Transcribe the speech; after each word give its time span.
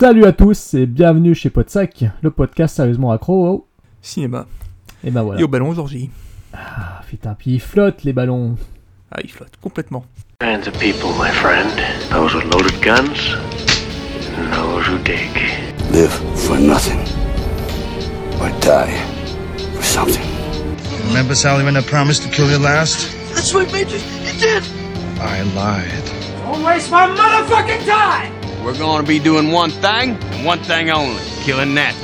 Salut 0.00 0.24
à 0.24 0.32
tous 0.32 0.74
et 0.74 0.86
bienvenue 0.86 1.34
chez 1.34 1.50
Podsac, 1.50 2.04
le 2.22 2.30
podcast 2.30 2.76
sérieusement 2.76 3.12
accro 3.12 3.46
au 3.46 3.66
Cinéma. 4.02 4.46
Et 5.04 5.10
ben 5.10 5.22
voilà. 5.22 5.40
Et 5.40 5.44
au 5.44 5.48
ballon 5.48 5.68
aujourd'hui. 5.68 6.10
Ah 6.52 7.00
putain, 7.08 7.34
puis 7.34 7.52
ils 7.54 7.60
flottent 7.60 8.04
les 8.04 8.12
ballons. 8.12 8.56
Ah, 9.10 9.20
il 9.22 9.30
flotte 9.30 9.52
complètement. 9.60 10.04
kinds 10.40 10.66
of 10.68 10.78
people, 10.78 11.10
my 11.18 11.30
friend. 11.30 11.70
Those 12.10 12.34
with 12.34 12.44
loaded 12.52 12.78
guns, 12.82 13.34
and 14.36 14.52
those 14.52 14.86
who 14.86 14.98
dig. 14.98 15.30
Live 15.92 16.12
for 16.34 16.58
nothing. 16.58 17.00
Or 18.40 18.50
die 18.60 18.92
for 19.74 19.82
something. 19.82 20.26
Remember, 21.08 21.34
Sally, 21.34 21.64
when 21.64 21.76
I 21.76 21.82
promised 21.82 22.22
to 22.24 22.28
kill 22.28 22.50
you 22.50 22.58
last? 22.58 23.08
That's 23.34 23.54
what 23.54 23.72
made 23.72 23.90
you. 23.90 23.98
You 24.24 24.38
did! 24.38 24.85
I 25.20 25.42
lied. 25.54 26.04
Don't 26.42 26.62
waste 26.62 26.90
my 26.90 27.06
motherfucking 27.06 27.86
time! 27.86 28.64
We're 28.64 28.76
going 28.76 29.00
to 29.00 29.06
be 29.06 29.18
doing 29.18 29.50
one 29.50 29.70
thing 29.70 30.10
and 30.10 30.44
one 30.44 30.58
thing 30.60 30.90
only 30.90 31.22
killing 31.42 31.74
that. 31.76 31.94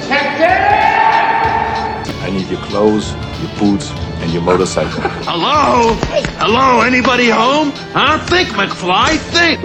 I 2.22 2.30
need 2.30 2.46
your 2.48 2.60
clothes, 2.60 3.12
your 3.42 3.58
boots, 3.58 3.90
and 4.22 4.32
your 4.32 4.42
motorcycle. 4.42 5.00
Hello? 5.24 5.94
Hello? 6.38 6.80
Anybody 6.82 7.28
home? 7.28 7.72
Huh? 7.92 8.24
Think, 8.26 8.48
McFly, 8.50 9.18
think. 9.18 9.60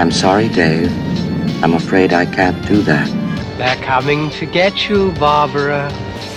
I'm 0.00 0.10
sorry, 0.10 0.48
Dave. 0.48 0.90
I'm 1.62 1.74
afraid 1.74 2.12
I 2.12 2.24
can't 2.26 2.66
do 2.66 2.82
that. 2.82 3.06
They're 3.58 3.76
coming 3.84 4.30
to 4.30 4.46
get 4.46 4.88
you, 4.88 5.12
Barbara. 5.12 5.92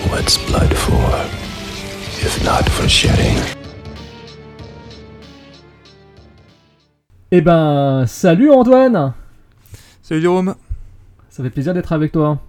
What's 0.08 0.36
blood 0.36 0.76
for? 0.76 1.10
If 2.24 2.44
not 2.44 2.68
for 2.68 2.86
shedding. 2.88 3.55
Eh 7.32 7.40
ben, 7.40 8.04
salut 8.06 8.52
Antoine 8.52 9.12
Salut 10.00 10.20
Jérôme. 10.20 10.54
Ça 11.28 11.42
fait 11.42 11.50
plaisir 11.50 11.74
d'être 11.74 11.92
avec 11.92 12.12
toi. 12.12 12.40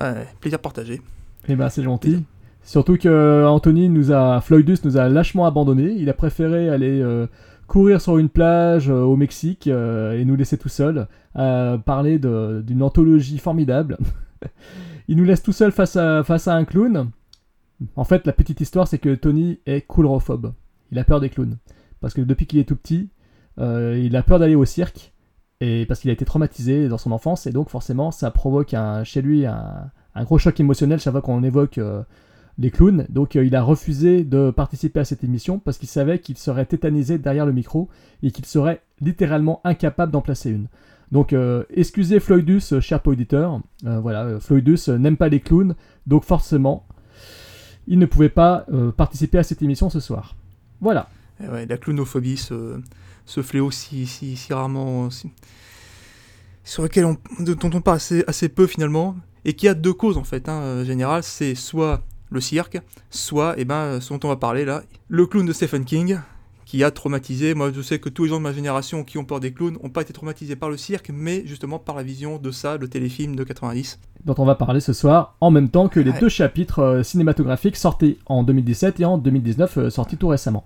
Ouais, 0.00 0.24
plaisir 0.40 0.60
partagé. 0.60 1.02
Eh 1.48 1.56
ben, 1.56 1.68
c'est 1.68 1.82
gentil. 1.82 2.22
Surtout 2.62 2.96
que 2.96 3.44
Anthony 3.44 3.88
nous 3.88 4.12
a, 4.12 4.40
Floydus 4.40 4.78
nous 4.84 4.98
a 4.98 5.08
lâchement 5.08 5.46
abandonné. 5.46 5.96
Il 5.98 6.08
a 6.08 6.14
préféré 6.14 6.68
aller 6.68 7.00
euh, 7.00 7.26
courir 7.66 8.00
sur 8.00 8.18
une 8.18 8.28
plage 8.28 8.88
euh, 8.88 9.02
au 9.02 9.16
Mexique 9.16 9.66
euh, 9.66 10.12
et 10.12 10.24
nous 10.24 10.36
laisser 10.36 10.58
tout 10.58 10.68
seuls 10.68 11.08
à 11.34 11.76
parler 11.84 12.20
d'une 12.20 12.84
anthologie 12.84 13.38
formidable. 13.38 13.98
Il 15.08 15.16
nous 15.16 15.24
laisse 15.24 15.42
tout 15.42 15.50
seul 15.50 15.72
face 15.72 15.96
à, 15.96 16.22
face 16.22 16.46
à 16.46 16.54
un 16.54 16.64
clown. 16.64 17.10
En 17.96 18.04
fait, 18.04 18.28
la 18.28 18.32
petite 18.32 18.60
histoire, 18.60 18.86
c'est 18.86 18.98
que 18.98 19.16
Tony 19.16 19.58
est 19.66 19.80
coulrophobe. 19.80 20.52
Il 20.92 21.00
a 21.00 21.04
peur 21.04 21.18
des 21.18 21.30
clowns. 21.30 21.58
Parce 22.00 22.14
que 22.14 22.20
depuis 22.20 22.46
qu'il 22.46 22.60
est 22.60 22.68
tout 22.68 22.76
petit, 22.76 23.08
euh, 23.08 23.21
il 23.58 24.16
a 24.16 24.22
peur 24.22 24.38
d'aller 24.38 24.54
au 24.54 24.64
cirque. 24.64 25.12
Et 25.60 25.86
parce 25.86 26.00
qu'il 26.00 26.10
a 26.10 26.12
été 26.12 26.24
traumatisé 26.24 26.88
dans 26.88 26.98
son 26.98 27.12
enfance. 27.12 27.46
Et 27.46 27.52
donc, 27.52 27.68
forcément, 27.68 28.10
ça 28.10 28.30
provoque 28.30 28.74
chez 29.04 29.22
lui 29.22 29.46
un, 29.46 29.90
gros 30.24 30.38
choc 30.38 30.58
émotionnel 30.58 30.98
chaque 30.98 31.12
fois 31.12 31.22
qu'on 31.22 31.44
évoque 31.44 31.78
euh, 31.78 32.02
les 32.58 32.70
clowns. 32.70 33.06
Donc, 33.08 33.36
euh, 33.36 33.44
il 33.44 33.54
a 33.54 33.62
refusé 33.62 34.24
de 34.24 34.50
participer 34.50 34.98
à 35.00 35.04
cette 35.04 35.22
émission 35.22 35.60
parce 35.60 35.78
qu'il 35.78 35.88
savait 35.88 36.18
qu'il 36.18 36.36
serait 36.36 36.66
tétanisé 36.66 37.18
derrière 37.18 37.46
le 37.46 37.52
micro 37.52 37.88
et 38.24 38.32
qu'il 38.32 38.44
serait 38.44 38.82
littéralement 39.00 39.60
incapable 39.62 40.10
d'en 40.10 40.20
placer 40.20 40.50
une. 40.50 40.66
Donc, 41.12 41.34
euh, 41.34 41.64
excusez 41.70 42.20
Floydus, 42.20 42.72
euh, 42.72 42.80
cher 42.80 43.00
auditeur. 43.06 43.60
Euh, 43.84 44.00
voilà, 44.00 44.24
euh, 44.24 44.40
Floydus 44.40 44.88
euh, 44.88 44.96
n'aime 44.96 45.18
pas 45.18 45.28
les 45.28 45.40
clowns. 45.40 45.74
Donc, 46.06 46.24
forcément, 46.24 46.86
il 47.86 47.98
ne 47.98 48.06
pouvait 48.06 48.30
pas 48.30 48.64
euh, 48.72 48.90
participer 48.92 49.36
à 49.36 49.42
cette 49.42 49.60
émission 49.60 49.90
ce 49.90 50.00
soir. 50.00 50.34
Voilà. 50.80 51.08
Eh 51.40 51.66
la 51.66 51.76
clownophobie, 51.76 52.38
ce, 52.38 52.80
ce 53.26 53.42
fléau 53.42 53.70
si, 53.70 54.06
si, 54.06 54.36
rarement. 54.52 55.08
sur 56.64 56.82
lequel 56.82 57.04
on, 57.04 57.16
dont 57.40 57.70
on 57.74 57.80
parle 57.80 57.98
assez, 58.26 58.48
peu 58.48 58.66
finalement, 58.66 59.16
et 59.44 59.54
qui 59.54 59.68
a 59.68 59.74
deux 59.74 59.92
causes 59.92 60.18
en 60.18 60.24
fait, 60.24 60.48
hein, 60.48 60.60
euh, 60.60 60.84
générales. 60.84 61.22
C'est 61.22 61.54
soit 61.54 62.02
le 62.30 62.40
cirque, 62.40 62.78
soit, 63.10 63.54
eh 63.58 63.64
ben, 63.64 64.00
ce 64.00 64.12
dont 64.14 64.20
on 64.24 64.28
va 64.28 64.36
parler 64.36 64.64
là, 64.64 64.82
le 65.08 65.26
clown 65.26 65.44
de 65.44 65.52
Stephen 65.52 65.84
King, 65.84 66.18
qui 66.72 66.82
a 66.84 66.90
traumatisé. 66.90 67.52
Moi, 67.52 67.70
je 67.74 67.82
sais 67.82 67.98
que 67.98 68.08
tous 68.08 68.22
les 68.24 68.30
gens 68.30 68.38
de 68.38 68.42
ma 68.44 68.52
génération 68.54 69.04
qui 69.04 69.18
ont 69.18 69.26
peur 69.26 69.40
des 69.40 69.52
clowns 69.52 69.76
n'ont 69.82 69.90
pas 69.90 70.00
été 70.00 70.14
traumatisés 70.14 70.56
par 70.56 70.70
le 70.70 70.78
cirque, 70.78 71.10
mais 71.12 71.42
justement 71.44 71.78
par 71.78 71.94
la 71.96 72.02
vision 72.02 72.38
de 72.38 72.50
ça, 72.50 72.78
le 72.78 72.88
téléfilm 72.88 73.36
de 73.36 73.44
90. 73.44 73.98
dont 74.24 74.34
on 74.38 74.44
va 74.46 74.54
parler 74.54 74.80
ce 74.80 74.92
soir, 74.94 75.34
en 75.42 75.50
même 75.50 75.68
temps 75.68 75.88
que 75.88 75.98
les 76.00 76.12
Ouais. 76.12 76.20
deux 76.20 76.28
chapitres 76.30 76.78
euh, 76.78 77.02
cinématographiques 77.02 77.76
sortis 77.76 78.16
en 78.26 78.42
2017 78.44 79.00
et 79.00 79.04
en 79.04 79.18
2019, 79.18 79.76
euh, 79.78 79.90
sortis 79.90 80.16
tout 80.16 80.28
récemment. 80.28 80.64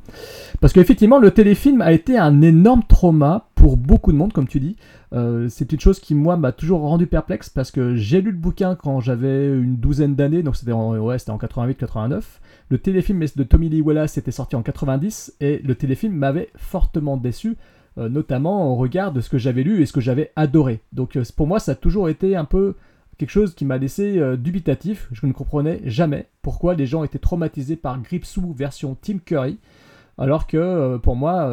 Parce 0.60 0.72
qu'effectivement, 0.74 1.18
le 1.18 1.30
téléfilm 1.32 1.80
a 1.80 1.90
été 1.92 2.16
un 2.18 2.40
énorme 2.42 2.82
trauma 2.86 3.48
pour 3.56 3.76
beaucoup 3.78 4.12
de 4.12 4.16
monde, 4.18 4.32
comme 4.34 4.46
tu 4.46 4.60
dis. 4.60 4.76
Euh, 5.14 5.48
c'est 5.48 5.72
une 5.72 5.80
chose 5.80 5.98
qui, 6.00 6.14
moi, 6.14 6.36
m'a 6.36 6.52
toujours 6.52 6.80
rendu 6.82 7.06
perplexe 7.06 7.48
parce 7.48 7.70
que 7.72 7.96
j'ai 7.96 8.20
lu 8.20 8.30
le 8.30 8.36
bouquin 8.36 8.74
quand 8.76 9.00
j'avais 9.00 9.48
une 9.48 9.76
douzaine 9.76 10.14
d'années, 10.14 10.42
donc 10.42 10.54
c'était 10.56 10.72
en, 10.72 10.94
ouais, 10.98 11.16
en 11.30 11.36
88-89. 11.38 12.20
Le 12.68 12.78
téléfilm 12.78 13.24
de 13.36 13.42
Tommy 13.44 13.68
Lee 13.68 13.80
Wallace 13.80 14.18
était 14.18 14.32
sorti 14.32 14.56
en 14.56 14.62
90 14.62 15.36
et 15.40 15.58
le 15.58 15.74
téléfilm 15.76 16.14
m'avait 16.14 16.50
fortement 16.56 17.16
déçu, 17.16 17.56
euh, 17.98 18.08
notamment 18.08 18.72
au 18.72 18.74
regard 18.74 19.12
de 19.12 19.20
ce 19.20 19.30
que 19.30 19.38
j'avais 19.38 19.62
lu 19.62 19.82
et 19.82 19.86
ce 19.86 19.92
que 19.92 20.00
j'avais 20.00 20.32
adoré. 20.34 20.80
Donc 20.92 21.16
euh, 21.16 21.22
pour 21.36 21.46
moi, 21.46 21.60
ça 21.60 21.72
a 21.72 21.74
toujours 21.76 22.08
été 22.08 22.34
un 22.34 22.44
peu 22.44 22.74
quelque 23.18 23.30
chose 23.30 23.54
qui 23.54 23.64
m'a 23.64 23.78
laissé 23.78 24.18
euh, 24.18 24.36
dubitatif. 24.36 25.08
Je 25.12 25.26
ne 25.26 25.32
comprenais 25.32 25.80
jamais 25.84 26.28
pourquoi 26.42 26.74
les 26.74 26.86
gens 26.86 27.04
étaient 27.04 27.20
traumatisés 27.20 27.76
par 27.76 28.00
Gripsou 28.02 28.52
version 28.52 28.96
Tim 29.00 29.18
Curry, 29.24 29.58
alors 30.18 30.48
que 30.48 30.96
pour 30.96 31.14
moi, 31.14 31.48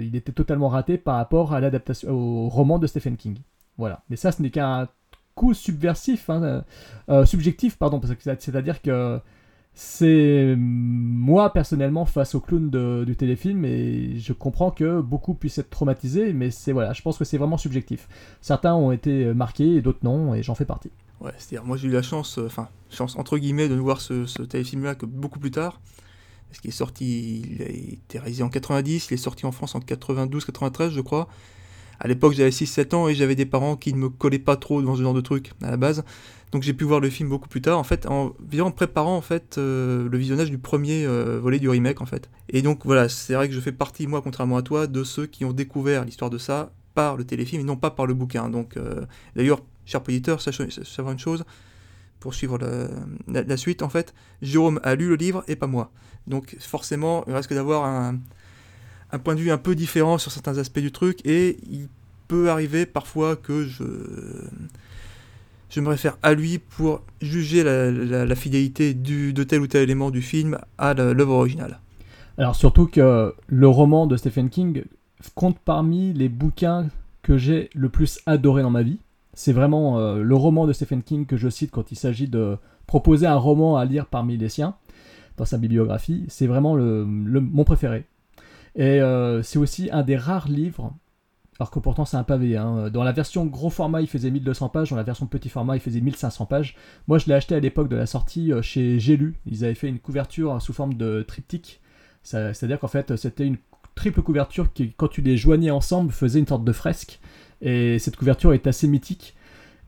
il 0.00 0.14
était 0.16 0.32
totalement 0.32 0.68
raté 0.68 0.96
par 0.96 1.16
rapport 1.16 1.52
à 1.52 1.60
l'adaptation 1.60 2.08
au 2.10 2.48
roman 2.48 2.78
de 2.78 2.86
Stephen 2.86 3.16
King. 3.16 3.38
Voilà. 3.78 4.04
Mais 4.08 4.16
ça, 4.16 4.30
ce 4.32 4.40
n'est 4.40 4.50
qu'un 4.50 4.86
coup 5.34 5.54
subversif, 5.54 6.30
hein, 6.30 6.64
subjectif, 7.24 7.76
pardon, 7.76 7.98
parce 7.98 8.14
que 8.14 8.22
c'est- 8.22 8.40
c'est-à-dire 8.40 8.80
que 8.80 9.18
c'est 9.78 10.54
moi 10.56 11.52
personnellement 11.52 12.06
face 12.06 12.34
au 12.34 12.40
clown 12.40 13.04
du 13.04 13.14
téléfilm 13.14 13.66
et 13.66 14.18
je 14.18 14.32
comprends 14.32 14.70
que 14.70 15.02
beaucoup 15.02 15.34
puissent 15.34 15.58
être 15.58 15.68
traumatisés, 15.68 16.32
mais 16.32 16.50
c'est 16.50 16.72
voilà, 16.72 16.94
je 16.94 17.02
pense 17.02 17.18
que 17.18 17.24
c'est 17.24 17.36
vraiment 17.36 17.58
subjectif. 17.58 18.08
Certains 18.40 18.74
ont 18.74 18.90
été 18.90 19.34
marqués 19.34 19.74
et 19.74 19.82
d'autres 19.82 19.98
non, 20.02 20.34
et 20.34 20.42
j'en 20.42 20.54
fais 20.54 20.64
partie. 20.64 20.90
Ouais, 21.20 21.32
c'est-à-dire, 21.36 21.66
moi 21.66 21.76
j'ai 21.76 21.88
eu 21.88 21.90
la 21.90 22.00
chance, 22.00 22.38
euh, 22.38 22.46
enfin, 22.46 22.68
chance 22.90 23.16
entre 23.16 23.36
guillemets, 23.36 23.68
de 23.68 23.74
voir 23.74 24.00
ce, 24.00 24.24
ce 24.24 24.42
téléfilm-là 24.42 24.94
que 24.94 25.04
beaucoup 25.04 25.38
plus 25.38 25.50
tard. 25.50 25.78
Parce 26.48 26.60
qu'il 26.60 26.70
est 26.70 26.72
sorti, 26.72 27.42
il 27.42 27.62
a 27.62 27.68
été 27.68 28.18
réalisé 28.18 28.42
en 28.42 28.48
90, 28.48 29.08
il 29.10 29.14
est 29.14 29.18
sorti 29.18 29.44
en 29.44 29.52
France 29.52 29.74
en 29.74 29.80
92-93, 29.80 30.88
je 30.88 31.00
crois. 31.02 31.28
À 32.00 32.08
l'époque, 32.08 32.34
j'avais 32.34 32.50
6-7 32.50 32.94
ans 32.94 33.08
et 33.08 33.14
j'avais 33.14 33.34
des 33.34 33.46
parents 33.46 33.76
qui 33.76 33.92
ne 33.92 33.98
me 33.98 34.08
collaient 34.08 34.38
pas 34.38 34.56
trop 34.56 34.82
dans 34.82 34.96
ce 34.96 35.02
genre 35.02 35.14
de 35.14 35.20
truc 35.20 35.52
à 35.62 35.70
la 35.70 35.76
base. 35.76 36.04
Donc 36.52 36.62
j'ai 36.62 36.72
pu 36.72 36.84
voir 36.84 37.00
le 37.00 37.10
film 37.10 37.28
beaucoup 37.28 37.48
plus 37.48 37.60
tard, 37.60 37.78
en 37.78 37.84
fait, 37.84 38.06
en, 38.06 38.30
préparant 38.70 39.16
en 39.16 39.20
fait 39.20 39.58
euh, 39.58 40.08
le 40.08 40.18
visionnage 40.18 40.50
du 40.50 40.58
premier 40.58 41.04
euh, 41.04 41.40
volet 41.40 41.58
du 41.58 41.68
remake, 41.68 42.00
en 42.00 42.06
fait. 42.06 42.30
Et 42.48 42.62
donc 42.62 42.84
voilà, 42.84 43.08
c'est 43.08 43.34
vrai 43.34 43.48
que 43.48 43.54
je 43.54 43.60
fais 43.60 43.72
partie, 43.72 44.06
moi, 44.06 44.22
contrairement 44.22 44.56
à 44.56 44.62
toi, 44.62 44.86
de 44.86 45.04
ceux 45.04 45.26
qui 45.26 45.44
ont 45.44 45.52
découvert 45.52 46.04
l'histoire 46.04 46.30
de 46.30 46.38
ça 46.38 46.72
par 46.94 47.16
le 47.16 47.24
téléfilm 47.24 47.60
et 47.60 47.64
non 47.64 47.76
pas 47.76 47.90
par 47.90 48.06
le 48.06 48.14
bouquin. 48.14 48.48
Donc 48.48 48.76
euh, 48.76 49.04
d'ailleurs, 49.34 49.60
cher 49.84 50.00
auditeur, 50.06 50.40
savoir 50.40 51.12
une 51.12 51.18
chose, 51.18 51.44
pour 52.20 52.34
suivre 52.34 52.58
la 53.28 53.56
suite, 53.56 53.82
en 53.82 53.88
fait, 53.88 54.14
Jérôme 54.40 54.80
a 54.82 54.94
lu 54.94 55.08
le 55.08 55.16
livre 55.16 55.44
et 55.48 55.56
pas 55.56 55.66
moi. 55.66 55.90
Donc 56.26 56.56
forcément, 56.58 57.24
il 57.26 57.34
risque 57.34 57.54
d'avoir 57.54 57.84
un, 57.84 58.18
un 59.16 59.18
point 59.18 59.34
de 59.34 59.40
vue 59.40 59.50
un 59.50 59.58
peu 59.58 59.74
différent 59.74 60.18
sur 60.18 60.30
certains 60.30 60.58
aspects 60.58 60.78
du 60.78 60.92
truc, 60.92 61.18
et 61.24 61.56
il 61.70 61.88
peut 62.28 62.50
arriver 62.50 62.86
parfois 62.86 63.34
que 63.36 63.64
je, 63.64 63.84
je 65.70 65.80
me 65.80 65.88
réfère 65.88 66.16
à 66.22 66.34
lui 66.34 66.58
pour 66.58 67.02
juger 67.20 67.64
la, 67.64 68.34
fidélité 68.34 68.94
de 68.94 69.42
tel 69.42 69.60
ou 69.60 69.66
tel 69.66 69.82
élément 69.82 70.10
du 70.10 70.22
film 70.22 70.58
à 70.78 70.94
l'œuvre 70.94 71.34
originale. 71.34 71.80
Alors 72.38 72.54
surtout 72.54 72.86
que 72.86 73.34
le 73.46 73.68
roman 73.68 74.06
de 74.06 74.16
Stephen 74.16 74.50
King 74.50 74.84
compte 75.34 75.58
parmi 75.58 76.12
les 76.12 76.28
bouquins 76.28 76.88
que 77.22 77.38
j'ai 77.38 77.70
le 77.74 77.88
plus 77.88 78.20
adoré 78.26 78.62
dans 78.62 78.70
ma 78.70 78.82
vie. 78.82 78.98
C'est 79.32 79.52
vraiment 79.52 79.98
euh, 79.98 80.22
le 80.22 80.34
roman 80.34 80.66
de 80.66 80.72
Stephen 80.72 81.02
King 81.02 81.26
que 81.26 81.36
je 81.36 81.48
cite 81.48 81.70
quand 81.70 81.90
il 81.90 81.96
s'agit 81.96 82.28
de 82.28 82.56
proposer 82.86 83.26
un 83.26 83.36
roman 83.36 83.76
à 83.76 83.84
lire 83.84 84.06
parmi 84.06 84.36
les 84.36 84.48
siens 84.48 84.76
dans 85.36 85.44
sa 85.44 85.58
bibliographie. 85.58 86.24
C'est 86.28 86.46
vraiment 86.46 86.74
le- 86.74 87.04
mon 87.04 87.64
préféré. 87.64 88.04
Et 88.76 89.00
euh, 89.00 89.42
c'est 89.42 89.58
aussi 89.58 89.88
un 89.90 90.02
des 90.02 90.16
rares 90.16 90.48
livres, 90.48 90.92
alors 91.58 91.70
que 91.70 91.78
pourtant 91.78 92.04
c'est 92.04 92.18
un 92.18 92.24
pavé. 92.24 92.56
hein. 92.56 92.90
Dans 92.90 93.02
la 93.02 93.12
version 93.12 93.46
gros 93.46 93.70
format, 93.70 94.02
il 94.02 94.06
faisait 94.06 94.30
1200 94.30 94.68
pages. 94.68 94.90
Dans 94.90 94.96
la 94.96 95.02
version 95.02 95.26
petit 95.26 95.48
format, 95.48 95.76
il 95.76 95.80
faisait 95.80 96.00
1500 96.00 96.46
pages. 96.46 96.76
Moi, 97.08 97.18
je 97.18 97.26
l'ai 97.26 97.34
acheté 97.34 97.54
à 97.54 97.60
l'époque 97.60 97.88
de 97.88 97.96
la 97.96 98.06
sortie 98.06 98.52
euh, 98.52 98.60
chez 98.62 99.00
J'ai. 99.00 99.18
Ils 99.46 99.64
avaient 99.64 99.74
fait 99.74 99.88
une 99.88 99.98
couverture 99.98 100.60
sous 100.60 100.74
forme 100.74 100.94
de 100.94 101.24
triptyque. 101.26 101.80
C'est-à-dire 102.22 102.80
qu'en 102.80 102.88
fait, 102.88 103.16
c'était 103.16 103.46
une 103.46 103.56
triple 103.94 104.20
couverture 104.20 104.72
qui, 104.72 104.92
quand 104.96 105.08
tu 105.08 105.22
les 105.22 105.36
joignais 105.36 105.70
ensemble, 105.70 106.10
faisait 106.10 106.40
une 106.40 106.46
sorte 106.46 106.64
de 106.64 106.72
fresque. 106.72 107.20
Et 107.62 107.98
cette 107.98 108.16
couverture 108.16 108.52
est 108.52 108.66
assez 108.66 108.88
mythique. 108.88 109.34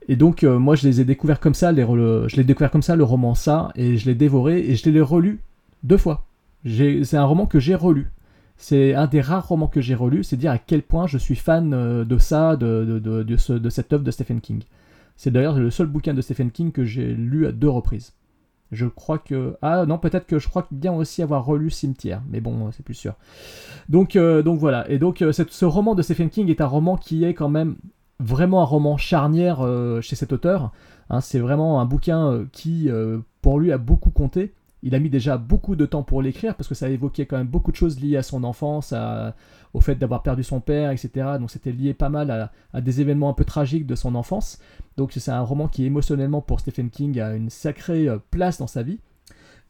Et 0.07 0.15
donc, 0.15 0.43
euh, 0.43 0.57
moi, 0.57 0.75
je 0.75 0.87
les 0.87 1.01
ai 1.01 1.05
découverts 1.05 1.39
comme 1.39 1.53
ça, 1.53 1.71
les 1.71 1.83
je 1.83 2.35
l'ai 2.35 2.43
découvert 2.43 2.71
comme 2.71 2.81
ça, 2.81 2.95
le 2.95 3.03
roman 3.03 3.35
ça, 3.35 3.71
et 3.75 3.97
je 3.97 4.05
l'ai 4.07 4.15
dévoré, 4.15 4.59
et 4.59 4.75
je 4.75 4.89
l'ai 4.89 5.01
relu 5.01 5.41
deux 5.83 5.97
fois. 5.97 6.25
C'est 6.65 7.15
un 7.15 7.25
roman 7.25 7.45
que 7.45 7.59
j'ai 7.59 7.75
relu. 7.75 8.07
C'est 8.61 8.93
un 8.93 9.07
des 9.07 9.21
rares 9.21 9.47
romans 9.47 9.67
que 9.67 9.79
j'ai 9.79 9.95
relus, 9.95 10.25
c'est 10.25 10.35
dire 10.37 10.51
à 10.51 10.57
quel 10.57 10.83
point 10.83 11.07
je 11.07 11.17
suis 11.17 11.35
fan 11.37 11.73
euh, 11.73 12.03
de 12.03 12.17
ça, 12.17 12.57
de, 12.57 12.83
de, 12.85 12.99
de, 12.99 13.23
de 13.23 13.37
ce- 13.37 13.53
de 13.53 13.69
cette 13.69 13.91
œuvre 13.93 14.03
de 14.03 14.11
Stephen 14.11 14.41
King. 14.41 14.63
C'est 15.15 15.31
d'ailleurs 15.31 15.57
le 15.57 15.71
seul 15.71 15.87
bouquin 15.87 16.13
de 16.13 16.21
Stephen 16.21 16.51
King 16.51 16.71
que 16.73 16.83
j'ai 16.83 17.13
lu 17.13 17.47
à 17.47 17.51
deux 17.53 17.69
reprises. 17.69 18.13
Je 18.71 18.85
crois 18.85 19.17
que... 19.17 19.55
Ah 19.61 19.85
non, 19.87 19.97
peut-être 19.97 20.27
que 20.27 20.39
je 20.39 20.47
crois 20.49 20.67
bien 20.71 20.93
aussi 20.93 21.23
avoir 21.23 21.45
relu 21.45 21.69
Cimetière, 21.71 22.21
mais 22.29 22.41
bon, 22.41 22.69
c'est 22.71 22.83
plus 22.83 22.93
sûr. 22.93 23.13
Donc, 23.87 24.15
euh, 24.15 24.43
donc 24.43 24.59
voilà, 24.59 24.89
et 24.91 24.99
donc 24.99 25.21
euh, 25.21 25.31
ce 25.31 25.65
roman 25.65 25.95
de 25.95 26.01
Stephen 26.01 26.29
King 26.29 26.49
est 26.49 26.61
un 26.61 26.67
roman 26.67 26.97
qui 26.97 27.23
est 27.23 27.33
quand 27.33 27.49
même 27.49 27.77
vraiment 28.19 28.61
un 28.61 28.65
roman 28.65 28.97
charnière 28.97 29.65
chez 30.01 30.15
cet 30.17 30.33
auteur. 30.33 30.71
Hein, 31.09 31.21
c'est 31.21 31.39
vraiment 31.39 31.79
un 31.79 31.85
bouquin 31.85 32.45
qui, 32.51 32.89
pour 33.41 33.59
lui, 33.59 33.71
a 33.71 33.77
beaucoup 33.77 34.09
compté. 34.11 34.53
Il 34.81 34.95
a 34.95 34.99
mis 34.99 35.09
déjà 35.09 35.37
beaucoup 35.37 35.75
de 35.75 35.85
temps 35.85 36.03
pour 36.03 36.21
l'écrire 36.21 36.55
parce 36.55 36.69
que 36.69 36.75
ça 36.75 36.89
évoquait 36.89 37.25
quand 37.25 37.37
même 37.37 37.47
beaucoup 37.47 37.71
de 37.71 37.75
choses 37.75 37.99
liées 37.99 38.17
à 38.17 38.23
son 38.23 38.43
enfance, 38.43 38.93
au 39.73 39.81
fait 39.81 39.95
d'avoir 39.95 40.23
perdu 40.23 40.43
son 40.43 40.59
père, 40.61 40.91
etc. 40.91 41.09
Donc 41.39 41.51
c'était 41.51 41.71
lié 41.71 41.93
pas 41.93 42.09
mal 42.09 42.51
à, 42.73 42.81
des 42.81 43.01
événements 43.01 43.29
un 43.29 43.33
peu 43.33 43.45
tragiques 43.45 43.85
de 43.85 43.95
son 43.95 44.15
enfance. 44.15 44.59
Donc 44.97 45.11
c'est 45.13 45.31
un 45.31 45.41
roman 45.41 45.67
qui 45.67 45.85
émotionnellement 45.85 46.41
pour 46.41 46.59
Stephen 46.59 46.89
King 46.89 47.19
a 47.19 47.35
une 47.35 47.49
sacrée 47.49 48.07
euh, 48.07 48.17
place 48.31 48.57
dans 48.57 48.67
sa 48.67 48.83
vie. 48.83 48.99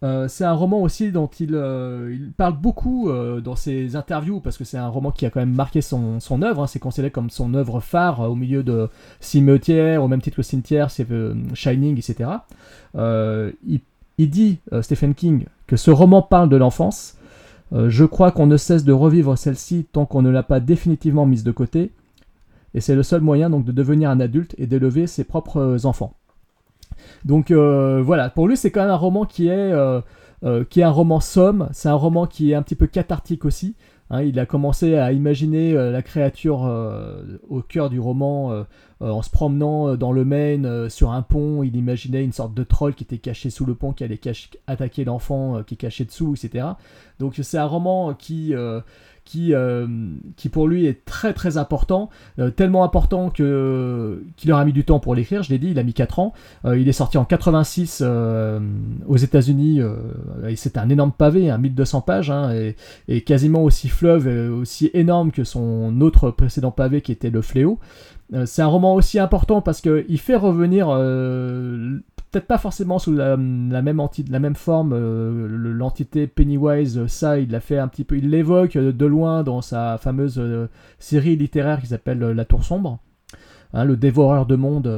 Euh, 0.02 0.30
c'est 0.30 0.46
un 0.46 0.54
roman 0.54 0.82
aussi 0.82 1.12
dont 1.12 1.28
il, 1.28 1.54
euh, 1.54 2.16
parle 2.38 2.58
beaucoup 2.58 3.12
dans 3.44 3.58
ses 3.58 3.98
interviews 3.98 4.40
parce 4.40 4.58
que 4.58 4.64
c'est 4.64 4.78
un 4.78 4.88
roman 4.88 5.12
qui 5.12 5.26
a 5.26 5.30
quand 5.30 5.42
même 5.42 5.54
marqué 5.54 5.82
son, 5.82 6.20
œuvre. 6.42 6.64
hein. 6.64 6.68
C'est 6.68 6.80
considéré 6.80 7.12
comme 7.12 7.30
son 7.30 7.54
œuvre 7.54 7.82
phare 7.82 8.22
au 8.22 8.36
milieu 8.36 8.64
de 8.64 8.90
Cimetière, 9.20 10.02
au 10.04 10.08
même 10.08 10.22
titre 10.22 10.38
que 10.38 10.44
Cimetière, 10.44 10.90
c'est 10.90 11.08
Shining, 11.54 11.98
etc. 11.98 12.30
Il, 12.96 13.82
il 14.20 14.30
dit, 14.30 14.60
euh, 14.74 14.82
Stephen 14.82 15.16
King, 15.16 15.46
que 15.66 15.78
ce 15.78 15.92
roman 15.92 16.22
parle 16.22 16.50
de 16.50 16.58
l'enfance. 16.58 17.16
Euh, 17.72 17.90
je 17.90 18.04
crois 18.04 18.32
qu'on 18.32 18.48
ne 18.48 18.58
cesse 18.58 18.84
de 18.84 18.92
revivre 18.92 19.38
celle-ci 19.38 19.88
tant 19.94 20.06
qu'on 20.06 20.22
ne 20.22 20.30
l'a 20.30 20.44
pas 20.44 20.60
définitivement 20.60 21.26
mise 21.26 21.46
de 21.46 21.54
côté. 21.54 21.92
Et 22.74 22.82
c'est 22.82 22.96
le 22.96 23.04
seul 23.04 23.22
moyen 23.22 23.50
donc 23.50 23.64
de 23.64 23.72
devenir 23.72 24.10
un 24.10 24.20
adulte 24.20 24.56
et 24.58 24.68
d'élever 24.68 25.08
ses 25.08 25.24
propres 25.24 25.86
enfants. 25.86 26.14
Donc 27.24 27.50
euh, 27.50 28.02
voilà, 28.04 28.30
pour 28.30 28.50
lui 28.50 28.58
c'est 28.58 28.72
quand 28.72 28.82
même 28.82 28.90
un 28.90 28.96
roman 28.96 29.26
qui 29.26 29.48
est, 29.48 29.74
qui 30.70 30.82
est 30.82 30.84
un 30.84 30.92
roman 30.92 31.22
somme, 31.22 31.70
c'est 31.72 31.90
un 31.90 31.94
roman 31.94 32.28
qui 32.28 32.52
est 32.52 32.56
un 32.56 32.62
petit 32.62 32.76
peu 32.76 32.88
cathartique 32.88 33.46
aussi. 33.46 33.76
Hein, 34.10 34.24
il 34.24 34.38
a 34.38 34.46
commencé 34.46 34.96
à 34.98 35.14
imaginer 35.14 35.74
la 35.74 36.02
créature 36.02 36.70
au 37.50 37.62
cœur 37.62 37.90
du 37.90 38.00
roman 38.00 38.66
en 39.02 39.22
se 39.22 39.30
promenant 39.30 39.90
euh, 39.90 39.98
dans 39.98 40.12
le 40.12 40.26
Maine 40.26 40.66
euh, 40.66 40.90
sur 40.90 41.12
un 41.12 41.22
pont. 41.22 41.64
Il 41.64 41.76
imaginait 41.76 42.24
une 42.24 42.34
sorte 42.34 42.54
de 42.54 42.64
troll 42.64 42.94
qui 42.94 43.04
était 43.04 43.18
caché 43.18 43.50
sous 43.50 43.66
le 43.66 43.76
pont, 43.76 43.94
qui 43.94 44.04
allait 44.04 44.20
attaquer 44.68 45.06
l'enfant 45.06 45.58
euh, 45.58 45.64
qui 45.64 45.76
est 45.76 45.78
caché 45.78 46.06
dessous, 46.06 46.36
etc. 46.36 46.66
Donc 47.20 47.40
c'est 47.42 47.58
un 47.58 47.66
roman 47.66 48.14
qui, 48.14 48.54
euh, 48.54 48.82
qui, 49.26 49.54
euh, 49.54 49.86
qui 50.38 50.50
pour 50.50 50.68
lui 50.68 50.88
est 50.88 51.06
très 51.06 51.34
très 51.34 51.58
important, 51.58 52.10
euh, 52.40 52.50
tellement 52.50 52.84
important 52.84 53.30
que 53.30 54.24
qu'il 54.38 54.52
aura 54.52 54.66
mis 54.66 54.74
du 54.74 54.84
temps 54.84 55.00
pour 55.00 55.14
l'écrire. 55.14 55.44
Je 55.44 55.50
l'ai 55.52 55.60
dit, 55.60 55.70
il 55.70 55.78
a 55.80 55.84
mis 55.84 55.94
4 55.94 56.20
ans. 56.20 56.34
Euh, 56.66 56.80
il 56.80 56.90
est 56.90 56.94
sorti 56.94 57.18
en 57.18 57.26
86 57.26 58.02
euh, 58.02 58.60
aux 59.08 59.18
États-Unis. 59.18 59.82
euh, 59.82 59.96
et 60.48 60.56
c'est 60.56 60.78
un 60.78 60.90
énorme 60.90 61.12
pavé, 61.12 61.50
un 61.52 61.58
1200 61.60 62.02
pages, 62.02 62.32
hein, 62.32 62.52
et, 62.54 62.76
et 63.08 63.22
quasiment 63.22 63.64
aussi 63.64 63.88
fleuve, 63.88 64.28
aussi 64.52 64.90
énorme 64.94 65.32
que 65.32 65.44
son 65.44 66.02
autre 66.02 66.32
précédent 66.32 66.72
pavé 66.72 67.02
qui 67.02 67.12
était 67.12 67.30
Le 67.30 67.42
Fléau. 67.42 67.80
Euh, 68.34 68.46
c'est 68.46 68.62
un 68.62 68.68
roman 68.68 68.94
aussi 68.94 69.18
important 69.20 69.62
parce 69.62 69.82
qu'il 69.82 70.20
fait 70.20 70.36
revenir, 70.36 70.88
euh, 70.90 71.98
peut-être 72.32 72.46
pas 72.46 72.60
forcément 72.60 73.00
sous 73.00 73.12
la, 73.12 73.38
même, 73.38 74.56
forme, 74.56 74.94
euh, 74.94 75.48
le- 75.48 75.72
l'entité 75.74 76.28
Pennywise, 76.28 77.08
ça 77.08 77.40
il 77.40 77.50
l'a 77.50 77.60
fait 77.60 77.80
un 77.80 77.88
petit 77.88 78.04
peu, 78.04 78.18
il 78.18 78.30
l'évoque 78.30 78.78
de 78.78 79.06
loin 79.06 79.42
dans 79.42 79.62
sa 79.62 79.98
fameuse 79.98 80.40
série 81.00 81.36
littéraire 81.38 81.82
qui 81.82 81.88
s'appelle 81.88 82.20
La 82.20 82.46
Tour 82.46 82.64
Sombre. 82.64 83.00
Hein, 83.74 83.86
le 83.86 83.98
dévoreur 83.98 84.48
de 84.48 84.56
monde, 84.56 84.92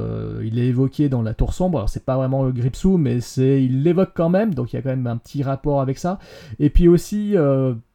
il 0.44 0.58
est 0.58 0.68
évoqué 0.68 1.10
dans 1.10 1.22
La 1.22 1.34
Tour 1.34 1.54
Sombre. 1.54 1.80
Alors, 1.80 1.90
c'est 1.90 2.06
pas 2.06 2.16
vraiment 2.16 2.44
le 2.44 2.54
Gripsou, 2.54 2.98
mais 2.98 3.20
c'est, 3.20 3.64
il 3.64 3.84
l'évoque 3.84 4.12
quand 4.14 4.30
même, 4.30 4.54
donc 4.54 4.72
il 4.72 4.78
y 4.78 4.80
a 4.80 4.82
quand 4.82 4.90
même 4.90 5.08
un 5.08 5.18
petit 5.18 5.44
rapport 5.44 5.82
avec 5.82 5.98
ça. 5.98 6.20
Et 6.60 6.70
puis 6.70 6.88
aussi, 6.88 7.36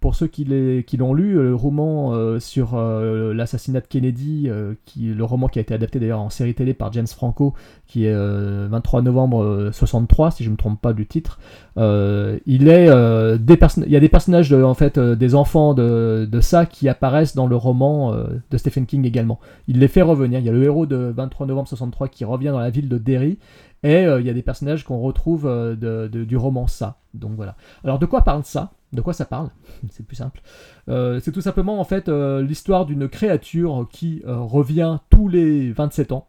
pour 0.06 0.14
ceux 0.14 0.29
qui, 0.29 0.44
l'ont 0.44 1.14
lu, 1.14 1.32
le 1.32 1.53
roman 1.56 2.14
euh, 2.14 2.38
sur 2.38 2.75
euh, 2.75 3.35
l'assassinat 3.35 3.81
de 3.81 3.87
Kennedy, 3.88 4.44
euh, 4.47 4.75
qui, 4.85 5.06
le 5.06 5.25
roman 5.25 5.49
qui 5.49 5.58
a 5.58 5.62
été 5.62 5.75
adapté 5.75 5.99
d'ailleurs 5.99 6.20
en 6.20 6.31
série 6.31 6.55
télé 6.55 6.75
par 6.75 6.93
James 6.93 7.08
Franco, 7.08 7.55
qui 7.88 8.06
est 8.06 8.12
euh, 8.12 8.69
23 8.70 9.03
novembre 9.03 9.43
euh, 9.43 9.73
63, 9.73 10.31
si 10.31 10.44
je 10.44 10.50
me 10.50 10.56
trompe 10.56 10.81
pas 10.81 10.93
du 10.93 11.06
titre. 11.06 11.41
Euh, 11.76 12.38
il 12.47 12.69
est 12.69 12.88
euh, 12.88 13.37
des 13.37 13.58
il 13.85 13.91
y 13.91 13.97
a 13.97 14.00
des 14.00 14.08
personnages 14.08 14.53
en 14.53 14.75
fait 14.75 14.97
euh, 14.97 15.17
des 15.17 15.35
enfants 15.35 15.75
de, 15.75 16.29
de 16.31 16.41
ça 16.41 16.67
qui 16.67 16.88
apparaissent 16.88 17.35
dans 17.35 17.47
le 17.47 17.56
roman 17.56 18.14
euh, 18.14 18.26
de 18.50 18.58
Stephen 18.58 18.87
King 18.87 19.05
également. 19.05 19.41
Il 19.67 19.81
les 19.81 19.88
fait 19.88 20.03
revenir. 20.03 20.38
Il 20.38 20.47
y 20.47 20.49
a 20.49 20.53
le 20.53 20.62
héros 20.62 20.87
de 20.87 21.12
23 21.17 21.47
novembre 21.47 21.69
63 21.69 22.08
qui 22.08 22.25
revient 22.25 22.49
dans 22.49 22.61
la 22.61 22.70
ville 22.70 22.88
de 22.88 22.99
Derry 22.99 23.38
et 23.82 24.06
euh, 24.06 24.20
il 24.20 24.26
y 24.26 24.31
a 24.31 24.32
des 24.32 24.43
personnages 24.43 24.84
qu'on 24.84 25.00
retrouve 25.00 25.46
euh, 25.46 26.08
du 26.08 26.37
roman 26.37 26.67
ça. 26.67 26.99
Donc 27.14 27.32
voilà. 27.37 27.56
Alors 27.84 27.99
de 27.99 28.06
quoi 28.06 28.23
parle 28.23 28.44
ça? 28.44 28.73
De 28.93 29.00
quoi 29.00 29.12
ça 29.12 29.25
parle? 29.25 29.50
C'est 29.90 30.06
plus 30.06 30.17
simple. 30.17 30.40
Euh, 30.88 31.20
c'est 31.20 31.32
tout 31.32 31.40
simplement 31.40 31.81
en 31.81 31.84
fait 31.84 32.08
l'histoire 32.08 32.87
d'une 32.87 33.08
créature 33.08 33.88
qui 33.90 34.23
revient 34.26 34.99
tous 35.11 35.28
les 35.28 35.73
27 35.73 36.12
ans. 36.12 36.28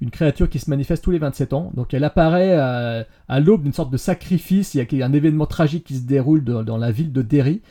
Une 0.00 0.10
créature 0.10 0.48
qui 0.48 0.58
se 0.58 0.70
manifeste 0.70 1.04
tous 1.04 1.10
les 1.10 1.18
27 1.18 1.52
ans. 1.52 1.70
Donc 1.74 1.94
elle 1.94 2.04
apparaît 2.04 2.54
à, 2.54 3.40
l'aube 3.40 3.62
d'une 3.62 3.72
sorte 3.72 3.90
de 3.90 3.96
sacrifice. 3.96 4.74
Il 4.74 4.92
y 4.92 5.02
a 5.02 5.06
un 5.06 5.12
événement 5.12 5.46
tragique 5.46 5.84
qui 5.84 5.96
se 5.96 6.06
déroule 6.06 6.42
dans, 6.42 6.76
la 6.76 6.90
ville 6.90 7.12
de 7.12 7.22
Derry. 7.22 7.62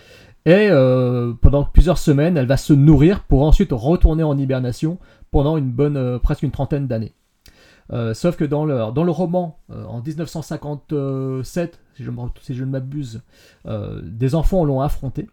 Et 0.46 0.70
pendant 1.42 1.66
plusieurs 1.66 1.98
semaines, 1.98 2.38
elle 2.38 2.46
va 2.46 2.58
se 2.58 2.74
nourrir 2.74 3.24
pour 3.24 3.44
ensuite 3.44 3.72
retourner 3.72 4.24
en 4.24 4.38
hibernation 4.38 5.00
pendant 5.32 5.58
une 5.58 5.72
bonne, 5.72 6.20
presque 6.20 6.44
une 6.44 6.52
trentaine 6.52 6.88
d'années. 6.88 7.14
Euh, 7.94 8.14
sauf 8.14 8.36
que 8.36 8.46
dans 8.46 8.66
le, 8.66 8.92
dans 8.92 9.04
le 9.04 9.12
roman, 9.12 9.60
euh, 9.72 9.86
en 9.86 10.02
1957, 10.02 11.80
si 11.96 12.04
je, 12.04 12.12
ne 12.12 12.66
m'abuse, 12.66 13.22
euh, 13.66 14.02
des 14.04 14.36
enfants 14.36 14.66
l'ont 14.66 14.82
affronté. 14.82 15.30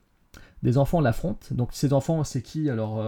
Des 0.62 0.78
enfants 0.78 1.00
l'affrontent. 1.00 1.46
Donc 1.50 1.70
ces 1.72 1.92
enfants, 1.92 2.24
c'est 2.24 2.40
qui? 2.40 2.70
Alors, 2.70 3.04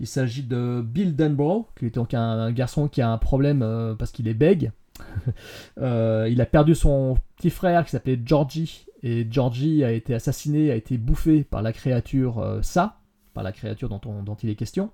il 0.00 0.06
s'agit 0.06 0.42
de 0.42 0.82
Bill 0.82 1.14
Denbrough, 1.14 1.66
qui 1.78 1.86
est 1.86 1.94
donc 1.94 2.14
un, 2.14 2.22
un 2.22 2.50
garçon 2.50 2.88
qui 2.88 3.02
a 3.02 3.10
un 3.10 3.18
problème 3.18 3.60
parce 3.98 4.10
qu'il 4.10 4.26
est 4.26 4.34
bègue. 4.34 4.72
Il 5.76 6.40
a 6.40 6.46
perdu 6.46 6.74
son 6.74 7.18
petit 7.36 7.50
frère 7.50 7.84
qui 7.84 7.90
s'appelait 7.90 8.18
Georgie, 8.24 8.86
et 9.02 9.26
Georgie 9.30 9.84
a 9.84 9.92
été 9.92 10.14
assassiné, 10.14 10.70
a 10.70 10.76
été 10.76 10.96
bouffé 10.96 11.44
par 11.44 11.60
la 11.60 11.74
créature 11.74 12.60
ça, 12.62 13.00
par 13.34 13.44
la 13.44 13.52
créature 13.52 13.88
dont, 13.88 14.00
on- 14.06 14.22
dont 14.22 14.36
il 14.42 14.48
est 14.48 14.54
question. 14.54 14.90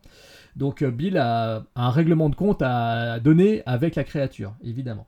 Donc 0.56 0.82
euh, 0.82 0.90
Bill 0.90 1.16
a 1.18 1.62
un 1.76 1.90
règlement 1.90 2.28
de 2.28 2.34
compte 2.34 2.62
à 2.62 3.20
donner 3.20 3.62
avec 3.66 3.94
la 3.94 4.04
créature, 4.04 4.54
évidemment. 4.64 5.06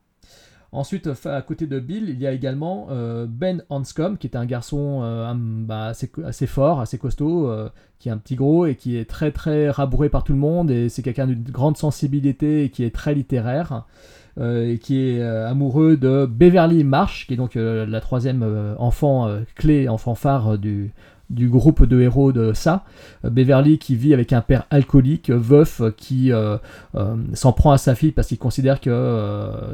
Ensuite, 0.75 1.11
à 1.27 1.43
côté 1.43 1.67
de 1.67 1.79
Bill, 1.81 2.09
il 2.09 2.19
y 2.19 2.27
a 2.27 2.33
également 2.33 2.87
euh, 2.91 3.27
Ben 3.29 3.63
Hanscom, 3.69 4.17
qui 4.17 4.27
est 4.27 4.37
un 4.37 4.47
garçon 4.47 5.01
euh, 5.03 5.31
bah, 5.37 5.93
assez, 6.25 6.47
fort, 6.47 6.81
assez 6.81 6.97
costaud, 6.97 7.53
qui 7.99 8.09
est 8.09 8.13
un 8.13 8.17
petit 8.17 8.37
gros 8.37 8.65
et 8.65 8.75
qui 8.75 8.97
est 8.97 9.05
très 9.05 9.33
très 9.33 9.69
rabouré 9.69 10.09
par 10.09 10.25
tout 10.25 10.33
le 10.33 10.39
monde. 10.39 10.71
Et 10.71 10.89
c'est 10.89 11.03
quelqu'un 11.03 11.27
d'une 11.27 11.43
grande 11.43 11.77
sensibilité 11.77 12.65
et 12.65 12.71
qui 12.71 12.85
est 12.85 12.95
très 12.95 13.15
littéraire. 13.15 13.85
et 14.41 14.79
qui 14.81 14.99
est 14.99 15.21
amoureux 15.23 15.99
de 15.99 16.25
Beverly 16.25 16.85
Marsh, 16.85 17.27
qui 17.27 17.35
est 17.35 17.37
donc 17.37 17.55
la 17.55 18.01
troisième 18.01 18.75
enfant 18.79 19.29
clé, 19.55 19.91
enfant 19.91 20.15
phare 20.15 20.57
du, 20.57 20.95
du 21.33 21.49
groupe 21.49 21.85
de 21.85 22.01
héros 22.01 22.33
de 22.33 22.53
ça. 22.53 22.85
Euh, 23.25 23.31
Beverly 23.31 23.79
qui 23.79 23.97
vit 23.97 24.15
avec 24.15 24.33
un 24.33 24.41
père 24.41 24.67
alcoolique, 24.71 25.31
veuf, 25.31 25.81
euh, 25.81 25.91
qui 25.91 26.31
euh, 26.33 26.59
s'en 27.33 27.53
prend 27.53 27.73
à 27.73 27.79
sa 27.79 27.95
fille 27.95 28.13
parce 28.13 28.29
qu'il 28.29 28.39
considère 28.39 28.81
que 28.81 28.93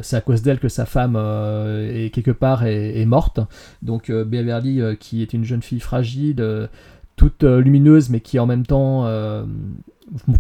c'est 0.03 0.17
à 0.17 0.21
cause 0.21 0.43
d'elle 0.43 0.59
que 0.59 0.69
sa 0.69 0.87
femme 0.87 1.17
est 1.17 2.11
quelque 2.15 2.31
part 2.31 2.65
est, 2.65 3.05
morte. 3.05 3.41
Donc 3.83 4.11
Beverly 4.11 4.97
qui 4.99 5.23
est 5.23 5.33
une 5.33 5.45
jeune 5.45 5.63
fille 5.63 5.81
fragile, 5.81 6.69
toute 7.17 7.43
lumineuse 7.43 8.11
mais 8.11 8.21
qui 8.21 8.39
en 8.39 8.47
même 8.47 8.67
temps 8.67 9.09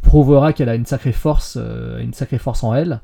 prouvera 0.03 0.53
qu'elle 0.53 0.69
a 0.69 0.75
une 0.75 0.87
sacrée 0.87 1.13
force 1.13 1.57
en 1.57 2.75
elle. 2.75 3.01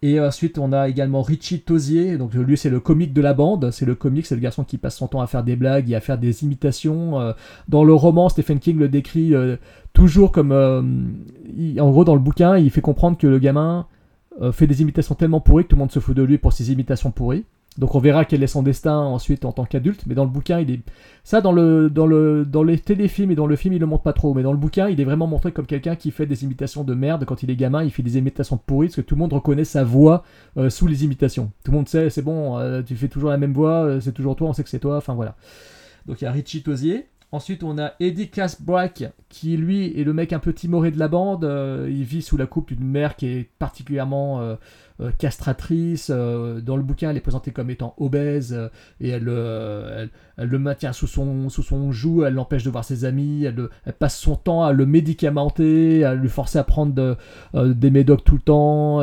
Et 0.00 0.20
ensuite, 0.20 0.58
on 0.58 0.72
a 0.72 0.88
également 0.88 1.22
Richie 1.22 1.60
Tosier. 1.60 2.18
Donc, 2.18 2.34
lui, 2.34 2.56
c'est 2.56 2.70
le 2.70 2.78
comique 2.78 3.12
de 3.12 3.20
la 3.20 3.34
bande. 3.34 3.70
C'est 3.72 3.84
le 3.84 3.96
comique, 3.96 4.26
c'est 4.26 4.36
le 4.36 4.40
garçon 4.40 4.62
qui 4.62 4.78
passe 4.78 4.96
son 4.96 5.08
temps 5.08 5.20
à 5.20 5.26
faire 5.26 5.42
des 5.42 5.56
blagues 5.56 5.90
et 5.90 5.96
à 5.96 6.00
faire 6.00 6.18
des 6.18 6.44
imitations. 6.44 7.20
Euh, 7.20 7.32
Dans 7.68 7.82
le 7.82 7.92
roman, 7.92 8.28
Stephen 8.28 8.60
King 8.60 8.78
le 8.78 8.88
décrit 8.88 9.34
euh, 9.34 9.56
toujours 9.92 10.30
comme. 10.30 10.52
euh, 10.52 10.82
en 11.80 11.90
gros, 11.90 12.04
dans 12.04 12.14
le 12.14 12.20
bouquin, 12.20 12.56
il 12.58 12.70
fait 12.70 12.80
comprendre 12.80 13.18
que 13.18 13.26
le 13.26 13.38
gamin 13.38 13.86
fait 14.52 14.68
des 14.68 14.82
imitations 14.82 15.16
tellement 15.16 15.40
pourries 15.40 15.64
que 15.64 15.70
tout 15.70 15.74
le 15.74 15.80
monde 15.80 15.90
se 15.90 15.98
fout 15.98 16.16
de 16.16 16.22
lui 16.22 16.38
pour 16.38 16.52
ses 16.52 16.70
imitations 16.70 17.10
pourries. 17.10 17.44
Donc 17.78 17.94
on 17.94 18.00
verra 18.00 18.24
quel 18.24 18.42
est 18.42 18.48
son 18.48 18.64
destin 18.64 18.98
ensuite 18.98 19.44
en 19.44 19.52
tant 19.52 19.64
qu'adulte, 19.64 20.02
mais 20.06 20.16
dans 20.16 20.24
le 20.24 20.30
bouquin, 20.30 20.58
il 20.58 20.70
est 20.70 20.80
ça 21.22 21.40
dans 21.40 21.52
le 21.52 21.88
dans 21.88 22.06
le 22.06 22.44
dans 22.44 22.64
les 22.64 22.76
téléfilms 22.76 23.30
et 23.30 23.36
dans 23.36 23.46
le 23.46 23.54
film, 23.54 23.72
il 23.72 23.78
le 23.78 23.86
montre 23.86 24.02
pas 24.02 24.12
trop, 24.12 24.34
mais 24.34 24.42
dans 24.42 24.50
le 24.50 24.58
bouquin, 24.58 24.88
il 24.88 25.00
est 25.00 25.04
vraiment 25.04 25.28
montré 25.28 25.52
comme 25.52 25.66
quelqu'un 25.66 25.94
qui 25.94 26.10
fait 26.10 26.26
des 26.26 26.42
imitations 26.42 26.82
de 26.82 26.92
merde 26.92 27.24
quand 27.24 27.44
il 27.44 27.50
est 27.50 27.56
gamin, 27.56 27.84
il 27.84 27.92
fait 27.92 28.02
des 28.02 28.18
imitations 28.18 28.56
pourries 28.56 28.88
parce 28.88 28.96
que 28.96 29.00
tout 29.00 29.14
le 29.14 29.20
monde 29.20 29.32
reconnaît 29.32 29.64
sa 29.64 29.84
voix 29.84 30.24
euh, 30.56 30.70
sous 30.70 30.88
les 30.88 31.04
imitations. 31.04 31.52
Tout 31.62 31.70
le 31.70 31.76
monde 31.76 31.88
sait, 31.88 32.10
c'est 32.10 32.22
bon, 32.22 32.58
euh, 32.58 32.82
tu 32.82 32.96
fais 32.96 33.08
toujours 33.08 33.30
la 33.30 33.38
même 33.38 33.52
voix, 33.52 33.84
euh, 33.84 34.00
c'est 34.00 34.12
toujours 34.12 34.34
toi, 34.34 34.48
on 34.48 34.52
sait 34.52 34.64
que 34.64 34.70
c'est 34.70 34.80
toi, 34.80 34.96
enfin 34.96 35.14
voilà. 35.14 35.36
Donc 36.06 36.20
il 36.20 36.24
y 36.24 36.26
a 36.26 36.32
Richie 36.32 36.64
Tosier. 36.64 37.06
Ensuite, 37.30 37.62
on 37.62 37.76
a 37.76 37.92
Eddie 38.00 38.30
Casbrack, 38.30 39.04
qui 39.28 39.58
lui 39.58 40.00
est 40.00 40.02
le 40.04 40.14
mec 40.14 40.32
un 40.32 40.38
peu 40.38 40.54
timoré 40.54 40.90
de 40.90 40.98
la 40.98 41.08
bande. 41.08 41.44
Euh, 41.44 41.86
il 41.90 42.04
vit 42.04 42.22
sous 42.22 42.38
la 42.38 42.46
coupe 42.46 42.72
d'une 42.72 42.86
mère 42.88 43.16
qui 43.16 43.26
est 43.26 43.50
particulièrement 43.58 44.40
euh, 44.40 44.54
euh, 45.02 45.10
castratrice. 45.18 46.08
Dans 46.10 46.76
le 46.76 46.82
bouquin, 46.82 47.10
elle 47.10 47.18
est 47.18 47.20
présentée 47.20 47.50
comme 47.50 47.68
étant 47.68 47.92
obèse 47.98 48.58
et 49.02 49.10
elle, 49.10 49.24
le 49.24 50.58
maintient 50.58 50.94
sous 50.94 51.06
son, 51.06 51.50
joug. 51.92 52.22
Elle 52.26 52.32
l'empêche 52.32 52.64
de 52.64 52.70
voir 52.70 52.82
ses 52.84 53.04
amis. 53.04 53.44
Elle, 53.44 53.56
le- 53.56 53.70
elle 53.84 53.92
passe 53.92 54.18
son 54.18 54.34
temps 54.36 54.64
à 54.64 54.72
le 54.72 54.86
médicamenter, 54.86 56.04
à 56.04 56.14
lui 56.14 56.30
forcer 56.30 56.58
à 56.58 56.64
prendre 56.64 56.94
de- 56.94 57.16
des 57.74 57.90
médocs 57.90 58.24
tout 58.24 58.36
le 58.36 58.40
temps. 58.40 59.00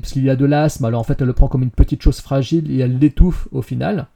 Parce 0.00 0.12
qu'il 0.12 0.24
y 0.24 0.28
a 0.28 0.36
de 0.36 0.44
l'asthme. 0.44 0.84
Alors 0.84 1.00
en 1.00 1.04
fait, 1.04 1.18
elle 1.22 1.28
le 1.28 1.32
prend 1.32 1.48
comme 1.48 1.62
une 1.62 1.70
petite 1.70 2.02
chose 2.02 2.20
fragile 2.20 2.70
et 2.70 2.80
elle 2.80 2.98
l'étouffe 2.98 3.48
au 3.52 3.62
final. 3.62 4.06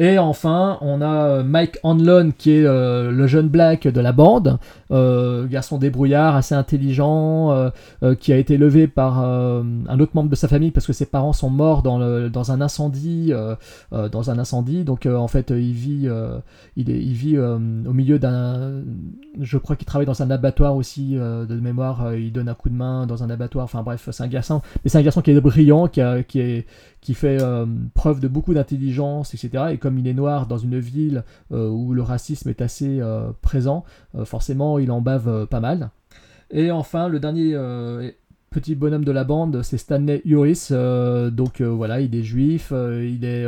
Et 0.00 0.16
enfin, 0.16 0.78
on 0.80 1.00
a 1.00 1.26
euh, 1.26 1.42
Mike 1.42 1.78
Hanlon 1.82 2.32
qui 2.36 2.52
est 2.52 2.64
euh, 2.64 3.10
le 3.10 3.26
jeune 3.26 3.48
black 3.48 3.88
de 3.88 4.00
la 4.00 4.12
bande, 4.12 4.58
euh, 4.92 5.46
garçon 5.48 5.76
débrouillard, 5.76 6.36
assez 6.36 6.54
intelligent, 6.54 7.50
euh, 7.50 7.70
euh, 8.04 8.14
qui 8.14 8.32
a 8.32 8.36
été 8.36 8.54
élevé 8.54 8.86
par 8.86 9.20
euh, 9.24 9.64
un 9.88 9.98
autre 9.98 10.12
membre 10.14 10.30
de 10.30 10.36
sa 10.36 10.46
famille 10.46 10.70
parce 10.70 10.86
que 10.86 10.92
ses 10.92 11.06
parents 11.06 11.32
sont 11.32 11.50
morts 11.50 11.82
dans, 11.82 12.00
un 12.00 12.60
incendie, 12.60 13.32
euh, 13.32 13.56
euh, 13.92 14.08
dans 14.08 14.30
un 14.30 14.38
incendie. 14.38 14.84
Donc 14.84 15.04
euh, 15.04 15.16
en 15.16 15.26
fait, 15.26 15.50
euh, 15.50 15.60
il 15.60 15.72
vit, 15.72 16.04
euh, 16.04 16.38
il, 16.76 16.88
vit 16.92 17.36
euh, 17.36 17.56
au 17.56 17.92
milieu 17.92 18.20
d'un, 18.20 18.82
je 19.40 19.58
crois 19.58 19.74
qu'il 19.74 19.86
travaille 19.86 20.06
dans 20.06 20.22
un 20.22 20.30
abattoir 20.30 20.76
aussi 20.76 21.16
euh, 21.16 21.44
de 21.44 21.56
mémoire. 21.56 22.06
euh, 22.06 22.18
il 22.18 22.32
donne 22.32 22.48
un 22.48 22.54
coup 22.54 22.68
de 22.68 22.74
main 22.74 23.06
dans 23.06 23.24
un 23.24 23.30
abattoir. 23.30 23.64
Enfin 23.64 23.82
bref, 23.82 24.08
c'est 24.12 24.22
un 24.22 24.28
garçon, 24.28 24.62
mais 24.84 24.90
c'est 24.90 24.98
un 24.98 25.02
garçon 25.02 25.22
qui 25.22 25.32
est 25.32 25.40
brillant, 25.40 25.88
qui 25.88 26.00
est 26.00 26.66
qui 27.08 27.14
fait 27.14 27.40
euh, 27.40 27.64
preuve 27.94 28.20
de 28.20 28.28
beaucoup 28.28 28.52
d'intelligence, 28.52 29.32
etc. 29.32 29.68
Et 29.70 29.78
comme 29.78 29.96
il 29.96 30.06
est 30.06 30.12
noir 30.12 30.46
dans 30.46 30.58
une 30.58 30.78
ville 30.78 31.24
euh, 31.52 31.66
où 31.66 31.94
le 31.94 32.02
racisme 32.02 32.50
est 32.50 32.60
assez 32.60 33.00
euh, 33.00 33.30
présent, 33.40 33.82
forcément 34.26 34.78
il 34.78 34.90
en 34.90 35.00
bave 35.00 35.46
pas 35.46 35.60
mal. 35.60 35.88
Et 36.50 36.70
enfin, 36.70 37.08
le 37.08 37.18
dernier 37.18 37.56
petit 38.50 38.74
bonhomme 38.74 39.06
de 39.06 39.12
la 39.12 39.24
bande, 39.24 39.62
c'est 39.62 39.78
Stanley 39.78 40.20
Uris. 40.26 40.68
donc 41.32 41.62
voilà, 41.62 42.02
il 42.02 42.14
est 42.14 42.22
juif, 42.22 42.74
il 42.74 43.24
est 43.24 43.46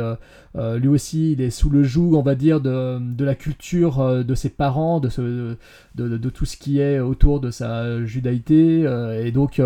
lui 0.55 0.87
aussi, 0.87 1.33
il 1.33 1.41
est 1.41 1.51
sous 1.51 1.69
le 1.69 1.83
joug, 1.83 2.15
on 2.15 2.23
va 2.23 2.33
dire, 2.33 2.61
de, 2.61 2.97
de 2.99 3.25
la 3.25 3.35
culture 3.35 4.25
de 4.25 4.35
ses 4.35 4.49
parents, 4.49 4.99
de, 4.99 5.09
ce, 5.09 5.55
de, 5.93 6.29
tout 6.29 6.45
ce 6.45 6.57
qui 6.57 6.79
est 6.79 6.99
autour 6.99 7.41
de 7.41 7.51
sa 7.51 8.03
judaïté. 8.05 8.81
et 9.23 9.31
donc, 9.31 9.61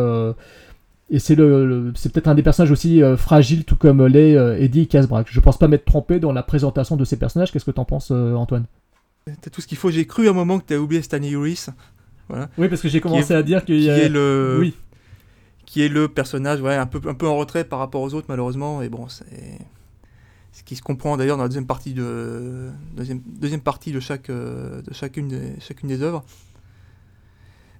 et 1.10 1.20
c'est 1.20 1.36
le, 1.36 1.66
le- 1.66 1.94
c'est 1.96 2.12
peut-être 2.12 2.28
un 2.28 2.36
des 2.36 2.44
personnages 2.44 2.72
aussi 2.72 3.04
euh, 3.04 3.16
fragiles, 3.18 3.64
tout 3.66 3.76
comme 3.76 4.06
l'est 4.06 4.36
euh, 4.36 4.58
Eddie 4.60 4.88
Casbrack. 4.88 5.28
Je 5.30 5.40
pense 5.40 5.58
pas 5.58 5.68
m'être 5.68 5.86
trompé 5.86 6.20
dans 6.20 6.32
la 6.32 6.44
présentation 6.44 6.96
de 6.98 7.06
ces 7.06 7.18
personnages. 7.18 7.52
Qu'est-ce 7.52 7.66
que 7.66 7.72
t'en 7.72 7.86
penses, 7.86 8.10
euh, 8.12 8.34
Antoine? 8.36 8.66
T'as 9.42 9.50
tout 9.50 9.62
ce 9.62 9.68
qu'il 9.68 9.78
faut. 9.78 9.90
J'ai 9.92 10.06
cru 10.06 10.28
à 10.28 10.32
un 10.32 10.34
moment 10.34 10.60
que 10.60 10.66
t'as 10.66 10.78
oublié 10.78 11.02
Stanley 11.02 11.32
Uris. 11.32 11.66
Voilà. 12.30 12.50
Oui, 12.58 12.68
parce 12.70 12.82
que 12.82 12.88
j'ai 12.90 13.02
commencé 13.02 13.34
est- 13.34 13.38
à 13.38 13.44
dire 13.44 13.66
qu'il 13.66 13.80
Qui 13.80 13.86
y 13.86 13.90
a... 13.90 13.98
est 13.98 14.10
le. 14.10 14.58
Oui. 14.60 14.74
Qui 15.66 15.82
est 15.82 15.90
le 15.90 16.08
personnage, 16.08 16.62
ouais, 16.62 16.76
un 16.76 16.86
peu, 16.86 17.02
un 17.10 17.16
peu 17.16 17.28
en 17.28 17.36
retrait 17.36 17.64
par 17.64 17.80
rapport 17.80 18.02
aux 18.02 18.14
autres, 18.14 18.28
malheureusement. 18.30 18.82
Et 18.82 18.90
bon, 18.90 19.08
c'est. 19.10 19.26
Ce 20.54 20.64
qui 20.64 20.76
se 20.76 20.82
comprend 20.82 21.18
d'ailleurs 21.18 21.38
dans 21.38 21.44
la 21.44 21.50
deuxième 21.50 21.66
partie 21.68 21.94
de. 21.94 22.70
Deuxième, 22.96 23.22
deuxième 23.26 23.62
partie 23.62 23.92
de, 23.92 24.00
chaque, 24.00 24.30
euh, 24.30 24.82
de 24.84 24.94
chacune, 24.94 25.28
des, 25.28 25.54
chacune 25.60 25.90
des 25.90 26.02
œuvres. 26.02 26.24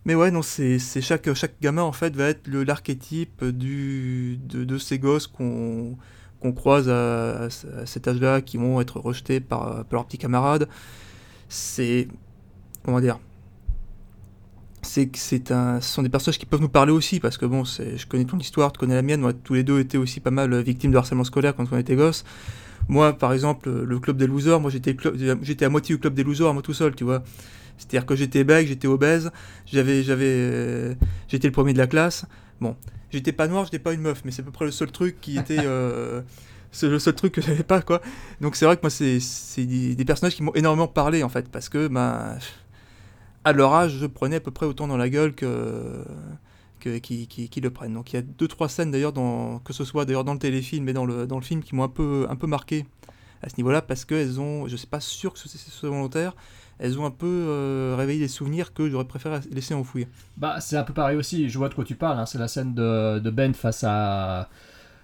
Mais 0.06 0.14
ouais, 0.14 0.30
non, 0.32 0.42
c'est 0.44 0.80
chaque, 1.02 1.28
gamin 1.62 1.82
en 1.82 1.92
fait 1.92 2.16
va 2.16 2.26
être 2.30 2.48
l'archétype 2.48 3.44
de, 3.44 4.78
ces 4.78 5.00
gosses 5.00 5.28
qu'on 5.28 5.98
croise 6.56 6.90
à, 6.90 7.44
à 7.44 7.50
ce- 7.50 7.68
à 7.68 7.86
cet 7.88 8.08
âge-là, 8.08 8.42
qui 8.42 8.58
vont 8.58 8.80
être 8.82 9.00
rejetés 9.00 9.40
par, 9.40 9.84
leurs 9.92 10.06
petits 10.06 10.20
camarades. 10.20 10.70
C'est. 11.50 12.08
Comment 12.84 13.00
dire 13.02 13.20
c'est 14.86 15.08
que 15.08 15.18
c'est 15.18 15.50
ce 15.50 15.80
sont 15.82 16.04
des 16.04 16.10
personnages 16.10 16.38
qui 16.38 16.46
peuvent 16.46 16.62
nous 16.62 16.70
parler 16.70 16.92
aussi, 16.92 17.20
parce 17.20 17.38
que 17.38 17.46
bon, 17.46 17.64
je 17.66 18.06
connais 18.06 18.26
ton 18.26 18.38
histoire, 18.38 18.72
tu 18.72 18.80
connais 18.80 18.94
la 18.94 19.02
mienne, 19.02 19.20
moi, 19.22 19.34
tous 19.34 19.56
les 19.56 19.64
deux 19.64 19.80
étaient 19.80 19.98
aussi 19.98 20.20
pas 20.20 20.32
mal 20.32 20.56
victimes 20.62 20.92
de 20.92 20.98
harcèlement 20.98 21.24
scolaire 21.24 21.56
quand 21.56 21.66
on 21.72 21.78
était 21.78 21.96
gosses. 21.96 22.24
Moi, 22.88 23.14
par 23.14 23.34
exemple, 23.34 23.70
le 23.70 24.00
club 24.00 24.18
des 24.18 24.28
losers, 24.28 24.60
moi 24.60 24.70
j'étais, 24.70 24.96
j'étais 25.42 25.66
à 25.66 25.70
moitié 25.70 25.96
au 25.96 25.98
club 25.98 26.14
des 26.14 26.24
losers, 26.24 26.54
moi 26.54 26.62
tout 26.62 26.74
seul, 26.74 26.94
tu 26.96 27.04
vois. 27.04 27.24
C'est-à-dire 27.78 28.06
que 28.06 28.16
j'étais 28.16 28.44
bec, 28.44 28.68
j'étais 28.68 28.88
obèse, 28.88 29.32
j'avais, 29.66 30.04
j'avais, 30.04 30.26
euh, 30.28 30.94
j'étais 31.28 31.48
le 31.48 31.54
premier 31.54 31.74
de 31.74 31.78
la 31.78 31.88
classe. 31.88 32.26
Bon, 32.62 32.76
j'étais 33.12 33.32
pas 33.32 33.48
noir, 33.48 33.66
j'étais 33.66 33.80
pas 33.80 33.94
une 33.94 34.02
meuf, 34.02 34.22
mais 34.26 34.32
c'est 34.32 34.42
à 34.42 34.46
peu 34.46 34.52
près 34.52 34.66
le 34.66 34.72
seul 34.72 34.92
truc 34.92 35.20
qui 35.22 35.38
était, 35.38 35.60
euh, 35.64 36.22
c'est 36.72 36.88
le 36.88 37.00
seul 37.00 37.16
truc 37.16 37.34
que 37.34 37.42
j'avais 37.42 37.64
pas, 37.64 37.82
quoi. 37.82 38.02
Donc 38.42 38.56
c'est 38.56 38.66
vrai 38.66 38.78
que 38.78 38.82
moi, 38.82 38.90
c'est, 38.90 39.20
c'est 39.20 39.66
des, 39.66 39.96
des 39.96 40.06
personnages 40.06 40.36
qui 40.36 40.44
m'ont 40.44 40.54
énormément 40.54 40.88
parlé, 40.88 41.24
en 41.24 41.30
fait, 41.30 41.50
parce 41.50 41.70
que, 41.70 41.88
ben, 41.88 42.38
à 43.44 43.54
leur 43.54 43.74
âge, 43.74 43.98
je 44.00 44.06
prenais 44.08 44.38
à 44.38 44.40
peu 44.40 44.52
près 44.52 44.66
autant 44.66 44.88
dans 44.88 44.98
la 44.98 45.10
gueule 45.10 45.34
que, 45.34 46.04
que 46.80 46.98
qui, 46.98 47.28
qui, 47.28 47.48
qui 47.48 47.62
le 47.62 47.70
prennent. 47.70 47.94
Donc 47.94 48.12
il 48.12 48.16
y 48.16 48.20
a 48.20 48.24
deux 48.24 48.48
trois 48.48 48.70
scènes 48.70 48.92
d'ailleurs, 48.92 49.14
dans, 49.14 49.60
que 49.60 49.72
ce 49.74 49.86
soit 49.86 50.06
d'ailleurs 50.06 50.24
dans 50.24 50.34
le 50.34 50.40
téléfilm 50.40 50.90
et 50.90 50.94
dans 50.94 51.06
le, 51.06 51.28
dans 51.28 51.38
le 51.38 51.44
film, 51.44 51.62
qui 51.62 51.76
m'ont 51.76 51.84
un 51.84 51.90
peu, 51.90 52.26
un 52.30 52.36
peu 52.36 52.48
marqué 52.48 52.86
à 53.42 53.50
ce 53.50 53.56
niveau-là, 53.58 53.82
parce 53.82 54.06
qu'elles 54.06 54.40
ont, 54.40 54.68
je 54.68 54.76
sais 54.76 54.88
pas 54.88 55.00
sûr 55.00 55.34
que 55.34 55.40
c'est 55.40 55.50
c'est 55.50 55.88
volontaire, 55.88 56.34
elles 56.80 57.00
ont 57.00 57.06
un 57.06 57.12
peu 57.12 57.26
euh, 57.28 57.96
réveillé 57.98 58.20
des 58.20 58.28
souvenirs 58.28 58.74
que 58.74 58.90
j'aurais 58.90 59.06
préféré 59.06 59.40
laisser 59.52 59.74
enfouir. 59.74 60.08
Bah, 60.38 60.60
c'est 60.60 60.78
un 60.78 60.84
peu 60.84 60.94
pareil 60.94 61.18
aussi. 61.18 61.50
Je 61.50 61.58
vois 61.58 61.70
de 61.70 61.74
quoi 61.74 61.86
tu 61.86 61.96
parles. 61.96 62.20
hein. 62.20 62.26
C'est 62.26 62.38
la 62.38 62.48
scène 62.48 62.74
de, 62.74 63.30
Ben 63.30 63.54
face 63.54 63.84
à 63.84 64.50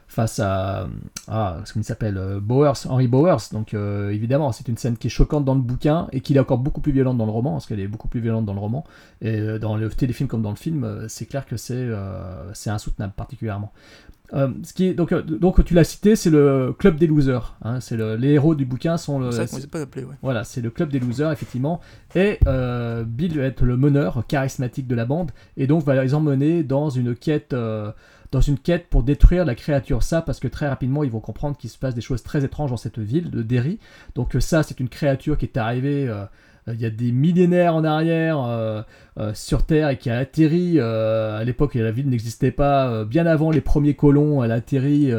face 0.07 0.39
à 0.39 0.89
ah, 1.29 1.59
ce 1.63 1.71
qu'il 1.71 1.85
s'appelle 1.85 2.17
euh, 2.17 2.41
Bowers, 2.41 2.85
Henry 2.89 3.07
Bowers. 3.07 3.37
Donc 3.53 3.73
euh, 3.73 4.09
évidemment, 4.09 4.51
c'est 4.51 4.67
une 4.67 4.75
scène 4.75 4.97
qui 4.97 5.07
est 5.07 5.09
choquante 5.09 5.45
dans 5.45 5.55
le 5.55 5.61
bouquin 5.61 6.09
et 6.11 6.19
qui 6.19 6.35
est 6.35 6.39
encore 6.39 6.57
beaucoup 6.57 6.81
plus 6.81 6.91
violente 6.91 7.17
dans 7.17 7.25
le 7.25 7.31
roman, 7.31 7.53
parce 7.53 7.65
qu'elle 7.65 7.79
est 7.79 7.87
beaucoup 7.87 8.09
plus 8.09 8.19
violente 8.19 8.43
dans 8.43 8.53
le 8.53 8.59
roman 8.59 8.83
et 9.21 9.57
dans 9.59 9.77
le 9.77 9.89
téléfilm 9.89 10.27
comme 10.27 10.41
dans 10.41 10.49
le 10.49 10.57
film, 10.57 11.05
c'est 11.07 11.27
clair 11.27 11.45
que 11.45 11.55
c'est 11.55 11.87
c'est 12.53 12.69
insoutenable 12.69 13.13
particulièrement. 13.15 13.71
Euh, 14.33 14.47
ce 14.63 14.71
qui 14.73 14.85
est, 14.85 14.93
donc, 14.93 15.11
euh, 15.11 15.21
donc 15.21 15.63
tu 15.65 15.73
l'as 15.73 15.83
cité, 15.83 16.15
c'est 16.15 16.29
le 16.29 16.73
club 16.77 16.95
des 16.97 17.07
losers. 17.07 17.57
hein. 17.63 17.81
c'est 17.81 17.97
le- 17.97 18.15
les 18.15 18.29
héros 18.29 18.55
du 18.55 18.63
bouquin 18.65 18.95
sont 18.97 19.19
le, 19.19 19.31
C'est 19.31 19.45
ça 19.47 19.57
pas 19.67 19.79
ouais. 19.79 20.05
voilà, 20.21 20.43
c'est 20.45 20.61
le 20.61 20.69
club 20.69 20.89
des 20.89 20.99
losers, 20.99 21.31
effectivement. 21.31 21.81
Et 22.15 22.39
euh, 22.47 23.03
Bill 23.03 23.37
va 23.37 23.43
être 23.43 23.63
le 23.65 23.75
meneur 23.75 24.23
charismatique 24.27 24.87
de 24.87 24.95
la 24.95 25.05
bande, 25.05 25.31
et 25.57 25.67
donc 25.67 25.83
va 25.83 26.01
les 26.01 26.13
emmener 26.13 26.63
dans 26.63 26.89
une 26.89 27.13
quête, 27.15 27.53
dans 28.31 28.39
une 28.41 28.57
quête 28.57 28.87
pour 28.89 29.03
détruire 29.03 29.43
la 29.43 29.55
créature. 29.55 30.01
Ça, 30.03 30.21
parce 30.21 30.39
que 30.39 30.47
très 30.47 30.69
rapidement, 30.69 31.03
ils 31.03 31.11
vont 31.11 31.19
comprendre 31.19 31.57
qu'il 31.57 31.69
se 31.69 31.77
passe 31.77 31.93
des 31.95 31.99
choses 32.01 32.23
très 32.23 32.45
étranges 32.45 32.69
dans 32.69 32.77
cette 32.77 32.99
ville 32.99 33.29
de 33.31 33.41
Derry. 33.41 33.79
Donc 34.15 34.37
ça, 34.39 34.63
c'est 34.63 34.79
une 34.79 34.87
créature 34.89 35.37
qui 35.37 35.45
est 35.45 35.57
arrivée. 35.57 36.09
Euh, 36.67 36.73
il 36.73 36.81
y 36.81 36.85
a 36.85 36.89
des 36.89 37.11
millénaires 37.11 37.75
en 37.75 37.83
arrière 37.83 38.43
euh, 38.43 38.81
euh, 39.19 39.31
sur 39.33 39.63
Terre 39.63 39.89
et 39.89 39.97
qui 39.97 40.09
a 40.09 40.17
atterri 40.17 40.79
à 40.79 41.43
l'époque 41.43 41.75
la 41.75 41.91
ville 41.91 42.09
n'existait 42.09 42.51
pas, 42.51 43.03
bien 43.05 43.25
avant 43.25 43.51
les 43.51 43.61
premiers 43.61 43.93
colons, 43.93 44.43
elle 44.43 44.51
a 44.51 44.55
atterri 44.55 45.11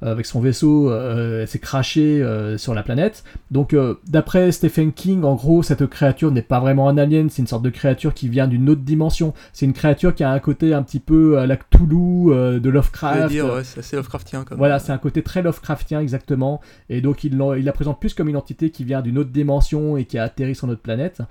avec 0.00 0.26
son 0.26 0.40
vaisseau, 0.40 0.92
elle 0.94 1.48
s'est 1.48 1.58
crashée 1.58 2.22
euh, 2.22 2.56
sur 2.58 2.74
la 2.74 2.82
planète. 2.82 3.24
Donc, 3.50 3.74
d'après 4.06 4.52
Stephen 4.52 4.92
King, 4.92 5.24
en 5.24 5.34
gros, 5.34 5.62
cette 5.62 5.86
créature 5.86 6.30
n'est 6.30 6.42
pas 6.42 6.60
vraiment 6.60 6.88
un 6.88 6.98
alien, 6.98 7.30
c'est 7.30 7.42
une 7.42 7.48
sorte 7.48 7.62
de 7.62 7.70
créature 7.70 8.14
qui 8.14 8.28
vient 8.28 8.46
d'une 8.46 8.68
autre 8.70 8.82
dimension. 8.82 9.34
C'est 9.52 9.66
une 9.66 9.72
créature 9.72 10.14
qui 10.14 10.22
a 10.22 10.30
un 10.30 10.38
côté 10.38 10.74
un 10.74 10.82
petit 10.82 11.00
peu 11.00 11.38
à 11.38 11.46
la 11.46 11.56
Cthulhu 11.56 12.60
de 12.60 12.68
Lovecraft. 12.70 13.28
dire, 13.28 13.52
ouais, 13.52 13.64
c'est 13.64 13.80
assez 13.80 13.96
Lovecraftien. 13.96 14.44
Voilà, 14.52 14.78
c'est 14.78 14.92
un 14.92 14.98
côté 14.98 15.22
très 15.22 15.42
Lovecraftien 15.42 16.00
exactement. 16.00 16.60
Et 16.88 17.00
donc 17.00 17.24
il, 17.24 17.40
il 17.56 17.64
la 17.64 17.72
présente 17.72 18.00
plus 18.00 18.14
comme 18.14 18.28
une 18.28 18.36
entité 18.36 18.70
qui 18.70 18.84
vient 18.84 19.02
d'une 19.02 19.18
autre 19.18 19.30
dimension 19.30 19.96
et 19.96 20.04
qui 20.04 20.18
a 20.18 20.24
atterri 20.24 20.54
sur 20.58 20.66
notre 20.66 20.82
planète. 20.82 21.22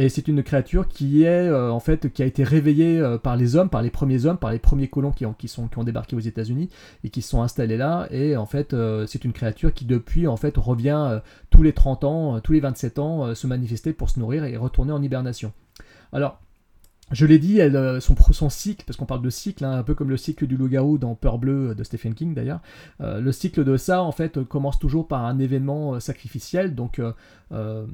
Et 0.00 0.08
c'est 0.08 0.28
une 0.28 0.44
créature 0.44 0.86
qui 0.86 1.24
est 1.24 1.48
euh, 1.48 1.72
en 1.72 1.80
fait 1.80 2.12
qui 2.12 2.22
a 2.22 2.26
été 2.26 2.44
réveillée 2.44 3.00
euh, 3.00 3.18
par 3.18 3.36
les 3.36 3.56
hommes, 3.56 3.68
par 3.68 3.82
les 3.82 3.90
premiers 3.90 4.26
hommes, 4.26 4.38
par 4.38 4.52
les 4.52 4.60
premiers 4.60 4.86
colons 4.86 5.10
qui 5.10 5.26
ont, 5.26 5.34
qui 5.34 5.50
ont 5.58 5.84
débarqué 5.84 6.14
aux 6.14 6.20
États-Unis 6.20 6.70
et 7.02 7.10
qui 7.10 7.20
se 7.20 7.30
sont 7.30 7.42
installés 7.42 7.76
là. 7.76 8.06
Et 8.12 8.36
en 8.36 8.46
fait, 8.46 8.74
euh, 8.74 9.06
c'est 9.06 9.24
une 9.24 9.32
créature 9.32 9.74
qui 9.74 9.84
depuis 9.84 10.28
en 10.28 10.36
fait 10.36 10.56
revient 10.56 11.20
tous 11.50 11.64
les 11.64 11.72
30 11.72 12.04
ans, 12.04 12.40
tous 12.40 12.52
les 12.52 12.60
27 12.60 13.00
ans, 13.00 13.34
se 13.34 13.46
manifester 13.48 13.92
pour 13.92 14.08
se 14.08 14.20
nourrir 14.20 14.44
et 14.44 14.56
retourner 14.56 14.92
en 14.92 15.02
hibernation. 15.02 15.52
Alors, 16.12 16.40
je 17.10 17.26
l'ai 17.26 17.38
dit, 17.38 17.60
euh, 17.60 18.00
son, 18.00 18.50
cycle, 18.50 18.84
parce 18.86 18.96
qu'on 18.96 19.06
parle 19.06 19.22
de 19.22 19.30
cycle, 19.30 19.64
hein, 19.64 19.72
un 19.72 19.82
peu 19.82 19.94
comme 19.94 20.10
le 20.10 20.16
cycle 20.16 20.46
du 20.46 20.56
loup-garou 20.56 20.98
dans 20.98 21.14
Peur 21.14 21.38
bleue 21.38 21.74
de 21.74 21.82
Stephen 21.82 22.14
King 22.14 22.34
d'ailleurs, 22.34 22.60
euh, 23.00 23.20
le 23.20 23.32
cycle 23.32 23.64
de 23.64 23.76
ça, 23.76 24.02
en 24.02 24.12
fait, 24.12 24.36
euh, 24.36 24.44
commence 24.44 24.78
toujours 24.78 25.08
par 25.08 25.24
un 25.24 25.38
événement 25.38 25.94
euh, 25.94 26.00
sacrificiel, 26.00 26.74
donc 26.74 26.98
euh, 26.98 27.12
euh, 27.52 27.86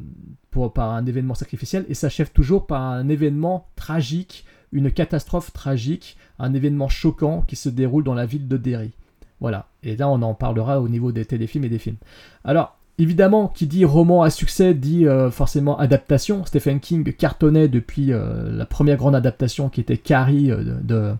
par 0.74 0.92
un 0.92 1.06
événement 1.06 1.34
sacrificiel, 1.34 1.86
et 1.88 1.94
s'achève 1.94 2.30
toujours 2.32 2.66
par 2.66 2.82
un 2.82 3.08
événement 3.08 3.68
tragique, 3.76 4.44
une 4.72 4.90
catastrophe 4.90 5.52
tragique, 5.52 6.16
un 6.38 6.52
événement 6.52 6.88
choquant 6.88 7.42
qui 7.42 7.56
se 7.56 7.68
déroule 7.68 8.02
dans 8.02 8.14
la 8.14 8.26
ville 8.26 8.48
de 8.48 8.56
Derry. 8.56 8.92
Voilà, 9.40 9.68
et 9.82 9.96
là 9.96 10.08
on 10.08 10.22
en 10.22 10.34
parlera 10.34 10.80
au 10.80 10.88
niveau 10.88 11.12
des 11.12 11.24
téléfilms 11.24 11.64
et 11.64 11.68
des 11.68 11.78
films. 11.78 11.96
Alors, 12.44 12.78
évidemment, 12.98 13.48
qui 13.48 13.66
dit 13.66 13.84
roman 13.84 14.22
à 14.22 14.30
succès 14.30 14.74
dit 14.74 15.06
euh, 15.06 15.30
forcément 15.30 15.78
adaptation. 15.78 16.44
Stephen 16.44 16.80
King 16.80 17.12
cartonnait 17.12 17.68
depuis 17.68 18.12
euh, 18.12 18.50
la 18.52 18.66
première 18.66 18.96
grande 18.96 19.16
adaptation 19.16 19.68
qui 19.68 19.80
était 19.80 19.96
Carrie 19.96 20.50
euh, 20.50 21.16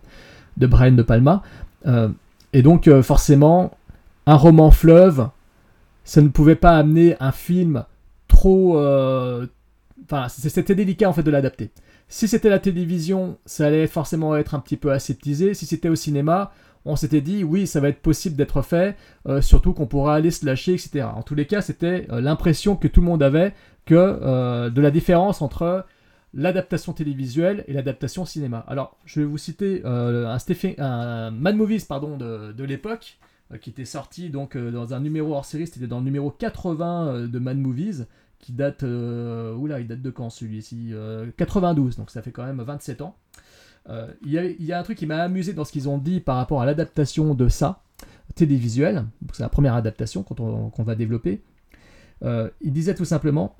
de, 0.57 0.67
Brian 0.67 0.93
De 0.93 1.03
Palma. 1.03 1.43
Et 2.53 2.61
donc, 2.61 2.89
forcément, 3.01 3.77
un 4.25 4.35
roman 4.35 4.71
fleuve, 4.71 5.27
ça 6.03 6.21
ne 6.21 6.29
pouvait 6.29 6.55
pas 6.55 6.77
amener 6.77 7.15
un 7.19 7.31
film 7.31 7.83
trop. 8.27 8.79
Enfin, 8.79 10.27
c'était 10.29 10.73
délicat 10.73 11.07
en 11.07 11.13
fait 11.13 11.21
de 11.21 11.29
l'adapter. 11.29 11.69
Si 12.07 12.27
c'était 12.27 12.49
la 12.49 12.57
télévision, 12.57 13.37
ça 13.45 13.67
allait 13.67 13.85
forcément 13.85 14.35
être 14.35 14.55
un 14.55 14.59
petit 14.59 14.77
peu 14.77 14.91
aseptisé. 14.91 15.53
Si 15.53 15.67
c'était 15.67 15.89
au 15.89 15.95
cinéma, 15.95 16.53
on 16.85 16.95
s'était 16.95 17.21
dit 17.21 17.43
oui, 17.43 17.67
ça 17.67 17.79
va 17.79 17.89
être 17.89 18.01
possible 18.01 18.35
d'être 18.35 18.61
fait, 18.61 18.95
euh, 19.27 19.41
surtout 19.41 19.73
qu'on 19.73 19.87
pourra 19.87 20.15
aller 20.15 20.31
se 20.31 20.45
lâcher, 20.45 20.73
etc. 20.73 21.07
En 21.15 21.23
tous 21.23 21.35
les 21.35 21.45
cas, 21.45 21.61
c'était 21.61 22.07
euh, 22.11 22.21
l'impression 22.21 22.75
que 22.75 22.87
tout 22.87 23.01
le 23.01 23.07
monde 23.07 23.23
avait 23.23 23.53
que 23.85 23.95
euh, 23.95 24.69
de 24.69 24.81
la 24.81 24.91
différence 24.91 25.41
entre 25.41 25.85
l'adaptation 26.33 26.93
télévisuelle 26.93 27.63
et 27.67 27.73
l'adaptation 27.73 28.25
cinéma. 28.25 28.63
Alors, 28.67 28.97
je 29.05 29.21
vais 29.21 29.25
vous 29.25 29.37
citer 29.37 29.83
un, 29.85 30.37
Stephen, 30.37 30.75
Mad 30.77 31.55
Movies 31.55 31.85
pardon, 31.85 32.17
de, 32.17 32.63
l'époque, 32.63 33.17
qui 33.61 33.69
était 33.69 33.85
sorti 33.85 34.29
donc 34.29 34.57
dans 34.57 34.93
un 34.93 34.99
numéro 34.99 35.33
hors 35.33 35.45
série, 35.45 35.65
c'était 35.67 35.87
dans 35.87 35.99
le 35.99 36.05
numéro 36.05 36.31
80 36.31 37.07
euh, 37.07 37.27
de 37.27 37.39
Mad 37.39 37.57
Movies, 37.57 38.05
qui 38.39 38.51
date, 38.51 38.83
oula, 38.83 39.79
il 39.79 39.87
date 39.87 40.01
de 40.01 40.09
quand 40.09 40.29
celui-ci? 40.29 40.89
Euh, 40.91 41.27
92, 41.37 41.97
donc 41.97 42.11
ça 42.11 42.21
fait 42.21 42.31
quand 42.31 42.45
même 42.45 42.61
27 42.61 43.01
ans. 43.01 43.15
Euh, 43.89 44.07
Il 44.25 44.31
y, 44.31 44.71
a- 44.71 44.79
un 44.79 44.83
truc 44.83 44.97
qui 44.97 45.05
m'a 45.05 45.17
amusé 45.21 45.53
dans 45.53 45.63
ce 45.65 45.71
qu'ils 45.71 45.87
ont 45.89 45.97
dit 45.97 46.19
par 46.19 46.37
rapport 46.37 46.61
à 46.61 46.65
l'adaptation 46.65 47.33
de 47.35 47.47
ça, 47.49 47.81
télévisuel, 48.35 49.05
c'est 49.33 49.43
la 49.43 49.49
première 49.49 49.75
adaptation 49.75 50.23
qu'on 50.23 50.35
on- 50.43 50.69
qu'on 50.69 50.83
va 50.83 50.95
développer. 50.95 51.41
Euh, 52.23 52.49
ils 52.61 52.71
disaient 52.73 52.95
tout 52.95 53.05
simplement, 53.05 53.55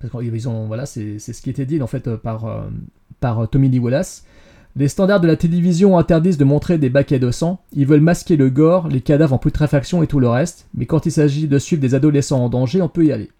parce 0.00 0.12
voilà, 0.66 0.86
c'est 0.86 1.18
ce 1.18 1.42
qui 1.42 1.50
était 1.50 1.66
dit 1.66 1.82
en 1.82 1.86
fait 1.88 2.14
par, 2.16 2.44
euh, 2.44 2.62
par 3.20 3.48
Tommy 3.48 3.68
Lee 3.68 3.78
Wallace. 3.80 4.24
Les 4.76 4.88
standards 4.88 5.20
de 5.20 5.26
la 5.26 5.36
télévision 5.36 5.98
interdisent 5.98 6.38
de 6.38 6.44
montrer 6.44 6.78
des 6.78 6.88
baquets 6.88 7.18
de 7.18 7.30
sang, 7.30 7.60
ils 7.72 7.86
veulent 7.86 8.00
masquer 8.00 8.36
le 8.36 8.48
gore, 8.48 8.88
les 8.88 9.00
cadavres 9.02 9.34
en 9.34 9.38
putréfaction 9.38 10.02
et 10.02 10.06
tout 10.06 10.20
le 10.20 10.28
reste, 10.28 10.66
mais 10.74 10.86
quand 10.86 11.04
il 11.04 11.12
s'agit 11.12 11.46
de 11.48 11.58
suivre 11.58 11.82
des 11.82 11.94
adolescents 11.94 12.42
en 12.44 12.48
danger, 12.48 12.80
on 12.80 12.88
peut 12.88 13.04
y 13.04 13.12
aller. 13.12 13.30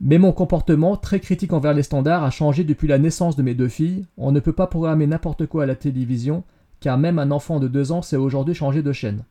Mais 0.00 0.16
mon 0.16 0.32
comportement, 0.32 0.96
très 0.96 1.20
critique 1.20 1.52
envers 1.52 1.74
les 1.74 1.82
standards, 1.82 2.24
a 2.24 2.30
changé 2.30 2.64
depuis 2.64 2.88
la 2.88 2.98
naissance 2.98 3.36
de 3.36 3.42
mes 3.42 3.54
deux 3.54 3.68
filles. 3.68 4.06
On 4.16 4.32
ne 4.32 4.40
peut 4.40 4.54
pas 4.54 4.66
programmer 4.66 5.06
n'importe 5.06 5.46
quoi 5.46 5.64
à 5.64 5.66
la 5.66 5.74
télévision, 5.74 6.42
car 6.80 6.96
même 6.96 7.18
un 7.18 7.30
enfant 7.30 7.60
de 7.60 7.68
2 7.68 7.92
ans 7.92 8.00
sait 8.00 8.16
aujourd'hui 8.16 8.54
changer 8.54 8.82
de 8.82 8.92
chaîne. 8.92 9.24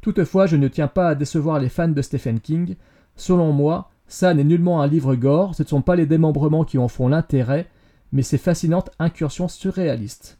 Toutefois, 0.00 0.46
je 0.46 0.56
ne 0.56 0.68
tiens 0.68 0.88
pas 0.88 1.08
à 1.08 1.14
décevoir 1.14 1.60
les 1.60 1.68
fans 1.68 1.88
de 1.88 2.00
Stephen 2.00 2.40
King. 2.40 2.76
Selon 3.14 3.52
moi, 3.52 3.90
ça 4.06 4.32
n'est 4.32 4.44
nullement 4.44 4.80
un 4.80 4.86
livre 4.86 5.14
gore, 5.14 5.54
ce 5.54 5.62
ne 5.62 5.68
sont 5.68 5.82
pas 5.82 5.96
les 5.96 6.06
démembrements 6.06 6.64
qui 6.64 6.78
en 6.78 6.88
font 6.88 7.08
l'intérêt, 7.08 7.68
mais 8.10 8.22
ces 8.22 8.38
fascinantes 8.38 8.90
incursions 8.98 9.48
surréalistes. 9.48 10.39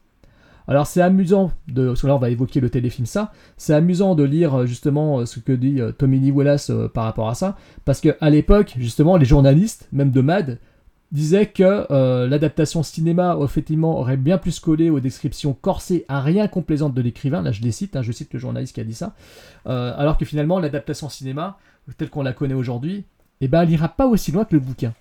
Alors 0.71 0.87
c'est 0.87 1.03
amusant, 1.03 1.51
de, 1.67 1.93
on 2.05 2.19
va 2.19 2.31
évoquer 2.31 2.61
le 2.61 2.71
téléfilm 2.71 3.05
ça, 3.05 3.33
c'est 3.57 3.75
amusant 3.75 4.15
de 4.15 4.23
lire 4.23 4.55
euh, 4.55 4.67
justement 4.67 5.19
euh, 5.19 5.27
ce 5.27 5.41
que 5.41 5.51
dit 5.51 5.81
euh, 5.81 5.91
Tommy 5.91 6.21
Lee 6.21 6.31
Wallace 6.31 6.71
par 6.95 7.03
rapport 7.03 7.29
à 7.29 7.35
ça, 7.35 7.57
parce 7.85 8.01
que 8.01 8.17
à 8.21 8.31
l'époque, 8.31 8.77
justement, 8.79 9.17
les 9.17 9.25
journalistes, 9.25 9.89
même 9.91 10.13
de 10.13 10.21
Mad, 10.21 10.61
disaient 11.11 11.47
que 11.47 11.93
l'adaptation 12.29 12.85
cinéma, 12.85 13.37
effectivement, 13.43 13.99
aurait 13.99 14.17
bien 14.17 14.39
plus 14.39 14.61
collé 14.61 14.91
aux 14.91 15.01
descriptions 15.01 15.55
corsées 15.55 16.05
à 16.07 16.21
rien 16.21 16.47
complaisantes 16.47 16.95
de 16.95 17.03
l'écrivain, 17.03 17.43
là 17.43 17.51
je 17.51 17.63
les 17.63 17.73
cite, 17.73 17.97
hein, 17.97 18.03
je 18.03 18.13
cite 18.13 18.33
le 18.33 18.39
journaliste 18.39 18.77
qui 18.77 18.81
a 18.81 18.85
dit 18.85 18.95
ça, 18.95 19.17
alors 19.65 20.17
que 20.19 20.25
finalement 20.25 20.61
l'adaptation 20.61 21.09
cinéma, 21.09 21.59
telle 21.99 22.11
qu'on 22.11 22.23
la 22.23 22.33
connaît 22.33 22.55
aujourd'hui, 22.55 23.07
eh 23.41 23.49
ben, 23.49 23.63
elle 23.63 23.71
ira 23.71 23.89
pas 23.89 24.07
aussi 24.07 24.31
loin 24.31 24.45
que 24.45 24.55
le 24.55 24.61
bouquin. 24.61 24.95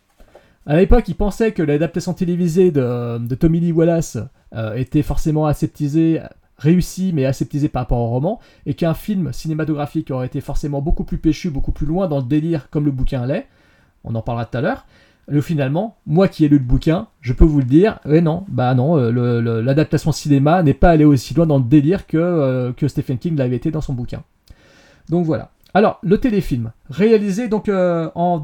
À 0.69 0.75
l'époque, 0.75 1.07
ils 1.07 1.15
pensaient 1.15 1.51
que 1.51 1.63
l'adaptation 1.63 2.13
télévisée 2.13 2.69
de, 2.69 3.33
Tommy 3.33 3.59
Lee 3.59 3.71
Wallace 3.71 4.19
euh, 4.53 4.75
était 4.75 5.01
forcément 5.01 5.47
aseptisée, 5.47 6.21
réussie, 6.59 7.09
mais 7.11 7.25
aseptisée 7.25 7.69
par 7.69 7.81
rapport 7.81 7.97
au 7.97 8.07
roman, 8.09 8.39
et 8.67 8.75
qu'un 8.75 8.93
film 8.93 9.33
cinématographique 9.33 10.11
aurait 10.11 10.27
été 10.27 10.41
forcément 10.41 10.79
beaucoup 10.79 11.05
plus 11.05 11.17
péchu, 11.17 11.49
beaucoup 11.49 11.71
plus 11.71 11.87
loin 11.87 12.07
dans 12.07 12.19
le 12.19 12.23
délire 12.23 12.69
comme 12.69 12.85
le 12.85 12.91
bouquin 12.91 13.25
l'est. 13.25 13.47
On 14.03 14.13
en 14.13 14.21
parlera 14.21 14.45
tout 14.45 14.59
à 14.59 14.61
l'heure. 14.61 14.85
Finalement, 15.41 15.97
moi 16.05 16.27
qui 16.27 16.45
ai 16.45 16.47
lu 16.47 16.59
le 16.59 16.63
bouquin, 16.63 17.07
je 17.19 17.33
peux 17.33 17.45
vous 17.45 17.59
le 17.59 17.65
dire, 17.65 17.99
eh 18.07 18.21
non, 18.21 18.45
bah 18.47 18.75
non, 18.75 18.95
euh, 18.95 19.61
l'adaptation 19.63 20.11
cinéma 20.11 20.61
n'est 20.61 20.75
pas 20.75 20.91
allée 20.91 21.05
aussi 21.05 21.33
loin 21.33 21.47
dans 21.47 21.57
le 21.57 21.63
délire 21.63 22.05
que, 22.05 22.17
euh, 22.17 22.73
que 22.73 22.87
Stephen 22.87 23.17
King 23.17 23.35
l'avait 23.35 23.55
été 23.55 23.71
dans 23.71 23.81
son 23.81 23.93
bouquin. 23.93 24.21
Donc 25.09 25.25
voilà. 25.25 25.49
Alors, 25.73 25.97
le 26.03 26.19
téléfilm, 26.19 26.71
réalisé 26.91 27.47
donc 27.47 27.69
en 27.69 28.37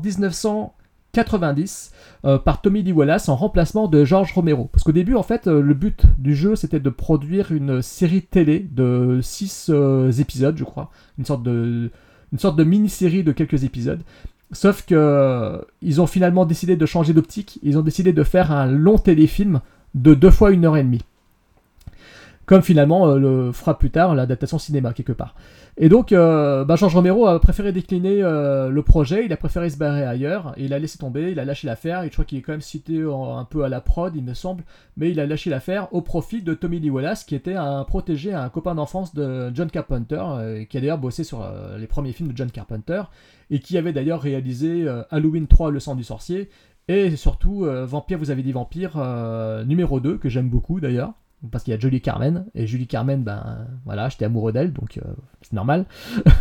1990 1.15 1.91
euh, 2.25 2.37
par 2.37 2.61
Tommy 2.61 2.83
Lee 2.83 2.91
Wallace 2.91 3.29
en 3.29 3.35
remplacement 3.35 3.87
de 3.87 4.03
George 4.05 4.33
Romero. 4.33 4.69
Parce 4.71 4.83
qu'au 4.83 4.91
début, 4.91 5.15
en 5.15 5.23
fait, 5.23 5.47
euh, 5.47 5.61
le 5.61 5.73
but 5.73 6.03
du 6.17 6.35
jeu, 6.35 6.55
c'était 6.55 6.79
de 6.79 6.89
produire 6.89 7.51
une 7.51 7.81
série 7.81 8.21
télé 8.21 8.59
de 8.59 9.19
6 9.21 9.71
épisodes, 10.19 10.57
je 10.57 10.63
crois. 10.63 10.91
Une 11.17 11.25
sorte 11.25 11.43
de, 11.43 11.91
mini-série 12.63 13.23
de 13.23 13.31
quelques 13.31 13.63
épisodes. 13.63 14.01
Sauf 14.51 14.85
que 14.85 14.95
euh, 14.95 15.61
ils 15.81 16.01
ont 16.01 16.07
finalement 16.07 16.45
décidé 16.45 16.75
de 16.75 16.85
changer 16.85 17.13
d'optique. 17.13 17.59
Ils 17.63 17.77
ont 17.77 17.81
décidé 17.81 18.13
de 18.13 18.23
faire 18.23 18.51
un 18.51 18.67
long 18.67 18.97
téléfilm 18.97 19.61
de 19.95 20.13
deux 20.13 20.29
fois 20.29 20.51
une 20.51 20.65
heure 20.65 20.77
et 20.77 20.83
demie. 20.83 21.01
Comme 22.45 22.61
finalement 22.61 23.07
euh, 23.07 23.17
le 23.17 23.51
fera 23.51 23.77
plus 23.79 23.89
tard 23.89 24.13
l'adaptation 24.13 24.59
cinéma 24.59 24.93
quelque 24.93 25.13
part. 25.13 25.35
Et 25.77 25.89
donc, 25.89 26.13
euh, 26.13 26.63
bah, 26.63 26.77
Georges 26.77 26.95
Romero 26.95 27.27
a 27.27 27.37
préféré 27.41 27.73
décliner 27.73 28.23
euh, 28.23 28.69
le 28.69 28.81
projet, 28.81 29.25
il 29.25 29.33
a 29.33 29.37
préféré 29.37 29.69
se 29.69 29.77
barrer 29.77 30.03
ailleurs, 30.03 30.53
il 30.55 30.73
a 30.73 30.79
laissé 30.79 30.97
tomber, 30.97 31.31
il 31.31 31.39
a 31.39 31.43
lâché 31.43 31.67
l'affaire, 31.67 32.03
et 32.03 32.07
je 32.07 32.13
crois 32.13 32.23
qu'il 32.23 32.37
est 32.37 32.41
quand 32.41 32.53
même 32.53 32.61
cité 32.61 33.03
en- 33.05 33.37
un 33.37 33.43
peu 33.43 33.65
à 33.65 33.67
la 33.69 33.81
prod, 33.81 34.15
il 34.15 34.23
me 34.23 34.33
semble, 34.33 34.63
mais 34.95 35.11
il 35.11 35.19
a 35.19 35.25
lâché 35.25 35.49
l'affaire 35.49 35.93
au 35.93 36.01
profit 36.01 36.41
de 36.41 36.53
Tommy 36.53 36.79
Lee 36.79 36.89
Wallace, 36.89 37.25
qui 37.25 37.35
était 37.35 37.55
un 37.55 37.83
protégé, 37.83 38.33
un 38.33 38.47
copain 38.47 38.73
d'enfance 38.73 39.13
de 39.13 39.51
John 39.53 39.69
Carpenter, 39.69 40.23
euh, 40.25 40.63
qui 40.63 40.77
a 40.77 40.79
d'ailleurs 40.79 40.97
bossé 40.97 41.25
sur 41.25 41.41
euh, 41.43 41.77
les 41.77 41.87
premiers 41.87 42.13
films 42.13 42.31
de 42.31 42.37
John 42.37 42.51
Carpenter, 42.51 43.01
et 43.51 43.59
qui 43.59 43.77
avait 43.77 43.91
d'ailleurs 43.91 44.21
réalisé 44.21 44.87
euh, 44.87 45.03
Halloween 45.11 45.45
3, 45.47 45.71
Le 45.71 45.81
sang 45.81 45.95
du 45.95 46.05
sorcier, 46.05 46.49
et 46.87 47.17
surtout 47.17 47.65
euh, 47.65 47.85
Vampire, 47.85 48.17
vous 48.17 48.31
avez 48.31 48.43
dit 48.43 48.53
Vampire, 48.53 48.93
euh, 48.95 49.65
numéro 49.65 49.99
2, 49.99 50.19
que 50.19 50.29
j'aime 50.29 50.47
beaucoup 50.47 50.79
d'ailleurs, 50.79 51.11
parce 51.51 51.63
qu'il 51.63 51.73
y 51.73 51.77
a 51.77 51.79
Julie 51.79 52.01
Carmen, 52.01 52.45
et 52.55 52.67
Julie 52.67 52.87
Carmen, 52.87 53.23
ben 53.23 53.67
voilà, 53.85 54.09
j'étais 54.09 54.25
amoureux 54.25 54.51
d'elle, 54.51 54.73
donc 54.73 54.97
euh, 54.97 55.01
c'est 55.41 55.53
normal. 55.53 55.85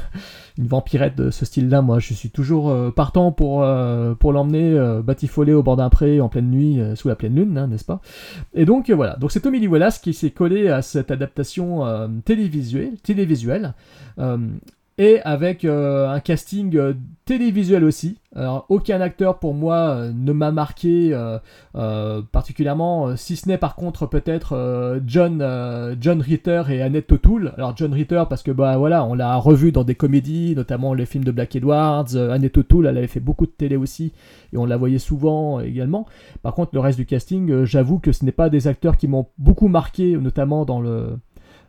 Une 0.59 0.67
vampirette 0.67 1.17
de 1.17 1.31
ce 1.31 1.45
style-là, 1.45 1.83
moi 1.83 1.99
je 1.99 2.15
suis 2.15 2.31
toujours 2.31 2.71
euh, 2.71 2.91
partant 2.91 3.33
pour, 3.33 3.63
euh, 3.63 4.15
l'emmener 4.25 5.01
batifoler 5.05 5.53
au 5.53 5.63
bord 5.63 5.77
d'un 5.77 5.91
pré 5.91 6.21
en 6.21 6.29
pleine 6.29 6.51
nuit, 6.51 6.81
sous 6.97 7.09
la 7.09 7.15
pleine 7.15 7.35
lune, 7.35 7.57
hein, 7.57 7.69
n'est-ce 7.69 7.85
pas? 7.85 8.01
Et 8.53 8.65
donc 8.65 8.91
voilà, 8.91 9.17
donc 9.17 9.31
c'est 9.31 9.41
Tommy 9.41 9.61
Lee 9.61 9.69
Wallace 9.69 9.99
qui 9.99 10.13
s'est 10.13 10.31
collé 10.31 10.69
à 10.69 10.83
cette 10.83 11.11
adaptation 11.11 11.85
télévisuelle, 12.25 13.75
et 14.97 15.21
avec 15.23 15.65
euh, 15.65 16.09
un 16.09 16.21
casting 16.21 16.77
euh, 16.77 16.95
télévisuel 17.25 17.85
aussi. 17.85 18.19
Alors, 18.37 18.67
aucun 18.69 19.01
acteur 19.01 19.39
pour 19.39 19.55
moi 19.55 19.77
euh, 19.77 20.13
ne 20.15 20.33
m'a 20.33 20.53
marqué 20.53 21.17
particulièrement, 22.33 23.17
si 23.17 23.37
ce 23.37 23.49
n'est 23.49 23.59
par 23.59 23.75
contre 23.75 24.07
peut-être 24.07 25.01
John, 25.07 25.45
John 26.01 26.21
Ritter 26.21 26.63
et 26.71 26.83
Annette 26.83 27.11
O'Toole. 27.13 27.53
Alors 27.57 27.77
John 27.77 27.93
Ritter 27.93 28.23
parce 28.29 28.43
que 28.43 28.51
bah 28.51 28.77
voilà, 28.77 29.05
on 29.05 29.15
l'a 29.15 29.37
revu 29.37 29.73
dans 29.73 29.85
des 29.85 29.95
comédies, 29.95 30.55
notamment 30.57 30.95
les 30.95 31.07
films 31.07 31.25
de 31.25 31.31
Black 31.31 31.57
Edwards. 31.57 32.17
Annette 32.17 32.59
O'Toole, 32.59 32.87
elle 32.87 32.99
avait 32.99 33.07
fait 33.07 33.21
beaucoup 33.21 33.47
de 33.47 33.53
télé 33.53 33.77
aussi 33.77 34.13
et 34.53 34.57
on 34.57 34.67
la 34.67 34.77
voyait 34.77 34.99
souvent 34.99 35.61
également. 35.61 36.07
Par 36.43 36.55
contre, 36.55 36.71
le 36.75 36.81
reste 36.81 36.99
du 36.99 37.07
casting, 37.07 37.65
j'avoue 37.65 37.99
que 37.99 38.13
ce 38.13 38.25
n'est 38.25 38.33
pas 38.33 38.51
des 38.51 38.69
acteurs 38.69 38.97
qui 38.97 39.09
m'ont 39.09 39.27
beaucoup 39.39 39.69
marqué, 39.69 40.17
notamment 40.17 40.65
dans 40.65 40.81
le 40.81 41.19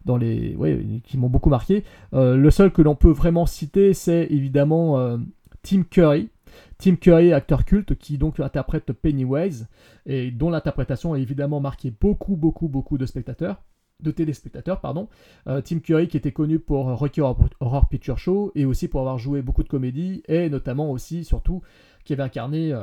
dans 0.05 0.17
les 0.17 0.55
ouais, 0.55 1.01
qui 1.03 1.17
m'ont 1.17 1.29
beaucoup 1.29 1.49
marqué. 1.49 1.83
Euh, 2.13 2.37
le 2.37 2.51
seul 2.51 2.71
que 2.71 2.81
l'on 2.81 2.95
peut 2.95 3.11
vraiment 3.11 3.45
citer, 3.45 3.93
c'est 3.93 4.27
évidemment 4.29 4.97
euh, 4.99 5.17
Tim 5.63 5.83
Curry. 5.83 6.29
Tim 6.77 6.95
Curry, 6.95 7.33
acteur 7.33 7.65
culte, 7.65 7.95
qui 7.97 8.17
donc 8.17 8.39
interprète 8.39 8.93
Pennywise, 8.93 9.67
et 10.05 10.31
dont 10.31 10.49
l'interprétation 10.49 11.13
a 11.13 11.19
évidemment 11.19 11.59
marqué 11.59 11.91
beaucoup, 11.91 12.35
beaucoup, 12.35 12.67
beaucoup 12.67 12.97
de 12.97 13.05
spectateurs, 13.05 13.61
de 14.01 14.11
téléspectateurs, 14.11 14.79
pardon. 14.79 15.09
Euh, 15.47 15.61
Tim 15.61 15.79
Curry 15.79 16.07
qui 16.07 16.17
était 16.17 16.31
connu 16.31 16.59
pour 16.59 16.85
Rocky 16.97 17.21
Horror, 17.21 17.89
Picture 17.89 18.19
Show, 18.19 18.51
et 18.55 18.65
aussi 18.65 18.87
pour 18.87 19.01
avoir 19.01 19.17
joué 19.17 19.41
beaucoup 19.41 19.63
de 19.63 19.69
comédies, 19.69 20.21
et 20.27 20.49
notamment 20.49 20.91
aussi, 20.91 21.25
surtout, 21.25 21.61
qui 22.03 22.13
avait 22.13 22.23
incarné 22.23 22.73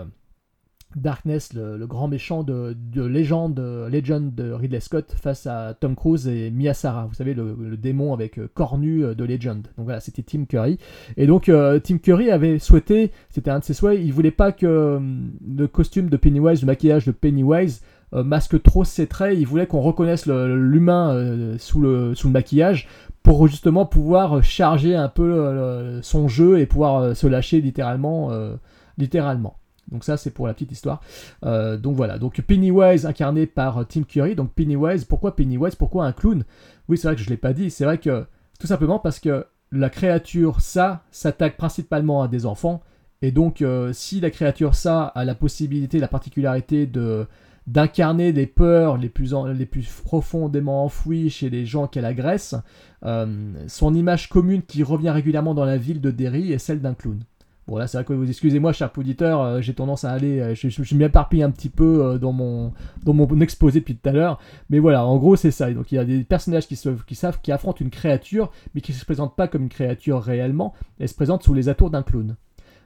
Darkness, 0.97 1.53
le, 1.55 1.87
grand 1.87 2.09
méchant 2.09 2.43
de, 2.43 2.77
de 2.93 3.05
légende, 3.05 3.59
Legend 3.91 4.35
de 4.35 4.53
Ridley 4.53 4.81
Scott 4.81 5.15
face 5.21 5.47
à 5.47 5.75
Tom 5.79 5.95
Cruise 5.97 6.29
et 6.29 6.51
Mia 6.51 6.75
Sara. 6.75 7.07
Vous 7.07 7.15
savez, 7.15 7.35
le, 7.35 7.77
démon 7.77 8.13
avec 8.13 8.39
euh, 8.39 8.49
cornu 8.53 9.05
euh, 9.05 9.15
de 9.15 9.25
Legend. 9.25 9.63
Donc 9.77 9.85
voilà, 9.85 10.01
c'était 10.01 10.23
Tim 10.23 10.45
Curry. 10.45 10.79
Et 11.17 11.27
donc, 11.27 11.49
euh, 11.49 11.79
Tim 11.79 11.99
Curry 11.99 12.31
avait 12.31 12.59
souhaité, 12.59 13.11
c'était 13.31 13.51
un 13.51 13.59
de 13.59 13.65
ses 13.65 13.75
souhaits, 13.75 13.99
il 14.01 14.13
voulait 14.13 14.31
pas 14.31 14.53
que 14.53 14.67
euh, 14.67 15.01
le 15.47 15.67
costume 15.67 16.09
de 16.09 16.17
Pennywise, 16.17 16.63
le 16.63 16.67
maquillage 16.67 17.07
de 17.07 17.13
Pennywise, 17.13 17.83
euh, 18.15 18.23
masque 18.25 18.63
trop 18.63 18.85
ses 18.85 19.07
traits. 19.07 19.37
Il 19.39 19.47
voulait 19.47 19.67
qu'on 19.67 19.81
reconnaisse 19.81 20.27
l'humain 20.27 21.15
euh, 21.15 21.57
sous, 21.59 21.81
le, 21.81 22.15
sous 22.15 22.29
le 22.29 22.33
maquillage 22.33 22.89
pour 23.23 23.47
justement 23.47 23.87
pouvoir 23.87 24.43
charger 24.43 24.97
un 24.97 25.09
peu 25.09 25.23
euh, 25.33 26.03
son 26.03 26.29
jeu 26.29 26.59
et 26.59 26.67
pouvoir 26.67 26.97
euh, 26.97 27.15
se 27.15 27.27
lâcher 27.27 27.61
littéralement. 27.61 28.31
euh, 28.33 28.57
littéralement. 28.99 29.57
Donc 29.91 30.05
ça 30.05 30.17
c'est 30.17 30.31
pour 30.31 30.47
la 30.47 30.55
petite 30.55 30.73
histoire. 30.73 31.01
Euh, 31.45 31.77
donc 31.77 31.97
voilà, 31.97 32.19
donc 32.19 32.41
Pennywise 32.41 33.07
incarné 33.07 33.47
par 33.47 33.79
euh, 33.79 33.85
Tim 33.85 34.03
Curry. 34.03 34.35
Donc 34.35 34.53
Pennywise, 34.53 35.05
pourquoi 35.05 35.37
Pennywise? 35.37 35.75
Pourquoi 35.75 36.07
un 36.07 36.13
clown? 36.13 36.45
Oui 36.89 36.97
c'est 36.97 37.09
vrai 37.09 37.17
que 37.17 37.23
je 37.23 37.27
ne 37.27 37.31
l'ai 37.31 37.39
pas 37.39 37.53
dit, 37.53 37.71
c'est 37.71 37.85
vrai 37.85 37.99
que 37.99 38.25
tout 38.59 38.67
simplement 38.67 38.99
parce 38.99 39.19
que 39.19 39.47
la 39.71 39.89
créature, 39.89 40.61
ça, 40.61 41.03
s'attaque 41.11 41.57
principalement 41.57 42.23
à 42.23 42.29
des 42.29 42.45
enfants 42.45 42.83
Et 43.23 43.33
donc, 43.33 43.63
euh, 43.63 43.93
si 43.95 44.21
la 44.21 44.31
créature 44.31 44.75
ça 44.75 45.05
a 45.05 45.25
la 45.25 45.35
possibilité, 45.35 45.99
la 45.99 46.09
particularité 46.09 46.87
de 46.87 47.27
d'incarner 47.69 48.33
des 48.33 48.49
peurs 48.49 48.97
les 48.97 49.09
plus, 49.09 49.33
les 49.55 49.67
plus 49.67 49.89
profondément 50.05 50.85
enfouies 50.85 51.31
chez 51.31 51.49
les 51.49 51.65
gens 51.65 51.87
qu'elle 51.87 52.05
agresse, 52.05 52.57
son 53.05 53.95
image 53.95 54.29
commune 54.29 54.63
qui 54.63 54.83
revient 54.83 55.11
régulièrement 55.11 55.55
dans 55.55 55.65
la 55.65 55.77
ville 55.77 56.01
de 56.01 56.11
Derry 56.11 56.53
est 56.53 56.59
celle 56.59 56.81
d'un 56.81 56.95
clown. 56.95 57.23
Bon 57.69 57.77
là 57.77 57.87
c'est 57.87 57.97
vrai 57.97 58.05
que 58.05 58.13
vous 58.13 58.29
excusez-moi 58.29 58.73
cher 58.73 58.91
auditeur, 58.97 59.41
euh, 59.41 59.61
j'ai 59.61 59.73
tendance 59.73 60.03
à 60.05 60.11
aller, 60.11 60.41
euh, 60.41 60.55
je, 60.55 60.69
je, 60.69 60.95
m'éparpille 60.97 61.45
un 61.45 61.51
petit 61.51 61.69
peu 61.69 62.05
euh, 62.05 62.19
dans, 62.19 62.33
mon, 62.33 62.73
dans 63.05 63.15
mon 63.15 63.41
exposé 63.41 63.79
depuis 63.79 63.95
tout 63.95 64.09
à 64.09 64.13
l'heure, 64.13 64.41
mais 64.69 64.81
voilà 64.81 65.07
en 65.07 65.17
gros 65.17 65.37
c'est 65.37 65.53
ça. 65.53 65.71
Il 65.71 65.79
y 65.93 65.99
a 65.99 66.05
des 66.05 66.25
personnages 66.25 66.67
qui, 66.67 66.75
savent, 66.75 67.41
qui 67.41 67.53
affrontent 67.53 67.79
une 67.81 67.91
créature, 67.91 68.51
mais 68.75 68.81
qui 68.81 68.91
ne 68.91 68.97
se 68.97 69.05
présentent 69.05 69.37
pas 69.37 69.47
comme 69.47 69.63
une 69.63 69.69
créature 69.69 70.21
réellement, 70.21 70.75
elle 70.99 71.09
se 71.09 71.15
présente 71.15 71.45
sous 71.45 71.55
les 71.55 71.69
atours 71.69 71.91
d'un 71.91 72.03
clown. 72.03 72.35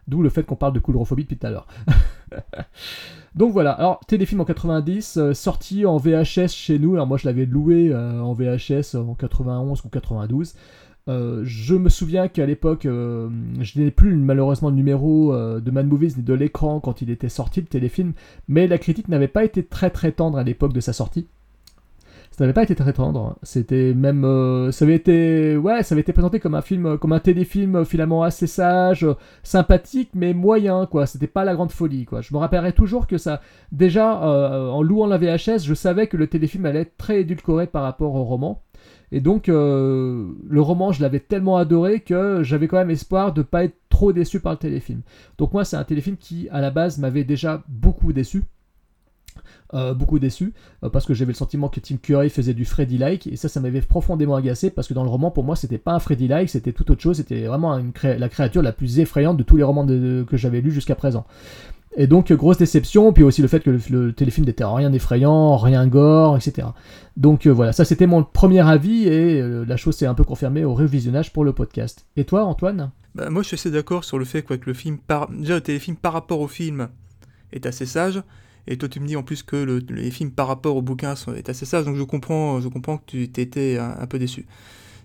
D'où 0.09 0.23
le 0.23 0.29
fait 0.29 0.45
qu'on 0.45 0.57
parle 0.57 0.75
de 0.75 0.79
coulrophobie 0.79 1.25
depuis 1.25 1.39
tout 1.39 1.47
à 1.47 1.51
l'heure. 1.51 1.67
Donc 3.35 3.53
voilà, 3.53 3.73
alors 3.73 4.01
téléfilm 4.07 4.43
en 4.43 4.45
90, 4.45 5.17
euh, 5.17 5.35
sorti 5.35 5.85
en 5.87 5.97
VHS 5.97 6.49
chez 6.49 6.79
nous, 6.79 6.95
alors 6.95 7.07
moi 7.07 7.17
je 7.17 7.27
l'avais 7.27 7.47
loué 7.47 7.95
en 7.95 8.35
VHS 8.35 8.95
en 8.95 9.15
91 9.15 9.83
ou 9.85 9.89
92. 9.89 10.55
Euh, 11.09 11.43
je 11.45 11.77
me 11.77 11.89
souviens 11.89 12.27
qu'à 12.27 12.47
l'époque, 12.47 12.85
euh, 12.85 13.29
je 13.61 13.79
n'ai 13.79 13.93
plus 13.93 14.17
malheureusement 14.17 14.71
le 14.71 14.75
numéro 14.75 15.33
euh, 15.33 15.61
de 15.61 15.71
Mad 15.71 15.87
Movies 15.87 16.17
ni 16.17 16.25
de 16.25 16.35
l'écran 16.35 16.81
quand 16.81 17.01
il 17.01 17.11
était 17.11 17.29
sorti, 17.29 17.61
le 17.61 17.67
téléfilm, 17.67 18.13
mais 18.49 18.67
la 18.67 18.79
critique 18.79 19.09
n'avait 19.09 19.29
pas 19.29 19.45
été 19.45 19.63
très 19.63 19.91
très 19.91 20.11
tendre 20.11 20.37
à 20.39 20.43
l'époque 20.43 20.73
de 20.73 20.81
sa 20.81 20.93
sortie. 20.93 21.29
Ça 22.33 22.45
n'avait 22.45 22.53
pas 22.53 22.65
été 22.65 22.75
très 22.75 22.93
tendre. 22.93 23.37
C'était 23.43 23.95
même, 23.95 24.23
ça 24.71 24.85
avait 24.85 24.97
été, 24.97 25.57
ouais, 25.57 25.83
ça 25.83 25.95
avait 25.95 26.03
été 26.03 26.13
présenté 26.13 26.39
comme 26.39 26.55
un 26.55 26.61
film, 26.61 26.99
comme 26.99 27.15
un 27.15 27.21
téléfilm 27.21 27.87
finalement 27.87 28.25
assez 28.25 28.47
sage, 28.47 29.07
sympathique, 29.43 30.11
mais 30.13 30.35
moyen, 30.35 30.85
quoi. 30.85 31.07
C'était 31.07 31.29
pas 31.29 31.45
la 31.45 31.55
grande 31.55 31.73
folie, 31.73 32.05
quoi. 32.05 32.21
Je 32.21 32.35
me 32.35 32.39
rappellerai 32.39 32.75
toujours 32.75 33.07
que 33.07 33.17
ça, 33.17 33.41
déjà, 33.73 34.21
en 34.21 34.83
louant 34.83 35.07
la 35.07 35.17
VHS, 35.17 35.65
je 35.65 35.73
savais 35.73 36.09
que 36.09 36.19
le 36.19 36.27
téléfilm 36.27 36.67
allait 36.67 36.81
être 36.81 36.99
très 36.99 37.23
édulcoré 37.23 37.69
par 37.69 37.83
rapport 37.85 38.15
au 38.15 38.25
roman. 38.25 38.61
Et 39.13 39.21
donc, 39.21 39.49
euh, 39.49 40.33
le 40.49 40.61
roman, 40.61 40.93
je 40.93 41.03
l'avais 41.03 41.21
tellement 41.21 41.57
adoré 41.57 42.01
que 42.01 42.43
j'avais 42.43 42.69
quand 42.69 42.79
même 42.79 42.91
espoir 42.91 43.33
de 43.33 43.43
pas 43.43 43.65
être 43.65 43.77
trop 43.89 44.13
déçu 44.13 44.41
par 44.41 44.53
le 44.53 44.59
téléfilm. 44.59 45.03
Donc 45.39 45.53
moi, 45.53 45.65
c'est 45.65 45.77
un 45.77 45.85
téléfilm 45.85 46.17
qui, 46.17 46.49
à 46.51 46.61
la 46.61 46.71
base, 46.71 46.99
m'avait 46.99 47.25
déjà 47.25 47.63
beaucoup 47.69 48.13
déçu. 48.13 48.43
Euh, 49.75 49.95
beaucoup 49.95 50.19
déçu 50.19 50.55
euh, 50.85 50.89
parce 50.89 51.05
que 51.05 51.13
j'avais 51.13 51.33
le 51.33 51.37
sentiment 51.37 51.69
que 51.69 51.81
Tim 51.81 51.97
Curry 51.97 52.31
faisait 52.31 52.55
du 52.55 52.65
Freddy-like 52.65 53.27
et 53.27 53.37
ça 53.37 53.49
ça 53.49 53.61
m'avait 53.61 53.81
profondément 53.83 54.37
agacé 54.37 54.71
parce 54.71 54.89
que 54.89 54.95
dans 54.95 55.03
le 55.03 55.11
roman 55.11 55.31
pour 55.31 55.45
moi 55.45 55.57
c'était 55.57 55.77
pas 55.77 55.93
un 55.93 55.99
Freddy-like 55.99 56.49
c'était 56.49 56.73
tout 56.73 56.91
autre 56.91 57.03
chose 57.03 57.17
c'était 57.17 57.47
vraiment 57.47 57.79
la 58.03 58.29
créature 58.29 58.63
la 58.63 58.73
plus 58.73 59.01
effrayante 59.01 59.37
de 59.37 59.43
tous 59.43 59.57
les 59.57 59.65
romans 59.65 59.85
que 59.85 60.37
j'avais 60.37 60.61
lus 60.61 60.71
jusqu'à 60.71 60.95
présent 60.95 61.27
et 61.97 62.07
donc 62.07 62.33
grosse 62.33 62.59
déception 62.59 63.13
puis 63.13 63.25
aussi 63.25 63.43
le 63.43 63.49
fait 63.49 63.61
que 63.61 63.79
le, 63.91 64.13
téléfilm 64.13 64.47
n'était 64.47 64.65
rien 64.65 64.91
d'effrayant 64.91 65.57
rien 65.57 65.87
gore 65.87 66.37
etc 66.37 66.69
donc 67.17 67.47
euh, 67.47 67.51
voilà 67.51 67.73
ça 67.73 67.85
c'était 67.85 68.07
mon 68.07 68.23
premier 68.23 68.61
avis 68.61 69.09
et 69.09 69.41
euh, 69.41 69.65
la 69.67 69.77
chose 69.77 69.97
s'est 69.97 70.07
un 70.07 70.15
peu 70.15 70.25
confirmée 70.25 70.65
au 70.65 70.75
révisionnage 70.75 71.33
pour 71.33 71.45
le 71.45 71.53
podcast 71.53 72.07
et 72.17 72.25
toi 72.25 72.45
Antoine? 72.45 72.91
Bah, 73.17 73.31
moi, 73.31 73.43
je 73.43 73.49
suis 73.49 73.55
assez 73.55 73.71
d'accord 73.71 74.05
sur 74.05 74.19
le 74.19 74.27
fait 74.27 74.43
que 74.43 74.55
le 74.67 74.75
film, 74.75 74.99
par... 74.99 75.31
déjà 75.31 75.55
le 75.55 75.63
téléfilm 75.63 75.97
par 75.97 76.13
rapport 76.13 76.41
au 76.41 76.49
film 76.49 76.91
est 77.51 77.65
assez 77.65 77.87
sage. 77.87 78.23
Et 78.67 78.77
toi, 78.77 78.91
tu 78.91 79.01
me 79.01 79.07
dis 79.07 79.17
en 79.17 79.23
plus 79.23 79.43
que 79.43 79.57
le, 79.57 79.79
les 79.89 80.11
films 80.11 80.33
par 80.33 80.49
rapport 80.49 80.77
au 80.77 80.83
bouquin 80.83 81.17
sont, 81.17 81.33
est 81.33 81.49
assez 81.49 81.65
sage, 81.65 81.87
donc 81.87 81.97
je 81.97 82.03
comprends, 82.03 82.61
je 82.61 82.69
comprends 82.69 82.99
que 82.99 83.05
tu 83.07 83.23
étais 83.23 83.79
un, 83.79 83.97
un 83.99 84.07
peu 84.07 84.19
déçu. 84.19 84.45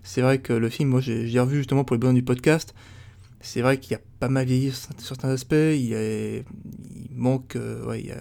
C'est 0.02 0.20
vrai 0.20 0.40
que 0.40 0.52
le 0.52 0.68
film, 0.68 0.90
moi, 0.90 1.00
j'ai 1.00 1.40
revu 1.40 1.58
justement 1.58 1.84
pour 1.84 1.94
les 1.94 2.00
besoins 2.00 2.12
du 2.12 2.22
podcast. 2.22 2.74
C'est 3.42 3.60
vrai 3.60 3.78
qu'il 3.78 3.92
y 3.92 3.94
a 3.96 4.00
pas 4.20 4.28
mal 4.28 4.46
vieilli 4.46 4.72
sur 4.72 4.94
certains 4.98 5.28
aspects. 5.28 5.54
Il, 5.54 6.44
manque, 7.14 7.56
euh, 7.56 7.84
ouais, 7.84 8.14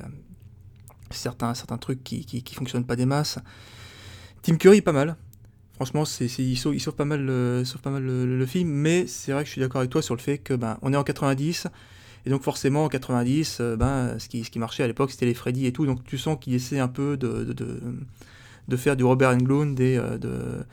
certains, 1.11 1.53
certains 1.53 1.77
trucs 1.77 2.03
qui, 2.03 2.25
qui, 2.25 2.55
fonctionnent 2.55 2.85
pas 2.85 2.95
des 2.95 3.05
masses. 3.05 3.39
Tim 4.41 4.55
Curry 4.55 4.81
pas 4.81 4.91
mal. 4.91 5.15
Franchement, 5.75 6.05
c'est, 6.05 6.25
il, 6.25 6.57
sauve, 6.57 6.95
pas 6.95 7.05
mal, 7.05 7.25
le, 7.25 7.63
sauve 7.65 7.81
pas 7.81 7.89
mal 7.89 8.03
le, 8.03 8.45
film, 8.45 8.69
mais 8.69 9.07
c'est 9.07 9.31
vrai 9.31 9.43
que 9.43 9.47
je 9.47 9.53
suis 9.53 9.61
d'accord 9.61 9.79
avec 9.79 9.89
toi 9.89 10.01
sur 10.01 10.15
le 10.15 10.21
fait 10.21 10.37
que 10.37 10.53
ben, 10.53 10.77
on 10.83 10.93
est 10.93 10.97
en 10.97 11.03
90, 11.03 11.67
et 12.25 12.29
donc 12.29 12.43
forcément 12.43 12.85
en 12.85 12.87
90, 12.87 13.57
euh, 13.59 13.75
ben, 13.77 14.19
ce, 14.19 14.29
qui, 14.29 14.43
ce 14.43 14.51
qui 14.51 14.59
marchait 14.59 14.83
à 14.83 14.87
l'époque 14.87 15.09
c'était 15.09 15.25
les 15.25 15.33
Freddy 15.33 15.65
et 15.65 15.71
tout, 15.71 15.87
donc 15.87 16.03
tu 16.03 16.19
sens 16.19 16.37
qu'il 16.39 16.53
essaie 16.53 16.77
un 16.77 16.87
peu 16.87 17.17
de, 17.17 17.45
de, 17.45 17.65
de, 18.67 18.77
faire 18.77 18.95
du 18.95 19.03
Robert 19.03 19.31
Englund 19.31 19.79
et 19.79 19.97
euh, 19.97 20.19
de... 20.19 20.63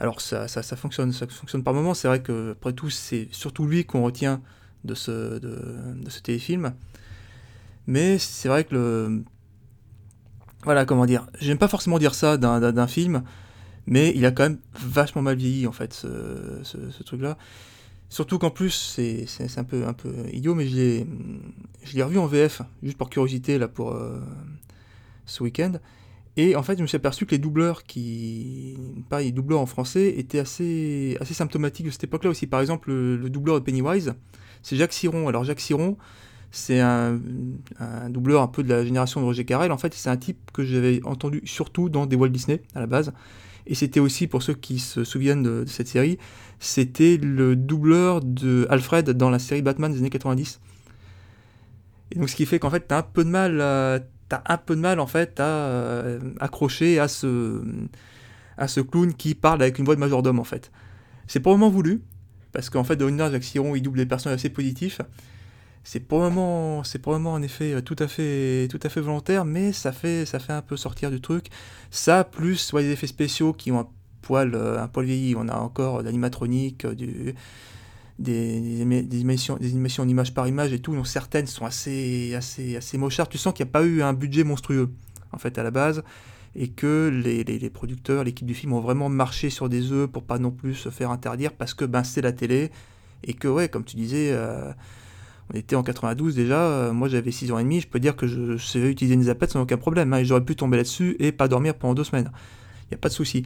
Alors 0.00 0.20
ça, 0.20 0.46
fonctionne, 0.76 1.12
ça 1.12 1.26
fonctionne 1.26 1.64
par 1.64 1.74
moments, 1.74 1.94
c'est 1.94 2.08
vrai 2.08 2.22
que 2.22 2.52
après 2.52 2.72
tout 2.72 2.90
c'est 2.90 3.28
surtout 3.32 3.66
lui 3.66 3.84
qu'on 3.84 4.02
retient 4.02 4.40
de 4.84 4.94
ce, 4.94 5.38
téléfilm, 6.22 6.72
mais 7.86 8.18
c'est 8.18 8.48
vrai 8.48 8.64
que 8.64 8.74
le... 8.74 9.24
Voilà, 10.64 10.84
comment 10.84 11.06
dire, 11.06 11.26
j'aime 11.40 11.58
pas 11.58 11.68
forcément 11.68 11.98
dire 11.98 12.14
ça 12.14 12.36
d'un, 12.36 12.86
film, 12.86 13.22
mais 13.86 14.12
il 14.14 14.24
a 14.26 14.30
quand 14.30 14.44
même 14.44 14.58
vachement 14.74 15.22
mal 15.22 15.36
vieilli 15.36 15.66
en 15.66 15.72
fait 15.72 15.92
ce, 15.92 16.60
ce, 16.62 16.90
ce 16.90 17.02
truc-là. 17.02 17.36
Surtout 18.10 18.38
qu'en 18.38 18.50
plus 18.50 18.70
c'est, 18.70 19.26
un 19.58 19.64
peu 19.64 19.86
un 19.86 19.92
peu 19.92 20.12
idiot, 20.32 20.54
mais 20.54 20.66
je 20.66 20.76
l'ai 20.76 21.06
je 21.84 21.94
l'ai 21.94 22.02
revu 22.02 22.18
en 22.18 22.26
VF 22.26 22.62
juste 22.82 22.96
par 22.96 23.10
curiosité 23.10 23.58
là 23.58 23.68
pour 23.68 23.92
euh, 23.92 24.18
ce 25.26 25.42
week-end. 25.42 25.72
Et 26.38 26.54
en 26.54 26.62
fait, 26.62 26.76
je 26.78 26.82
me 26.82 26.86
suis 26.86 26.94
aperçu 26.94 27.26
que 27.26 27.32
les 27.32 27.38
doubleurs 27.38 27.82
qui, 27.82 28.78
pareil, 29.10 29.26
les 29.26 29.32
doubleurs 29.32 29.58
en 29.58 29.66
français 29.66 30.14
étaient 30.18 30.38
assez 30.38 31.18
assez 31.20 31.34
symptomatiques 31.34 31.86
de 31.86 31.90
cette 31.90 32.04
époque-là 32.04 32.30
aussi. 32.30 32.46
Par 32.46 32.60
exemple, 32.60 32.90
le, 32.90 33.16
le 33.16 33.28
doubleur 33.28 33.58
de 33.58 33.64
Pennywise, 33.64 34.14
c'est 34.62 34.76
Jacques 34.76 34.92
Siron. 34.92 35.26
Alors 35.26 35.42
Jacques 35.42 35.58
Siron, 35.58 35.98
c'est 36.52 36.78
un, 36.78 37.20
un 37.80 38.08
doubleur 38.08 38.40
un 38.40 38.46
peu 38.46 38.62
de 38.62 38.68
la 38.68 38.84
génération 38.84 39.20
de 39.20 39.26
Roger 39.26 39.44
Carrel. 39.44 39.72
En 39.72 39.78
fait, 39.78 39.92
c'est 39.94 40.10
un 40.10 40.16
type 40.16 40.52
que 40.52 40.62
j'avais 40.62 41.00
entendu 41.04 41.42
surtout 41.44 41.88
dans 41.88 42.06
des 42.06 42.14
Walt 42.14 42.28
Disney 42.28 42.62
à 42.76 42.78
la 42.78 42.86
base. 42.86 43.12
Et 43.66 43.74
c'était 43.74 44.00
aussi, 44.00 44.28
pour 44.28 44.44
ceux 44.44 44.54
qui 44.54 44.78
se 44.78 45.02
souviennent 45.02 45.42
de, 45.42 45.64
de 45.64 45.68
cette 45.68 45.88
série, 45.88 46.18
c'était 46.60 47.16
le 47.16 47.56
doubleur 47.56 48.20
de 48.22 48.64
Alfred 48.70 49.10
dans 49.10 49.28
la 49.28 49.40
série 49.40 49.60
Batman 49.60 49.92
des 49.92 49.98
années 49.98 50.08
90. 50.08 50.60
Et 52.12 52.18
donc 52.20 52.30
ce 52.30 52.36
qui 52.36 52.46
fait 52.46 52.60
qu'en 52.60 52.70
fait, 52.70 52.86
t'as 52.86 52.98
un 52.98 53.02
peu 53.02 53.24
de 53.24 53.28
mal, 53.28 53.60
à, 53.60 53.98
t'as 54.28 54.42
un 54.46 54.56
peu 54.56 54.76
de 54.76 54.80
mal 54.80 55.00
en 55.00 55.06
fait 55.06 55.40
à 55.40 55.46
euh, 55.46 56.20
accrocher 56.40 56.98
à 56.98 57.08
ce, 57.08 57.62
clown 58.90 59.14
qui 59.14 59.34
parle 59.34 59.62
avec 59.62 59.78
une 59.78 59.84
voix 59.84 59.94
de 59.94 60.00
majordome 60.00 60.38
en 60.38 60.44
fait. 60.44 60.70
C'est 61.26 61.42
vraiment 61.42 61.70
voulu, 61.70 62.02
parce 62.52 62.70
qu'en 62.70 62.84
fait, 62.84 62.96
dans 62.96 63.08
une 63.08 63.18
Jacques 63.18 63.44
Siron, 63.44 63.74
il 63.74 63.82
double 63.82 63.98
des 63.98 64.06
personnages 64.06 64.38
assez 64.38 64.48
positifs. 64.48 65.00
C'est 65.84 66.00
probablement, 66.00 66.84
c'est 66.84 66.98
probablement 66.98 67.34
un 67.34 67.42
effet 67.42 67.80
tout 67.82 67.96
à 67.98 68.08
fait, 68.08 68.68
tout 68.70 68.80
à 68.82 68.88
fait 68.88 69.00
volontaire, 69.00 69.44
mais 69.44 69.72
ça 69.72 69.92
fait, 69.92 70.26
ça 70.26 70.38
fait 70.38 70.52
un 70.52 70.62
peu 70.62 70.76
sortir 70.76 71.10
du 71.10 71.20
truc. 71.20 71.46
Ça, 71.90 72.24
plus 72.24 72.72
ouais, 72.72 72.82
des 72.82 72.90
effets 72.90 73.06
spéciaux 73.06 73.52
qui 73.52 73.72
ont 73.72 73.80
un 73.80 73.88
poil, 74.22 74.54
euh, 74.54 74.82
un 74.82 74.88
poil 74.88 75.06
vieilli. 75.06 75.34
On 75.36 75.48
a 75.48 75.56
encore 75.56 76.02
l'animatronique, 76.02 76.84
euh, 76.84 76.94
du, 76.94 77.34
des, 78.18 78.60
des, 78.60 78.84
éma- 78.84 79.06
des 79.06 79.20
animations 79.20 80.02
en 80.02 80.08
image 80.08 80.34
par 80.34 80.48
image 80.48 80.72
et 80.72 80.78
tout. 80.80 80.94
Donc 80.94 81.06
certaines 81.06 81.46
sont 81.46 81.64
assez, 81.64 82.34
assez, 82.34 82.76
assez 82.76 82.98
mochardes. 82.98 83.30
Tu 83.30 83.38
sens 83.38 83.52
qu'il 83.54 83.64
n'y 83.64 83.70
a 83.70 83.72
pas 83.72 83.84
eu 83.84 84.02
un 84.02 84.12
budget 84.12 84.44
monstrueux, 84.44 84.90
en 85.32 85.38
fait, 85.38 85.58
à 85.58 85.62
la 85.62 85.70
base. 85.70 86.02
Et 86.56 86.68
que 86.68 87.08
les, 87.12 87.44
les, 87.44 87.70
producteurs, 87.70 88.24
l'équipe 88.24 88.46
du 88.46 88.54
film 88.54 88.72
ont 88.72 88.80
vraiment 88.80 89.08
marché 89.08 89.50
sur 89.50 89.68
des 89.68 89.92
œufs 89.92 90.08
pour 90.08 90.24
pas 90.24 90.38
non 90.38 90.50
plus 90.50 90.74
se 90.74 90.88
faire 90.88 91.10
interdire 91.10 91.52
parce 91.52 91.74
que 91.74 91.84
ben, 91.84 92.02
c'est 92.02 92.22
la 92.22 92.32
télé. 92.32 92.70
Et 93.22 93.34
que, 93.34 93.46
ouais, 93.46 93.68
comme 93.68 93.84
tu 93.84 93.96
disais, 93.96 94.30
euh, 94.32 94.72
on 95.52 95.56
était 95.56 95.76
en 95.76 95.82
92 95.82 96.34
déjà. 96.34 96.60
euh, 96.60 96.92
moi 96.92 97.08
j'avais 97.08 97.30
6 97.30 97.52
ans 97.52 97.58
et 97.58 97.62
demi. 97.62 97.80
Je 97.80 97.86
peux 97.86 98.00
dire 98.00 98.16
que 98.16 98.26
je, 98.26 98.56
savais 98.56 98.90
utiliser 98.90 99.14
une 99.14 99.24
zapette 99.24 99.50
sans 99.52 99.60
aucun 99.60 99.76
problème. 99.76 100.12
hein, 100.12 100.24
j'aurais 100.24 100.44
pu 100.44 100.56
tomber 100.56 100.78
là-dessus 100.78 101.16
et 101.20 101.32
pas 101.32 101.46
dormir 101.48 101.74
pendant 101.74 101.94
deux 101.94 102.04
semaines. 102.04 102.30
Il 102.84 102.92
n'y 102.92 102.94
a 102.94 102.98
pas 102.98 103.08
de 103.08 103.14
souci. 103.14 103.44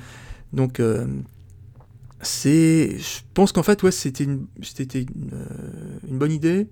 Donc, 0.53 0.81
euh, 0.81 1.07
c'est. 2.23 2.99
Je 2.99 3.21
pense 3.35 3.53
qu'en 3.53 3.63
fait, 3.63 3.83
ouais, 3.83 3.91
c'était 3.91 4.25
une, 4.25 4.47
c'était 4.63 5.03
une, 5.03 5.31
euh, 5.33 5.99
bonne 6.05 6.33
idée. 6.33 6.69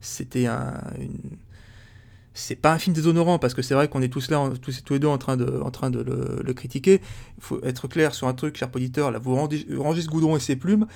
C'était 0.00 0.46
un. 0.46 0.74
C'est 2.34 2.54
pas 2.54 2.72
un 2.72 2.78
film 2.78 2.94
déshonorant 2.94 3.38
parce 3.40 3.52
que 3.52 3.62
c'est 3.62 3.74
vrai 3.74 3.88
qu'on 3.88 4.00
est 4.00 4.08
tous 4.08 4.30
là, 4.30 4.50
tous, 4.62 4.84
tous 4.84 4.92
les 4.92 4.98
deux 5.00 5.08
en 5.08 5.18
train 5.18 5.36
de, 5.36 5.60
en 5.60 5.72
train 5.72 5.90
de 5.90 6.00
le, 6.00 6.54
critiquer. 6.54 7.00
Il 7.38 7.42
faut 7.42 7.60
être 7.64 7.88
clair 7.88 8.14
sur 8.14 8.28
un 8.28 8.34
truc, 8.34 8.56
cher 8.56 8.68
auditeur. 8.72 9.10
Là, 9.10 9.18
vous 9.18 9.34
rangez, 9.34 9.66
ce 9.66 10.08
goudron 10.08 10.36
et 10.36 10.40
ses 10.40 10.54
plumes. 10.54 10.86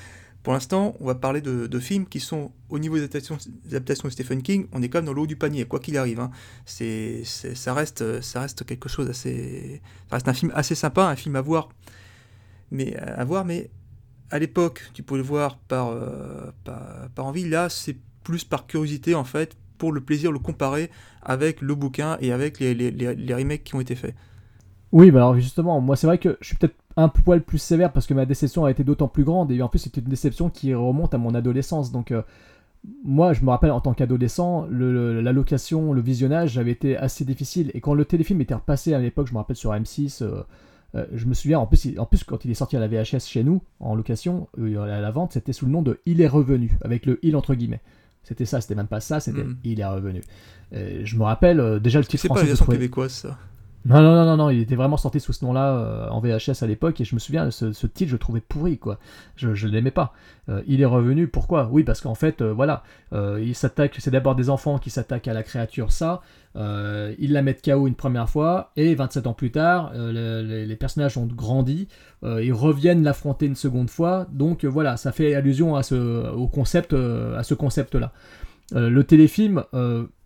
Pour 0.45 0.53
l'instant, 0.53 0.97
on 1.01 1.07
va 1.07 1.15
parler 1.17 1.41
de, 1.41 1.67
de 1.67 1.79
films 1.81 2.07
qui 2.07 2.21
sont, 2.21 2.53
au 2.69 2.79
niveau 2.79 2.95
des 2.97 3.03
adaptations, 3.03 3.39
des 3.65 3.75
adaptations 3.77 4.09
de 4.09 4.13
Stephen 4.13 4.43
King, 4.43 4.67
on 4.73 4.83
est 4.83 4.89
quand 4.89 4.99
même 4.99 5.07
dans 5.07 5.13
le 5.13 5.21
haut 5.21 5.27
du 5.27 5.37
panier, 5.37 5.65
quoi 5.65 5.79
qu'il 5.81 5.97
arrive. 5.97 6.19
hein. 6.21 6.31
C'est- 6.65 7.25
ça, 7.25 7.75
reste, 7.75 8.21
ça 8.23 8.41
reste 8.41 8.65
quelque 8.65 8.89
chose 8.89 9.09
assez. 9.09 9.81
Ça 10.11 10.17
reste 10.17 10.29
un 10.29 10.35
film 10.35 10.53
assez 10.55 10.75
sympa, 10.77 11.07
un 11.07 11.17
film 11.17 11.35
à 11.37 11.41
voir. 11.41 11.69
Mais, 12.71 12.97
à 12.97 13.25
voir, 13.25 13.45
mais 13.45 13.71
à 14.33 14.39
l'époque, 14.41 14.83
tu 14.95 15.03
pouvais 15.05 15.21
le 15.21 15.27
voir 15.27 15.57
par, 15.59 15.89
euh, 15.91 16.51
par, 16.65 16.81
par 17.15 17.27
envie. 17.27 17.49
Là, 17.49 17.69
c'est 17.69 17.97
plus 18.25 18.45
par 18.45 18.67
curiosité, 18.67 19.15
en 19.15 19.25
fait, 19.25 19.57
pour 19.79 19.93
le 19.93 20.01
plaisir 20.01 20.31
de 20.31 20.35
le 20.35 20.41
comparer 20.41 20.91
avec 21.23 21.61
le 21.61 21.75
bouquin 21.75 22.17
et 22.21 22.33
avec 22.33 22.59
les, 22.61 22.75
les, 22.75 22.91
les, 22.91 23.35
remakes 23.35 23.65
qui 23.65 23.75
ont 23.75 23.81
été 23.81 23.95
faits. 23.95 24.15
Oui, 24.93 25.11
bah 25.11 25.21
alors 25.21 25.35
justement, 25.37 25.81
moi 25.81 25.97
c'est 25.97 26.07
vrai 26.07 26.19
que 26.19 26.37
je 26.41 26.49
suis 26.49 26.57
peut-être 26.57 26.77
un 26.97 27.09
poil 27.09 27.43
plus 27.43 27.59
sévère 27.59 27.93
parce 27.93 28.07
que 28.07 28.15
ma 28.15 28.27
déception 28.27 28.65
a 28.67 28.71
été 28.71 28.85
d'autant 28.85 29.09
plus 29.09 29.25
grande 29.25 29.51
et 29.51 29.63
en 29.63 29.69
plus 29.69 29.79
c'est 29.79 29.97
une 29.97 30.05
déception 30.05 30.51
qui 30.51 30.75
remonte 30.75 31.15
à 31.15 31.19
mon 31.19 31.35
adolescence. 31.35 31.91
Donc 31.93 32.11
euh, 32.13 32.23
moi, 33.05 33.33
je 33.33 33.43
me 33.45 33.51
rappelle 33.51 33.71
en 33.71 33.81
tant 33.81 33.95
qu'adolescent, 33.95 34.67
le- 34.69 34.93
le- 35.15 35.21
la 35.21 35.33
location, 35.33 35.93
le 35.93 36.01
visionnage 36.01 36.59
avait 36.59 36.73
été 36.73 36.97
assez 36.97 37.25
difficile. 37.25 37.71
Et 37.75 37.81
quand 37.81 37.95
le 37.95 38.05
téléfilm 38.05 38.41
était 38.41 38.55
repassé 38.55 38.93
à 38.95 38.99
l'époque, 38.99 39.29
je 39.29 39.33
me 39.33 39.39
rappelle 39.39 39.57
sur 39.57 39.73
M6, 39.73 40.23
euh, 40.23 40.43
euh, 40.95 41.07
je 41.15 41.27
me 41.27 41.35
souviens, 41.35 41.59
en 41.59 41.67
plus, 41.67 41.85
il- 41.87 41.99
en 42.01 42.07
plus, 42.07 42.23
quand 42.25 42.45
il 42.45 42.51
est 42.51 42.55
sorti 42.55 42.77
à 42.77 42.81
la 42.81 42.89
VHS 42.89 43.27
chez 43.27 43.43
nous, 43.45 43.63
en 43.81 43.95
location, 43.95 44.49
euh, 44.59 44.81
à 44.83 45.01
la 45.01 45.11
vente, 45.11 45.33
c'était 45.33 45.53
sous 45.53 45.67
le 45.67 45.73
nom 45.73 45.83
de 45.83 46.01
Il 46.07 46.21
est 46.21 46.29
revenu, 46.29 46.77
avec 46.83 47.07
le 47.07 47.19
il 47.23 47.35
entre 47.37 47.55
guillemets. 47.55 47.81
C'était 48.25 48.45
ça, 48.45 48.61
c'était 48.61 48.75
même 48.77 48.87
pas 48.87 49.01
ça, 49.01 49.19
c'était 49.21 49.43
Mhm. 49.45 49.57
Il 49.65 49.81
est 49.81 49.85
revenu. 49.87 50.23
Et 50.73 51.05
je 51.05 51.17
me 51.17 51.25
rappelle, 51.25 51.59
euh, 51.61 51.79
déjà 51.81 51.99
le 51.99 52.05
titre 52.05 52.23
C'est 52.23 52.29
pas 52.29 52.35
français, 52.35 52.45
la 52.45 52.49
version 52.51 52.67
québécoise, 52.67 53.13
ça? 53.13 53.39
Non, 53.85 54.01
non, 54.01 54.15
non, 54.15 54.25
non, 54.25 54.37
non, 54.37 54.51
il 54.51 54.61
était 54.61 54.77
vraiment 54.77 54.97
sorti 54.97 55.19
sous 55.19 55.33
ce 55.33 55.45
nom-là 55.45 55.75
euh, 55.77 56.09
en 56.09 56.21
VHS 56.21 56.63
à 56.63 56.67
l'époque 56.69 57.01
et 57.01 57.05
je 57.05 57.15
me 57.17 57.19
souviens, 57.21 57.51
ce, 57.51 57.87
titre, 57.89 58.11
je 58.13 58.17
trouvais 58.17 58.41
pourri, 58.41 58.79
quoi. 58.79 58.99
Je, 59.35 59.55
je 59.55 59.67
l'aimais 59.67 59.91
pas. 59.91 60.13
Euh, 60.49 60.63
il 60.69 60.81
est 60.81 60.87
revenu, 60.87 61.27
pourquoi? 61.27 61.69
Oui, 61.73 61.83
parce 61.83 62.01
qu'en 62.01 62.15
fait, 62.15 62.43
euh, 62.43 62.53
voilà, 62.53 62.85
c'est 63.11 64.11
d'abord 64.11 64.37
des 64.37 64.51
enfants 64.51 64.79
qui 64.79 64.91
s'attaquent 64.91 65.27
à 65.27 65.35
la 65.35 65.43
créature, 65.43 65.91
ça. 65.91 66.21
Ils 66.55 67.33
la 67.33 67.43
mettent 67.43 67.65
KO 67.65 67.87
une 67.89 67.95
première 67.95 68.29
fois 68.29 68.71
et 68.77 68.95
27 68.95 69.27
ans 69.27 69.33
plus 69.33 69.51
tard, 69.51 69.91
le- 69.95 70.43
le- 70.43 70.65
les 70.65 70.77
personnages 70.77 71.17
ont 71.19 71.27
grandi, 71.27 71.89
ils 72.25 72.53
reviennent 72.53 73.03
l'affronter 73.03 73.47
une 73.47 73.57
seconde 73.57 73.89
fois, 73.91 74.27
donc 74.31 74.65
voilà, 74.65 74.97
ça 74.97 75.13
fait 75.13 75.35
allusion 75.35 75.77
à 75.77 75.83
ce, 75.83 76.31
au 76.33 76.47
concept, 76.49 76.93
à 76.93 77.43
ce 77.43 77.55
concept-là. 77.55 78.13
Le 78.75 79.03
téléfilm 79.03 79.65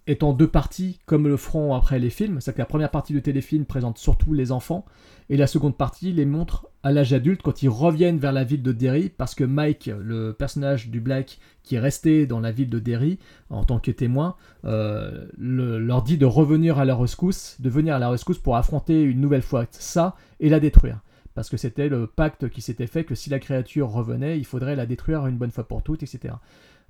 est 0.06 0.22
en 0.22 0.32
deux 0.32 0.46
parties, 0.46 0.98
comme 1.06 1.26
le 1.26 1.36
feront 1.36 1.74
après 1.74 1.98
les 1.98 2.10
films. 2.10 2.40
C'est-à-dire 2.40 2.56
que 2.56 2.62
la 2.62 2.66
première 2.66 2.90
partie 2.90 3.12
du 3.12 3.22
téléfilm 3.22 3.64
présente 3.64 3.98
surtout 3.98 4.32
les 4.34 4.52
enfants, 4.52 4.84
et 5.28 5.36
la 5.36 5.46
seconde 5.48 5.76
partie 5.76 6.12
les 6.12 6.24
montre 6.26 6.68
à 6.84 6.92
l'âge 6.92 7.12
adulte 7.12 7.42
quand 7.42 7.62
ils 7.62 7.68
reviennent 7.68 8.18
vers 8.18 8.32
la 8.32 8.44
ville 8.44 8.62
de 8.62 8.70
Derry, 8.72 9.08
parce 9.08 9.34
que 9.34 9.42
Mike, 9.42 9.90
le 9.98 10.32
personnage 10.32 10.88
du 10.88 11.00
Black 11.00 11.38
qui 11.64 11.74
est 11.74 11.80
resté 11.80 12.26
dans 12.26 12.38
la 12.38 12.52
ville 12.52 12.70
de 12.70 12.78
Derry 12.78 13.18
en 13.50 13.64
tant 13.64 13.80
que 13.80 13.90
témoin, 13.90 14.36
euh, 14.64 15.26
le- 15.36 15.78
leur 15.80 16.02
dit 16.02 16.16
de 16.18 16.26
revenir 16.26 16.78
à 16.78 16.84
la 16.84 16.94
rescousse, 16.94 17.56
de 17.60 17.68
venir 17.68 17.96
à 17.96 17.98
la 17.98 18.08
rescousse 18.08 18.38
pour 18.38 18.56
affronter 18.56 19.02
une 19.02 19.20
nouvelle 19.20 19.42
fois 19.42 19.66
ça 19.72 20.14
et 20.38 20.48
la 20.48 20.60
détruire. 20.60 21.00
Parce 21.34 21.50
que 21.50 21.56
c'était 21.58 21.88
le 21.90 22.06
pacte 22.06 22.48
qui 22.48 22.62
s'était 22.62 22.86
fait 22.86 23.04
que 23.04 23.14
si 23.14 23.28
la 23.28 23.38
créature 23.38 23.90
revenait, 23.90 24.38
il 24.38 24.46
faudrait 24.46 24.74
la 24.76 24.86
détruire 24.86 25.26
une 25.26 25.36
bonne 25.36 25.50
fois 25.50 25.68
pour 25.68 25.82
toutes, 25.82 26.02
etc. 26.02 26.34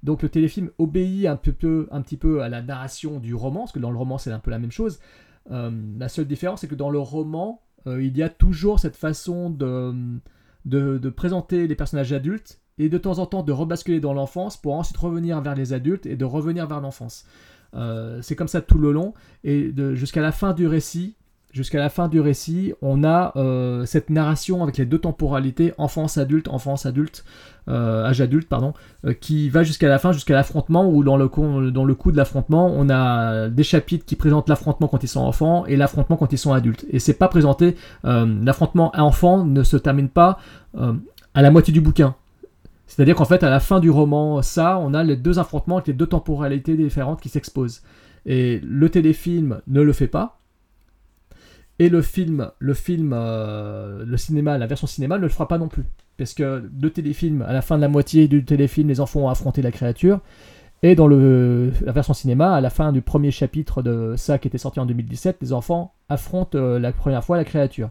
Donc 0.02 0.22
le 0.22 0.28
téléfilm 0.28 0.70
obéit 0.78 1.26
un, 1.26 1.36
peu, 1.36 1.88
un 1.90 2.00
petit 2.02 2.16
peu 2.16 2.42
à 2.42 2.48
la 2.48 2.62
narration 2.62 3.18
du 3.18 3.34
roman, 3.34 3.60
parce 3.60 3.72
que 3.72 3.78
dans 3.78 3.90
le 3.90 3.96
roman 3.96 4.18
c'est 4.18 4.30
un 4.30 4.38
peu 4.38 4.50
la 4.50 4.58
même 4.58 4.72
chose. 4.72 4.98
Euh, 5.50 5.70
la 5.98 6.08
seule 6.08 6.26
différence 6.26 6.60
c'est 6.60 6.68
que 6.68 6.74
dans 6.74 6.90
le 6.90 6.98
roman, 6.98 7.62
euh, 7.86 8.02
il 8.02 8.16
y 8.16 8.22
a 8.22 8.28
toujours 8.28 8.80
cette 8.80 8.96
façon 8.96 9.50
de, 9.50 9.94
de, 10.64 11.08
présenter 11.10 11.66
les 11.66 11.74
personnages 11.74 12.12
adultes 12.12 12.60
et 12.78 12.88
de 12.88 12.98
temps 12.98 13.18
en 13.18 13.26
temps 13.26 13.42
de 13.42 13.52
rebasculer 13.52 14.00
dans 14.00 14.12
l'enfance 14.12 14.56
pour 14.56 14.74
ensuite 14.74 14.96
revenir 14.96 15.40
vers 15.40 15.54
les 15.54 15.72
adultes 15.72 16.06
et 16.06 16.16
de 16.16 16.24
revenir 16.24 16.66
vers 16.66 16.80
l'enfance. 16.80 17.24
Euh, 17.74 18.20
c'est 18.22 18.36
comme 18.36 18.48
ça 18.48 18.60
tout 18.60 18.78
le 18.78 18.92
long 18.92 19.14
et 19.44 19.72
jusqu'à 19.94 20.22
la 20.22 20.32
fin 20.32 20.52
du 20.52 20.66
récit. 20.66 21.16
Jusqu'à 21.52 21.78
la 21.78 21.88
fin 21.88 22.08
du 22.08 22.20
récit, 22.20 22.74
on 22.82 23.02
a 23.02 23.32
cette 23.86 24.10
narration 24.10 24.62
avec 24.62 24.76
les 24.76 24.84
deux 24.84 24.98
temporalités, 24.98 25.72
enfance-adulte, 25.78 26.48
enfance-adulte, 26.48 27.24
euh, 27.68 28.04
âge 28.04 28.20
adulte, 28.20 28.48
pardon, 28.48 28.74
euh, 29.04 29.12
qui 29.12 29.48
va 29.48 29.62
jusqu'à 29.62 29.88
la 29.88 29.98
fin, 29.98 30.12
jusqu'à 30.12 30.34
l'affrontement, 30.34 30.88
où 30.88 31.02
dans 31.04 31.16
le, 31.16 31.28
con- 31.28 31.70
dans 31.70 31.84
le 31.84 31.94
coup 31.94 32.12
de 32.12 32.16
l'affrontement, 32.16 32.72
on 32.74 32.88
a 32.90 33.48
des 33.48 33.64
chapitres 33.64 34.04
qui 34.04 34.16
présentent 34.16 34.48
l'affrontement 34.48 34.88
quand 34.88 35.02
ils 35.02 35.08
sont 35.08 35.20
enfants 35.20 35.66
et 35.66 35.76
l'affrontement 35.76 36.16
quand 36.16 36.32
ils 36.32 36.38
sont 36.38 36.52
adultes. 36.52 36.86
Et 36.90 36.98
c'est 36.98 37.14
pas 37.14 37.28
présenté, 37.28 37.76
euh, 38.04 38.26
l'affrontement 38.44 38.90
à 38.92 39.02
enfant 39.02 39.44
ne 39.44 39.62
se 39.62 39.76
termine 39.76 40.08
pas 40.08 40.38
à 41.34 41.42
la 41.42 41.50
moitié 41.50 41.72
du 41.72 41.80
bouquin. 41.80 42.14
C'est-à-dire 42.86 43.16
qu'en 43.16 43.24
fait, 43.24 43.42
à 43.42 43.50
la 43.50 43.60
fin 43.60 43.80
du 43.80 43.90
roman, 43.90 44.42
ça, 44.42 44.78
on 44.78 44.94
a 44.94 45.02
les 45.02 45.16
deux 45.16 45.38
affrontements 45.38 45.76
avec 45.76 45.88
les 45.88 45.92
deux 45.92 46.06
temporalités 46.06 46.76
différentes 46.76 47.20
qui 47.20 47.28
s'exposent. 47.28 47.82
Et 48.26 48.60
le 48.62 48.88
téléfilm 48.88 49.60
ne 49.66 49.80
le 49.80 49.92
fait 49.92 50.06
pas. 50.06 50.38
Et 51.78 51.88
le 51.88 52.00
film, 52.00 52.50
le 52.58 52.74
film, 52.74 53.10
le 53.12 54.16
cinéma, 54.16 54.56
la 54.56 54.66
version 54.66 54.86
cinéma 54.86 55.16
ne 55.18 55.22
le 55.22 55.28
fera 55.28 55.48
pas 55.48 55.58
non 55.58 55.68
plus. 55.68 55.84
Parce 56.18 56.34
que 56.34 56.70
le 56.80 56.90
téléfilm, 56.90 57.42
à 57.42 57.52
la 57.52 57.62
fin 57.62 57.76
de 57.76 57.82
la 57.82 57.88
moitié 57.88 58.28
du 58.28 58.44
téléfilm, 58.44 58.88
les 58.88 59.00
enfants 59.00 59.20
ont 59.20 59.28
affronté 59.28 59.62
la 59.62 59.70
créature. 59.70 60.20
Et 60.82 60.94
dans 60.94 61.08
la 61.08 61.92
version 61.92 62.14
cinéma, 62.14 62.54
à 62.54 62.60
la 62.60 62.70
fin 62.70 62.92
du 62.92 63.02
premier 63.02 63.30
chapitre 63.30 63.82
de 63.82 64.14
ça 64.16 64.38
qui 64.38 64.48
était 64.48 64.58
sorti 64.58 64.78
en 64.78 64.86
2017, 64.86 65.38
les 65.40 65.52
enfants 65.52 65.94
affrontent 66.08 66.56
euh, 66.58 66.78
la 66.78 66.92
première 66.92 67.24
fois 67.24 67.36
la 67.36 67.44
créature. 67.44 67.90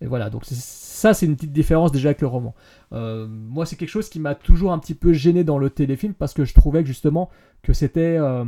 Et 0.00 0.06
voilà, 0.06 0.30
donc 0.30 0.44
ça 0.46 1.14
c'est 1.14 1.26
une 1.26 1.36
petite 1.36 1.52
différence 1.52 1.92
déjà 1.92 2.08
avec 2.08 2.20
le 2.20 2.26
roman. 2.26 2.54
Euh, 2.92 3.26
moi 3.28 3.66
c'est 3.66 3.76
quelque 3.76 3.90
chose 3.90 4.08
qui 4.08 4.18
m'a 4.18 4.34
toujours 4.34 4.72
un 4.72 4.78
petit 4.78 4.94
peu 4.94 5.12
gêné 5.12 5.44
dans 5.44 5.58
le 5.58 5.70
téléfilm 5.70 6.14
parce 6.14 6.34
que 6.34 6.44
je 6.44 6.54
trouvais 6.54 6.82
que 6.82 6.88
justement 6.88 7.30
que 7.62 7.72
c'était... 7.72 8.16
euh, 8.18 8.44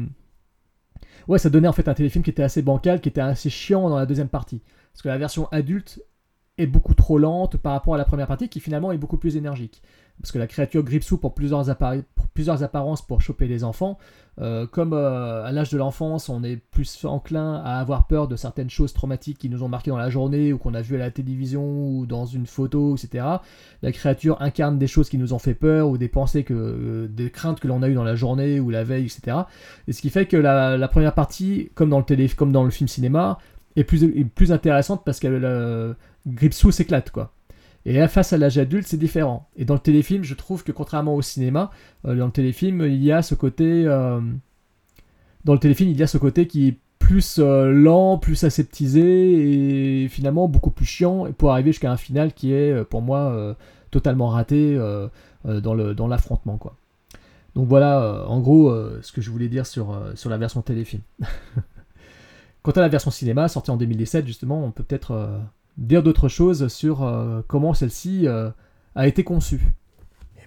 Ouais, 1.29 1.39
ça 1.39 1.49
donnait 1.49 1.69
en 1.69 1.73
fait 1.73 1.89
un 1.89 1.95
téléfilm 1.95 2.23
qui 2.23 2.31
était 2.31 2.43
assez 2.43 2.63
bancal, 2.63 3.01
qui 3.01 3.09
était 3.09 3.21
assez 3.21 3.49
chiant 3.49 3.89
dans 3.89 3.97
la 3.97 4.07
deuxième 4.07 4.29
partie. 4.29 4.61
Parce 4.93 5.03
que 5.03 5.09
la 5.09 5.17
version 5.19 5.49
adulte 5.53 6.03
est 6.57 6.67
beaucoup 6.67 6.95
trop 6.95 7.19
lente 7.19 7.57
par 7.57 7.73
rapport 7.73 7.95
à 7.95 7.99
la 7.99 8.05
première 8.05 8.27
partie 8.27 8.49
qui 8.49 8.61
finalement 8.61 8.93
est 8.93 8.99
beaucoup 8.99 9.17
plus 9.17 9.37
énergique. 9.37 9.83
Parce 10.21 10.31
que 10.31 10.39
la 10.39 10.47
créature 10.47 10.85
grippe 10.85 11.03
sous 11.03 11.19
pour 11.19 11.35
plusieurs, 11.35 11.65
pour 12.15 12.29
plusieurs 12.29 12.63
apparences 12.63 13.03
pour 13.03 13.21
choper 13.21 13.49
les 13.49 13.65
enfants. 13.65 13.99
Euh, 14.41 14.67
comme 14.67 14.93
euh, 14.93 15.45
à 15.45 15.51
l'âge 15.51 15.71
de 15.71 15.79
l'enfance, 15.79 16.29
on 16.29 16.45
est 16.45 16.57
plus 16.57 17.05
enclin 17.05 17.55
à 17.65 17.81
avoir 17.81 18.07
peur 18.07 18.29
de 18.29 18.37
certaines 18.37 18.71
choses 18.71 18.93
traumatiques 18.93 19.39
qui 19.39 19.49
nous 19.49 19.65
ont 19.65 19.69
marqué 19.69 19.91
dans 19.91 19.97
la 19.97 20.11
journée 20.11 20.53
ou 20.53 20.59
qu'on 20.59 20.75
a 20.75 20.83
vu 20.83 20.95
à 20.95 20.99
la 20.99 21.11
télévision 21.11 21.65
ou 21.65 22.07
dans 22.07 22.27
une 22.27 22.47
photo, 22.47 22.97
etc. 22.97 23.25
La 23.83 23.93
créature 23.93 24.41
incarne 24.41 24.79
des 24.79 24.87
choses 24.87 25.09
qui 25.09 25.19
nous 25.19 25.33
ont 25.33 25.39
fait 25.41 25.55
peur 25.55 25.89
ou 25.89 25.99
des 25.99 26.09
pensées, 26.09 26.45
que, 26.45 26.55
euh, 26.55 27.09
des 27.09 27.31
craintes 27.31 27.59
que 27.59 27.67
l'on 27.67 27.83
a 27.83 27.89
eues 27.89 27.95
dans 27.95 28.05
la 28.05 28.15
journée 28.15 28.61
ou 28.61 28.71
la 28.71 28.85
veille, 28.85 29.05
etc. 29.07 29.39
Et 29.89 29.93
ce 29.93 30.01
qui 30.01 30.11
fait 30.11 30.27
que 30.27 30.37
la, 30.37 30.89
première 30.89 31.15
partie, 31.15 31.71
comme 31.75 31.91
dans 31.91 31.99
le 31.99 32.05
télé, 32.05 32.29
comme 32.29 32.53
dans 32.53 32.65
le 32.65 32.71
film 32.71 32.87
cinéma, 32.87 33.39
est 33.75 33.85
plus, 33.85 34.05
est 34.05 34.25
plus 34.25 34.53
intéressante 34.53 35.03
parce 35.05 35.19
que 35.19 35.27
le 35.27 35.97
Gripsou 36.27 36.71
s'éclate, 36.71 37.11
quoi. 37.11 37.33
Et 37.87 37.93
là, 37.93 38.09
face 38.09 38.33
à 38.33 38.39
l'âge 38.39 38.57
adulte, 38.57 38.87
c'est 38.87 38.97
différent. 38.97 39.49
Et 39.57 39.65
dans 39.65 39.75
le 39.75 39.81
téléfilm, 39.81 40.25
je 40.25 40.35
trouve 40.35 40.65
que 40.65 40.73
contrairement 40.73 41.15
au 41.15 41.23
cinéma, 41.23 41.71
euh, 42.07 42.17
dans 42.17 42.27
le 42.27 42.33
téléfilm, 42.33 42.83
il 42.83 43.03
y 43.03 43.13
a 43.13 43.23
ce 43.23 43.35
côté. 43.35 43.85
euh, 43.87 44.21
dans 45.45 45.53
le 45.53 45.59
téléfilm, 45.59 45.91
il 45.91 45.99
y 45.99 46.03
a 46.03 46.07
ce 46.07 46.17
côté 46.17 46.47
qui 46.47 46.69
est 46.69 46.79
plus 46.99 47.39
euh, 47.39 47.71
lent, 47.71 48.17
plus 48.17 48.45
aseptisé 48.45 50.05
et 50.05 50.09
finalement 50.09 50.49
beaucoup 50.49 50.71
plus 50.71 50.87
chiant 50.87 51.31
pour 51.37 51.53
arriver 51.53 51.73
jusqu'à 51.73 51.93
un 51.93 51.99
final 51.99 52.33
qui 52.33 52.55
est, 52.55 52.83
pour 52.85 53.03
moi, 53.03 53.57
totalement 53.91 54.29
raté 54.29 54.79
dans 55.45 56.09
l'affrontement, 56.09 56.57
quoi. 56.57 56.77
Donc 57.55 57.69
voilà, 57.69 58.25
en 58.27 58.41
gros, 58.41 58.75
ce 59.03 59.13
que 59.13 59.21
je 59.21 59.31
voulais 59.31 59.49
dire 59.49 59.67
sur, 59.67 60.01
sur 60.15 60.31
la 60.31 60.39
version 60.39 60.63
téléfilm. 60.63 61.03
Quant 62.63 62.73
à 62.73 62.81
la 62.81 62.89
version 62.89 63.11
cinéma, 63.11 63.49
sortie 63.49 63.71
en 63.71 63.77
2017, 63.77 64.27
justement, 64.27 64.65
on 64.65 64.71
peut 64.71 64.83
peut-être 64.83 65.29
dire 65.79 66.03
d'autres 66.03 66.29
choses 66.29 66.69
sur 66.69 67.03
euh, 67.03 67.43
comment 67.47 67.75
celle-ci 67.75 68.27
euh, 68.29 68.51
a 68.95 69.07
été 69.09 69.25
conçue. 69.25 69.61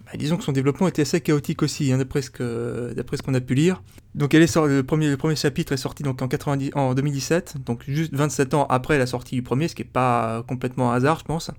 Bah, 0.06 0.14
disons 0.18 0.38
que 0.38 0.44
son 0.46 0.54
développement 0.54 0.88
était 0.88 1.02
assez 1.02 1.20
chaotique 1.20 1.62
aussi, 1.64 1.92
hein, 1.92 1.98
d'après 1.98 2.22
ce 2.22 2.30
que- 2.32 2.94
qu'on 3.26 3.34
a 3.34 3.42
pu 3.42 3.56
lire. 3.56 3.84
Donc 4.16 4.34
elle 4.34 4.42
est 4.42 4.48
sor- 4.48 4.68
le, 4.68 4.84
premier, 4.84 5.10
le 5.10 5.18
premier 5.18 5.36
chapitre 5.36 5.74
est 5.74 5.78
sorti 5.78 6.02
donc 6.04 6.22
en, 6.22 6.30
90, 6.30 6.72
en 6.76 6.94
2017, 6.94 7.56
donc 7.66 7.84
juste 7.88 8.14
27 8.16 8.54
ans 8.54 8.66
après 8.70 8.98
la 8.98 9.06
sortie 9.06 9.36
du 9.36 9.42
premier, 9.44 9.68
ce 9.68 9.76
qui 9.76 9.82
n'est 9.82 9.90
pas 9.90 10.44
complètement 10.48 10.94
un 10.94 10.96
hasard, 10.96 11.20
je 11.20 11.26
pense. 11.26 11.52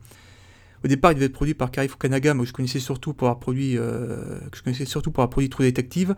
Au 0.83 0.88
départ, 0.88 1.11
il 1.12 1.16
devait 1.16 1.26
être 1.26 1.33
produit 1.33 1.54
par 1.54 1.70
Kari 1.70 1.88
Fukanaga, 1.88 2.33
moi 2.35 2.46
je 2.46 2.52
connaissais 2.52 2.78
surtout 2.78 3.12
pour 3.12 3.26
avoir 3.28 3.40
produit, 3.40 3.76
euh, 3.76 4.38
que 4.50 4.57
je 4.57 4.62
connaissais 4.62 4.85
surtout 4.87 5.11
pour 5.11 5.22
avoir 5.22 5.31
produit 5.31 5.50
True 5.50 5.64
Detective, 5.64 6.14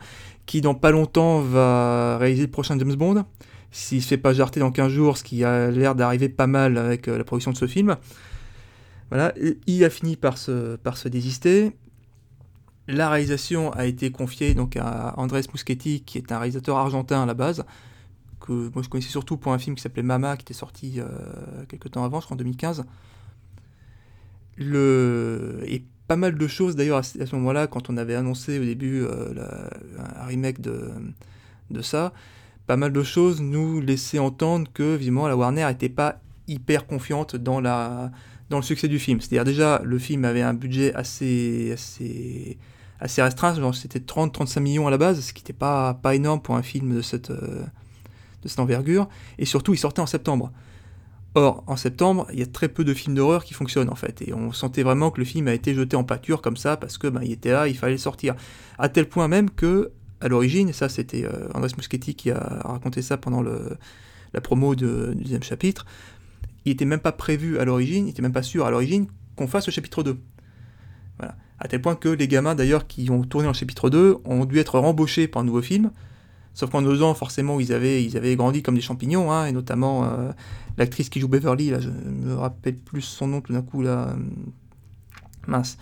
qui 0.46 0.60
dans 0.60 0.74
pas 0.74 0.90
longtemps 0.92 1.40
va 1.40 2.16
réaliser 2.18 2.42
le 2.42 2.50
prochain 2.50 2.78
James 2.78 2.94
Bond. 2.94 3.24
S'il 3.72 4.02
se 4.02 4.09
fait 4.09 4.18
pas 4.18 4.33
jarter 4.33 4.61
dans 4.61 4.72
15 4.72 4.90
jours, 4.90 5.16
ce 5.16 5.24
qui 5.24 5.44
a 5.44 5.70
l'air 5.70 5.94
d'arriver 5.94 6.28
pas 6.28 6.46
mal 6.48 6.76
avec 6.76 7.06
euh, 7.09 7.16
la 7.16 7.24
production 7.24 7.52
de 7.52 7.56
ce 7.56 7.66
film. 7.66 7.96
Voilà, 9.11 9.35
il 9.66 9.85
a 9.85 9.90
fini 9.90 10.16
par 10.16 10.38
se, 10.38 10.76
par 10.76 10.96
se 10.96 11.09
désister. 11.09 11.72
La 12.88 13.09
réalisation 13.09 13.72
a 13.72 13.87
été 13.87 14.11
confiée 14.11 14.54
donc 14.54 14.76
à 14.76 15.14
Andrés 15.16 15.42
Muschietti, 15.52 16.02
qui 16.02 16.18
est 16.18 16.33
un 16.33 16.38
réalisateur 16.38 16.76
argentin 16.76 17.22
à 17.22 17.26
la 17.26 17.35
base, 17.35 17.64
que 18.40 18.70
moi 18.74 18.83
je 18.83 18.88
connaissais 18.88 19.11
surtout 19.11 19.37
pour 19.37 19.52
un 19.52 19.59
film 19.59 19.76
qui 19.76 19.83
s'appelait 19.83 20.02
Mama, 20.02 20.37
qui 20.37 20.42
était 20.42 20.54
sorti 20.54 20.98
euh, 20.98 21.06
quelques 21.68 21.92
temps 21.92 22.04
avant, 22.04 22.20
je 22.20 22.26
crois 22.26 22.35
en 22.35 22.38
2015. 22.38 22.85
Le... 24.56 25.62
Et 25.66 25.85
pas 26.09 26.16
mal 26.16 26.37
de 26.37 26.46
choses 26.48 26.74
d'ailleurs 26.74 26.98
à 26.98 27.02
ce 27.02 27.37
moment-là, 27.37 27.68
quand 27.68 27.90
on 27.90 27.96
avait 27.96 28.16
annoncé 28.16 28.59
au 28.59 28.64
début 28.64 29.02
euh, 29.02 29.33
un 29.98 30.24
remake 30.24 30.61
de, 30.61 30.90
de 31.70 31.83
ça, 31.83 32.12
pas 32.70 32.76
mal 32.76 32.92
de 32.92 33.02
choses 33.02 33.40
nous 33.40 33.80
laissaient 33.80 34.20
entendre 34.20 34.68
que 34.72 34.94
vivement 34.94 35.26
la 35.26 35.37
Warner 35.37 35.66
n'était 35.66 35.88
pas 35.88 36.20
hyper 36.46 36.87
confiante 36.87 37.35
dans, 37.35 37.61
la, 37.61 38.12
dans 38.48 38.59
le 38.59 38.62
succès 38.62 38.87
du 38.87 39.00
film. 39.00 39.20
C'est-à-dire 39.20 39.44
déjà 39.44 39.80
le 39.83 39.98
film 39.98 40.24
avait 40.24 40.42
un 40.42 40.54
budget 40.54 40.94
assez, 40.94 41.72
assez, 41.72 42.59
assez 43.00 43.22
restreint, 43.22 43.72
c'était 43.72 43.98
30-35 43.98 44.61
millions 44.61 44.87
à 44.87 44.90
la 44.92 44.98
base, 44.98 45.18
ce 45.20 45.33
qui 45.33 45.42
n'était 45.42 45.52
pas, 45.52 45.94
pas 45.94 46.14
énorme 46.14 46.40
pour 46.40 46.54
un 46.54 46.62
film 46.62 46.94
de 46.94 47.02
cette, 47.02 47.33
de 47.33 47.66
cette 48.44 48.61
envergure, 48.61 49.09
et 49.38 49.46
surtout 49.46 49.74
il 49.74 49.78
sortait 49.78 50.02
en 50.02 50.06
septembre. 50.06 50.52
Or, 51.35 51.64
en 51.66 51.76
septembre, 51.76 52.28
il 52.33 52.38
y 52.38 52.42
a 52.42 52.46
très 52.46 52.68
peu 52.68 52.85
de 52.85 52.94
films 52.94 53.16
d'horreur 53.16 53.42
qui 53.42 53.54
fonctionnent 53.54 53.90
en 53.90 53.96
fait, 53.96 54.22
et 54.22 54.33
on 54.33 54.52
sentait 54.52 54.85
vraiment 54.85 55.11
que 55.11 55.18
le 55.18 55.26
film 55.26 55.48
a 55.48 55.54
été 55.54 55.74
jeté 55.74 55.96
en 55.96 56.04
pâture 56.04 56.40
comme 56.40 56.56
ça, 56.56 56.76
parce 56.76 56.98
que 56.98 57.09
ben, 57.09 57.22
il 57.24 57.33
était 57.33 57.50
là, 57.50 57.66
il 57.66 57.76
fallait 57.76 57.94
le 57.94 57.98
sortir. 57.98 58.37
À 58.78 58.88
tel 58.88 59.09
point 59.09 59.26
même 59.26 59.50
que 59.50 59.90
à 60.20 60.28
l'origine, 60.28 60.72
ça 60.72 60.88
c'était 60.88 61.24
euh, 61.24 61.48
Andrés 61.54 61.70
Muschietti 61.76 62.14
qui 62.14 62.30
a 62.30 62.62
raconté 62.64 63.02
ça 63.02 63.16
pendant 63.16 63.42
le, 63.42 63.76
la 64.33 64.40
promo 64.40 64.74
du 64.74 64.87
deuxième 65.14 65.42
chapitre, 65.42 65.87
il 66.64 66.72
était 66.72 66.85
même 66.85 67.00
pas 67.00 67.12
prévu 67.12 67.59
à 67.59 67.64
l'origine, 67.64 68.06
il 68.06 68.11
était 68.11 68.22
même 68.22 68.33
pas 68.33 68.42
sûr 68.42 68.66
à 68.66 68.70
l'origine 68.70 69.06
qu'on 69.37 69.46
fasse 69.46 69.66
le 69.66 69.72
chapitre 69.72 70.02
2. 70.02 70.18
Voilà. 71.18 71.37
À 71.59 71.68
tel 71.68 71.80
point 71.83 71.94
que 71.94 72.09
les 72.09 72.28
gamins 72.28 72.54
d'ailleurs 72.54 72.87
qui 72.87 73.11
ont 73.11 73.22
tourné 73.22 73.46
le 73.48 73.54
chapitre 73.54 73.90
2 73.90 74.18
ont 74.24 74.44
dû 74.44 74.59
être 74.59 74.78
rembauchés 74.78 75.28
pour 75.28 75.40
un 75.40 75.44
nouveau 75.44 75.62
film. 75.62 75.90
Sauf 76.52 76.70
qu'en 76.70 76.83
deux 76.83 77.02
ans, 77.02 77.14
forcément, 77.14 77.61
ils 77.61 77.72
avaient, 77.72 78.04
ils 78.04 78.16
avaient 78.16 78.35
grandi 78.35 78.62
comme 78.62 78.74
des 78.74 78.80
champignons, 78.80 79.30
hein, 79.30 79.46
et 79.46 79.52
notamment 79.52 80.04
euh, 80.04 80.33
l'actrice 80.76 81.09
qui 81.09 81.20
joue 81.20 81.28
Beverly, 81.28 81.70
là, 81.70 81.78
je 81.80 81.90
me 81.90 82.35
rappelle 82.35 82.76
plus 82.76 83.02
son 83.02 83.28
nom 83.28 83.40
tout 83.40 83.52
d'un 83.52 83.62
coup, 83.62 83.83
là. 83.83 84.09
euh, 84.09 84.14
Mince, 85.46 85.78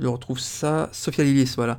je 0.00 0.06
retrouve 0.06 0.38
ça. 0.40 0.88
Sophia 0.92 1.24
Lillis, 1.24 1.52
voilà. 1.56 1.78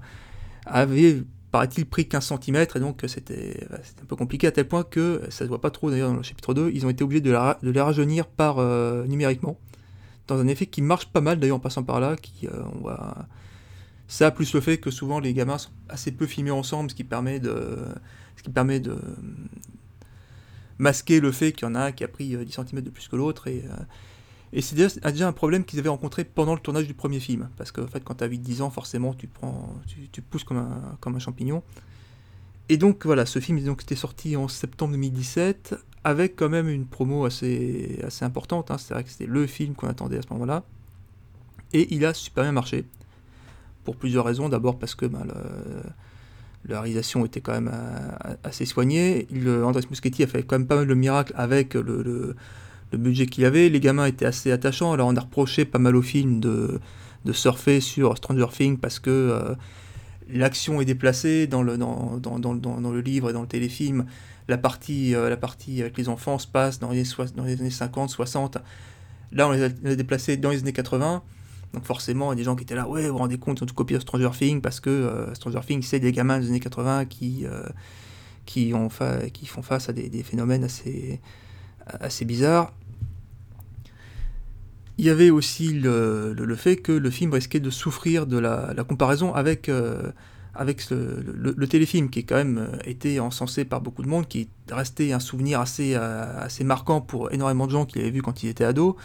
Avait, 0.65 1.23
paraît-il, 1.55 1.85
pris 1.85 2.05
15 2.05 2.33
cm, 2.43 2.67
et 2.75 2.79
donc 2.81 3.01
euh, 3.01 3.07
c'était 3.07 3.65
bah, 3.69 3.77
c'était 3.81 4.01
un 4.01 4.05
peu 4.05 4.17
compliqué 4.17 4.45
à 4.45 4.51
tel 4.51 4.67
point 4.67 4.83
que, 4.83 5.21
ça 5.29 5.45
se 5.45 5.45
voit 5.45 5.61
pas 5.61 5.71
trop 5.71 5.89
d'ailleurs 5.89 6.09
dans 6.09 6.17
le 6.17 6.23
chapitre 6.23 6.53
2, 6.53 6.71
ils 6.73 6.85
ont 6.85 6.89
été 6.89 7.01
obligés 7.01 7.21
de, 7.21 7.33
les 7.61 7.81
rajeunir 7.81 8.27
par 8.27 8.59
euh, 8.59 9.05
numériquement, 9.05 9.57
dans 10.27 10.37
un 10.37 10.47
effet 10.47 10.65
qui 10.65 10.81
marche 10.81 11.05
pas 11.05 11.21
mal 11.21 11.39
d'ailleurs 11.39 11.55
en 11.55 11.61
passant 11.61 11.83
par 11.83 12.01
là, 12.01 12.17
qui, 12.17 12.47
euh, 12.47 12.61
on 12.73 12.79
voit. 12.79 13.15
Ça, 14.09 14.31
plus 14.31 14.53
le 14.53 14.59
fait 14.59 14.79
que 14.79 14.91
souvent 14.91 15.21
les 15.21 15.33
gamins 15.33 15.57
sont 15.57 15.71
assez 15.87 16.11
peu 16.11 16.27
filmés 16.27 16.51
ensemble, 16.51 16.91
ce 16.91 16.95
qui 16.95 17.05
permet 17.05 17.39
de, 17.39 17.77
ce 18.35 18.43
qui 18.43 18.49
permet 18.49 18.81
de 18.81 18.97
masquer 20.77 21.21
le 21.21 21.31
fait 21.31 21.53
qu'il 21.53 21.67
y 21.67 21.71
en 21.71 21.75
a 21.75 21.85
un 21.85 21.91
qui 21.93 22.03
a 22.03 22.09
pris 22.09 22.35
euh, 22.35 22.43
10 22.43 22.51
cm 22.51 22.81
de 22.81 22.89
plus 22.89 23.07
que 23.07 23.15
l'autre. 23.15 23.47
Et, 23.47 23.63
euh, 23.65 23.83
et 24.55 24.61
c'est 24.61 24.75
déjà, 24.75 25.27
un 25.27 25.33
problème 25.33 25.65
qu'ils 25.65 25.79
avaient 25.79 25.89
rencontré 25.89 26.23
pendant 26.23 26.53
le 26.53 26.61
tournage 26.61 26.87
du 26.87 26.93
premier 26.93 27.19
film. 27.19 27.49
Parce 27.57 27.73
qu'en 27.73 27.87
fait, 27.87 28.01
quand 28.05 28.15
tu 28.15 28.23
as 28.23 28.29
8-10 28.29 28.61
ans, 28.61 28.69
forcément, 28.69 29.13
tu, 29.13 29.27
prends, 29.27 29.75
pousses 30.29 30.45
comme 30.45 30.57
un, 30.57 31.19
champignon. 31.19 31.61
Et 32.69 32.77
donc 32.77 33.05
voilà, 33.05 33.25
ce 33.25 33.39
film 33.39 33.61
donc, 33.61 33.83
était 33.83 33.97
sorti 33.97 34.37
en 34.37 34.47
septembre 34.47 34.93
2017, 34.93 35.75
avec 36.05 36.37
quand 36.37 36.47
même 36.47 36.69
une 36.69 36.85
promo 36.85 37.25
assez, 37.25 37.99
assez 38.07 38.23
importante. 38.23 38.71
hein. 38.71 38.77
C'est 38.77 38.93
vrai 38.93 39.03
que 39.03 39.09
c'était 39.09 39.25
le 39.25 39.45
film 39.45 39.75
qu'on 39.75 39.89
attendait 39.89 40.19
à 40.19 40.21
ce 40.21 40.31
moment-là. 40.31 40.63
Et 41.73 41.93
il 41.93 42.05
a 42.05 42.13
super 42.13 42.45
bien 42.45 42.53
marché 42.53 42.85
pour 43.83 43.97
plusieurs 43.97 44.23
raisons. 44.23 44.47
D'abord 44.47 44.79
parce 44.79 44.95
que 44.95 45.05
ben, 45.05 45.27
la 46.65 46.79
réalisation 46.79 47.25
était 47.25 47.41
quand 47.41 47.51
même 47.51 47.71
euh, 47.73 48.35
assez 48.45 48.65
soignée. 48.65 49.27
Il, 49.31 49.49
euh, 49.49 49.65
Andrés 49.65 49.83
Muschietti 49.89 50.23
a 50.23 50.27
fait 50.27 50.43
quand 50.43 50.57
même 50.57 50.67
pas 50.67 50.77
mal 50.77 50.87
de 50.87 50.93
miracles 50.93 51.33
avec 51.35 51.73
le- 51.73 52.35
le 52.91 52.97
budget 52.97 53.25
qu'il 53.25 53.45
avait. 53.45 53.69
Les 53.69 53.79
gamins 53.79 54.05
étaient 54.05 54.25
assez 54.25 54.51
attachants. 54.51 54.93
Alors 54.93 55.07
on 55.07 55.15
a 55.15 55.19
reproché 55.21 55.65
pas 55.65 55.79
mal 55.79 55.95
au 55.95 56.01
film 56.01 56.39
de, 56.39 56.79
de 57.25 57.33
surfer 57.33 57.79
sur 57.81 58.17
Stranger 58.17 58.47
Things 58.51 58.77
parce 58.77 58.99
que 58.99 59.09
euh, 59.09 59.55
l'action 60.29 60.81
est 60.81 60.85
déplacée 60.85 61.47
dans 61.47 61.61
le, 61.63 61.77
dans, 61.77 62.17
dans, 62.17 62.39
dans, 62.39 62.55
dans- 62.55 62.91
le 62.91 63.01
livre 63.01 63.29
et 63.29 63.33
dans 63.33 63.41
le 63.41 63.47
téléfilm. 63.47 64.05
La 64.47 64.57
partie, 64.57 65.15
euh, 65.15 65.29
la 65.29 65.37
partie 65.37 65.81
avec 65.81 65.97
les 65.97 66.07
enfants 66.09 66.37
se 66.37 66.47
passe 66.47 66.79
dans 66.79 66.91
les, 66.91 67.03
soix- 67.03 67.25
dans 67.35 67.43
les 67.45 67.59
années 67.59 67.69
50, 67.69 68.09
60. 68.09 68.57
Là, 69.31 69.47
on 69.47 69.51
les 69.51 69.63
a, 69.63 69.69
déplacés 69.69 70.37
dans 70.37 70.51
les 70.51 70.59
années 70.59 70.73
80. 70.73 71.23
Donc 71.73 71.83
forcément, 71.83 72.31
il 72.31 72.35
y 72.35 72.37
a 72.37 72.41
des 72.41 72.43
gens 72.43 72.55
qui 72.55 72.63
étaient 72.63 72.75
là, 72.75 72.87
ouais, 72.87 73.03
vous 73.07 73.13
vous 73.13 73.17
rendez 73.17 73.37
compte, 73.37 73.59
ils 73.59 73.63
ont 73.63 73.65
tout 73.65 73.73
copié 73.75 73.99
Stranger 73.99 74.29
Things 74.37 74.61
parce 74.61 74.79
que 74.79 74.89
euh, 74.89 75.33
Stranger 75.33 75.59
Things, 75.67 75.81
c'est 75.81 75.99
des 75.99 76.11
gamins 76.13 76.39
des 76.39 76.47
années 76.47 76.59
80 76.61 77.05
qui, 77.05 77.45
qui, 78.45 78.71
ont 78.73 78.89
fa- 78.89 79.29
qui 79.31 79.45
font 79.45 79.61
face 79.61 79.89
à 79.89 79.93
des 79.93 80.23
phénomènes 80.23 80.63
assez, 80.63 81.19
assez 81.87 82.25
bizarres. 82.25 82.71
Il 84.97 85.05
y 85.05 85.09
avait 85.09 85.29
aussi 85.29 85.73
le, 85.73 86.33
le- 86.33 86.55
fait 86.55 86.77
que 86.77 86.91
le 86.93 87.09
film 87.09 87.33
risquait 87.33 87.59
de 87.59 87.69
souffrir 87.69 88.27
de 88.27 88.37
la, 88.37 88.73
comparaison 88.87 89.33
avec, 89.33 89.67
euh, 89.67 90.11
avec 90.53 90.89
le, 90.89 91.67
téléfilm, 91.67 92.09
qui 92.09 92.19
est 92.19 92.23
quand 92.23 92.37
même 92.37 92.57
euh, 92.59 92.77
été 92.85 93.19
encensé 93.19 93.65
par 93.65 93.81
beaucoup 93.81 94.03
de 94.03 94.07
monde, 94.07 94.25
qui 94.27 94.41
est 94.41 94.73
resté 94.73 95.11
un 95.11 95.19
souvenir 95.19 95.59
assez, 95.59 95.95
euh, 95.95 96.39
assez 96.39 96.63
marquant 96.63 97.01
pour 97.01 97.33
énormément 97.33 97.67
de 97.67 97.71
gens 97.71 97.85
qui 97.85 97.97
l'avaient 97.97 98.11
vu 98.11 98.21
quand 98.21 98.41
ils 98.43 98.49
étaient 98.49 98.63
ados. 98.63 98.95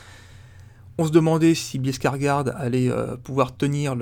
On 0.96 1.06
se 1.06 1.10
demandait 1.10 1.54
si 1.54 1.80
Bill 1.80 1.92
Skarsgård 1.92 2.54
allait 2.56 2.90
pouvoir 3.24 3.56
tenir 3.56 3.96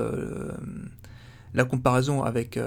la 1.54 1.64
comparaison 1.64 2.24
avec, 2.24 2.58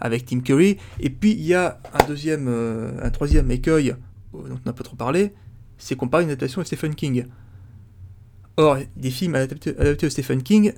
avec 0.00 0.24
Tim 0.24 0.40
Curry. 0.40 0.78
Et 1.00 1.10
puis 1.10 1.32
il 1.32 1.44
y 1.44 1.52
a 1.52 1.78
un 1.92 2.06
deuxième, 2.06 2.48
un 2.48 3.10
troisième 3.10 3.50
écueil 3.50 3.94
dont 4.48 4.58
on 4.64 4.66
n'a 4.66 4.72
pas 4.72 4.84
trop 4.84 4.96
parlé, 4.96 5.34
c'est 5.78 5.96
comparer 5.96 6.24
une 6.24 6.30
adaptation 6.30 6.60
de 6.60 6.66
Stephen 6.66 6.94
King. 6.94 7.26
Or, 8.56 8.78
des 8.96 9.10
films 9.10 9.34
adaptés, 9.34 9.76
adaptés 9.78 10.08
Stephen 10.10 10.42
King, 10.42 10.72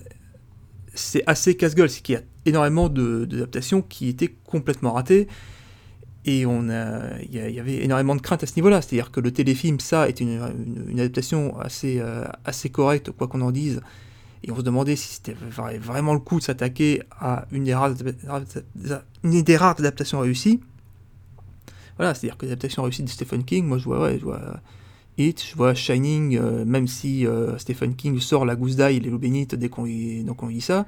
c'est 0.95 1.23
assez 1.27 1.57
casse-gueule, 1.57 1.89
c'est 1.89 2.03
qu'il 2.03 2.15
y 2.15 2.19
a 2.19 2.23
énormément 2.45 2.89
d'adaptations 2.89 3.83
qui 3.83 4.09
étaient 4.09 4.35
complètement 4.45 4.93
ratées. 4.93 5.29
Et 6.25 6.45
on 6.45 6.69
a, 6.69 7.19
il 7.23 7.33
y, 7.33 7.61
avait 7.61 7.85
énormément 7.85 8.17
de 8.17 8.21
craintes 8.21 8.43
à 8.43 8.47
ce 8.47 8.57
niveau-là. 8.57 8.83
C'est-à-dire 8.83 9.11
que 9.11 9.21
le 9.21 9.31
téléfilm, 9.31 9.81
ça, 9.81 10.09
est 10.09 10.21
une, 10.21 10.41
adaptation 10.99 11.59
assez, 11.59 12.01
euh, 12.01 12.25
assez 12.45 12.69
correcte, 12.69 13.11
quoi 13.13 13.29
qu'on 13.29 13.41
en 13.41 13.51
dise. 13.51 13.81
Et 14.43 14.51
on 14.51 14.57
se 14.57 14.63
demandait 14.63 14.97
si 14.97 15.15
c'était 15.15 15.37
vra- 15.51 15.79
vraiment 15.79 16.13
le 16.13 16.21
coup 16.21 16.39
de 16.39 16.45
s'attaquer 16.45 17.03
à 17.19 17.47
une 17.51 17.65
des 17.65 17.75
rares 17.75 17.95
adaptations 19.79 20.21
réussies. 20.21 20.61
Voilà, 21.99 22.15
c'est-à-dire 22.15 22.39
que 22.39 22.47
l'adaptation 22.47 22.83
réussie 22.83 23.03
de 23.03 23.09
Stephen 23.09 23.45
King, 23.45 23.67
moi 23.67 23.79
je 23.79 23.85
vois, 23.85 24.01
ouais, 24.01 24.19
je 24.19 24.25
vois 24.25 24.61
It, 25.19 25.45
je 25.45 25.57
vois 25.57 25.75
Shining, 25.75 26.39
euh, 26.39 26.65
même 26.65 26.87
si 26.87 27.27
euh, 27.27 27.59
Stephen 27.59 27.97
King 27.97 28.21
sort 28.21 28.45
la 28.45 28.55
gousse 28.55 28.77
d'ail 28.77 28.97
et 28.97 29.01
les 29.01 29.11
loups 29.11 29.19
bénites 29.19 29.57
dès 29.57 29.69
qu'on 29.69 29.85
lit 29.85 30.61
ça. 30.61 30.87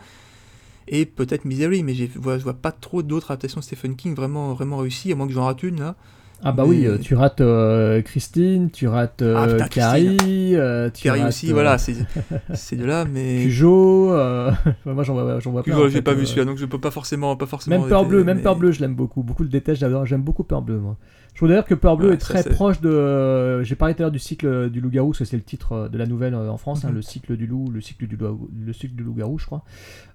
Et 0.86 1.04
peut-être 1.04 1.44
Misery, 1.44 1.82
mais 1.82 1.94
je 1.94 2.06
vois, 2.16 2.38
je 2.38 2.44
vois 2.44 2.54
pas 2.54 2.72
trop 2.72 3.02
d'autres 3.02 3.32
adaptations 3.32 3.60
de 3.60 3.64
Stephen 3.64 3.96
King 3.96 4.14
vraiment, 4.14 4.54
vraiment 4.54 4.78
réussies, 4.78 5.12
à 5.12 5.16
moins 5.16 5.26
que 5.26 5.32
j'en 5.32 5.44
rate 5.44 5.62
une 5.64 5.80
là. 5.80 5.96
Ah 6.42 6.52
bah 6.52 6.64
oui, 6.66 6.86
euh, 6.86 6.96
tu 6.98 7.14
rates 7.14 7.40
euh, 7.40 8.00
Christine, 8.02 8.70
tu 8.70 8.88
rates 8.88 9.20
euh, 9.22 9.34
Ah, 9.36 9.46
putain, 9.46 9.68
Carrie, 9.68 10.56
euh, 10.56 10.88
tu 10.88 11.02
Carrie 11.02 11.20
rates, 11.20 11.28
aussi, 11.28 11.52
voilà, 11.52 11.76
c'est 11.76 12.76
de 12.76 12.84
là, 12.84 13.04
mais. 13.12 13.42
Cujo, 13.44 14.08
moi 14.86 15.04
j'en 15.04 15.14
vois, 15.14 15.38
j'en 15.40 15.50
vois. 15.50 15.62
Cujo, 15.62 15.88
j'ai 15.88 16.02
pas 16.02 16.14
vu 16.14 16.26
celui-là, 16.26 16.46
donc 16.46 16.56
je 16.58 16.64
peux 16.66 16.80
pas 16.80 16.90
forcément. 16.90 17.36
Pas 17.36 17.46
forcément 17.46 17.78
Même 17.80 17.88
Peur 17.88 18.06
Bleu, 18.06 18.24
même 18.24 18.38
mais- 18.38 18.42
Peur 18.42 18.56
Bleu, 18.56 18.72
je 18.72 18.80
l'aime 18.80 18.94
beaucoup. 18.94 19.22
Beaucoup 19.22 19.42
le 19.42 19.50
j'adore. 19.74 20.06
J'aime 20.06 20.22
beaucoup 20.22 20.44
Peur 20.44 20.62
Bleu, 20.62 20.78
moi. 20.78 20.96
Je 21.32 21.38
trouve 21.38 21.48
d'ailleurs 21.48 21.64
que 21.64 21.74
Peur 21.74 21.96
Bleu 21.96 22.08
Ouais, 22.08 22.14
est 22.14 22.18
très 22.18 22.42
proche 22.44 22.80
de. 22.82 22.90
euh, 22.90 23.62
J'ai 23.64 23.74
parlé 23.74 23.94
tout 23.94 24.02
à 24.02 24.04
l'heure 24.04 24.10
du 24.12 24.18
cycle 24.18 24.68
du 24.68 24.80
loup-garou, 24.80 25.10
parce 25.10 25.20
que 25.20 25.24
c'est 25.24 25.36
le 25.36 25.42
titre 25.42 25.72
euh, 25.72 25.88
de 25.88 25.96
la 25.96 26.06
nouvelle 26.06 26.34
euh, 26.34 26.50
en 26.50 26.58
France, 26.58 26.84
hein, 26.84 26.88
Mhm. 26.90 26.96
le 26.96 27.02
cycle 27.02 27.36
du 27.36 27.46
loup, 27.46 27.70
le 27.70 27.80
cycle 27.80 28.06
du 28.06 28.16
loup, 28.16 28.50
le 28.64 28.72
cycle 28.74 28.94
du 28.94 29.02
loup-garou, 29.04 29.38
je 29.38 29.46
crois. 29.46 29.64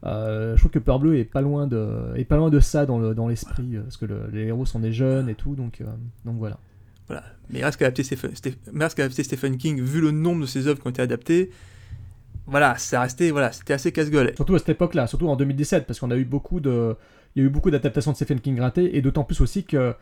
Euh, 0.06 0.56
je 0.56 0.62
trouve 0.62 0.72
que 0.72 0.78
Peur 0.80 1.00
Bleu 1.00 1.18
est 1.18 1.24
pas 1.24 1.42
loin 1.42 1.66
de, 1.66 2.14
est 2.16 2.26
pas 2.26 2.38
loin 2.38 2.50
de 2.52 2.60
ça 2.60 2.86
dans 2.86 3.00
le 3.00 3.16
dans 3.16 3.28
l'esprit, 3.28 3.76
euh, 3.76 3.82
parce 3.82 3.98
que 3.98 4.06
le- 4.06 4.30
les 4.34 4.44
héros 4.44 4.66
sont 4.68 4.80
des 4.80 4.92
jeunes 4.94 5.28
et 5.30 5.36
tout, 5.36 5.56
donc 5.56 5.82
euh, 5.82 5.86
donc 6.26 6.36
voilà. 6.38 6.60
Voilà. 7.08 7.24
Mais 7.50 7.64
reste 7.64 7.78
qu'à 7.80 7.86
adapter 7.86 8.04
Stephen, 8.04 8.32
Stephen 9.10 9.58
King, 9.58 9.82
vu 9.82 10.02
le 10.02 10.12
nombre 10.12 10.42
de 10.42 10.46
ses 10.48 10.68
œuvres 10.68 10.80
qui 10.82 10.88
ont 10.88 10.92
été 10.92 11.02
adaptées, 11.02 11.50
voilà, 12.48 12.76
ça 12.78 13.02
restait, 13.02 13.32
voilà, 13.32 13.52
c'était 13.52 13.74
assez 13.74 13.92
casse-gueule. 13.92 14.34
Surtout 14.36 14.56
à 14.56 14.60
cette 14.60 14.70
époque-là, 14.70 15.08
surtout 15.08 15.28
en 15.28 15.36
2017, 15.36 15.86
parce 15.88 16.00
qu'on 16.00 16.12
a 16.12 16.18
eu 16.18 16.26
beaucoup 16.26 16.60
de, 16.60 16.96
il 17.36 17.42
y 17.42 17.46
a 17.46 17.48
eu 17.48 17.52
beaucoup 17.52 17.72
d'adaptations 17.72 18.12
de 18.12 18.16
Stephen 18.16 18.40
King 18.40 18.60
ratées, 18.60 18.96
et 18.98 19.02
d'autant 19.02 19.24
plus 19.24 19.40
aussi 19.42 19.64
que 19.64 19.94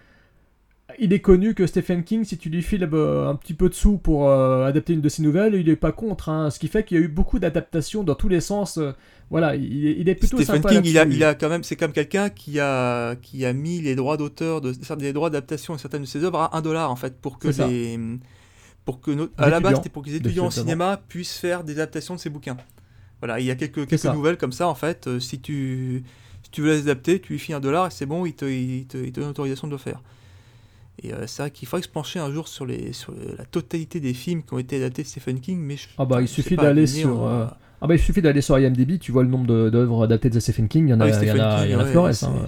il 1.00 1.13
est 1.13 1.22
connu 1.22 1.54
que 1.56 1.65
Stephen 1.65 2.04
King, 2.04 2.24
si 2.26 2.38
tu 2.38 2.50
lui 2.50 2.62
files 2.62 2.88
euh, 2.93 3.28
un 3.30 3.36
petit 3.36 3.54
peu 3.54 3.69
de 3.69 3.74
sous 3.74 3.98
pour 3.98 4.30
euh, 4.30 4.65
adapter 4.65 4.93
une 4.93 5.02
de 5.02 5.10
ses 5.10 5.22
nouvelles, 5.24 5.56
il 5.56 5.69
est 5.69 5.76
pas 5.76 5.91
contre. 5.91 6.30
hein. 6.30 6.50
ce 6.52 6.60
qui 6.60 6.67
fait 6.67 6.84
qu'il 6.84 6.98
y 6.98 7.00
a 7.02 7.04
eu 7.04 7.08
beaucoup 7.08 7.39
d'adaptations 7.39 8.04
dans 8.04 8.15
tous 8.15 8.28
les 8.30 8.41
sens. 8.41 8.78
euh, 8.78 8.91
voilà, 9.32 9.56
il, 9.56 9.88
est- 9.88 9.96
il 9.98 10.10
est 10.10 10.15
plutôt 10.15 10.38
Stephen 10.43 10.62
sympa 10.62 10.69
King, 10.76 10.82
il 10.86 10.98
a, 10.98 11.04
il 11.15 11.24
a 11.24 11.36
quand 11.36 11.50
même, 11.50 11.63
c'est 11.63 11.78
comme 11.78 11.93
quelqu'un 11.93 12.30
qui 12.30 12.60
a, 12.60 13.15
qui 13.15 13.46
a 13.46 13.54
mis 13.54 13.82
les 13.82 13.96
droits 13.96 14.17
d'auteur, 14.17 14.62
de, 14.62 14.74
des 14.98 15.13
droits 15.13 15.30
d'adaptation 15.30 15.74
de 15.76 15.80
certaines 15.80 16.02
de 16.04 16.08
ses 16.08 16.24
œuvres 16.26 16.39
à 16.39 16.58
1 16.58 16.62
dollar 16.62 16.91
en 16.91 16.96
fait, 16.96 17.19
pour 17.19 17.39
que 17.39 17.48
les, 17.67 18.00
pour 18.86 19.02
que 19.02 19.12
nos- 19.12 19.30
à 19.38 19.50
la 19.50 19.60
base 19.62 19.72
étudiants, 19.72 19.78
c'était 19.78 19.89
pour 19.89 20.04
que 20.04 20.10
les 20.10 20.15
étudiants 20.17 20.46
en 20.46 20.50
cinéma 20.63 21.02
puissent 21.08 21.38
faire 21.38 21.63
des 21.63 21.74
adaptations 21.74 22.15
de 22.15 22.19
ses 22.19 22.30
bouquins. 22.30 22.58
Voilà, 23.22 23.40
il 23.40 23.46
y 23.46 23.52
a 23.52 23.56
quelques, 23.56 23.88
nouvelles 24.13 24.38
comme 24.38 24.52
ça 24.52 24.67
en 24.67 24.75
fait. 24.75 25.08
euh, 25.08 25.19
si 25.19 25.40
tu, 25.40 26.04
si 26.44 26.52
tu 26.52 26.62
veux 26.62 26.71
les 26.73 26.81
adapter, 26.81 27.19
tu 27.21 27.34
lui 27.34 27.40
files 27.40 27.56
un 27.56 27.62
dollar 27.62 27.88
et 27.88 27.92
c'est 27.92 28.06
bon, 28.06 28.25
il 28.25 28.34
te, 28.34 28.46
il 28.46 28.86
te, 28.88 28.98
il 28.98 29.12
te 29.13 29.19
donne 29.21 29.29
l'autorisation 29.29 29.67
de 29.67 29.71
le 29.71 29.77
faire. 29.77 30.02
Et 31.04 31.13
euh, 31.13 31.27
c'est 31.27 31.43
vrai 31.43 31.51
qu'il 31.51 31.67
faudrait 31.67 31.83
se 31.83 31.89
pencher 31.89 32.19
un 32.19 32.31
jour 32.31 32.47
sur, 32.47 32.65
les, 32.65 32.93
sur 32.93 33.13
la 33.37 33.45
totalité 33.45 33.99
des 33.99 34.13
films 34.13 34.43
qui 34.43 34.54
ont 34.54 34.60
été 34.60 34.77
adaptés 34.77 35.04
de 35.04 35.08
Stephen 35.08 35.39
King, 35.39 35.60
mais 35.60 35.75
je- 35.77 35.87
Ah 35.97 36.06
bah 36.06 36.21
il 36.21 36.27
suffit 36.27 36.56
d'aller 36.56 36.87
sur. 36.87 37.25
euh, 37.27 37.45
Ah 37.81 37.87
bah 37.87 37.95
il 37.95 37.99
suffit 37.99 38.21
d'aller 38.21 38.41
sur 38.41 38.58
IMDb, 38.58 38.97
tu 38.99 39.12
vois 39.12 39.23
le 39.23 39.29
nombre 39.29 39.69
d'œuvres 39.69 40.04
adaptées 40.04 40.29
de 40.29 40.39
Stephen 40.39 40.67
King, 40.69 40.87
il 40.87 40.91
y 40.91 40.93
en 40.93 41.01
a, 41.01 41.06
ah 41.06 41.08
oui, 41.10 41.13
il 41.21 41.27
y 41.27 41.31
en 41.31 41.39
a, 41.43 41.56
King, 41.58 41.65
il 41.67 41.71
y 41.71 41.75
en 41.75 41.79
a 41.79 41.83
ouais, 41.83 41.91
Flores. 41.91 42.23
hein. 42.23 42.45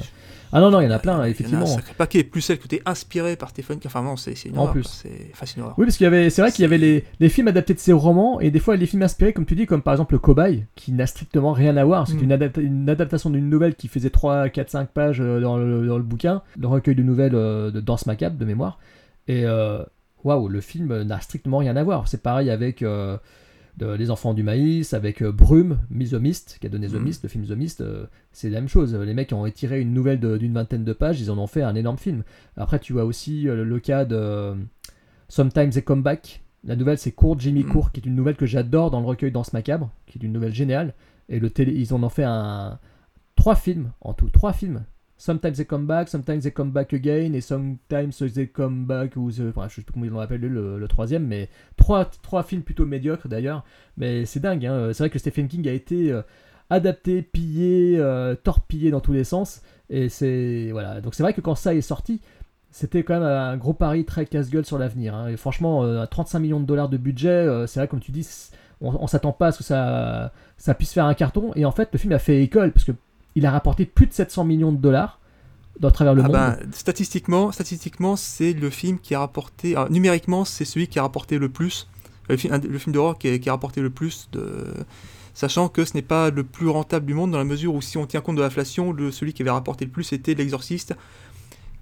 Ah 0.58 0.62
non 0.62 0.72
non, 0.72 0.80
il 0.80 0.86
y 0.86 0.88
en 0.88 0.92
a 0.92 1.00
plein 1.00 1.14
Il 1.14 1.18
y 1.18 1.20
en 1.20 1.24
a 1.24 1.30
effectivement. 1.30 1.64
un 1.64 1.66
sacré 1.68 1.94
paquet, 1.98 2.24
plus 2.24 2.40
celles 2.42 2.58
qui 2.58 2.64
ont 2.64 2.68
été 2.78 2.82
inspirées 2.86 3.36
par 3.36 3.50
Stephen 3.50 3.78
King. 3.78 3.88
Enfin, 3.88 4.02
non, 4.02 4.16
c'est 4.16 4.32
une 4.46 4.58
En 4.58 4.62
horreur. 4.62 4.72
plus. 4.72 4.84
quoi. 4.84 5.46
C'est 5.46 5.60
horreur. 5.62 5.76
Oui, 5.78 5.86
parce 5.86 5.98
qu'il 5.98 6.06
y 6.06 6.08
avait, 6.08 6.30
c'est 6.30 6.42
vrai 6.42 6.52
qu'il 6.52 6.64
y 6.64 6.66
avait 6.66 6.78
les, 6.78 7.04
les 7.20 7.30
films 7.30 7.48
adaptés 7.50 7.74
de 7.74 7.80
ses 7.80 7.92
romans 7.94 8.40
et 8.40 8.52
des 8.52 8.60
fois 8.60 8.76
les 8.78 8.86
films 8.86 9.04
inspirés, 9.04 9.34
comme 9.34 9.46
tu 9.46 9.56
dis, 9.56 9.66
comme 9.66 9.82
par 9.82 9.94
exemple 9.94 10.14
le 10.16 10.20
Cobaye, 10.20 10.66
qui 10.76 10.92
n'a 10.94 11.06
strictement 11.08 11.52
rien 11.52 11.76
à 11.78 11.84
voir. 11.84 12.08
C'est 12.08 12.16
Mm. 12.16 12.24
une, 12.24 12.32
adapta- 12.34 12.62
une 12.62 12.90
adaptation 12.90 13.30
d'une 13.30 13.50
nouvelle 13.50 13.76
qui 13.76 13.88
faisait 13.90 14.10
3, 14.10 14.50
4, 14.50 14.70
5 14.70 14.90
pages 14.90 15.20
euh, 15.22 15.40
dans 15.42 15.58
le, 15.58 15.86
dans 15.86 15.98
le 15.98 16.04
bouquin, 16.04 16.42
le 16.60 16.68
recueil 16.68 16.96
de 16.96 17.04
nouvelles 17.04 17.36
euh, 17.36 17.70
de 17.70 17.82
Danse 17.82 18.06
Macabre 18.06 18.38
de 18.38 18.46
mémoire. 18.46 18.80
Et 19.28 19.44
euh, 19.46 19.84
waouh, 20.24 20.48
le 20.48 20.62
film 20.62 21.02
n'a 21.04 21.20
strictement 21.20 21.58
rien 21.58 21.76
à 21.76 21.84
voir. 21.84 22.08
C'est 22.08 22.24
pareil 22.24 22.50
avec. 22.50 22.82
euh, 22.82 23.18
de 23.78 23.88
Les 23.94 24.10
Enfants 24.10 24.34
du 24.34 24.42
Maïs, 24.44 24.94
avec 24.94 25.22
euh, 25.22 25.32
Brume, 25.32 25.80
Mist, 25.90 26.58
qui 26.62 26.68
a 26.68 26.70
donné 26.70 26.88
The 26.88 26.94
Mhm. 26.94 27.04
Mist, 27.04 27.24
le 27.24 27.30
film 27.30 27.46
The 27.46 27.52
Mist, 27.52 27.82
euh, 27.82 28.06
c'est 28.32 28.50
la 28.50 28.60
même 28.62 28.70
chose. 28.70 28.96
Les 28.96 29.14
mecs 29.14 29.34
ont 29.34 29.46
étiré 29.46 29.82
une 29.82 29.94
nouvelle 29.94 30.20
d'une 30.20 30.54
vingtaine 30.54 30.86
de 30.86 30.94
pages, 30.94 31.20
ils 31.20 31.30
en 31.30 31.38
ont 31.38 31.48
fait 31.48 31.62
un 31.62 31.76
énorme 31.76 31.98
film. 31.98 32.24
Après, 32.56 32.80
tu 32.80 32.98
as 33.00 33.06
aussi 33.06 33.50
euh, 33.50 33.64
le 33.66 33.80
cas 33.80 34.06
de 34.06 34.56
Sometimes 35.28 35.72
They 35.72 35.84
Come 35.84 36.04
Back. 36.04 36.42
La 36.64 36.76
nouvelle, 36.76 36.98
c'est 36.98 37.12
Court 37.12 37.40
Jimmy 37.40 37.64
Mhm. 37.64 37.72
Court, 37.72 37.92
qui 37.92 38.00
est 38.00 38.06
une 38.06 38.16
nouvelle 38.16 38.38
que 38.38 38.46
j'adore 38.46 38.92
dans 38.92 39.00
le 39.02 39.06
recueil 39.08 39.32
Danse 39.32 39.54
Macabre, 39.54 39.92
qui 40.08 40.18
est 40.18 40.24
une 40.24 40.34
nouvelle 40.34 40.54
géniale. 40.54 40.94
Et 41.30 41.40
le 41.40 41.50
télé, 41.50 41.74
ils 41.74 41.94
en 41.94 42.02
ont 42.02 42.10
fait 42.10 42.24
un 42.24 42.80
trois 43.36 43.56
films 43.56 43.92
en 44.02 44.14
tout, 44.14 44.30
trois 44.30 44.54
films. 44.54 44.84
Sometimes 45.18 45.54
they 45.54 45.66
come 45.66 45.86
back, 45.88 46.10
sometimes 46.10 46.42
they 46.42 46.52
come 46.52 46.72
back 46.72 46.92
again, 46.94 47.34
et 47.34 47.42
sometimes 47.42 48.18
they 48.34 48.48
come 48.48 48.86
back, 48.86 49.16
ou 49.16 49.32
the- 49.32 49.50
enfin, 49.56 49.68
je 49.70 49.76
sais 49.76 49.82
plus 49.82 49.94
comment 49.94 50.06
ils 50.06 50.12
l'ont 50.12 50.20
appelé 50.20 50.50
le, 50.50 50.86
troisième, 50.90 51.26
mais 51.26 51.48
trois, 51.78 52.06
trois 52.22 52.44
films 52.44 52.64
plutôt 52.64 52.86
médiocres 52.86 53.28
d'ailleurs. 53.30 53.64
Mais 53.98 54.26
c'est 54.26 54.42
dingue, 54.42 54.66
hein. 54.66 54.90
c'est 54.92 55.04
vrai 55.04 55.10
que 55.10 55.18
Stephen 55.20 55.48
King 55.48 55.68
a 55.70 55.72
été 55.72 56.12
euh, 56.12 56.22
adapté, 56.70 57.22
pillé, 57.22 57.98
euh, 58.00 58.36
torpillé 58.36 58.92
dans 58.92 59.00
tous 59.00 59.14
les 59.14 59.24
sens. 59.24 59.62
Et 59.90 60.10
c'est 60.10 60.70
voilà. 60.72 61.00
Donc 61.02 61.16
c'est 61.16 61.24
vrai 61.24 61.34
que 61.34 61.42
quand 61.42 61.56
ça 61.56 61.74
est 61.76 61.82
sorti, 61.82 62.20
c'était 62.72 63.04
quand 63.04 63.14
même 63.14 63.24
un 63.24 63.56
gros 63.56 63.74
pari 63.74 64.04
très 64.04 64.26
casse-gueule 64.26 64.66
sur 64.66 64.78
l'avenir. 64.78 65.16
hein. 65.16 65.28
Et 65.30 65.38
franchement, 65.38 65.84
euh, 65.86 66.02
à 66.02 66.08
35 66.08 66.40
millions 66.40 66.60
de 66.60 66.66
dollars 66.66 66.90
de 66.90 66.98
budget, 66.98 67.30
euh, 67.30 67.68
c'est 67.68 67.80
vrai 67.80 67.88
comme 67.88 68.02
tu 68.02 68.12
dis, 68.12 68.28
on, 68.82 68.90
on 69.02 69.08
s'attend 69.08 69.32
pas 69.32 69.48
à 69.48 69.52
ce 69.54 69.60
que 69.60 69.64
ça 69.64 70.74
puisse 70.74 70.92
faire 70.92 71.06
un 71.06 71.14
carton. 71.14 71.52
Et 71.56 71.64
en 71.66 71.72
fait, 71.72 71.88
le 71.94 72.00
film 72.00 72.12
a 72.14 72.20
fait 72.20 72.42
école 72.44 72.72
parce 72.74 72.84
que 72.84 72.92
il 73.36 73.46
a 73.46 73.52
rapporté 73.52 73.86
plus 73.86 74.08
de 74.08 74.14
700 74.14 74.44
millions 74.46 74.72
de 74.72 74.78
dollars 74.78 75.20
dans 75.80 75.92
travers 75.92 76.14
le 76.14 76.22
Ah 76.22 76.28
monde. 76.28 76.34
ben, 76.34 76.58
statistiquement, 76.72 77.52
statistiquement, 77.52 78.16
c'est 78.16 78.54
le 78.54 78.70
film 78.70 78.98
qui 79.00 79.14
a 79.14 79.20
rapporté. 79.20 79.76
alors, 79.76 79.92
numériquement, 79.92 80.46
c'est 80.46 80.64
celui 80.66 80.88
qui 80.88 81.00
a 81.00 81.02
rapporté 81.02 81.38
le 81.38 81.50
plus. 81.50 81.88
Le 82.30 82.38
film, 82.38 82.60
le 82.68 82.78
film 82.80 82.94
d'horreur 82.94 83.18
qui, 83.18 83.28
a- 83.28 83.38
qui 83.38 83.50
a 83.50 83.52
rapporté 83.52 83.82
le 83.82 83.90
plus 83.90 84.30
de. 84.32 84.74
Sachant 85.34 85.68
que 85.68 85.84
ce 85.84 85.94
n'est 85.96 86.02
pas 86.02 86.30
le 86.30 86.46
plus 86.46 86.70
rentable 86.70 87.06
du 87.06 87.14
monde, 87.14 87.32
dans 87.32 87.38
la 87.38 87.44
mesure 87.44 87.76
où, 87.76 87.82
si 87.82 87.98
on 87.98 88.06
tient 88.06 88.22
compte 88.22 88.38
de 88.38 88.42
l'inflation, 88.42 88.94
le- 88.94 89.12
celui 89.12 89.34
qui 89.34 89.42
avait 89.42 89.52
rapporté 89.52 89.84
le 89.86 89.92
plus 89.92 90.14
était 90.14 90.34
L'Exorciste, 90.34 90.96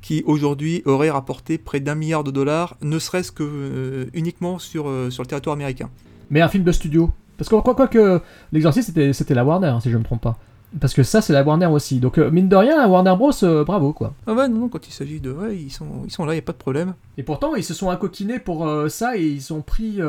qui 0.02 0.24
aujourd'hui 0.26 0.82
aurait 0.86 1.12
rapporté 1.12 1.58
près 1.60 1.80
d'un 1.80 1.96
milliard 1.96 2.24
de 2.24 2.32
dollars, 2.32 2.76
ne 2.82 2.98
serait-ce 3.00 3.32
que 3.32 3.44
euh, 3.44 4.06
uniquement 4.14 4.58
sur, 4.60 4.90
euh, 4.90 5.10
sur 5.12 5.22
le 5.24 5.28
territoire 5.28 5.54
américain. 5.56 5.90
Mais 6.32 6.42
un 6.42 6.50
film 6.50 6.64
de 6.64 6.72
studio. 6.72 7.12
Parce 7.38 7.48
que 7.48 7.56
quoi, 7.56 7.76
quoi 7.76 7.88
que 7.88 8.20
l'exorciste 8.52 8.88
c'était, 8.88 9.14
c'était 9.14 9.34
la 9.36 9.46
Warner, 9.46 9.68
hein, 9.68 9.80
si 9.80 9.90
je 9.90 9.94
ne 9.96 10.00
me 10.00 10.04
trompe 10.04 10.22
pas. 10.22 10.38
Parce 10.80 10.94
que 10.94 11.04
ça, 11.04 11.22
c'est 11.22 11.34
la 11.34 11.44
Warner 11.44 11.68
aussi. 11.68 12.00
Donc, 12.00 12.18
euh, 12.18 12.32
mine 12.32 12.50
de 12.50 12.56
rien, 12.56 12.78
la 12.78 12.88
Warner 12.88 13.16
Bros, 13.16 13.32
euh, 13.44 13.64
bravo 13.64 13.94
quoi. 13.94 14.14
Ah 14.26 14.34
ouais, 14.34 14.48
non, 14.48 14.62
non, 14.62 14.70
quand 14.70 14.88
il 14.88 14.92
s'agit 14.92 15.20
de. 15.20 15.32
Ouais, 15.32 15.56
ils 15.56 15.72
sont, 15.72 15.86
ils 16.06 16.12
sont 16.12 16.26
là, 16.26 16.34
il 16.34 16.38
n'y 16.38 16.40
a 16.40 16.44
pas 16.44 16.52
de 16.52 16.58
problème. 16.58 16.96
Et 17.18 17.24
pourtant, 17.24 17.56
ils 17.56 17.64
se 17.64 17.74
sont 17.74 17.90
incoquinés 17.90 18.40
pour 18.40 18.68
euh, 18.68 18.90
ça 18.90 19.16
et 19.18 19.24
ils 19.24 19.54
ont 19.54 19.62
pris 19.62 20.00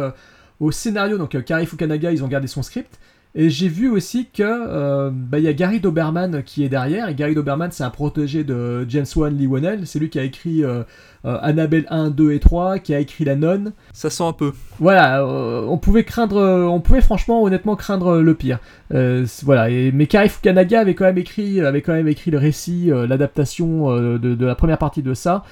au 0.61 0.71
scénario. 0.71 1.19
Donc, 1.19 1.43
Kari 1.45 1.67
Fukanaga, 1.67 2.13
ils 2.13 2.25
ont 2.25 2.29
gardé 2.29 2.47
son 2.47 2.63
script. 2.63 2.99
Et 3.37 3.51
j'ai 3.51 3.67
vu 3.67 3.91
aussi 3.91 4.27
que 4.27 4.45
euh, 4.45 5.11
bah, 5.13 5.41
il 5.41 5.45
y 5.45 5.49
a 5.49 5.53
Gary 5.53 5.81
Doberman 5.81 6.45
qui 6.45 6.65
est 6.65 6.69
derrière. 6.69 7.09
Et 7.09 7.17
Gary 7.17 7.35
Doberman, 7.35 7.73
c'est 7.73 7.83
un 7.83 7.91
protégé 7.91 8.45
de 8.45 8.87
James 8.89 9.07
Wan 9.17 9.37
Lee 9.37 9.49
Whannell. 9.49 9.89
C'est 9.89 9.99
lui 9.99 10.09
qui 10.09 10.21
a 10.21 10.23
écrit 10.23 10.63
euh, 10.63 10.85
euh, 11.25 11.37
Annabelle 11.43 11.85
1, 11.91 12.11
2 12.11 12.31
et 12.31 12.39
3, 12.39 12.79
qui 12.79 12.95
a 12.95 13.01
écrit 13.01 13.25
La 13.25 13.35
Nonne. 13.35 13.73
Ça 13.93 14.09
sent 14.09 14.23
un 14.23 14.33
peu. 14.33 14.53
Voilà, 14.79 15.25
euh, 15.25 15.67
on 15.67 15.79
pouvait 15.79 16.05
craindre, 16.05 16.41
on 16.41 16.81
pouvait 16.81 17.01
franchement, 17.01 17.43
honnêtement 17.43 17.75
craindre 17.75 18.19
le 18.19 18.35
pire. 18.35 18.61
Voilà, 18.91 19.69
et, 19.69 19.91
mais 19.91 20.07
Kari 20.07 20.29
Fukanaga 20.29 20.81
avait 20.81 20.95
quand 20.95 21.05
même 21.05 21.19
écrit, 21.19 21.61
avait 21.61 21.83
quand 21.83 21.95
même 21.95 22.07
écrit 22.07 22.31
le 22.31 22.39
récit, 22.39 22.93
l'adaptation 23.09 23.97
de, 23.97 24.19
de 24.19 24.47
la 24.47 24.55
première 24.55 24.79
partie 24.79 25.03
de 25.03 25.15
ça. 25.15 25.43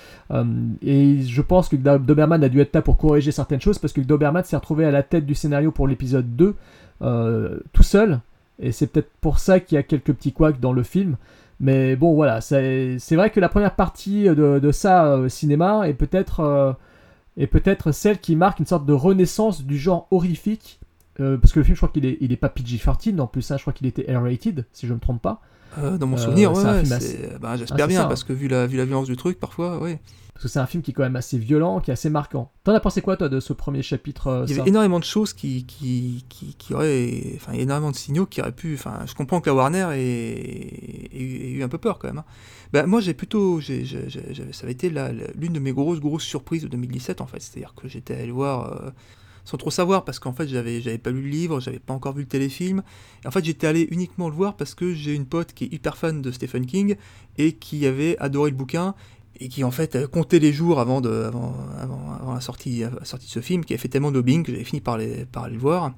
Et 0.83 1.23
je 1.23 1.43
pense 1.43 1.69
que 1.69 1.75
Doberman 1.75 2.45
a 2.45 2.49
dû 2.49 2.61
être 2.61 2.75
là 2.77 2.83
pour 2.83 2.97
corriger 2.97 3.33
certaines 3.33 3.61
choses 3.61 3.81
parce 3.81 3.93
que 3.93 4.01
Doberman 4.01 4.45
s'est 4.45 4.55
retrouvé 4.55 4.85
à 4.85 4.93
la 4.93 5.03
tête 5.03 5.27
du 5.27 5.35
scénario 5.35 5.73
pour 5.73 5.89
l'épisode 5.89 6.37
2 6.37 6.45
euh, 6.47 6.55
tout 7.73 7.83
seul. 7.83 8.21
Et 8.59 8.71
c'est 8.73 8.87
peut-être 8.87 9.11
pour 9.21 9.39
ça 9.39 9.61
qu'il 9.61 9.77
y 9.77 9.79
a 9.79 9.83
quelques 9.83 10.13
petits 10.13 10.33
couacs 10.33 10.61
dans 10.61 10.73
le 10.73 10.83
film. 10.83 11.17
Mais 11.63 11.95
bon, 11.95 12.15
voilà, 12.15 12.41
c'est 12.41 12.99
vrai 13.13 13.31
que 13.31 13.39
la 13.39 13.49
première 13.49 13.77
partie 13.77 14.25
de, 14.25 14.59
de 14.59 14.73
ça 14.73 15.07
euh, 15.07 15.29
cinéma 15.29 15.89
est 15.89 15.95
peut-être 15.95 16.41
euh, 16.41 16.73
peut-être 17.47 17.93
celle 17.93 18.19
qui 18.19 18.35
marque 18.35 18.59
une 18.59 18.67
sorte 18.67 18.85
de 18.85 18.93
renaissance 18.93 19.63
du 19.63 19.79
genre 19.79 20.09
horrifique. 20.11 20.81
Euh, 21.21 21.37
parce 21.37 21.53
que 21.53 21.61
le 21.61 21.65
film, 21.65 21.77
je 21.77 21.81
crois 21.81 21.91
qu'il 21.91 22.05
est, 22.05 22.19
il 22.21 22.33
est 22.33 22.37
pas 22.37 22.49
PG-13 22.49 23.21
en 23.21 23.29
plus, 23.29 23.43
ça, 23.43 23.59
je 23.59 23.63
crois 23.63 23.73
qu'il 23.73 23.87
était 23.87 24.13
R-rated, 24.13 24.67
si 24.73 24.89
je 24.89 24.95
me 24.95 24.99
trompe 24.99 25.23
pas. 25.23 25.41
Euh, 25.79 25.97
dans 25.99 26.07
mon 26.07 26.17
Euh, 26.17 26.21
souvenir, 26.21 26.53
ouais, 26.53 26.85
c'est- 26.85 27.39
bah, 27.41 27.51
Ah, 27.53 27.57
j'espère 27.57 27.79
c'est 27.81 27.87
bien, 27.89 28.01
ça. 28.03 28.07
parce 28.07 28.25
que 28.25 28.33
vu 28.33 28.49
la, 28.49 28.67
vu 28.67 28.77
la 28.77 28.85
violence 28.85 29.07
du 29.07 29.17
truc, 29.17 29.39
parfois, 29.41 29.79
oui. 29.83 29.97
Parce 30.35 30.45
que 30.45 30.49
c'est 30.49 30.59
un 30.59 30.67
film 30.67 30.83
qui 30.83 30.91
est 30.91 30.95
quand 30.95 31.03
même 31.05 31.15
assez 31.17 31.39
violent, 31.39 31.79
qui 31.81 31.91
est 31.91 31.93
assez 31.93 32.11
marquant. 32.11 32.51
T'en 32.65 32.75
as 32.75 32.81
pensé 32.81 33.01
quoi, 33.01 33.17
toi, 33.17 33.29
de 33.29 33.39
ce 33.39 33.53
premier 33.53 33.83
chapitre 33.83 34.27
euh, 34.27 34.45
Il 34.49 34.57
y 34.57 34.59
avait 34.61 34.69
énormément 34.71 34.99
de 34.99 35.05
choses 35.05 35.33
qui, 35.35 35.65
qui, 35.67 36.25
qui, 36.29 36.55
qui 36.57 36.75
auraient. 36.75 37.33
Enfin, 37.37 37.53
énormément 37.53 37.93
de 37.93 37.97
signaux 37.97 38.27
qui 38.27 38.41
auraient 38.41 38.51
pu. 38.51 38.75
Enfin, 38.75 39.01
je 39.07 39.15
comprends 39.15 39.41
que 39.41 39.49
la 39.51 39.55
Warner 39.55 39.89
ait, 39.93 41.09
eu 41.17 41.63
un 41.63 41.69
peu 41.69 41.79
peur 41.79 41.99
quand 41.99 42.09
même. 42.09 42.19
hein. 42.19 42.25
Ben, 42.73 42.87
moi, 42.87 43.01
j'ai 43.01 43.15
plutôt. 43.15 43.61
j'ai- 43.61 43.85
j'ai- 43.85 44.09
j'ai- 44.09 44.33
j'avais- 44.35 44.53
ça 44.53 44.65
avait 44.65 44.73
été 44.73 44.91
la- 44.91 45.13
la- 45.13 45.29
l'une 45.39 45.53
de 45.53 45.61
mes 45.61 45.73
grosses, 45.73 46.01
grosses 46.01 46.25
surprises 46.25 46.63
de 46.63 46.69
2017, 46.69 47.21
en 47.21 47.27
fait. 47.27 47.41
C'est-à-dire 47.41 47.75
que 47.81 47.87
j'étais 47.89 48.15
allé 48.15 48.33
voir. 48.33 48.73
euh, 48.83 48.91
sans 49.45 49.57
trop 49.57 49.71
savoir, 49.71 50.05
parce 50.05 50.19
qu'en 50.19 50.33
fait, 50.33 50.47
j'avais, 50.47 50.81
j'avais 50.81 50.99
pas 50.99 51.11
lu 51.11 51.23
le 51.23 51.29
livre, 51.29 51.61
j'avais 51.61 51.79
pas 51.79 51.95
encore 51.95 52.15
vu 52.15 52.23
le 52.23 52.29
téléfilm. 52.29 52.83
En 53.27 53.31
fait, 53.31 53.45
j'étais 53.45 53.67
allé 53.67 53.89
uniquement 53.91 54.29
le 54.29 54.35
voir 54.35 54.57
parce 54.57 54.75
que 54.75 54.95
j'ai 54.95 55.15
une 55.15 55.27
pote 55.27 55.53
qui 55.53 55.65
est 55.65 55.73
hyper 55.73 55.97
fan 55.97 56.23
de 56.23 56.31
Stephen 56.31 56.67
King 56.67 56.97
et 57.39 57.53
qui 57.53 57.87
avait 57.87 58.17
adoré 58.19 58.51
le 58.51 58.57
bouquin 58.57 58.95
et 59.41 59.49
qui 59.49 59.65
en 59.65 59.71
fait 59.71 60.07
comptait 60.07 60.39
les 60.39 60.53
jours 60.53 60.79
avant, 60.79 61.01
la, 61.01 62.41
sortie, 62.41 62.81
de 62.83 62.91
ce 63.05 63.41
film, 63.41 63.65
qui 63.65 63.73
avait 63.73 63.81
fait 63.81 63.89
tellement 63.89 64.11
de 64.11 64.17
lobbying 64.17 64.45
que 64.45 64.53
j'avais 64.53 64.65
fini 64.65 64.81
par, 64.81 64.95
aller 64.95 65.27
le 65.35 65.59
voir. 65.59 65.93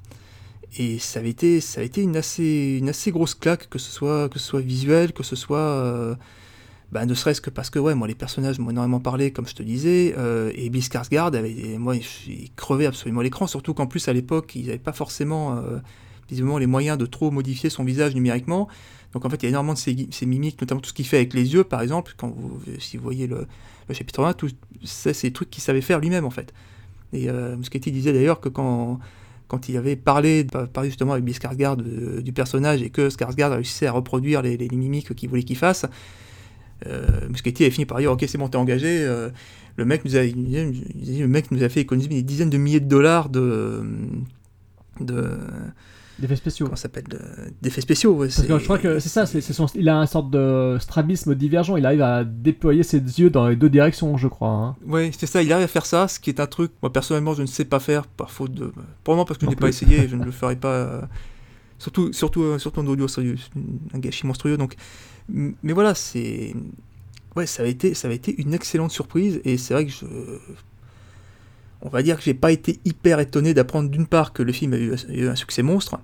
Et 0.76 0.98
ça 0.98 1.20
avait 1.20 1.30
été, 1.30 1.60
avait 1.76 1.86
été 1.86 2.02
une, 2.02 2.16
assez, 2.16 2.78
une 2.80 2.88
assez 2.88 3.10
grosse 3.10 3.34
claque, 3.34 3.68
que 3.68 3.78
ce 3.78 3.90
soit, 3.90 4.28
que 4.28 4.38
ce 4.38 4.46
soit 4.46 4.60
visuel, 4.60 5.12
que 5.12 5.22
ce 5.22 5.36
soit... 5.36 5.58
euh, 5.58 6.14
bah, 6.92 7.06
ne 7.06 7.14
serait-ce 7.14 7.40
que 7.40 7.50
parce 7.50 7.70
que 7.70 7.78
ouais, 7.78 7.94
moi 7.94 8.06
les 8.06 8.14
personnages 8.14 8.58
m'ont 8.58 8.70
énormément 8.70 9.00
parlé, 9.00 9.32
comme 9.32 9.48
je 9.48 9.54
te 9.54 9.62
disais, 9.62 10.14
euh, 10.16 10.52
et 10.54 10.70
Bill 10.70 10.82
Skarsgård 10.82 11.34
avait, 11.34 11.76
moi, 11.78 11.96
il 11.96 12.50
crevait 12.54 12.86
absolument 12.86 13.20
l'écran, 13.20 13.46
surtout 13.46 13.74
qu'en 13.74 13.86
plus 13.86 14.06
à 14.08 14.12
l'époque, 14.12 14.54
ils 14.54 14.66
n'avaient 14.66 14.78
pas 14.78 14.92
forcément 14.92 15.56
euh, 15.56 15.78
visiblement 16.28 16.58
les 16.58 16.66
moyens 16.66 16.96
de 16.96 17.06
trop 17.06 17.30
modifier 17.30 17.70
son 17.70 17.84
visage 17.84 18.14
numériquement. 18.14 18.68
Donc 19.12 19.24
en 19.24 19.30
fait, 19.30 19.42
il 19.42 19.44
y 19.44 19.46
a 19.46 19.48
énormément 19.50 19.74
de 19.74 19.78
ces, 19.78 20.08
ces 20.10 20.26
mimiques, 20.26 20.60
notamment 20.60 20.80
tout 20.80 20.90
ce 20.90 20.94
qu'il 20.94 21.06
fait 21.06 21.16
avec 21.16 21.34
les 21.34 21.52
yeux, 21.54 21.64
par 21.64 21.80
exemple, 21.80 22.14
quand 22.16 22.28
vous, 22.28 22.60
si 22.78 22.96
vous 22.96 23.02
voyez 23.02 23.26
le, 23.26 23.46
chapitre 23.92 24.24
1, 24.24 24.32
tout 24.34 24.50
ça, 24.84 25.12
c'est 25.12 25.28
des 25.28 25.32
trucs 25.32 25.50
qu'il 25.50 25.62
savait 25.62 25.80
faire 25.80 25.98
lui-même, 25.98 26.24
en 26.24 26.30
fait. 26.30 26.52
Et 27.12 27.28
euh, 27.28 27.56
disait 27.56 28.12
d'ailleurs 28.12 28.40
que 28.40 28.48
quand, 28.48 28.98
quand 29.48 29.68
il 29.68 29.76
avait 29.76 29.96
parlé, 29.96 30.44
parlé 30.44 30.90
justement 30.90 31.12
avec 31.12 31.24
Bill 31.24 31.34
Skarsgård 31.34 31.80
euh, 31.80 32.22
du 32.22 32.32
personnage 32.32 32.82
et 32.82 32.90
que 32.90 33.08
Skarsgård 33.08 33.52
réussissait 33.52 33.86
à 33.86 33.92
reproduire 33.92 34.42
les 34.42 34.56
mimiques 34.72 35.14
qu'il 35.14 35.28
voulait 35.28 35.44
qu'il 35.44 35.56
fasse, 35.56 35.86
euh, 36.86 37.28
Muschietti 37.28 37.62
avait 37.64 37.70
fini 37.70 37.86
par 37.86 37.98
dire 37.98 38.12
Ok, 38.12 38.24
c'est 38.26 38.38
bon, 38.38 38.48
t'es 38.48 38.56
engagé. 38.58 38.98
euh, 39.04 39.30
le, 39.76 39.84
mec 39.84 40.04
nous 40.04 40.16
a, 40.16 40.22
le 40.22 41.26
mec 41.26 41.50
nous 41.50 41.62
a 41.62 41.68
fait 41.68 41.80
économiser 41.80 42.08
des 42.10 42.22
dizaines 42.22 42.50
de 42.50 42.58
milliers 42.58 42.80
de 42.80 42.88
dollars 42.88 43.28
de. 43.28 43.82
de 45.00 45.30
D'effets 46.16 46.36
spéciaux. 46.36 46.66
comment 46.66 46.76
s'appelle 46.76 47.08
de- 47.08 47.18
D'effets 47.60 47.80
spéciaux. 47.80 48.12
ouais, 48.12 48.28
Parce 48.28 48.36
que 48.42 48.46
c'est- 48.46 48.58
je 48.60 48.64
crois 48.64 48.78
que 48.78 49.00
c'est 49.00 49.08
ça, 49.08 49.26
c'est, 49.26 49.40
son, 49.40 49.66
il 49.74 49.88
a 49.88 49.98
un 49.98 50.06
sorte 50.06 50.30
de 50.30 50.76
strabisme 50.78 51.34
divergent, 51.34 51.76
il 51.76 51.84
arrive 51.84 52.02
à 52.02 52.22
déployer 52.22 52.84
ses 52.84 52.98
yeux 52.98 53.30
dans 53.30 53.48
les 53.48 53.56
deux 53.56 53.68
directions, 53.68 54.16
je 54.16 54.28
crois. 54.28 54.48
hein. 54.50 54.76
Ouais, 54.86 55.10
c'est 55.18 55.26
ça, 55.26 55.42
il 55.42 55.52
arrive 55.52 55.64
à 55.64 55.68
faire 55.68 55.86
ça, 55.86 56.06
ce 56.06 56.20
qui 56.20 56.30
est 56.30 56.38
un 56.38 56.46
truc, 56.46 56.70
moi 56.82 56.92
personnellement, 56.92 57.34
je 57.34 57.42
ne 57.42 57.48
sais 57.48 57.64
pas 57.64 57.80
faire 57.80 58.06
par 58.06 58.30
faute 58.30 58.52
de. 58.54 58.70
Probablement 59.02 59.24
parce 59.24 59.38
que 59.38 59.46
je 59.46 59.50
n'ai 59.50 59.56
pas 59.56 59.68
essayé 59.68 60.06
je 60.06 60.14
ne 60.14 60.24
le 60.24 60.30
ferai 60.30 60.54
pas. 60.54 60.72
euh, 60.74 61.00
Surtout, 61.80 62.12
surtout, 62.12 62.42
euh, 62.44 62.58
surtout 62.60 62.80
en 62.80 62.86
audio, 62.86 63.08
c'est 63.08 63.34
un 63.92 63.98
gâchis 63.98 64.24
monstrueux. 64.28 64.56
Donc, 64.56 64.76
mais 65.28 65.72
voilà, 65.72 65.94
c'est. 65.94 66.54
Ouais, 67.36 67.46
ça 67.46 67.62
avait, 67.62 67.72
été, 67.72 67.94
ça 67.94 68.12
été 68.12 68.34
une 68.40 68.54
excellente 68.54 68.92
surprise 68.92 69.40
et 69.44 69.58
c'est 69.58 69.74
vrai 69.74 69.86
que 69.86 69.92
je. 69.92 70.04
On 71.82 71.88
va 71.88 72.02
dire 72.02 72.16
que 72.16 72.22
j'ai 72.22 72.34
pas 72.34 72.52
été 72.52 72.78
hyper 72.84 73.20
étonné 73.20 73.52
d'apprendre 73.52 73.90
d'une 73.90 74.06
part 74.06 74.32
que 74.32 74.42
le 74.42 74.52
film 74.52 74.72
a 74.72 74.78
eu, 74.78 74.94
a 74.94 75.30
un 75.30 75.34
succès 75.36 75.62
monstre 75.62 75.98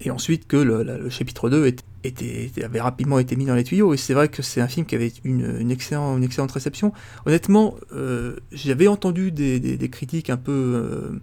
et 0.00 0.10
ensuite 0.10 0.46
que 0.48 0.56
le, 0.56 1.08
chapitre 1.10 1.48
2 1.48 1.66
était, 1.66 1.84
était- 2.02 2.44
était- 2.46 2.64
avait 2.64 2.80
rapidement 2.80 3.18
été 3.18 3.36
mis 3.36 3.46
dans 3.46 3.54
les 3.54 3.64
tuyaux. 3.64 3.94
Et 3.94 3.96
c'est 3.96 4.14
vrai 4.14 4.28
que 4.28 4.42
c'est 4.42 4.60
un 4.60 4.68
film 4.68 4.86
qui 4.86 4.94
avait 4.94 5.12
une, 5.22 5.70
excellente, 5.70 6.52
réception. 6.52 6.92
Honnêtement, 7.26 7.76
euh, 7.92 8.36
j'avais 8.52 8.88
entendu 8.88 9.30
des 9.30 9.88
critiques 9.90 10.30
un 10.30 10.36
peu, 10.36 10.52
euh, 10.52 11.20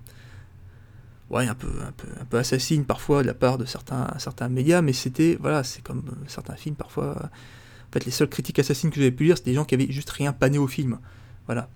ouais, 1.31 1.47
un 1.47 1.55
peu, 1.55 1.67
un 1.81 1.91
peu, 1.91 2.07
un 2.19 2.25
peu 2.25 2.37
assassines 2.37 2.85
parfois 2.85 3.23
de 3.23 3.27
la 3.27 3.33
part 3.33 3.57
de 3.57 3.65
certains, 3.65 4.07
certains 4.19 4.49
médias, 4.49 4.81
mais 4.81 4.93
c'était, 4.93 5.37
voilà, 5.39 5.63
c'est 5.63 5.81
comme 5.81 6.03
euh, 6.09 6.25
certains 6.27 6.55
films 6.55 6.75
parfois. 6.75 7.05
euh, 7.05 7.25
en 7.25 7.91
fait, 7.93 8.05
les 8.05 8.11
seules 8.11 8.29
critiques 8.29 8.59
assassines 8.59 8.89
que 8.89 8.97
j'avais 8.97 9.11
pu 9.11 9.25
lire, 9.25 9.37
c'était 9.37 9.51
des 9.51 9.55
gens 9.55 9.65
qui 9.65 9.75
avaient 9.75 9.91
juste 9.91 10.09
rien 10.11 10.31
pané 10.31 10.57
au 10.57 10.67
film. 10.67 10.99
Voilà. 11.45 11.69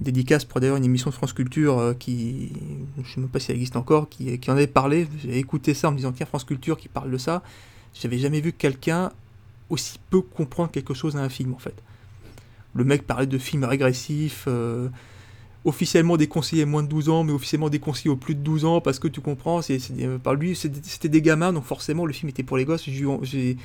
Dédicace 0.00 0.44
pour 0.44 0.60
d'ailleurs 0.60 0.76
une 0.76 0.84
émission 0.84 1.10
de 1.10 1.14
France 1.14 1.32
Culture 1.32 1.78
euh, 1.78 1.94
qui, 1.94 2.52
je 3.02 3.14
sais 3.14 3.20
même 3.20 3.30
pas 3.30 3.40
si 3.40 3.50
elle 3.50 3.56
existe 3.56 3.76
encore, 3.76 4.08
qui, 4.08 4.38
qui 4.38 4.50
en 4.50 4.54
avait 4.54 4.66
parlé. 4.66 5.08
J'ai 5.22 5.38
écouté 5.38 5.74
ça 5.74 5.88
en 5.88 5.92
me 5.92 5.96
disant 5.96 6.12
tiens 6.12 6.26
France 6.26 6.44
Culture 6.44 6.76
qui 6.76 6.88
parle 6.88 7.10
de 7.10 7.18
ça. 7.18 7.42
J'avais 7.94 8.18
jamais 8.18 8.40
vu 8.40 8.52
quelqu'un 8.52 9.10
aussi 9.70 9.98
peu 10.10 10.20
comprendre 10.20 10.70
quelque 10.70 10.94
chose 10.94 11.16
à 11.16 11.20
un 11.20 11.28
film 11.28 11.54
en 11.54 11.58
fait. 11.58 11.74
Le 12.74 12.84
mec 12.84 13.06
parlait 13.06 13.26
de 13.26 13.38
films 13.38 13.64
régressifs. 13.64 14.46
Officiellement 15.64 16.16
déconseillé 16.16 16.64
moins 16.64 16.82
de 16.82 16.88
12 16.88 17.08
ans, 17.08 17.24
mais 17.24 17.32
officiellement 17.32 17.68
déconseillé 17.68 18.10
aux 18.10 18.16
plus 18.16 18.34
de 18.34 18.40
12 18.40 18.64
ans, 18.64 18.80
parce 18.80 18.98
que 18.98 19.08
tu 19.08 19.20
comprends, 19.20 19.62
c'est, 19.62 19.78
euh, 20.00 20.18
par 20.18 20.34
lui, 20.34 20.54
c'était 20.56 21.08
des 21.08 21.22
gamins, 21.22 21.52
donc 21.52 21.64
forcément 21.64 22.06
le 22.06 22.12
film 22.12 22.30
était 22.30 22.42
pour 22.42 22.56
les 22.56 22.64
gosses. 22.64 22.88
J'ai 22.88 23.56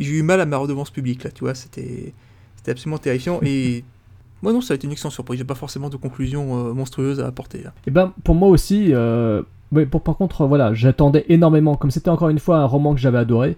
eu, 0.00 0.22
mal 0.22 0.40
à 0.40 0.46
ma 0.46 0.56
redevance 0.56 0.90
publique, 0.90 1.24
là, 1.24 1.30
tu 1.30 1.44
vois, 1.44 1.54
c'était, 1.54 2.12
c'était 2.56 2.72
absolument 2.72 2.98
terrifiant. 2.98 3.40
Et 3.42 3.84
moi, 4.42 4.52
non, 4.52 4.60
ça 4.60 4.74
a 4.74 4.76
été 4.76 4.86
une 4.86 4.92
excellente 4.92 5.12
surprise. 5.12 5.38
J'ai 5.38 5.44
pas 5.44 5.54
forcément 5.54 5.90
de 5.90 5.96
conclusion 5.96 6.68
euh, 6.68 6.72
monstrueuse 6.74 7.20
à 7.20 7.26
apporter. 7.26 7.62
Là. 7.62 7.72
Et 7.86 7.90
ben 7.90 8.12
pour 8.24 8.34
moi 8.34 8.48
aussi, 8.48 8.88
euh, 8.92 9.42
ouais, 9.72 9.86
pour, 9.86 10.02
par 10.02 10.16
contre, 10.16 10.46
voilà, 10.46 10.74
j'attendais 10.74 11.24
énormément. 11.28 11.76
Comme 11.76 11.92
c'était 11.92 12.10
encore 12.10 12.30
une 12.30 12.40
fois 12.40 12.58
un 12.58 12.66
roman 12.66 12.94
que 12.94 13.00
j'avais 13.00 13.18
adoré, 13.18 13.56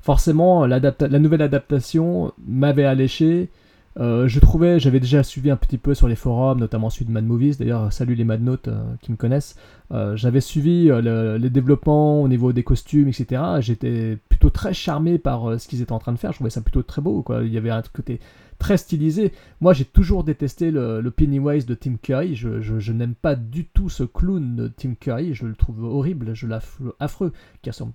forcément, 0.00 0.66
la 0.66 0.80
nouvelle 1.18 1.42
adaptation 1.42 2.32
m'avait 2.46 2.84
alléché. 2.84 3.50
Euh, 3.98 4.28
je 4.28 4.40
trouvais, 4.40 4.78
j'avais 4.78 5.00
déjà 5.00 5.22
suivi 5.22 5.50
un 5.50 5.56
petit 5.56 5.78
peu 5.78 5.94
sur 5.94 6.06
les 6.06 6.16
forums, 6.16 6.58
notamment 6.60 6.90
celui 6.90 7.06
de 7.06 7.10
Mad 7.12 7.24
Movies. 7.24 7.56
D'ailleurs, 7.58 7.90
salut 7.92 8.14
les 8.14 8.24
Mad 8.24 8.42
Notes 8.42 8.68
euh, 8.68 8.82
qui 9.00 9.10
me 9.10 9.16
connaissent. 9.16 9.56
Euh, 9.92 10.16
j'avais 10.16 10.42
suivi 10.42 10.86
le- 10.88 11.38
les 11.38 11.48
développements 11.48 12.22
au 12.22 12.28
niveau 12.28 12.52
des 12.52 12.62
costumes, 12.62 13.08
etc. 13.08 13.42
J'étais 13.60 14.18
plutôt 14.28 14.50
très 14.50 14.74
charmé 14.74 15.18
par 15.18 15.58
ce 15.58 15.66
qu'ils 15.66 15.80
étaient 15.80 15.92
en 15.92 15.98
train 15.98 16.12
de 16.12 16.18
faire. 16.18 16.32
Je 16.32 16.36
trouvais 16.36 16.50
ça 16.50 16.60
plutôt 16.60 16.82
très 16.82 17.00
beau. 17.00 17.24
Il 17.42 17.52
y 17.52 17.56
avait 17.56 17.70
un 17.70 17.82
côté 17.92 18.20
très 18.58 18.76
stylisé. 18.76 19.32
Moi, 19.60 19.72
j'ai 19.72 19.84
toujours 19.84 20.24
détesté 20.24 20.70
le, 20.70 21.10
Pennywise 21.10 21.66
de 21.66 21.74
Tim 21.74 21.96
Curry. 22.00 22.34
Je, 22.34 22.92
n'aime 22.92 23.14
pas 23.14 23.34
du 23.34 23.66
tout 23.66 23.88
ce 23.88 24.04
clown 24.04 24.56
de 24.56 24.68
Tim 24.68 24.94
Curry. 24.94 25.34
Je 25.34 25.46
le 25.46 25.54
trouve 25.54 25.84
horrible, 25.84 26.34
je 26.34 26.46
l'affreux, 26.46 26.94
affreux. 27.00 27.32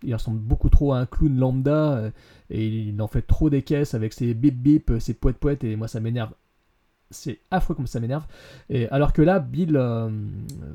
Il 0.03 0.13
ressemble, 0.13 0.39
beaucoup 0.39 0.69
trop 0.69 0.93
à 0.93 0.99
un 0.99 1.05
clown 1.05 1.37
lambda 1.37 1.93
euh, 1.93 2.11
et 2.49 2.67
il 2.67 3.01
en 3.01 3.07
fait 3.07 3.21
trop 3.21 3.49
des 3.49 3.61
caisses 3.61 3.93
avec 3.93 4.13
ses 4.13 4.33
bip 4.33 4.55
bip, 4.55 4.91
ses 4.99 5.13
poètes 5.13 5.37
poètes 5.37 5.63
et 5.63 5.75
moi 5.75 5.87
ça 5.87 5.99
m'énerve. 5.99 6.31
C'est 7.09 7.39
affreux 7.51 7.75
comme 7.75 7.87
ça 7.87 7.99
m'énerve. 7.99 8.25
Et 8.69 8.87
alors 8.87 9.11
que 9.11 9.21
là, 9.21 9.39
Bill, 9.39 9.75
euh, 9.75 10.09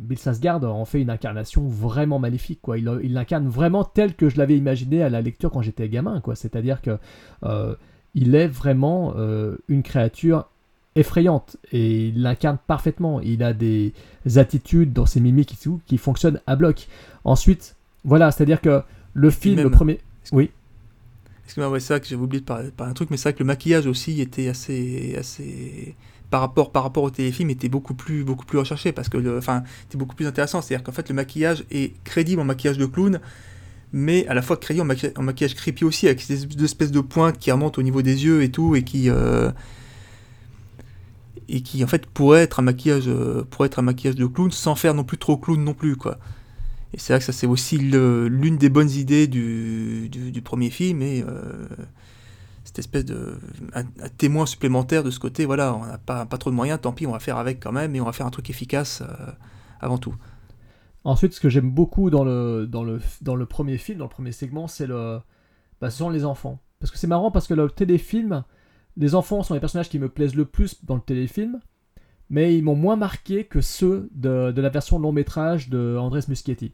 Bill 0.00 0.18
Sasgard 0.18 0.62
en 0.64 0.84
fait 0.84 1.00
une 1.00 1.08
incarnation 1.08 1.66
vraiment 1.66 2.18
maléfique. 2.18 2.60
Quoi. 2.60 2.78
Il, 2.78 2.84
l'incarne 3.12 3.48
vraiment 3.48 3.84
tel 3.84 4.14
que 4.14 4.28
je 4.28 4.36
l'avais 4.36 4.56
imaginé 4.56 5.02
à 5.02 5.08
la 5.08 5.22
lecture 5.22 5.50
quand 5.50 5.62
j'étais 5.62 5.88
gamin. 5.88 6.20
Quoi. 6.20 6.34
C'est-à-dire 6.34 6.82
que 6.82 6.98
euh, 7.44 7.74
il 8.16 8.34
est 8.34 8.48
vraiment 8.48 9.12
euh, 9.16 9.56
une 9.68 9.84
créature 9.84 10.48
effrayante 10.96 11.56
et 11.70 12.08
il 12.08 12.22
l'incarne 12.22 12.58
parfaitement. 12.66 13.20
Il 13.20 13.42
a 13.44 13.52
des 13.52 13.92
attitudes 14.36 14.92
dans 14.92 15.06
ses 15.06 15.20
mimiques 15.20 15.52
et 15.52 15.56
tout 15.62 15.80
qui 15.86 15.98
fonctionnent 15.98 16.40
à 16.48 16.56
bloc. 16.56 16.88
Ensuite, 17.24 17.76
voilà, 18.04 18.30
c'est-à-dire 18.32 18.60
que 18.60 18.82
le 19.14 19.30
film, 19.30 19.56
même- 19.56 19.64
le 19.64 19.70
premier. 19.70 20.00
Oui. 20.32 20.50
Excuse-moi, 21.44 21.70
ouais, 21.70 21.78
c'est 21.80 21.92
vrai 21.92 22.00
que 22.00 22.06
j'avais 22.08 22.22
oublié 22.22 22.40
de 22.40 22.46
parler, 22.46 22.64
de 22.64 22.70
parler 22.70 22.90
un 22.90 22.94
truc, 22.94 23.10
mais 23.10 23.16
c'est 23.16 23.28
vrai 23.28 23.34
que 23.34 23.38
le 23.38 23.44
maquillage 23.44 23.86
aussi 23.86 24.20
était 24.20 24.48
assez, 24.48 25.14
assez 25.16 25.94
par 26.30 26.40
rapport, 26.40 26.72
par 26.72 26.82
rapport 26.82 27.04
au 27.04 27.10
téléfilm 27.10 27.50
était 27.50 27.68
beaucoup 27.68 27.94
plus, 27.94 28.24
beaucoup 28.24 28.44
plus 28.46 28.58
recherché 28.58 28.90
parce 28.90 29.08
que, 29.08 29.16
le- 29.16 29.38
enfin, 29.38 29.62
était 29.86 29.96
beaucoup 29.98 30.16
plus 30.16 30.26
intéressant. 30.26 30.60
C'est-à-dire 30.60 30.82
qu'en 30.82 30.90
fait, 30.92 31.08
le 31.08 31.14
maquillage 31.14 31.64
est 31.70 31.92
crédible 32.02 32.40
en 32.40 32.44
maquillage 32.44 32.78
de 32.78 32.86
clown, 32.86 33.20
mais 33.96 34.26
à 34.26 34.34
la 34.34 34.42
fois 34.42 34.58
crédible 34.58 34.82
en, 34.82 34.94
maqui- 34.94 35.10
en 35.16 35.22
maquillage 35.22 35.54
creepy 35.54 35.82
aussi, 35.82 36.06
avec 36.06 36.20
ces 36.20 36.44
espèces 36.62 36.92
de 36.92 37.00
pointes 37.00 37.38
qui 37.38 37.50
remontent 37.50 37.80
au 37.80 37.82
niveau 37.82 38.02
des 38.02 38.26
yeux 38.26 38.42
et 38.42 38.50
tout, 38.50 38.76
et 38.76 38.82
qui, 38.82 39.08
euh, 39.08 39.50
et 41.48 41.62
qui 41.62 41.82
en 41.82 41.86
fait 41.86 42.04
pourrait 42.04 42.42
être 42.42 42.60
un 42.60 42.62
maquillage, 42.62 43.08
euh, 43.08 43.42
pourrait 43.50 43.68
être 43.68 43.78
un 43.78 43.82
maquillage 43.82 44.16
de 44.16 44.26
clown 44.26 44.50
sans 44.52 44.74
faire 44.74 44.92
non 44.92 45.02
plus 45.02 45.16
trop 45.16 45.38
clown 45.38 45.64
non 45.64 45.72
plus, 45.72 45.96
quoi. 45.96 46.18
Et 46.92 46.98
c'est 46.98 47.14
vrai 47.14 47.20
que 47.20 47.24
ça 47.24 47.32
c'est 47.32 47.46
aussi 47.46 47.78
l'une 47.78 48.58
des 48.58 48.68
bonnes 48.68 48.90
idées 48.90 49.28
du, 49.28 50.10
du, 50.10 50.42
premier 50.42 50.68
film 50.68 51.00
et 51.00 51.24
euh, 51.26 51.66
cette 52.64 52.78
espèce 52.78 53.06
de 53.06 53.38
un, 53.74 53.84
témoin 54.18 54.44
supplémentaire 54.44 55.04
de 55.04 55.10
ce 55.10 55.18
côté. 55.18 55.46
Voilà, 55.46 55.74
on 55.74 55.86
n'a 55.86 55.96
pas, 55.96 56.26
pas 56.26 56.36
trop 56.36 56.50
de 56.50 56.54
moyens, 56.54 56.78
tant 56.82 56.92
pis, 56.92 57.06
on 57.06 57.12
va 57.12 57.18
faire 57.18 57.38
avec 57.38 57.60
quand 57.60 57.72
même 57.72 57.96
et 57.96 58.00
on 58.02 58.04
va 58.04 58.12
faire 58.12 58.26
un 58.26 58.30
truc 58.30 58.50
efficace 58.50 59.02
avant 59.80 59.96
tout. 59.96 60.14
Ensuite, 61.06 61.34
ce 61.34 61.40
que 61.40 61.48
j'aime 61.48 61.70
beaucoup 61.70 62.10
dans 62.10 62.24
le, 62.24 62.66
dans, 62.66 62.82
le, 62.82 63.00
dans 63.22 63.36
le 63.36 63.46
premier 63.46 63.78
film, 63.78 63.98
dans 63.98 64.06
le 64.06 64.10
premier 64.10 64.32
segment, 64.32 64.66
c'est 64.66 64.88
le. 64.88 65.20
Bah, 65.80 65.88
ce 65.88 65.98
sont 65.98 66.10
les 66.10 66.24
enfants. 66.24 66.58
Parce 66.80 66.90
que 66.90 66.98
c'est 66.98 67.06
marrant 67.06 67.30
parce 67.30 67.46
que 67.46 67.54
le 67.54 67.70
téléfilm, 67.70 68.42
les 68.96 69.14
enfants 69.14 69.44
sont 69.44 69.54
les 69.54 69.60
personnages 69.60 69.88
qui 69.88 70.00
me 70.00 70.08
plaisent 70.08 70.34
le 70.34 70.46
plus 70.46 70.84
dans 70.84 70.96
le 70.96 71.00
téléfilm, 71.00 71.60
mais 72.28 72.58
ils 72.58 72.64
m'ont 72.64 72.74
moins 72.74 72.96
marqué 72.96 73.44
que 73.44 73.60
ceux 73.60 74.08
de, 74.16 74.50
de 74.50 74.60
la 74.60 74.68
version 74.68 74.98
long 74.98 75.12
métrage 75.12 75.68
de 75.68 75.96
Andrés 75.96 76.22
Muschietti. 76.26 76.72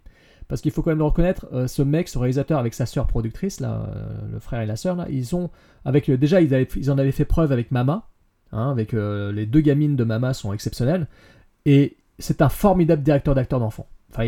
Parce 0.48 0.62
qu'il 0.62 0.70
faut 0.72 0.80
quand 0.82 0.90
même 0.92 0.98
le 0.98 1.04
reconnaître, 1.04 1.46
euh, 1.52 1.66
ce 1.66 1.82
mec, 1.82 2.08
ce 2.08 2.18
réalisateur 2.18 2.58
avec 2.58 2.72
sa 2.72 2.86
sœur 2.86 3.06
productrice, 3.06 3.60
là, 3.60 3.86
euh, 3.94 4.28
le 4.32 4.38
frère 4.38 4.62
et 4.62 4.66
la 4.66 4.76
sœur, 4.76 4.96
là, 4.96 5.06
ils 5.10 5.36
ont, 5.36 5.50
avec 5.84 6.08
euh, 6.08 6.16
déjà 6.16 6.40
ils, 6.40 6.54
avaient- 6.54 6.68
ils 6.76 6.90
en 6.90 6.96
avaient 6.96 7.12
fait 7.12 7.26
preuve 7.26 7.52
avec 7.52 7.70
Mama, 7.70 8.08
hein, 8.50 8.70
avec 8.70 8.92
les 8.92 9.46
deux 9.46 9.60
gamines 9.60 9.96
de 9.96 10.04
Mama 10.04 10.32
sont 10.32 10.52
exceptionnelles, 10.54 11.06
et 11.66 11.96
c'est 12.18 12.40
un 12.42 12.48
formidable 12.48 13.02
directeur 13.02 13.34
d'acteurs 13.34 13.60
d'enfants. 13.60 13.88
Enfin, 14.12 14.26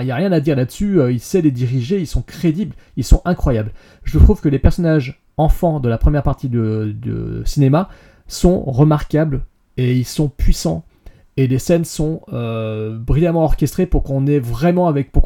il 0.00 0.04
n'y 0.04 0.10
a 0.10 0.16
rien 0.16 0.32
à 0.32 0.40
dire 0.40 0.56
là-dessus, 0.56 0.98
euh, 0.98 1.12
il 1.12 1.20
sait 1.20 1.42
les 1.42 1.50
diriger, 1.50 2.00
ils 2.00 2.06
sont 2.06 2.22
crédibles, 2.22 2.74
ils 2.96 3.04
sont 3.04 3.20
incroyables. 3.24 3.72
Je 4.02 4.18
trouve 4.18 4.40
que 4.40 4.48
les 4.48 4.58
personnages 4.58 5.22
enfants 5.36 5.80
de 5.80 5.88
la 5.88 5.98
première 5.98 6.22
partie 6.22 6.48
de, 6.48 7.42
cinéma 7.44 7.90
sont 8.28 8.62
remarquables 8.62 9.44
et 9.76 9.94
ils 9.94 10.06
sont 10.06 10.28
puissants. 10.28 10.84
Et 11.38 11.46
les 11.48 11.58
scènes 11.58 11.84
sont 11.84 12.22
euh, 12.32 12.96
brillamment 12.96 13.44
orchestrées 13.44 13.84
pour 13.84 14.02
qu'on 14.02 14.24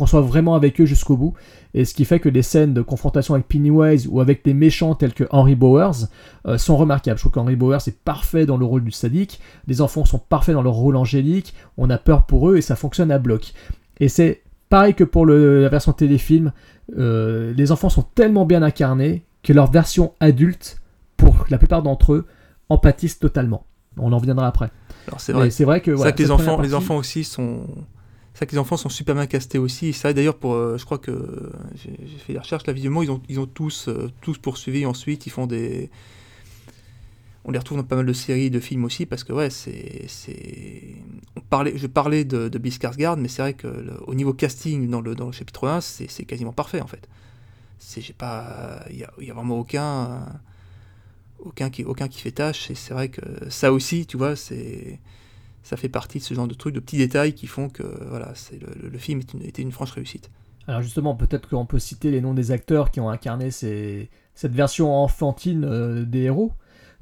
soit 0.06 0.20
vraiment 0.20 0.54
avec 0.56 0.80
eux 0.80 0.84
jusqu'au 0.84 1.16
bout. 1.16 1.34
Et 1.72 1.84
ce 1.84 1.94
qui 1.94 2.04
fait 2.04 2.18
que 2.18 2.28
les 2.28 2.42
scènes 2.42 2.74
de 2.74 2.82
confrontation 2.82 3.34
avec 3.34 3.46
Pennywise 3.46 4.08
ou 4.10 4.20
avec 4.20 4.44
des 4.44 4.52
méchants 4.52 4.96
tels 4.96 5.14
que 5.14 5.22
Henry 5.30 5.54
Bowers 5.54 6.08
euh, 6.48 6.58
sont 6.58 6.76
remarquables. 6.76 7.16
Je 7.16 7.22
trouve 7.22 7.32
qu'Henry 7.32 7.54
Bowers 7.54 7.78
est 7.86 7.96
parfait 7.96 8.44
dans 8.44 8.56
le 8.56 8.64
rôle 8.64 8.82
du 8.82 8.90
sadique. 8.90 9.38
Les 9.68 9.80
enfants 9.80 10.04
sont 10.04 10.18
parfaits 10.18 10.56
dans 10.56 10.62
leur 10.62 10.74
rôle 10.74 10.96
angélique. 10.96 11.54
On 11.78 11.88
a 11.90 11.98
peur 11.98 12.26
pour 12.26 12.50
eux 12.50 12.56
et 12.56 12.60
ça 12.60 12.74
fonctionne 12.74 13.12
à 13.12 13.20
bloc. 13.20 13.54
Et 14.00 14.08
c'est 14.08 14.42
pareil 14.68 14.94
que 14.94 15.04
pour 15.04 15.26
le- 15.26 15.62
la 15.62 15.68
version 15.68 15.92
téléfilm. 15.92 16.52
euh, 16.98 17.52
les 17.56 17.70
enfants 17.70 17.88
sont 17.88 18.02
tellement 18.16 18.44
bien 18.46 18.62
incarnés 18.62 19.24
que 19.44 19.52
leur 19.52 19.70
version 19.70 20.12
adulte, 20.18 20.80
pour 21.16 21.46
la 21.48 21.56
plupart 21.56 21.82
d'entre 21.84 22.14
eux, 22.14 22.26
empathise 22.68 23.18
totalement. 23.20 23.64
On 23.96 24.12
en 24.12 24.18
reviendra 24.18 24.48
après. 24.48 24.70
Alors 25.06 25.20
c'est 25.20 25.32
vrai. 25.32 25.50
c'est 25.50 25.64
vrai 25.64 25.80
que, 25.82 25.90
voilà, 25.92 26.12
les 26.16 26.30
enfants, 26.32 26.52
les 26.60 26.68
partie- 26.70 26.74
enfants 26.74 26.96
aussi 26.96 27.22
sont. 27.22 27.60
C'est 28.34 28.46
que 28.46 28.52
les 28.52 28.58
enfants 28.58 28.76
sont 28.76 28.88
super 28.88 29.14
bien 29.14 29.26
castés 29.26 29.58
aussi. 29.58 29.92
Vrai 29.92 30.14
d'ailleurs 30.14 30.36
pour, 30.36 30.54
euh, 30.54 30.78
je 30.78 30.84
crois 30.84 30.98
que 30.98 31.10
euh, 31.10 31.52
j'ai 31.76 31.96
j'ai 32.06 32.16
fait 32.18 32.32
des 32.32 32.38
recherches 32.38 32.66
là 32.66 32.72
visiblement 32.72 33.02
ils 33.02 33.10
ont, 33.10 33.20
ils 33.28 33.38
ont 33.38 33.46
tous, 33.46 33.86
euh, 33.88 34.08
tous 34.20 34.38
poursuivi 34.38 34.84
ensuite. 34.86 35.26
Ils 35.26 35.30
font 35.30 35.46
des, 35.46 35.90
on 37.44 37.50
les 37.52 37.58
retrouve 37.58 37.78
dans 37.78 37.84
pas 37.84 37.96
mal 37.96 38.06
de 38.06 38.12
séries, 38.12 38.50
de 38.50 38.60
films 38.60 38.84
aussi 38.84 39.06
parce 39.06 39.24
que 39.24 39.32
ouais 39.32 39.50
c'est, 39.50 40.06
parlait, 41.48 41.72
je 41.76 41.86
parlais 41.86 42.24
de, 42.24 42.48
de 42.48 42.58
Bill 42.58 42.72
mais 43.18 43.28
c'est 43.28 43.42
vrai 43.42 43.54
que 43.54 43.68
au 44.06 44.14
niveau 44.14 44.32
casting 44.34 44.88
dans 44.90 45.00
le 45.00 45.14
dans 45.14 45.26
le 45.26 45.32
chapitre 45.32 45.68
1 45.68 45.80
c'est, 45.80 46.06
quasiment 46.24 46.52
parfait 46.52 46.80
en 46.80 46.86
fait. 46.86 47.08
Pas, 48.18 48.84
il 48.90 48.98
y 48.98 49.04
a, 49.04 49.10
a 49.30 49.34
vraiment 49.34 49.58
aucun, 49.58 50.26
aucun 51.38 51.70
qui, 51.70 51.84
aucun 51.84 52.08
qui 52.08 52.20
fait 52.20 52.32
tâche. 52.32 52.70
Et 52.70 52.74
c'est 52.74 52.94
vrai 52.94 53.08
que 53.08 53.20
ça 53.50 53.72
aussi, 53.72 54.06
tu 54.06 54.16
vois, 54.16 54.36
ça 54.36 55.76
fait 55.76 55.88
partie 55.88 56.18
de 56.18 56.24
ce 56.24 56.34
genre 56.34 56.48
de 56.48 56.54
trucs, 56.54 56.74
de 56.74 56.80
petits 56.80 56.98
détails 56.98 57.34
qui 57.34 57.46
font 57.46 57.68
que 57.68 57.82
voilà, 58.08 58.32
le, 58.52 58.88
le- 58.88 58.98
film 58.98 59.20
était 59.42 59.62
une 59.62 59.72
franche 59.72 59.92
réussite. 59.92 60.30
Alors 60.66 60.82
justement, 60.82 61.14
peut-être 61.14 61.48
qu'on 61.48 61.66
peut 61.66 61.78
citer 61.78 62.10
les 62.10 62.20
noms 62.20 62.34
des 62.34 62.50
acteurs 62.50 62.90
qui 62.90 63.00
ont 63.00 63.10
incarné 63.10 63.50
cette 63.50 64.52
version 64.54 64.94
enfantine 64.94 65.64
euh, 65.64 66.04
des 66.04 66.20
héros. 66.20 66.52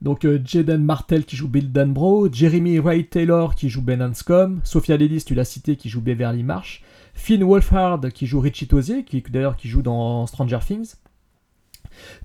Donc 0.01 0.25
euh, 0.25 0.39
Jaden 0.45 0.83
Martell 0.83 1.25
qui 1.25 1.37
joue 1.37 1.49
Bill 1.49 1.73
Danbro, 1.73 2.29
Jeremy 2.33 2.79
Ray 2.79 3.07
Taylor 3.07 3.55
qui 3.55 3.69
joue 3.69 3.83
Ben 3.83 4.01
Hanscom, 4.01 4.61
Sophia 4.63 4.97
Lillis, 4.97 5.25
tu 5.25 5.35
l'as 5.35 5.45
cité, 5.45 5.77
qui 5.77 5.89
joue 5.89 6.01
Beverly 6.01 6.45
Marsh, 6.45 6.83
Finn 7.15 7.43
Wolfhard 7.43 8.13
qui 8.13 8.27
joue 8.27 8.41
Richie 8.41 8.69
Tozier, 8.69 9.05
qui 9.05 9.23
d'ailleurs 9.23 9.57
qui 9.57 9.69
joue 9.69 9.83
dans 9.83 10.27
Stranger 10.27 10.61
Things, 10.65 10.95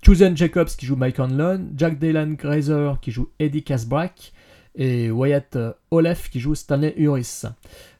Susan 0.04 0.36
Jacobs 0.36 0.68
qui 0.68 0.86
joue 0.86 0.96
Mike 0.96 1.20
Hanlon, 1.20 1.70
Jack 1.76 1.98
Dylan 1.98 2.36
Grazer 2.36 3.00
qui 3.02 3.12
joue 3.12 3.30
Eddie 3.40 3.64
Casbrack, 3.64 4.34
et 4.76 5.12
Wyatt 5.12 5.56
euh, 5.56 5.74
Olef 5.92 6.30
qui 6.32 6.40
joue 6.40 6.56
Stanley 6.56 6.94
Uris. 6.98 7.44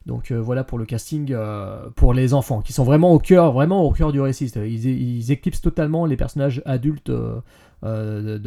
Donc 0.06 0.30
euh, 0.30 0.40
voilà 0.40 0.64
pour 0.64 0.78
le 0.78 0.84
casting 0.84 1.34
pour 1.96 2.14
les 2.14 2.32
enfants, 2.32 2.62
qui 2.62 2.72
sont 2.72 2.84
vraiment 2.84 3.12
au 3.12 3.18
cœur, 3.18 3.52
vraiment 3.52 3.82
au 3.82 3.90
cœur 3.90 4.12
du 4.12 4.20
récit. 4.20 4.46
Ils, 4.56 5.32
éclipsent 5.32 5.62
totalement 5.62 6.06
les 6.06 6.16
personnages 6.16 6.62
adultes 6.64 7.10
de- 7.84 8.38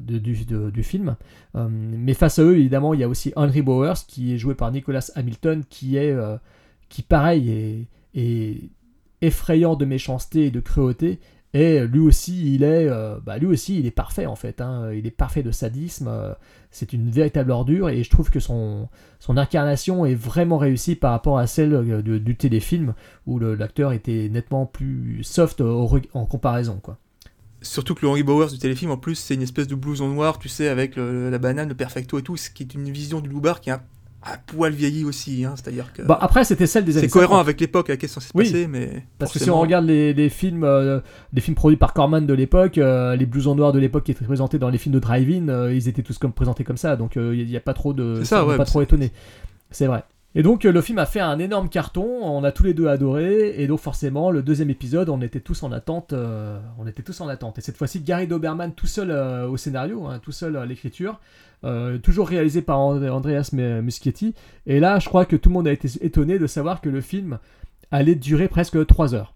de- 0.00 0.70
du, 0.70 0.82
film. 0.82 1.16
Euh, 1.56 1.68
mais 1.70 2.14
face 2.14 2.38
à 2.38 2.42
eux, 2.44 2.56
évidemment, 2.56 2.94
il 2.94 3.00
y 3.00 3.04
a 3.04 3.08
aussi 3.08 3.32
Henry 3.36 3.62
Bowers, 3.62 3.94
qui 4.06 4.34
est 4.34 4.38
joué 4.38 4.54
par 4.54 4.70
Nicholas 4.72 5.10
Hamilton, 5.16 5.64
qui 5.68 5.96
est, 5.96 6.12
euh, 6.12 6.36
qui 6.88 7.02
pareil, 7.02 7.88
est, 8.14 8.60
effrayant 9.20 9.74
de 9.76 9.84
méchanceté 9.84 10.46
et 10.46 10.50
de 10.50 10.60
cruauté. 10.60 11.18
Et 11.54 11.86
lui 11.86 12.00
aussi, 12.00 12.54
il 12.56 12.64
est, 12.64 12.88
euh, 12.88 13.18
bah, 13.24 13.38
lui 13.38 13.46
aussi, 13.46 13.78
il 13.78 13.86
est 13.86 13.92
parfait 13.92 14.26
en 14.26 14.34
fait. 14.34 14.60
hein. 14.60 14.90
Il 14.92 15.06
est 15.06 15.10
parfait 15.12 15.42
de 15.44 15.52
sadisme. 15.52 16.08
euh, 16.08 16.34
c'est 16.72 16.92
une 16.92 17.08
véritable 17.10 17.52
ordure 17.52 17.88
et 17.88 18.02
je 18.02 18.10
trouve 18.10 18.28
que 18.30 18.40
son, 18.40 18.88
son 19.20 19.36
incarnation 19.36 20.04
est 20.04 20.16
vraiment 20.16 20.58
réussie 20.58 20.96
par 20.96 21.12
rapport 21.12 21.38
à 21.38 21.46
celle 21.46 21.72
euh, 21.74 22.02
du 22.18 22.34
téléfilm 22.36 22.94
où 23.26 23.38
l'acteur 23.38 23.92
était 23.92 24.28
nettement 24.28 24.66
plus 24.66 25.22
soft 25.22 25.60
en 25.60 26.26
comparaison. 26.26 26.80
Quoi. 26.82 26.98
Surtout 27.64 27.94
que 27.94 28.02
le 28.02 28.08
Henry 28.08 28.22
Bowers 28.22 28.50
du 28.52 28.58
téléfilm, 28.58 28.90
en 28.92 28.96
plus, 28.96 29.14
c'est 29.16 29.34
une 29.34 29.42
espèce 29.42 29.66
de 29.66 29.74
blouson 29.74 30.08
noir, 30.08 30.38
tu 30.38 30.48
sais, 30.48 30.68
avec 30.68 30.94
le- 30.96 31.30
la 31.30 31.38
banane, 31.38 31.68
le 31.68 31.74
perfecto 31.74 32.18
et 32.18 32.22
tout, 32.22 32.36
ce 32.36 32.50
qui 32.50 32.62
est 32.62 32.74
une 32.74 32.90
vision 32.90 33.20
du 33.20 33.28
loubar 33.30 33.60
qui 33.60 33.70
est 33.70 33.72
un, 33.72 33.80
poil 34.46 34.72
vieilli 34.72 35.04
aussi, 35.04 35.44
hein, 35.44 35.52
c'est-à-dire 35.54 35.92
que 35.92 36.00
Bah, 36.00 36.18
après, 36.20 36.44
c'était 36.44 36.66
celle 36.66 36.84
des 36.86 36.96
années 36.96 37.08
c'est 37.08 37.12
cohérent 37.12 37.34
50. 37.34 37.40
avec 37.46 37.60
l'époque 37.60 37.90
à 37.90 37.92
laquelle 37.92 38.08
c'est 38.08 38.14
censé 38.14 38.28
se 38.28 38.32
Oui. 38.34 38.66
mais 38.70 39.04
Parce 39.18 39.32
que 39.34 39.38
si 39.38 39.50
on 39.50 39.60
regarde 39.60 39.84
les, 39.86 40.14
les 40.14 40.30
films, 40.30 40.64
euh, 40.64 41.00
les 41.34 41.42
films 41.42 41.54
produits 41.54 41.76
par 41.76 41.92
Corman 41.92 42.24
de 42.26 42.32
l'époque, 42.32 42.78
euh, 42.78 43.16
les 43.16 43.26
blousons 43.26 43.54
noirs 43.54 43.72
de 43.72 43.78
l'époque 43.78 44.04
qui 44.04 44.12
étaient 44.12 44.24
présentés 44.24 44.58
dans 44.58 44.70
les 44.70 44.78
films 44.78 44.94
de 44.94 44.98
drive-in, 44.98 45.48
euh, 45.48 45.74
ils 45.74 45.88
étaient 45.88 46.02
tous 46.02 46.16
comme 46.16 46.32
présentés 46.32 46.64
comme 46.64 46.78
ça, 46.78 46.96
donc 46.96 47.16
il 47.16 47.46
n'y 47.46 47.56
a 47.56 47.60
pas 47.60 47.74
trop 47.74 47.92
de, 47.92 48.14
C'est 48.20 48.24
ça, 48.26 48.46
ouais, 48.46 48.56
pas 48.56 48.64
trop 48.64 48.80
étonné. 48.80 49.12
C'est 49.70 49.86
vrai. 49.86 50.04
Et 50.36 50.42
donc 50.42 50.64
euh, 50.64 50.72
le 50.72 50.80
film 50.80 50.98
a 50.98 51.06
fait 51.06 51.20
un 51.20 51.38
énorme 51.38 51.68
carton, 51.68 52.04
on 52.22 52.42
a 52.42 52.50
tous 52.50 52.64
les 52.64 52.74
deux 52.74 52.88
adoré, 52.88 53.54
et 53.56 53.66
donc 53.68 53.78
forcément 53.78 54.30
le 54.32 54.42
deuxième 54.42 54.70
épisode, 54.70 55.08
on 55.08 55.20
était 55.20 55.40
tous 55.40 55.62
en 55.62 55.70
attente, 55.70 56.12
euh, 56.12 56.58
on 56.78 56.86
était 56.88 57.02
tous 57.02 57.20
en 57.20 57.28
attente. 57.28 57.58
Et 57.58 57.60
cette 57.60 57.76
fois-ci, 57.76 58.00
Gary 58.00 58.26
Doberman 58.26 58.72
tout 58.72 58.88
seul 58.88 59.10
euh, 59.10 59.48
au 59.48 59.56
scénario, 59.56 60.06
hein, 60.06 60.18
tout 60.20 60.32
seul 60.32 60.56
à 60.56 60.66
l'écriture, 60.66 61.20
toujours 62.02 62.28
réalisé 62.28 62.60
par 62.60 62.78
And- 62.78 63.02
Andreas 63.08 63.50
Muschietti. 63.54 64.34
Et 64.66 64.80
là, 64.80 64.98
je 64.98 65.08
crois 65.08 65.24
que 65.24 65.34
tout 65.34 65.48
le 65.48 65.54
monde 65.54 65.66
a 65.66 65.72
été 65.72 65.88
étonné 66.02 66.38
de 66.38 66.46
savoir 66.46 66.82
que 66.82 66.90
le 66.90 67.00
film 67.00 67.38
allait 67.90 68.16
durer 68.16 68.48
presque 68.48 68.84
3 68.84 69.14
heures. 69.14 69.32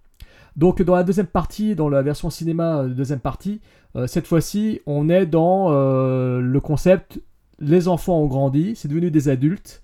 Donc 0.54 0.82
dans 0.82 0.94
la 0.94 1.04
deuxième 1.04 1.26
partie, 1.26 1.74
dans 1.74 1.88
la 1.88 2.02
version 2.02 2.28
cinéma 2.28 2.84
deuxième 2.84 3.20
partie, 3.20 3.62
cette 4.06 4.26
fois-ci, 4.26 4.82
on 4.84 5.08
est 5.08 5.24
dans 5.24 5.70
le 5.70 6.60
concept 6.60 7.18
les 7.60 7.88
enfants 7.88 8.20
ont 8.20 8.26
grandi, 8.26 8.74
c'est 8.76 8.88
devenu 8.88 9.10
des 9.10 9.30
adultes. 9.30 9.82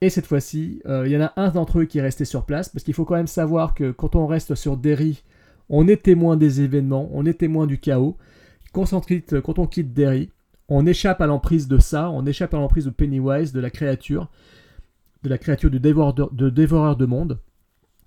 Et 0.00 0.10
cette 0.10 0.26
fois-ci, 0.26 0.80
euh, 0.86 1.06
il 1.06 1.12
y 1.12 1.16
en 1.16 1.22
a 1.22 1.32
un 1.36 1.50
d'entre 1.50 1.80
eux 1.80 1.84
qui 1.84 1.98
est 1.98 2.02
resté 2.02 2.24
sur 2.24 2.44
place, 2.44 2.68
parce 2.68 2.84
qu'il 2.84 2.94
faut 2.94 3.04
quand 3.04 3.16
même 3.16 3.26
savoir 3.26 3.74
que 3.74 3.90
quand 3.90 4.14
on 4.14 4.26
reste 4.26 4.54
sur 4.54 4.76
Derry, 4.76 5.24
on 5.68 5.88
est 5.88 6.02
témoin 6.02 6.36
des 6.36 6.60
événements, 6.60 7.10
on 7.12 7.26
est 7.26 7.34
témoin 7.34 7.66
du 7.66 7.78
chaos. 7.78 8.16
Quand 8.72 8.92
on 8.92 9.00
quitte, 9.00 9.92
Derry, 9.92 10.30
on 10.68 10.86
échappe 10.86 11.20
à 11.20 11.26
l'emprise 11.26 11.66
de 11.66 11.78
ça, 11.78 12.10
on 12.10 12.26
échappe 12.26 12.54
à 12.54 12.58
l'emprise 12.58 12.84
de 12.84 12.90
Pennywise, 12.90 13.52
de 13.52 13.60
la 13.60 13.70
créature, 13.70 14.28
de 15.24 15.28
la 15.28 15.38
créature 15.38 15.70
du 15.70 15.80
dévoreur 15.80 16.14
de, 16.14 17.06
monde. 17.06 17.40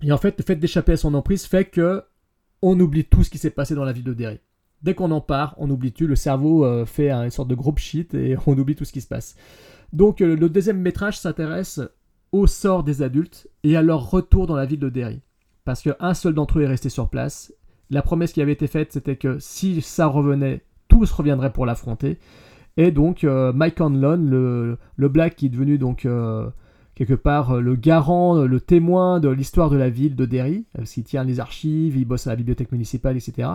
Et 0.02 0.12
en 0.12 0.18
fait, 0.18 0.36
le 0.38 0.44
fait 0.44 0.56
d'échapper 0.56 0.92
à 0.92 0.96
son 0.96 1.12
emprise 1.14 1.44
fait 1.44 1.66
que 1.66 2.02
on 2.62 2.78
oublie 2.78 3.04
tout 3.04 3.24
ce 3.24 3.30
qui 3.30 3.38
s'est 3.38 3.50
passé 3.50 3.74
dans 3.74 3.84
la 3.84 3.92
ville 3.92 4.04
de 4.04 4.14
Derry. 4.14 4.40
Dès 4.82 4.94
qu'on 4.94 5.10
en 5.10 5.20
part, 5.20 5.54
on 5.58 5.68
oublie 5.68 5.92
tout. 5.92 6.06
Le 6.06 6.16
cerveau 6.16 6.64
euh, 6.64 6.86
fait 6.86 7.10
un- 7.10 7.24
une 7.24 7.30
sorte 7.30 7.48
de 7.48 7.54
groupe 7.54 7.78
shit 7.78 8.14
et 8.14 8.36
on 8.46 8.56
oublie 8.56 8.76
tout 8.76 8.84
ce 8.84 8.92
qui 8.92 9.00
se 9.00 9.08
passe. 9.08 9.36
Donc 9.92 10.20
euh, 10.20 10.36
le 10.36 10.48
deuxième 10.48 10.80
métrage 10.80 11.18
s'intéresse 11.18 11.80
au 12.32 12.46
sort 12.46 12.82
des 12.82 13.02
adultes 13.02 13.48
et 13.62 13.76
à 13.76 13.82
leur 13.82 14.10
retour 14.10 14.46
dans 14.46 14.56
la 14.56 14.64
ville 14.64 14.80
de 14.80 14.88
Derry. 14.88 15.20
Parce 15.64 15.82
qu'un 15.82 16.14
seul 16.14 16.34
d'entre 16.34 16.58
eux 16.58 16.62
est 16.62 16.66
resté 16.66 16.88
sur 16.88 17.08
place. 17.08 17.52
La 17.90 18.02
promesse 18.02 18.32
qui 18.32 18.40
avait 18.40 18.52
été 18.52 18.66
faite, 18.66 18.92
c'était 18.92 19.16
que 19.16 19.38
si 19.38 19.80
ça 19.82 20.06
revenait, 20.06 20.64
tous 20.88 21.10
reviendraient 21.12 21.52
pour 21.52 21.66
l'affronter. 21.66 22.18
Et 22.78 22.90
donc 22.90 23.22
euh, 23.22 23.52
Mike 23.52 23.80
Hanlon, 23.80 24.16
le, 24.16 24.78
le 24.96 25.08
Black 25.08 25.36
qui 25.36 25.46
est 25.46 25.50
devenu 25.50 25.76
donc 25.76 26.06
euh, 26.06 26.48
quelque 26.94 27.14
part 27.14 27.52
euh, 27.52 27.60
le 27.60 27.74
garant, 27.74 28.36
euh, 28.36 28.46
le 28.46 28.60
témoin 28.60 29.20
de 29.20 29.28
l'histoire 29.28 29.70
de 29.70 29.76
la 29.76 29.88
ville 29.88 30.14
de 30.14 30.26
Derry, 30.26 30.66
euh, 30.74 30.78
parce 30.78 30.92
qu'il 30.92 31.04
tient 31.04 31.24
les 31.24 31.40
archives, 31.40 31.96
il 31.96 32.04
bosse 32.04 32.26
à 32.26 32.30
la 32.30 32.36
bibliothèque 32.36 32.72
municipale, 32.72 33.16
etc. 33.16 33.48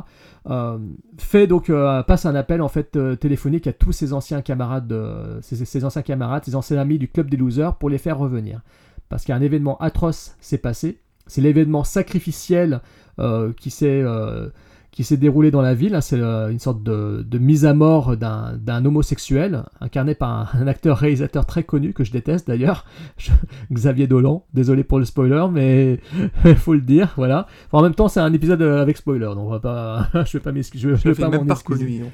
fait 1.17 1.47
donc 1.47 1.71
passe 2.07 2.25
un 2.25 2.35
appel 2.35 2.61
en 2.61 2.67
fait 2.67 2.97
téléphonique 3.19 3.67
à 3.67 3.73
tous 3.73 3.91
ses 3.91 4.13
anciens 4.13 4.41
camarades, 4.41 4.87
de, 4.87 5.39
ses, 5.41 5.83
anciens 5.83 6.01
camarades, 6.01 6.45
ses 6.45 6.55
anciens 6.55 6.77
amis 6.77 6.97
du 6.97 7.07
club 7.07 7.29
des 7.29 7.37
losers 7.37 7.75
pour 7.75 7.89
les 7.89 7.97
faire 7.97 8.17
revenir, 8.17 8.61
parce 9.09 9.23
qu'un 9.25 9.41
événement 9.41 9.77
atroce 9.79 10.35
s'est 10.39 10.57
passé. 10.57 10.99
C'est 11.27 11.41
l'événement 11.41 11.83
sacrificiel 11.83 12.81
qui 13.57 13.69
s'est 13.69 14.03
qui 14.97 15.03
s'est 15.03 15.15
déroulé 15.17 15.51
dans 15.51 15.61
la 15.61 15.75
ville. 15.75 15.93
hein. 15.93 16.01
C'est 16.01 16.19
euh, 16.19 16.49
une 16.49 16.57
sorte 16.57 16.81
de, 16.81 17.21
de 17.21 17.37
mise 17.37 17.65
à 17.67 17.75
mort 17.75 18.17
d'un 18.17 18.83
homosexuel, 18.83 19.61
incarné 19.79 20.15
par 20.15 20.31
un, 20.55 20.59
un 20.63 20.65
acteur-réalisateur 20.65 21.45
très 21.45 21.61
connu, 21.61 21.93
que 21.93 22.03
je 22.03 22.11
déteste 22.11 22.47
d'ailleurs, 22.47 22.83
Je- 23.17 23.29
Xavier 23.71 24.07
Dolan. 24.07 24.43
Désolé 24.55 24.83
pour 24.83 24.97
le 24.97 25.05
spoiler, 25.05 25.45
mais 25.53 25.99
il 26.45 26.55
faut 26.55 26.73
le 26.73 26.81
dire, 26.81 27.13
voilà. 27.15 27.45
Enfin, 27.67 27.77
en 27.77 27.81
même 27.83 27.93
temps, 27.93 28.07
c'est 28.07 28.21
un 28.21 28.33
épisode 28.33 28.63
euh, 28.63 28.81
avec 28.81 28.97
spoiler, 28.97 29.25
donc 29.35 29.37
on 29.37 29.49
va 29.51 29.59
pas, 29.59 30.07
je 30.25 30.33
vais 30.35 30.39
pas 30.43 30.51
m'excuser. 30.51 30.89
Je, 30.89 30.95
je 30.95 31.03
vais 31.03 31.09
l'avais 31.11 31.21
pas 31.21 31.29
même 31.29 31.41
m'en 31.41 31.53
pas 31.53 31.61
non. 31.75 32.09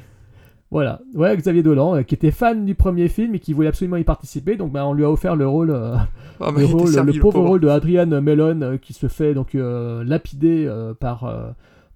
Voilà, 0.69 0.99
ouais, 1.15 1.37
Xavier 1.37 1.63
Dolan, 1.63 1.95
euh, 1.95 2.01
qui 2.01 2.15
était 2.15 2.31
fan 2.31 2.65
du 2.65 2.75
premier 2.75 3.07
film 3.07 3.33
et 3.35 3.39
qui 3.39 3.53
voulait 3.53 3.67
absolument 3.69 3.95
y 3.95 4.03
participer, 4.03 4.57
donc 4.57 4.73
bah, 4.73 4.85
on 4.85 4.91
lui 4.93 5.05
a 5.05 5.09
offert 5.09 5.37
le 5.37 5.47
rôle, 5.47 5.69
euh, 5.69 5.95
Ah, 6.41 6.49
le, 6.51 6.57
il 6.57 6.63
était 6.65 6.73
rôle- 6.73 6.87
servi, 6.89 7.13
le 7.13 7.21
pauvre 7.21 7.33
pauvre. 7.35 7.47
rôle 7.47 7.59
de 7.61 7.67
Adrian 7.69 8.07
Mellon 8.21 8.59
euh, 8.61 8.77
qui 8.77 8.91
se 8.91 9.07
fait 9.07 9.33
donc 9.35 9.53
lapider 9.53 10.69
par, 10.99 11.31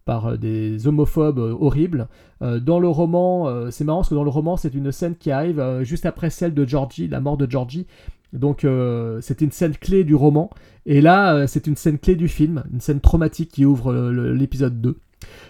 par 0.08 0.26
euh, 0.26 0.38
des 0.38 0.88
homophobes 0.88 1.38
euh, 1.38 1.56
horribles. 1.60 2.08
Euh, 2.42 2.60
dans 2.60 2.80
le 2.80 2.88
roman, 2.88 3.70
c'est 3.70 3.84
marrant 3.84 4.00
parce 4.00 4.10
que 4.10 4.16
dans 4.16 4.24
le 4.24 4.32
roman, 4.32 4.58
c'est 4.58 4.74
une 4.74 4.92
scène 4.92 5.16
qui 5.16 5.30
arrive 5.30 5.82
juste 5.82 6.06
après 6.06 6.32
celle 6.32 6.54
de 6.54 6.66
Georgie, 6.66 7.08
la 7.08 7.20
mort 7.20 7.38
de 7.38 7.50
Georgie. 7.50 7.86
Donc 8.34 8.66
euh, 8.66 9.20
c'est 9.22 9.42
une 9.42 9.52
scène 9.52 9.76
clé 9.76 10.04
du 10.04 10.16
roman. 10.16 10.50
Et 10.86 11.02
là, 11.02 11.46
c'est 11.48 11.68
une 11.68 11.76
scène 11.76 12.00
clé 12.00 12.16
du 12.16 12.28
film, 12.28 12.64
une 12.72 12.80
scène 12.80 13.02
traumatique 13.02 13.52
qui 13.52 13.66
ouvre 13.66 13.94
l'épisode 14.12 14.80
2. 14.80 14.98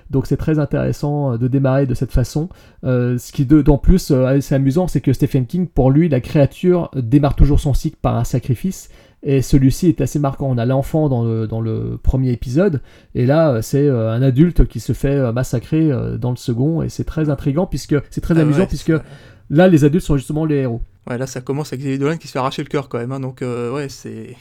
Donc 0.10 0.26
c'est 0.26 0.38
très 0.38 0.58
intéressant 0.58 1.38
de 1.38 1.47
démarrer 1.47 1.86
de 1.86 1.93
cette 1.93 2.12
façon. 2.12 2.49
Ce 2.84 3.32
qui 3.32 3.45
d'autant 3.45 3.78
plus 3.78 4.12
assez 4.12 4.55
amusant, 4.55 4.88
c'est 4.88 5.01
que 5.01 5.14
Stephen 5.14 5.45
King, 5.45 5.68
pour 5.68 5.91
lui, 5.91 6.10
la 6.10 6.22
créature 6.22 6.89
démarre 6.95 7.36
toujours 7.36 7.60
son 7.60 7.74
cycle 7.74 7.97
par 8.01 8.16
un 8.16 8.24
sacrifice. 8.24 8.89
Et 9.24 9.41
celui-ci 9.41 9.88
est 9.88 10.01
assez 10.01 10.20
marquant. 10.20 10.47
On 10.49 10.57
a 10.57 10.65
l'enfant 10.65 11.09
dans 11.09 11.24
le, 11.24 11.47
dans 11.47 11.59
le 11.59 11.97
premier 12.01 12.32
épisode, 12.32 12.82
et 13.15 13.26
là, 13.26 13.49
euh, 13.51 13.61
c'est 13.61 13.88
euh, 13.88 14.11
un 14.11 14.22
adulte 14.22 14.68
qui 14.68 14.80
se 14.80 14.93
fait 14.93 15.15
euh, 15.15 15.32
massacrer 15.32 15.91
dans 16.20 16.30
le 16.30 16.38
second, 16.38 16.82
et 16.84 16.89
c'est 16.89 17.03
très 17.03 17.30
intriguant, 17.30 17.65
puisque 17.65 17.95
c'est 18.09 18.22
très 18.22 18.38
Ah 18.38 18.41
amusant, 18.41 18.59
ouais, 18.59 18.68
puisque 18.68 18.93
là, 19.49 19.68
les 19.68 19.84
adultes 19.86 20.05
sont 20.05 20.18
justement 20.18 20.45
les 20.45 20.57
héros. 20.57 20.82
Ouais, 21.09 21.18
là, 21.18 21.26
ça 21.26 21.41
commence 21.41 21.70
avec 21.70 21.80
Xavier 21.82 21.97
Dolan 21.97 22.18
qui 22.18 22.28
se 22.28 22.34
fait 22.34 22.39
arracher 22.39 22.63
le 22.63 22.68
cœur 22.70 22.89
quand 22.89 22.99
même. 22.99 23.11
hein, 23.11 23.20
donc, 23.20 23.41
euh, 23.41 23.74
ouais, 23.74 23.89
c'est. 23.89 24.36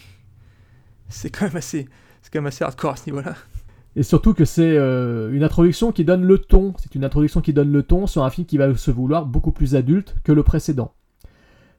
C'est 1.08 1.30
quand 1.30 1.46
même 1.46 1.56
assez. 1.56 1.86
C'est 2.22 2.32
quand 2.32 2.40
même 2.40 2.46
assez 2.46 2.64
hardcore 2.64 2.92
à 2.92 2.96
ce 2.96 3.06
niveau-là. 3.06 3.34
Et 3.94 4.02
surtout 4.02 4.34
que 4.34 4.44
c'est 4.44 4.76
euh, 4.76 5.32
une 5.32 5.44
introduction 5.44 5.92
qui 5.92 6.04
donne 6.04 6.24
le 6.24 6.38
ton. 6.38 6.74
C'est 6.78 6.94
une 6.96 7.04
introduction 7.04 7.40
qui 7.40 7.52
donne 7.52 7.72
le 7.72 7.82
ton 7.84 8.06
sur 8.08 8.24
un 8.24 8.30
film 8.30 8.46
qui 8.46 8.58
va 8.58 8.74
se 8.76 8.90
vouloir 8.90 9.24
beaucoup 9.24 9.52
plus 9.52 9.76
adulte 9.76 10.16
que 10.24 10.32
le 10.32 10.42
précédent. 10.42 10.92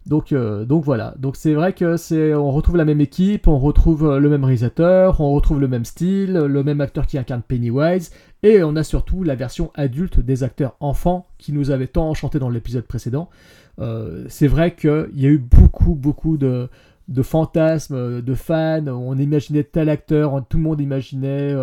Donc, 0.07 0.31
euh, 0.31 0.63
donc 0.63 0.85
voilà. 0.85 1.13
Donc 1.19 1.35
c'est 1.35 1.53
vrai 1.53 1.73
que 1.73 1.97
c'est, 1.97 2.33
on 2.33 2.51
retrouve 2.51 2.77
la 2.77 2.85
même 2.85 3.01
équipe, 3.01 3.47
on 3.47 3.59
retrouve 3.59 4.09
euh, 4.09 4.19
le 4.19 4.29
même 4.29 4.43
réalisateur, 4.45 5.19
on 5.19 5.33
retrouve 5.33 5.59
le 5.59 5.67
même 5.67 5.83
style, 5.83 6.33
le 6.33 6.63
même 6.63 6.79
acteur 6.79 7.05
qui 7.05 7.17
incarne 7.17 7.41
Pennywise, 7.41 8.11
et 8.41 8.63
on 8.63 8.75
a 8.77 8.83
surtout 8.83 9.23
la 9.23 9.35
version 9.35 9.71
adulte 9.75 10.21
des 10.21 10.43
acteurs 10.43 10.77
enfants 10.79 11.27
qui 11.37 11.51
nous 11.51 11.71
avaient 11.71 11.87
tant 11.87 12.09
enchanté 12.09 12.39
dans 12.39 12.49
l'épisode 12.49 12.85
précédent. 12.85 13.29
Euh, 13.79 14.25
c'est 14.29 14.47
vrai 14.47 14.75
qu'il 14.75 15.09
y 15.13 15.25
a 15.25 15.29
eu 15.29 15.37
beaucoup, 15.37 15.93
beaucoup 15.93 16.37
de, 16.37 16.69
fantasmes, 17.21 18.21
de 18.21 18.33
fans. 18.33 18.87
On 18.87 19.17
imaginait 19.17 19.63
tel 19.63 19.89
acteur, 19.89 20.41
tout 20.47 20.57
le 20.57 20.63
monde 20.63 20.79
imaginait 20.79 21.53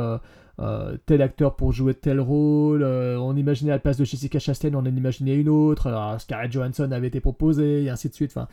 euh, 0.60 0.96
tel 1.06 1.22
acteur 1.22 1.56
pour 1.56 1.72
jouer 1.72 1.94
tel 1.94 2.20
rôle. 2.20 2.82
euh, 2.82 3.18
on 3.18 3.36
imaginait 3.36 3.72
à 3.72 3.74
la 3.74 3.80
place 3.80 3.96
de 3.96 4.04
Jessica 4.04 4.38
Chastain, 4.38 4.74
on 4.74 4.78
en 4.78 4.84
imaginait 4.86 5.34
une 5.34 5.48
autre. 5.48 5.88
Alors, 5.88 6.20
Scarlett 6.20 6.52
Johansson 6.52 6.90
avait 6.92 7.08
été 7.08 7.20
proposée, 7.20 7.84
et 7.84 7.90
ainsi 7.90 8.08
de 8.08 8.14
suite. 8.14 8.32
Enfin, 8.34 8.48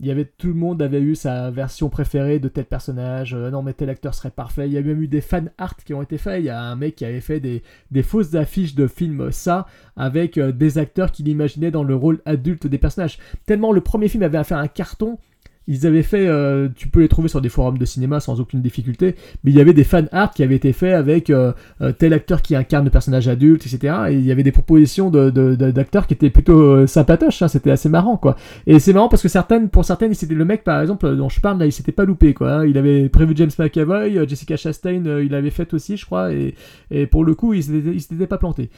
il 0.00 0.06
y 0.06 0.10
avait 0.10 0.24
tout 0.24 0.48
le 0.48 0.54
monde 0.54 0.82
avait 0.82 1.00
eu 1.00 1.14
sa 1.14 1.50
version 1.50 1.88
préférée 1.88 2.40
de 2.40 2.48
tel 2.48 2.64
personnage. 2.64 3.34
Euh, 3.34 3.50
non, 3.50 3.62
mais 3.62 3.72
tel 3.72 3.88
acteur 3.90 4.14
serait 4.14 4.30
parfait. 4.30 4.66
Il 4.66 4.72
y 4.72 4.78
a 4.78 4.82
même 4.82 5.00
eu 5.00 5.08
des 5.08 5.20
fan 5.20 5.50
art 5.58 5.76
qui 5.76 5.94
ont 5.94 6.02
été 6.02 6.18
faits. 6.18 6.40
Il 6.40 6.46
y 6.46 6.50
a 6.50 6.60
un 6.60 6.76
mec 6.76 6.96
qui 6.96 7.04
avait 7.04 7.20
fait 7.20 7.40
des, 7.40 7.62
des 7.92 8.02
fausses 8.02 8.34
affiches 8.34 8.74
de 8.74 8.86
films 8.86 9.30
ça 9.30 9.66
avec 9.96 10.38
des 10.38 10.78
acteurs 10.78 11.12
qu'il 11.12 11.28
imaginait 11.28 11.70
dans 11.70 11.84
le 11.84 11.94
rôle 11.94 12.20
adulte 12.24 12.66
des 12.66 12.78
personnages. 12.78 13.18
Tellement 13.46 13.70
le 13.70 13.80
premier 13.80 14.08
film 14.08 14.24
avait 14.24 14.42
fait 14.42 14.54
un 14.54 14.68
carton. 14.68 15.18
Ils 15.66 15.86
avaient 15.86 16.02
fait, 16.02 16.26
euh, 16.26 16.68
tu 16.76 16.88
peux 16.88 17.00
les 17.00 17.08
trouver 17.08 17.28
sur 17.28 17.40
des 17.40 17.48
forums 17.48 17.78
de 17.78 17.84
cinéma 17.84 18.20
sans 18.20 18.40
aucune 18.40 18.60
difficulté, 18.60 19.14
mais 19.42 19.50
il 19.50 19.56
y 19.56 19.60
avait 19.60 19.72
des 19.72 19.84
fan 19.84 20.08
art 20.12 20.32
qui 20.32 20.42
avaient 20.42 20.56
été 20.56 20.72
faits 20.72 20.92
avec 20.94 21.30
euh, 21.30 21.52
euh, 21.80 21.92
tel 21.92 22.12
acteur 22.12 22.42
qui 22.42 22.54
incarne 22.54 22.84
le 22.84 22.90
personnage 22.90 23.28
adulte, 23.28 23.66
etc. 23.66 23.94
Et 24.10 24.14
il 24.14 24.24
y 24.24 24.30
avait 24.30 24.42
des 24.42 24.52
propositions 24.52 25.10
d'acteurs 25.10 26.06
qui 26.06 26.14
étaient 26.14 26.30
plutôt 26.30 26.60
euh, 26.60 26.86
sympatoches, 26.86 27.40
hein, 27.42 27.48
c'était 27.48 27.70
assez 27.70 27.88
marrant, 27.88 28.16
quoi. 28.16 28.36
Et 28.66 28.78
c'est 28.78 28.92
marrant 28.92 29.08
parce 29.08 29.22
que 29.22 29.28
certaines, 29.28 29.68
pour 29.70 29.84
certaines, 29.84 30.12
c'était 30.14 30.34
le 30.34 30.44
mec, 30.44 30.64
par 30.64 30.80
exemple, 30.80 31.16
dont 31.16 31.28
je 31.28 31.40
parle, 31.40 31.58
là, 31.58 31.66
il 31.66 31.72
s'était 31.72 31.92
pas 31.92 32.04
loupé, 32.04 32.34
quoi. 32.34 32.52
hein. 32.52 32.66
Il 32.66 32.76
avait 32.76 33.08
prévu 33.08 33.32
James 33.36 33.50
McAvoy, 33.58 34.28
Jessica 34.28 34.56
Chastain, 34.56 35.02
il 35.20 35.30
l'avait 35.30 35.50
fait 35.50 35.72
aussi, 35.72 35.96
je 35.96 36.04
crois, 36.04 36.32
et, 36.32 36.54
et 36.90 37.06
pour 37.06 37.24
le 37.24 37.34
coup, 37.34 37.54
il 37.54 37.62
s'était 37.62 38.26
pas 38.26 38.38
planté. 38.38 38.70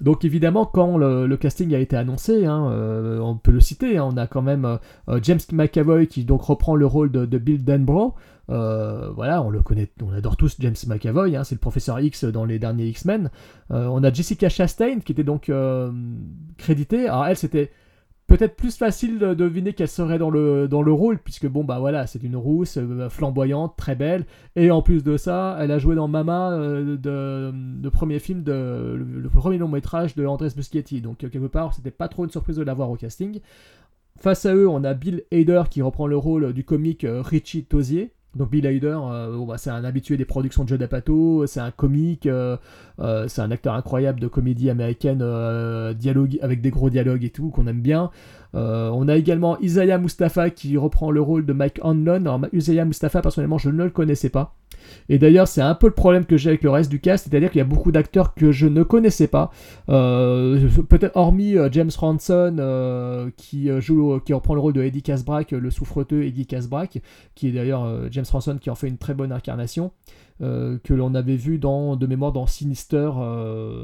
Donc 0.00 0.24
évidemment, 0.24 0.64
quand 0.66 0.96
le, 0.96 1.36
casting 1.36 1.74
a 1.74 1.78
été 1.78 1.96
annoncé, 1.96 2.46
hein, 2.46 2.70
euh, 2.70 3.18
on 3.18 3.36
peut 3.36 3.52
le 3.52 3.60
citer, 3.60 3.98
hein, 3.98 4.08
on 4.12 4.16
a 4.16 4.26
quand 4.26 4.42
même 4.42 4.78
euh, 5.08 5.20
James 5.22 5.40
McAvoy 5.52 6.06
qui 6.06 6.24
donc 6.24 6.42
reprend 6.42 6.74
le 6.74 6.86
rôle 6.86 7.10
de, 7.10 7.38
Bill 7.38 7.64
Denbrough. 7.64 8.14
Euh, 8.50 9.10
voilà, 9.14 9.42
on 9.42 9.50
le 9.50 9.62
connaît, 9.62 9.88
on 10.02 10.12
adore 10.12 10.36
tous 10.36 10.56
James 10.58 10.74
McAvoy, 10.86 11.36
hein, 11.36 11.44
c'est 11.44 11.54
le 11.54 11.60
professeur 11.60 12.00
X 12.00 12.24
dans 12.24 12.44
les 12.44 12.58
derniers 12.58 12.86
X-Men. 12.86 13.30
Euh, 13.70 13.86
on 13.86 14.02
a 14.02 14.12
Jessica 14.12 14.48
Chastain 14.48 15.00
qui 15.00 15.12
était 15.12 15.24
donc 15.24 15.48
euh, 15.48 15.92
créditée. 16.58 17.06
Alors 17.06 17.26
elle, 17.26 17.36
c'était 17.36 17.70
peut-être 18.30 18.54
plus 18.54 18.76
facile 18.76 19.18
de 19.18 19.34
deviner 19.34 19.72
qu'elle 19.72 19.88
serait 19.88 20.18
dans 20.18 20.30
le, 20.30 20.92
rôle, 20.92 21.18
puisque 21.18 21.48
bon, 21.48 21.64
bah 21.64 21.80
voilà, 21.80 22.06
c'est 22.06 22.22
une 22.22 22.36
rousse, 22.36 22.78
euh, 22.78 23.08
flamboyante, 23.08 23.74
très 23.76 23.96
belle, 23.96 24.24
et 24.54 24.70
en 24.70 24.82
plus 24.82 25.02
de 25.02 25.16
ça, 25.16 25.56
elle 25.60 25.72
a 25.72 25.78
joué 25.78 25.96
dans 25.96 26.06
Mama, 26.06 26.52
euh, 26.52 26.96
le 27.04 27.90
premier 27.90 28.20
film, 28.20 28.44
le, 28.46 29.28
premier 29.32 29.58
long 29.58 29.68
métrage 29.68 30.14
de 30.14 30.24
Andrés 30.24 30.50
Muschietti, 30.56 31.00
donc 31.00 31.24
euh, 31.24 31.28
quelque 31.28 31.46
part, 31.46 31.74
c'était 31.74 31.90
pas 31.90 32.06
trop 32.06 32.24
une 32.24 32.30
surprise 32.30 32.56
de 32.56 32.62
l'avoir 32.62 32.88
au 32.90 32.96
casting. 32.96 33.40
Face 34.16 34.46
à 34.46 34.54
eux, 34.54 34.68
on 34.68 34.84
a 34.84 34.94
Bill 34.94 35.24
Hader 35.32 35.64
qui 35.70 35.82
reprend 35.82 36.06
le 36.06 36.16
rôle 36.16 36.52
du 36.52 36.62
comique 36.62 37.04
euh, 37.04 37.22
Richie 37.22 37.64
Tozier. 37.64 38.12
Donc 38.36 38.50
Bill 38.50 38.66
Hader, 38.66 38.96
euh, 39.02 39.44
bah, 39.44 39.58
c'est 39.58 39.70
un 39.70 39.82
habitué 39.82 40.16
des 40.16 40.24
productions 40.24 40.62
de 40.62 40.68
Joe 40.68 40.78
D'Apato, 40.78 41.46
c'est 41.46 41.58
un 41.58 41.72
comique, 41.72 42.26
euh, 42.26 42.56
euh, 43.00 43.26
c'est 43.26 43.42
un 43.42 43.50
acteur 43.50 43.74
incroyable 43.74 44.20
de 44.20 44.28
comédie 44.28 44.70
américaine, 44.70 45.18
dialogue 45.94 46.38
avec 46.40 46.60
des 46.60 46.70
gros 46.70 46.90
dialogues 46.90 47.24
et 47.24 47.30
tout 47.30 47.50
qu'on 47.50 47.66
aime 47.66 47.80
bien. 47.80 48.10
Euh, 48.54 48.90
on 48.92 49.08
a 49.08 49.16
également 49.16 49.58
Isaiah 49.60 49.98
Mustafa 49.98 50.50
qui 50.50 50.76
reprend 50.76 51.10
le 51.10 51.20
rôle 51.20 51.46
de 51.46 51.52
Mike 51.52 51.80
Hanlon. 51.82 52.20
Alors 52.26 52.40
Isaiah 52.52 52.84
Mustafa, 52.84 53.22
personnellement, 53.22 53.58
je 53.58 53.70
ne 53.70 53.84
le 53.84 53.90
connaissais 53.90 54.30
pas. 54.30 54.54
Et 55.08 55.18
d'ailleurs, 55.18 55.46
c'est 55.46 55.60
un 55.60 55.74
peu 55.74 55.86
le 55.86 55.92
problème 55.92 56.24
que 56.24 56.36
j'ai 56.36 56.48
avec 56.48 56.62
le 56.62 56.70
reste 56.70 56.90
du 56.90 57.00
cast, 57.00 57.28
c'est-à-dire 57.28 57.50
qu'il 57.50 57.58
y 57.58 57.62
a 57.62 57.66
beaucoup 57.66 57.92
d'acteurs 57.92 58.34
que 58.34 58.50
je 58.50 58.66
ne 58.66 58.82
connaissais 58.82 59.28
pas. 59.28 59.50
Euh, 59.88 60.68
Peut-être 60.88 61.16
hormis 61.16 61.56
euh, 61.56 61.68
James 61.70 61.90
Ranson 61.96 63.30
qui 63.36 63.68
joue, 63.80 64.20
qui 64.20 64.32
reprend 64.32 64.54
le 64.54 64.60
rôle 64.60 64.72
de 64.72 64.82
Eddie 64.82 65.02
Casbrack, 65.02 65.52
le 65.52 65.70
souffreteux 65.70 66.24
Eddie 66.24 66.46
Casbrack, 66.46 67.00
qui 67.34 67.48
est 67.48 67.52
d'ailleurs 67.52 68.10
James 68.10 68.24
Ranson 68.30 68.58
qui 68.60 68.70
en 68.70 68.74
fait 68.74 68.88
une 68.88 68.98
très 68.98 69.14
bonne 69.14 69.32
incarnation, 69.32 69.92
que 70.40 70.94
l'on 70.94 71.14
avait 71.14 71.36
vu 71.36 71.58
dans 71.58 71.96
de 71.96 72.06
mémoire 72.06 72.32
dans 72.32 72.46
Sinister, 72.46 73.10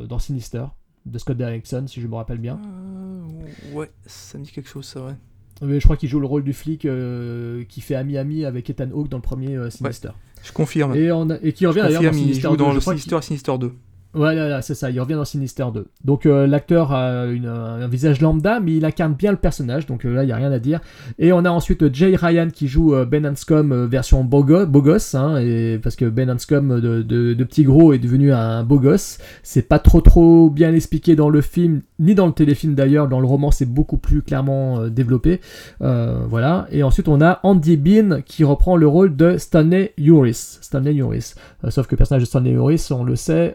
dans 0.09 0.19
Sinister 0.19 0.65
de 1.07 1.19
Scott 1.19 1.37
Derrickson, 1.37 1.85
si 1.87 2.01
je 2.01 2.07
me 2.07 2.15
rappelle 2.17 2.39
bien. 2.39 2.61
Euh, 2.65 3.75
ouais, 3.75 3.91
ça 4.07 4.39
me 4.39 4.45
dit 4.45 4.51
quelque 4.53 4.69
chose, 4.69 4.85
ça, 4.87 5.05
ouais. 5.05 5.15
Mais 5.63 5.81
je 5.81 5.85
crois 5.85 5.97
qu'il 5.97 6.09
joue 6.09 6.21
le 6.21 6.27
rôle 6.27 6.45
du 6.45 6.53
flic 6.53 6.85
euh, 6.85 7.65
qui 7.69 7.81
fait 7.81 7.95
ami-ami 7.95 8.45
avec 8.45 8.69
Ethan 8.69 8.91
Hawke 8.93 9.09
dans 9.09 9.17
le 9.17 9.23
premier 9.23 9.57
euh, 9.57 9.71
Sinister. 9.71 10.11
Je 10.43 10.53
confirme. 10.53 10.95
Et, 10.95 11.11
on 11.13 11.31
a- 11.31 11.39
et 11.43 11.53
qui 11.55 11.65
revient 11.67 11.81
d'ailleurs 11.81 12.03
dans 12.03 12.09
confirme, 12.09 12.19
il 12.19 12.29
Sinister 12.35 12.49
joue 12.49 12.57
2. 12.57 12.57
dans 12.65 12.71
je 12.71 12.75
le 12.75 12.81
Sinister 12.83 13.23
Sinister 13.23 13.59
2. 13.59 13.73
Voilà, 14.17 14.49
là, 14.49 14.63
c'est 14.63 14.75
ça, 14.75 14.91
il 14.91 14.99
revient 14.99 15.15
dans 15.15 15.27
Sinister 15.27 15.67
2. 15.75 15.89
Donc 16.07 16.25
euh, 16.25 16.47
l'acteur 16.47 16.93
a 16.93 17.25
un 17.25 17.87
visage 17.87 18.23
lambda, 18.23 18.61
mais 18.61 18.75
il 18.75 18.85
incarne 18.87 19.13
bien 19.13 19.31
le 19.31 19.37
personnage, 19.37 19.85
donc 19.85 20.07
euh, 20.07 20.15
là, 20.15 20.23
il 20.23 20.27
n'y 20.27 20.33
a 20.33 20.37
rien 20.37 20.51
à 20.51 20.59
dire. 20.59 20.81
Et 21.19 21.35
on 21.35 21.45
a 21.45 21.51
ensuite 21.51 21.95
Jay 21.95 22.17
Ryan 22.17 22.49
qui 22.51 22.67
joue 22.67 22.95
euh, 22.95 23.05
Ben 23.05 23.27
Hanscom 23.27 23.85
version 23.85 24.25
beau, 24.25 24.43
hein, 24.51 25.79
parce 25.83 25.97
que 25.97 26.07
Ben 26.07 26.31
Hanscom 26.31 26.81
de, 26.81 27.45
petit 27.45 27.65
gros 27.65 27.93
est 27.93 27.99
devenu 27.99 28.33
un 28.33 28.65
beau 28.65 28.81
gosse. 28.81 29.19
C'est 29.43 29.69
pas 29.69 29.79
trop 29.79 30.01
trop 30.01 30.49
bien 30.49 30.73
expliqué 30.73 31.15
dans 31.15 31.29
le 31.29 31.43
film, 31.43 31.83
ni 31.99 32.15
dans 32.15 32.27
le 32.27 32.33
téléfilm 32.33 32.75
d'ailleurs, 32.75 33.09
dans 33.09 33.21
le 33.21 33.27
roman 33.27 33.51
c'est 33.51 33.67
beaucoup 33.67 33.99
plus 33.99 34.23
clairement 34.23 34.89
développé. 34.89 35.41
Voilà. 35.81 36.67
Et 36.71 36.83
ensuite 36.83 37.09
on 37.09 37.21
a 37.21 37.41
Andy 37.43 37.77
Bean 37.77 38.23
qui 38.25 38.45
reprend 38.45 38.77
le 38.77 38.87
rôle 38.87 39.15
de 39.15 39.37
Stanley 39.37 39.93
Uris. 39.99 40.59
Stanley 40.63 40.95
Uris. 40.95 41.35
Sauf 41.69 41.87
que 41.87 41.95
le 41.95 41.99
personnage 41.99 42.23
de 42.23 42.27
Stanley 42.27 42.53
Uris, 42.53 42.89
on 42.91 43.05
le 43.05 43.17
sait, 43.17 43.53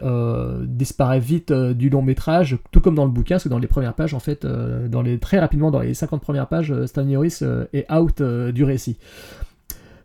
disparaît 0.66 1.20
vite 1.20 1.50
euh, 1.50 1.74
du 1.74 1.90
long 1.90 2.02
métrage, 2.02 2.58
tout 2.70 2.80
comme 2.80 2.94
dans 2.94 3.04
le 3.04 3.10
bouquin, 3.10 3.36
parce 3.36 3.44
que 3.44 3.48
dans 3.48 3.58
les 3.58 3.66
premières 3.66 3.94
pages, 3.94 4.14
en 4.14 4.20
fait, 4.20 4.44
euh, 4.44 4.88
dans 4.88 5.02
les, 5.02 5.18
très 5.18 5.38
rapidement, 5.38 5.70
dans 5.70 5.80
les 5.80 5.94
50 5.94 6.22
premières 6.22 6.48
pages, 6.48 6.72
euh, 6.72 6.86
Stanley 6.86 7.14
Uris 7.14 7.38
euh, 7.42 7.64
est 7.72 7.90
out 7.92 8.20
euh, 8.20 8.52
du 8.52 8.64
récit. 8.64 8.98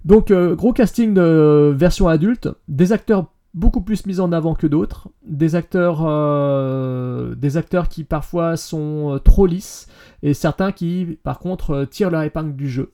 Donc, 0.05 0.31
euh, 0.31 0.55
gros 0.55 0.73
casting 0.73 1.13
de 1.13 1.73
version 1.75 2.07
adulte, 2.07 2.49
des 2.67 2.93
acteurs 2.93 3.27
beaucoup 3.53 3.81
plus 3.81 4.05
mis 4.05 4.19
en 4.19 4.31
avant 4.31 4.53
que 4.53 4.67
d'autres, 4.67 5.09
des 5.25 5.55
acteurs, 5.55 6.05
euh, 6.05 7.35
des 7.35 7.57
acteurs 7.57 7.89
qui 7.89 8.03
parfois 8.03 8.55
sont 8.55 9.15
euh, 9.15 9.19
trop 9.19 9.47
lisses, 9.47 9.87
et 10.23 10.33
certains 10.33 10.71
qui, 10.71 11.17
par 11.23 11.39
contre, 11.39 11.71
euh, 11.71 11.85
tirent 11.85 12.11
leur 12.11 12.21
épingle 12.21 12.55
du 12.55 12.69
jeu. 12.69 12.93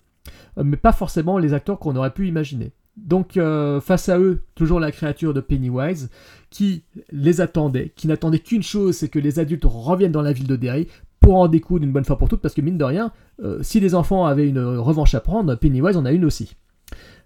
Euh, 0.58 0.64
mais 0.64 0.78
pas 0.78 0.94
forcément 0.94 1.38
les 1.38 1.54
acteurs 1.54 1.80
qu'on 1.80 1.96
aurait 1.96 2.14
pu 2.14 2.28
imaginer. 2.28 2.72
Donc 2.98 3.38
euh, 3.38 3.82
face 3.82 4.10
à 4.10 4.20
eux, 4.20 4.44
toujours 4.56 4.80
la 4.80 4.92
créature 4.92 5.34
de 5.34 5.42
Pennywise, 5.42 6.10
qui 6.50 6.84
les 7.12 7.42
attendait, 7.42 7.92
qui 7.96 8.08
n'attendait 8.08 8.40
qu'une 8.40 8.64
chose, 8.64 8.96
c'est 8.96 9.10
que 9.10 9.20
les 9.20 9.40
adultes 9.40 9.66
reviennent 9.66 10.12
dans 10.12 10.22
la 10.22 10.34
ville 10.34 10.48
de 10.48 10.56
Derry 10.56 10.88
pour 11.20 11.36
en 11.36 11.48
découdre 11.48 11.86
une 11.86 11.92
bonne 11.92 12.06
fois 12.06 12.18
pour 12.18 12.30
toutes, 12.30 12.42
parce 12.42 12.54
que 12.54 12.62
mine 12.62 12.78
de 12.78 12.84
rien, 12.84 13.12
euh, 13.42 13.60
si 13.64 13.80
les 13.80 13.96
enfants 13.96 14.26
avaient 14.26 14.48
une 14.48 14.60
revanche 14.60 15.16
à 15.16 15.22
prendre, 15.22 15.56
Pennywise 15.56 15.98
en 15.98 16.06
a 16.06 16.12
une 16.12 16.26
aussi. 16.26 16.56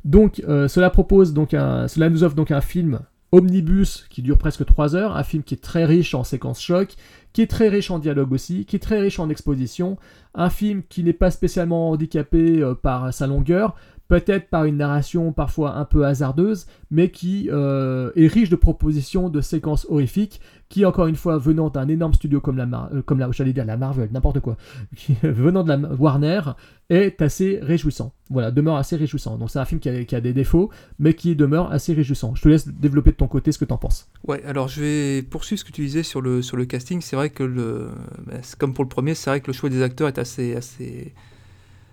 Donc 0.06 0.42
euh, 0.48 0.68
cela 0.68 0.90
propose 0.90 1.34
donc 1.34 1.50
cela 1.52 2.10
nous 2.10 2.24
offre 2.24 2.36
donc 2.36 2.52
un 2.52 2.62
film 2.62 3.00
omnibus 3.34 4.06
qui 4.10 4.22
dure 4.22 4.38
presque 4.38 4.64
3 4.64 4.96
heures, 4.96 5.18
un 5.18 5.24
film 5.24 5.44
qui 5.44 5.56
est 5.56 5.62
très 5.62 5.84
riche 5.84 6.14
en 6.14 6.24
séquences 6.24 6.62
choc, 6.62 6.96
qui 7.34 7.42
est 7.42 7.48
très 7.48 7.68
riche 7.68 7.92
en 7.92 8.00
dialogue 8.00 8.32
aussi, 8.32 8.64
qui 8.64 8.78
est 8.78 8.80
très 8.80 9.02
riche 9.02 9.20
en 9.20 9.30
exposition, 9.30 9.98
un 10.34 10.50
film 10.50 10.84
qui 10.88 11.04
n'est 11.04 11.12
pas 11.12 11.30
spécialement 11.30 11.90
handicapé 11.90 12.64
par 12.82 13.14
sa 13.14 13.28
longueur, 13.28 13.76
peut-être 14.08 14.50
par 14.50 14.66
une 14.66 14.78
narration 14.78 15.32
parfois 15.32 15.76
un 15.76 15.86
peu 15.86 16.06
hasardeuse, 16.06 16.68
mais 16.92 17.10
qui 17.10 17.50
euh, 17.52 18.12
est 18.16 18.28
riche 18.28 18.50
de 18.50 18.56
propositions 18.56 19.30
de 19.30 19.42
séquences 19.42 19.86
horrifiques, 19.90 20.42
qui 20.70 20.86
encore 20.86 21.08
une 21.08 21.16
fois 21.16 21.38
venant 21.38 21.70
d'un 21.70 21.88
énorme 21.88 22.14
studio 22.14 22.42
comme 22.42 22.58
la, 22.58 22.90
euh, 22.94 23.02
comme 23.02 23.20
la, 23.20 23.30
la 23.66 23.78
Marvel, 23.78 24.10
n'importe 24.12 24.40
quoi, 24.40 24.58
venant 25.24 25.64
de 25.64 25.70
la 25.70 25.78
Warner, 25.78 26.42
est 26.90 27.22
assez 27.22 27.60
réjouissant. 27.62 28.14
Voilà, 28.30 28.52
demeure 28.52 28.78
assez 28.78 28.96
réjouissant. 28.96 29.38
Donc 29.38 29.50
c'est 29.50 29.60
un 29.60 29.66
film 29.66 29.80
qui 29.80 29.90
a, 29.90 30.22
des 30.22 30.34
défauts, 30.34 30.70
mais 31.00 31.14
qui 31.14 31.36
demeure 31.36 31.72
assez 31.72 31.94
réjouissant. 31.94 32.36
Je 32.36 32.42
te 32.42 32.50
laisse 32.50 32.68
développer 32.68 33.12
de 33.12 33.18
ton 33.18 33.28
côté 33.28 33.52
ce 33.52 33.58
que 33.58 33.66
t'en 33.66 33.78
penses. 33.78 34.10
Ouais, 34.26 34.44
alors 34.46 34.68
je 34.68 34.82
vais 34.82 35.22
poursuivre 35.22 35.60
ce 35.60 35.66
que 35.66 35.72
tu 35.72 35.82
disais 35.82 36.04
sur 36.04 36.22
le, 36.22 36.42
sur 36.42 36.56
le 36.58 36.66
casting. 36.66 37.02
C'est 37.02 37.16
vrai 37.16 37.30
que, 37.30 37.44
le, 37.44 37.90
bah, 38.26 38.36
comme 38.58 38.74
pour 38.74 38.84
le 38.84 38.90
premier, 38.90 39.16
c'est 39.16 39.30
vrai 39.30 39.42
que 39.42 39.48
le 39.48 39.54
choix 39.54 39.70
des 39.70 39.82
acteurs 39.82 40.08
est 40.08 40.18
assez, 40.18 40.56
assez, 40.56 41.14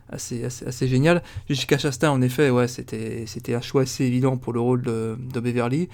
assez, 0.08 0.44
assez, 0.44 0.88
génial. 0.88 1.22
Jessica 1.48 1.78
Chastain, 1.78 2.10
en 2.10 2.22
effet, 2.22 2.50
ouais, 2.50 2.68
c'était, 2.68 3.24
c'était 3.26 3.54
un 3.54 3.60
choix 3.60 3.82
assez 3.82 4.04
évident 4.04 4.36
pour 4.36 4.52
le 4.52 4.60
rôle 4.60 4.82
de, 4.82 5.16
de 5.18 5.40
Beverly. 5.40 5.88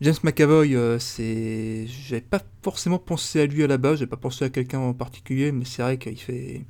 James 0.00 0.14
McAvoy, 0.22 0.74
euh, 0.74 0.98
c'est, 0.98 1.86
j'avais 1.86 2.22
pas 2.22 2.40
forcément 2.62 2.98
pensé 2.98 3.42
à 3.42 3.46
lui 3.46 3.62
à 3.62 3.66
la 3.66 3.76
base, 3.76 3.98
j'ai 3.98 4.06
pas 4.06 4.16
pensé 4.16 4.46
à 4.46 4.48
quelqu'un 4.48 4.78
en 4.78 4.94
particulier, 4.94 5.52
mais 5.52 5.66
c'est 5.66 5.82
vrai 5.82 5.98
qu'il 5.98 6.18
fait, 6.18 6.62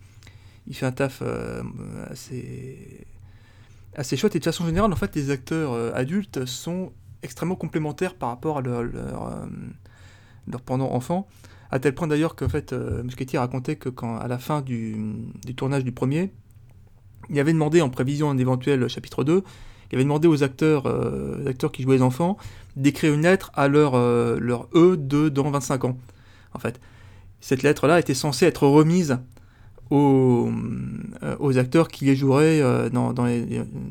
il 0.67 0.75
fait 0.75 0.87
un 0.87 0.93
taf 0.93 1.21
euh, 1.23 1.63
assez, 2.11 3.07
assez 3.95 4.17
chouette. 4.17 4.35
Et 4.35 4.41
de 4.41 4.45
façon 4.45 4.67
générale, 4.67 4.93
en 4.93 4.97
fait, 4.97 5.15
les 5.15 5.31
acteurs 5.31 5.73
euh, 5.73 5.93
adultes 5.95 6.45
sont 6.45 6.93
extrêmement 7.23 7.57
complémentaires 7.57 8.15
par 8.15 8.31
rapport 8.31 8.59
à 8.59 8.63
leur, 8.63 8.83
leur, 8.83 9.27
euh, 9.27 10.59
pendant 10.65 10.91
enfant. 10.93 11.29
À 11.71 11.79
tel 11.79 11.95
point 11.95 12.09
d'ailleurs 12.09 12.35
qu'en 12.35 12.49
fait, 12.49 12.73
euh, 12.73 13.03
Muschietti 13.05 13.39
racontait 13.39 13.77
que 13.77 13.89
quand, 13.89 14.17
à 14.17 14.27
la 14.27 14.39
fin 14.39 14.61
du, 14.61 14.97
du 15.45 15.55
tournage 15.55 15.85
du 15.85 15.93
premier, 15.93 16.33
il 17.31 17.39
avait 17.39 17.53
demandé, 17.53 17.81
en 17.81 17.89
prévision 17.89 18.33
d'un 18.33 18.39
éventuel 18.39 18.89
chapitre 18.89 19.25
2, 19.25 19.43
il 19.91 19.97
avait 19.97 20.05
demandé 20.05 20.29
aux 20.29 20.43
acteurs, 20.43 20.87
euh, 20.87 21.49
acteurs 21.49 21.73
qui 21.73 21.83
jouaient 21.83 21.97
les 21.97 22.03
enfants 22.03 22.37
d'écrire 22.77 23.13
une 23.15 23.23
lettre 23.23 23.51
à 23.55 23.69
leur, 23.69 23.95
euh, 23.95 24.39
leur 24.41 24.69
E 24.75 24.97
de 24.97 25.29
dans 25.29 25.51
25 25.51 25.85
ans. 25.85 25.99
En 26.55 26.59
fait, 26.59 26.81
cette 27.41 27.63
lettre-là 27.63 27.99
était 27.99 28.15
censée 28.15 28.47
être 28.47 28.67
remise 28.67 29.19
aux, 29.91 30.51
euh, 31.23 31.37
aux 31.41 31.59
acteurs 31.59 31.89
qui 31.89 32.05
les 32.05 32.15
joueraient 32.15 32.61
euh, 32.61 32.89
dans, 32.89 33.13
dans, 33.13 33.27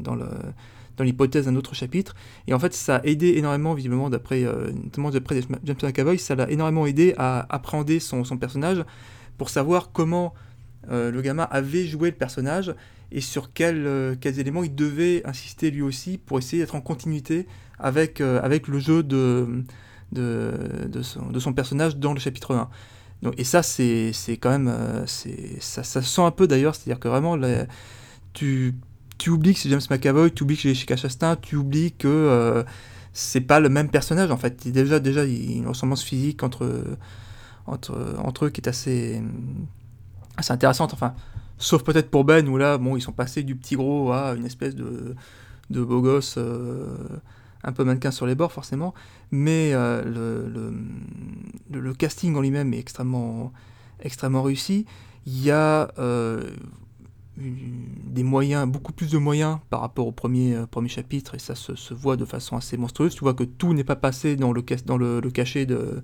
dans 0.03 1.03
l'hypothèse 1.03 1.45
d'un 1.45 1.55
autre 1.55 1.75
chapitre. 1.75 2.15
Et 2.47 2.53
en 2.53 2.59
fait, 2.59 2.73
ça 2.73 2.97
a 2.97 3.03
aidé 3.03 3.33
énormément, 3.37 3.73
visiblement, 3.73 4.09
d'après 4.09 4.43
notamment 4.43 5.11
d'après 5.11 5.41
James 5.63 5.77
McAvoy, 5.81 6.17
ça 6.17 6.35
l'a 6.35 6.49
énormément 6.49 6.85
aidé 6.85 7.13
à 7.17 7.53
appréhender 7.53 7.99
son, 7.99 8.23
son 8.23 8.37
personnage 8.37 8.83
pour 9.37 9.49
savoir 9.49 9.91
comment 9.91 10.33
le 10.89 11.21
gamin 11.21 11.47
avait 11.51 11.85
joué 11.85 12.09
le 12.09 12.15
personnage 12.15 12.73
et 13.12 13.22
sur 13.22 13.53
quels, 13.53 13.86
euh, 13.88 14.16
quels 14.20 14.39
éléments 14.39 14.64
il 14.64 14.76
devait 14.76 15.22
insister 15.26 15.72
lui 15.72 15.82
aussi 15.82 16.18
pour 16.18 16.38
essayer 16.39 16.62
d'être 16.62 16.76
en 16.76 16.82
continuité 16.82 17.47
avec, 17.80 18.22
euh, 18.22 18.39
avec 18.43 18.68
le 18.68 18.80
jeu 18.80 19.03
de, 19.03 19.64
de, 20.12 20.53
de, 20.88 21.01
son, 21.01 21.53
personnage 21.53 21.97
dans 21.97 22.14
le 22.14 22.20
chapitre 22.20 22.55
1. 22.55 22.70
Donc, 23.24 23.34
et 23.38 23.43
ça, 23.43 23.64
c'est 23.64 24.12
quand 24.39 24.49
même. 24.49 24.68
euh, 24.70 25.05
ça, 25.60 25.84
ça 25.84 26.01
se 26.01 26.07
sent 26.10 26.22
un 26.22 26.32
peu 26.32 26.47
d'ailleurs, 26.47 26.76
c'est-à-dire 26.76 26.99
que 26.99 27.07
vraiment, 27.10 27.38
tu, 28.34 28.76
tu 29.18 29.30
oublies 29.30 29.53
que 29.53 29.60
c'est 29.60 29.70
James 29.70 29.82
McAvoy, 29.89 30.32
tu 30.32 30.43
oublies 30.43 30.55
que 30.55 30.64
c'est 30.64 30.70
Jessica 30.70 30.95
Chastain, 30.95 31.36
tu 31.36 31.55
oublies 31.55 31.91
que 31.93 32.07
euh, 32.07 32.64
c'est 33.14 33.41
pas 33.41 33.60
le 33.60 33.70
même 33.70 33.89
personnage 33.89 34.32
en 34.32 34.38
fait. 34.38 34.64
Il- 34.66 34.72
Déjà, 34.72 34.99
déjà, 34.99 35.26
il 35.26 35.51
y 35.51 35.53
a 35.55 35.57
une 35.57 35.68
ressemblance 35.68 36.03
physique 36.03 36.43
entre, 36.43 36.84
entre, 37.68 38.16
entre 38.24 38.45
eux 38.45 38.49
qui 38.49 38.62
est 38.62 38.70
assez, 38.70 39.22
assez 40.38 40.53
intéressante. 40.53 40.93
Enfin, 40.93 41.14
sauf 41.60 41.84
peut-être 41.84 42.10
pour 42.10 42.26
Ben 42.26 42.47
où 42.47 42.57
là, 42.57 42.78
bon, 42.80 42.97
ils 42.97 43.01
sont 43.01 43.12
passés 43.12 43.43
du 43.43 43.55
petit 43.55 43.76
gros 43.76 44.12
à 44.12 44.34
une 44.36 44.45
espèce 44.45 44.76
de, 44.76 45.16
de 45.70 45.84
beau 45.84 46.01
gosse. 46.01 46.36
euh, 46.38 46.88
un 47.64 47.72
peu 47.72 47.84
mannequin 47.84 48.12
sur 48.12 48.26
les 48.26 48.36
bords 48.36 48.51
forcément, 48.51 48.93
mais 49.32 49.72
euh, 49.74 50.03
le, 50.05 51.80
le, 51.80 51.93
casting 51.93 52.36
en 52.36 52.41
lui-même 52.41 52.74
est 52.74 52.80
extrêmement, 52.80 53.51
extrêmement 53.99 54.43
réussi. 54.43 54.86
Il 55.26 55.43
y 55.43 55.51
a 55.51 55.91
euh, 55.99 56.51
des 57.38 58.24
moyens, 58.24 58.68
beaucoup 58.68 58.93
plus 58.93 59.12
de 59.12 59.18
moyens 59.18 59.60
par 59.70 59.82
rapport 59.82 60.07
au 60.07 60.12
premier, 60.12 60.57
premier 60.72 60.89
chapitre, 60.89 61.36
et 61.36 61.39
ça 61.39 61.55
se, 61.55 61.76
se 61.76 61.93
voit 61.93 62.16
de 62.16 62.26
façon 62.26 62.55
assez 62.55 62.78
monstrueuse. 62.78 63.14
Tu 63.14 63.22
vois 63.22 63.34
que 63.34 63.43
tout 63.43 63.74
n'est 63.74 63.84
pas 63.84 63.97
passé 63.97 64.36
dans 64.36 64.53
le, 64.53 64.64
dans 64.86 64.97
le 64.97 65.22
cachet 65.30 65.66
de, 65.66 66.01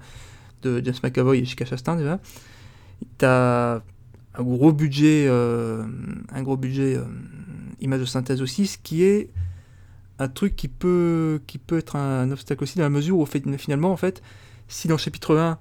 de 0.62 0.82
James 0.84 0.96
McAvoy 1.04 1.38
et 1.38 1.40
Jessica 1.40 1.66
Chastain 1.66 1.96
déjà. 1.96 2.20
T'as 3.18 3.82
un 4.38 4.44
gros 4.44 4.72
budget, 4.72 5.26
euh, 5.28 5.86
un 6.32 6.44
gros 6.44 6.58
budget 6.58 6.96
euh, 6.96 7.06
image 7.80 8.02
de 8.02 8.06
synthèse 8.06 8.42
aussi, 8.42 8.68
ce 8.68 8.78
qui 8.78 9.04
est 9.04 9.30
un 10.20 10.28
truc 10.28 10.56
qui 10.56 10.68
peut, 10.68 11.42
qui 11.48 11.58
peut 11.58 11.78
être 11.78 11.96
un, 11.96 12.32
obstacle 12.32 12.64
aussi 12.64 12.78
dans 12.78 12.84
la 12.84 12.90
mesure 12.90 13.18
où 13.18 13.26
finalement, 13.26 13.92
en 13.92 13.98
fait, 13.98 14.22
si 14.68 14.88
dans 14.88 14.98
chapitre 14.98 15.36
1, 15.36 15.60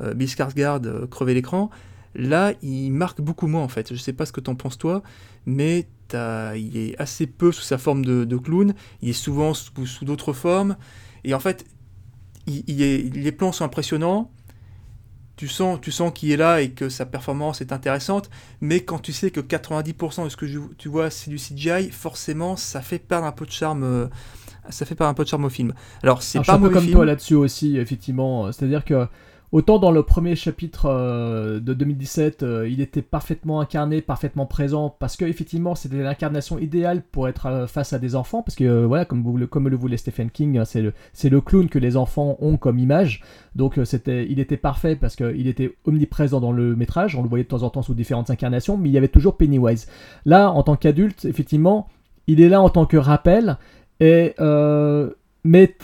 euh, 0.00 0.14
Bill 0.14 0.28
Skarsgård 0.28 0.86
euh, 0.86 1.06
crevait 1.06 1.34
l'écran, 1.34 1.70
Là, 2.18 2.54
il 2.62 2.92
marque 2.92 3.20
beaucoup 3.20 3.46
moins 3.46 3.62
en 3.62 3.68
fait. 3.68 3.92
Je 3.92 3.98
sais 3.98 4.14
pas 4.14 4.24
ce 4.24 4.32
que 4.32 4.40
t'en 4.40 4.54
penses 4.54 4.78
toi, 4.78 5.02
mais 5.44 5.86
il 6.14 6.76
est 6.76 6.98
assez 6.98 7.26
peu 7.26 7.52
sous 7.52 7.60
sa 7.60 7.76
forme 7.76 8.06
de, 8.06 8.36
clown. 8.38 8.74
Il 9.02 9.10
est 9.10 9.12
souvent 9.12 9.52
sous, 9.52 10.04
d'autres 10.06 10.32
formes. 10.32 10.76
Et 11.24 11.34
en 11.34 11.40
fait, 11.40 11.66
les 12.46 13.32
plans 13.32 13.52
sont 13.52 13.64
impressionnants. 13.64 14.30
Tu 15.36 15.48
sens, 15.48 15.78
tu 15.80 15.92
sens 15.92 16.12
qu'il 16.14 16.30
est 16.30 16.36
là 16.36 16.62
et 16.62 16.70
que 16.70 16.88
sa 16.88 17.04
performance 17.04 17.60
est 17.60 17.72
intéressante, 17.72 18.30
mais 18.60 18.80
quand 18.80 18.98
tu 18.98 19.12
sais 19.12 19.30
que 19.30 19.40
90% 19.40 20.24
de 20.24 20.28
ce 20.30 20.36
que 20.36 20.46
tu 20.78 20.88
vois 20.88 21.10
c'est 21.10 21.30
du 21.30 21.36
CGI, 21.36 21.90
forcément 21.90 22.56
ça 22.56 22.80
fait 22.80 22.98
perdre 22.98 23.26
un 23.26 23.32
peu 23.32 23.44
de 23.44 23.50
charme, 23.50 23.84
euh, 23.84 24.06
ça 24.70 24.86
fait 24.86 24.94
perdre 24.94 25.10
un 25.10 25.14
peu 25.14 25.24
de 25.24 25.28
charme 25.28 25.44
au 25.44 25.50
film. 25.50 25.74
Alors 26.02 26.22
c'est 26.22 26.42
pas 26.42 26.54
un 26.54 26.58
peu 26.58 26.70
comme 26.70 26.90
toi 26.90 27.04
là-dessus 27.04 27.34
aussi, 27.34 27.76
effectivement. 27.76 28.50
C'est-à-dire 28.50 28.84
que 28.84 29.06
Autant 29.56 29.78
dans 29.78 29.90
le 29.90 30.02
premier 30.02 30.36
chapitre 30.36 30.84
euh, 30.84 31.60
de 31.60 31.72
2017, 31.72 32.42
euh, 32.42 32.68
il 32.68 32.82
était 32.82 33.00
parfaitement 33.00 33.62
incarné, 33.62 34.02
parfaitement 34.02 34.44
présent, 34.44 34.94
parce 34.98 35.16
que 35.16 35.24
effectivement 35.24 35.74
c'était 35.74 36.02
l'incarnation 36.02 36.58
idéale 36.58 37.00
pour 37.00 37.26
être 37.26 37.46
euh, 37.46 37.66
face 37.66 37.94
à 37.94 37.98
des 37.98 38.16
enfants, 38.16 38.42
parce 38.42 38.54
que 38.54 38.84
voilà, 38.84 39.06
comme, 39.06 39.46
comme 39.46 39.70
le 39.70 39.76
voulait 39.76 39.96
Stephen 39.96 40.28
King, 40.28 40.58
hein, 40.58 40.66
c'est 40.66 40.82
le, 40.82 40.92
le 41.24 41.40
clown 41.40 41.70
que 41.70 41.78
les 41.78 41.96
enfants 41.96 42.36
ont 42.42 42.58
comme 42.58 42.78
image, 42.78 43.22
donc 43.54 43.80
c'était, 43.84 44.26
il 44.28 44.40
était 44.40 44.58
parfait 44.58 44.94
parce 44.94 45.16
qu'il 45.16 45.46
était 45.46 45.74
omniprésent 45.86 46.38
dans 46.38 46.52
le 46.52 46.76
métrage, 46.76 47.16
on 47.16 47.22
le 47.22 47.28
voyait 47.30 47.44
de 47.44 47.48
temps 47.48 47.62
en 47.62 47.70
temps 47.70 47.80
sous 47.80 47.94
différentes 47.94 48.28
incarnations, 48.28 48.76
mais 48.76 48.90
il 48.90 48.92
y 48.92 48.98
avait 48.98 49.08
toujours 49.08 49.38
Pennywise. 49.38 49.86
Là, 50.26 50.50
en 50.50 50.62
tant 50.64 50.76
qu'adulte, 50.76 51.24
effectivement, 51.24 51.88
il 52.26 52.42
est 52.42 52.50
là 52.50 52.60
en 52.60 52.68
tant 52.68 52.84
que 52.84 52.98
rappel, 52.98 53.56
et, 54.00 54.34
mais 55.44 55.74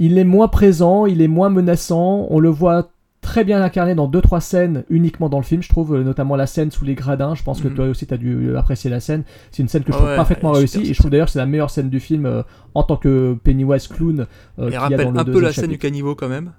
il 0.00 0.18
est 0.18 0.24
moins 0.24 0.48
présent, 0.48 1.06
il 1.06 1.22
est 1.22 1.28
moins 1.28 1.48
menaçant, 1.48 2.26
on 2.28 2.40
le 2.40 2.48
voit 2.48 2.90
très 3.24 3.42
bien 3.42 3.62
incarné 3.62 3.94
dans 3.94 4.06
deux 4.06 4.20
trois 4.20 4.40
scènes 4.40 4.84
uniquement 4.90 5.28
dans 5.28 5.38
le 5.38 5.44
film, 5.44 5.62
je 5.62 5.68
trouve, 5.68 5.96
euh, 5.96 6.04
notamment 6.04 6.36
la 6.36 6.46
scène 6.46 6.70
sous 6.70 6.84
les 6.84 6.94
gradins. 6.94 7.34
Je 7.34 7.42
pense 7.42 7.60
que 7.60 7.68
mhm. 7.68 7.74
toi 7.74 7.86
aussi 7.86 8.06
tu 8.06 8.14
as 8.14 8.18
dû 8.18 8.48
euh, 8.48 8.58
apprécier 8.58 8.90
la 8.90 9.00
scène. 9.00 9.24
C'est 9.50 9.62
une 9.62 9.68
scène 9.68 9.82
que 9.82 9.92
je 9.92 9.96
trouve 9.96 10.14
parfaitement 10.14 10.52
réussie 10.52 10.82
et 10.82 10.94
je 10.94 10.98
trouve 10.98 11.10
d'ailleurs 11.10 11.30
c'est 11.30 11.38
la 11.38 11.46
meilleure 11.46 11.70
scène 11.70 11.88
du 11.88 11.98
film 11.98 12.26
euh, 12.26 12.42
en 12.74 12.82
tant 12.82 12.96
que 12.96 13.36
Pennywise 13.42 13.88
clown. 13.88 14.26
Euh, 14.58 14.70
rappelle 14.78 15.08
un 15.16 15.24
peu 15.24 15.40
la 15.40 15.52
scène 15.52 15.70
du 15.70 15.78
caniveau 15.78 16.14
quand 16.14 16.28
même. 16.28 16.52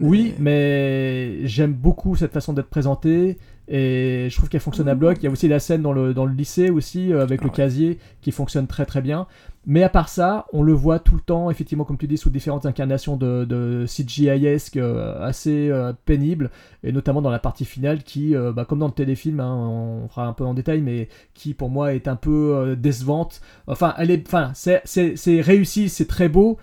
Oui, 0.00 0.32
mais 0.38 1.46
j'aime 1.46 1.74
beaucoup 1.74 2.16
cette 2.16 2.32
façon 2.32 2.54
d'être 2.54 2.70
présentée 2.70 3.36
et 3.68 4.28
je 4.30 4.36
trouve 4.36 4.48
qu'elle 4.48 4.62
fonctionne 4.62 4.88
à 4.88 4.94
bloc. 4.94 5.18
Il 5.20 5.24
y 5.24 5.26
a 5.26 5.30
aussi 5.30 5.48
la 5.48 5.58
scène 5.58 5.82
dans 5.82 5.92
le, 5.92 6.14
dans 6.14 6.24
le 6.24 6.32
lycée 6.32 6.70
aussi 6.70 7.12
avec 7.12 7.44
le 7.44 7.50
casier 7.50 7.98
qui 8.22 8.32
fonctionne 8.32 8.66
très 8.66 8.86
très 8.86 9.02
bien. 9.02 9.26
Mais 9.64 9.84
à 9.84 9.88
part 9.88 10.08
ça, 10.08 10.46
on 10.52 10.62
le 10.62 10.72
voit 10.72 10.98
tout 10.98 11.14
le 11.14 11.20
temps, 11.20 11.48
effectivement, 11.48 11.84
comme 11.84 11.96
tu 11.96 12.08
dis, 12.08 12.18
sous 12.18 12.30
différentes 12.30 12.66
incarnations 12.66 13.16
de, 13.16 13.44
de 13.44 13.84
CGI-esque 13.86 14.76
euh, 14.76 15.24
assez 15.24 15.70
euh, 15.70 15.92
pénibles, 16.04 16.50
et 16.82 16.90
notamment 16.90 17.22
dans 17.22 17.30
la 17.30 17.38
partie 17.38 17.64
finale 17.64 18.02
qui, 18.02 18.34
euh, 18.34 18.52
bah, 18.52 18.64
comme 18.64 18.80
dans 18.80 18.88
le 18.88 18.92
téléfilm, 18.92 19.38
hein, 19.38 19.54
on 19.54 20.08
fera 20.08 20.26
un 20.26 20.32
peu 20.32 20.44
en 20.44 20.54
détail, 20.54 20.80
mais 20.80 21.08
qui 21.34 21.54
pour 21.54 21.70
moi 21.70 21.94
est 21.94 22.08
un 22.08 22.16
peu 22.16 22.74
décevante. 22.76 23.40
Enfin, 23.68 23.94
elle 23.98 24.10
est, 24.10 24.26
enfin, 24.26 24.50
c'est 24.54 25.40
réussi, 25.40 25.88
c'est 25.88 26.08
très 26.08 26.28
beau, 26.28 26.58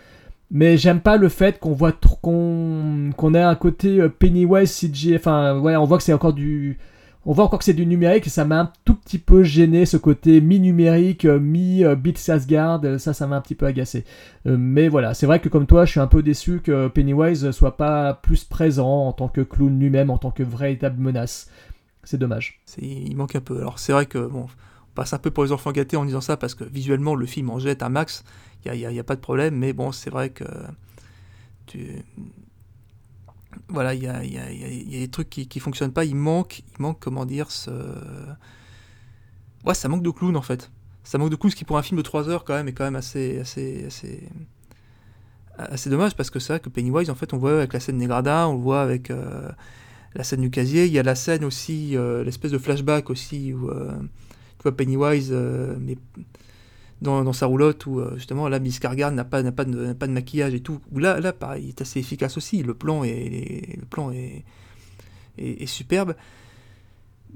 mais 0.52 0.78
j'aime 0.78 1.00
pas 1.00 1.16
le 1.16 1.30
fait 1.30 1.58
qu'on 1.60 1.72
voit 1.74 1.94
qu'on 1.94 3.12
qu'on 3.16 3.34
ait 3.34 3.42
un 3.42 3.56
côté 3.56 4.08
Pennywise 4.10 4.78
CGI. 4.78 5.16
Enfin, 5.16 5.58
ouais, 5.60 5.76
on 5.78 5.86
voit 5.86 5.98
que 5.98 6.04
c'est 6.04 6.14
encore 6.14 6.34
du 6.34 6.78
on 7.26 7.34
voit 7.34 7.44
encore 7.44 7.60
que 7.60 7.66
c'est 7.66 7.74
du 7.74 7.86
numérique 7.86 8.28
et 8.28 8.30
ça 8.30 8.46
m'a 8.46 8.62
un 8.62 8.72
tout 8.86 8.96
petit 8.96 9.18
peu 9.18 9.44
gêné 9.44 9.86
ce 9.86 9.98
côté 9.98 10.40
mi-numérique, 10.40 11.26
euh, 11.26 11.40
mi-bit 11.40 12.18
Sasgard, 12.18 12.82
euh, 12.86 12.98
ça, 12.98 13.14
ça 13.14 13.28
m'a 13.28 13.36
un 13.36 13.42
petit 13.42 13.56
peu 13.56 13.66
agacé. 13.66 14.06
Euh, 14.48 14.56
mais 14.58 14.88
voilà, 14.88 15.14
c'est 15.14 15.26
vrai 15.26 15.42
que 15.42 15.50
comme 15.50 15.68
toi, 15.68 15.86
je 15.86 15.92
suis 15.92 16.00
un 16.00 16.08
peu 16.08 16.24
déçu 16.24 16.62
que 16.62 16.88
Pennywise 16.88 17.52
soit 17.52 17.76
pas 17.76 18.14
plus 18.14 18.46
présent 18.46 19.08
en 19.08 19.12
tant 19.12 19.28
que 19.28 19.42
clown 19.42 19.78
lui-même, 19.78 20.10
en 20.10 20.18
tant 20.18 20.32
que 20.32 20.44
véritable 20.44 21.02
menace. 21.02 21.50
C'est 22.04 22.18
dommage. 22.18 22.62
Il 22.82 23.16
manque 23.18 23.36
un 23.36 23.42
peu. 23.42 23.58
Alors 23.60 23.80
c'est 23.80 23.92
vrai 23.92 24.06
que 24.06 24.20
bon, 24.20 24.46
on 24.46 24.96
passe 24.96 25.12
un 25.14 25.20
peu 25.20 25.30
pour 25.30 25.44
les 25.44 25.52
enfants 25.52 25.74
gâtés 25.74 25.98
en 25.98 26.06
disant 26.06 26.22
ça 26.22 26.38
parce 26.38 26.56
que 26.56 26.64
visuellement 26.64 27.16
le 27.16 27.26
film 27.26 27.50
en 27.50 27.60
jette 27.60 27.84
un 27.84 27.90
max, 27.90 28.24
il 28.66 28.72
n'y 28.72 28.86
a, 28.86 29.02
a, 29.02 29.04
pas 29.04 29.16
de 29.16 29.22
problème, 29.22 29.56
mais 29.56 29.74
bon, 29.74 29.92
c'est 29.92 30.10
vrai 30.10 30.30
que 30.30 30.46
tu 31.66 32.02
voilà, 33.70 33.94
il 33.94 34.04
y 34.04 34.08
a, 34.08 34.24
y, 34.24 34.34
y 34.34 34.96
a, 34.96 35.00
des 35.00 35.08
trucs 35.08 35.30
qui, 35.30 35.48
qui 35.48 35.60
fonctionnent 35.60 35.94
pas. 35.94 36.06
Il 36.06 36.16
manque, 36.16 36.60
il 36.60 36.82
manque, 36.82 37.00
comment 37.00 37.26
dire, 37.26 37.52
ce. 37.52 37.72
Ouais, 39.66 39.74
ça 39.74 39.88
manque 39.90 40.04
de 40.04 40.10
clown 40.10 40.36
en 40.36 40.42
fait. 40.42 40.72
Ça 41.04 41.18
manque 41.18 41.30
de 41.30 41.36
clown, 41.36 41.52
ce 41.52 41.56
qui 41.56 41.66
pour 41.66 41.78
un 41.78 41.84
film 41.84 41.98
de 41.98 42.04
3 42.04 42.30
heures 42.30 42.44
quand 42.44 42.54
même 42.54 42.68
est 42.68 42.74
quand 42.74 42.84
même 42.84 42.96
assez, 42.96 43.40
assez, 43.40 43.86
assez, 43.86 44.30
assez 45.58 45.90
dommage 45.90 46.16
parce 46.16 46.30
que 46.30 46.40
c'est 46.40 46.54
vrai 46.54 46.60
que 46.60 46.70
Pennywise, 46.70 47.10
en 47.10 47.16
fait, 47.16 47.34
on 47.34 47.38
voit 47.38 47.54
avec 47.54 47.74
la 47.74 47.80
scène 47.80 47.98
des 47.98 48.08
gradins, 48.08 48.48
on 48.48 48.58
voit 48.58 48.82
avec 48.82 49.12
euh, 49.12 49.50
la 50.16 50.24
scène 50.24 50.42
du 50.42 50.50
casier. 50.50 50.86
Il 50.86 50.92
y 50.92 51.00
a 51.00 51.04
la 51.04 51.16
scène 51.16 51.44
aussi, 51.44 51.98
euh, 51.98 52.24
l'espèce 52.24 52.52
de 52.52 52.58
flashback 52.58 53.10
aussi 53.10 53.54
où 53.54 53.70
euh, 53.70 53.92
tu 54.58 54.64
vois 54.64 54.76
Pennywise, 54.76 55.32
mais 55.32 55.98
dans, 57.02 57.34
sa 57.34 57.46
roulotte 57.46 57.86
où 57.86 58.00
euh, 58.00 58.14
justement 58.16 58.50
là 58.50 58.60
Miss 58.60 58.82
n'a 58.82 59.24
pas, 59.24 59.44
pas, 59.52 59.66
de, 59.66 59.94
pas 59.94 60.08
de 60.08 60.12
maquillage 60.12 60.54
et 60.54 60.60
tout. 60.60 60.80
Où 60.92 61.00
là, 61.00 61.20
là 61.20 61.34
pareil, 61.34 61.66
il 61.66 61.70
est 61.70 61.82
assez 61.82 62.00
efficace 62.00 62.38
aussi. 62.38 62.62
Le 62.64 62.74
plan 62.74 63.04
est, 63.04 63.78
le 63.80 63.86
plan 63.86 64.12
est, 64.12 64.44
est, 65.38 65.66
superbe. 65.66 66.16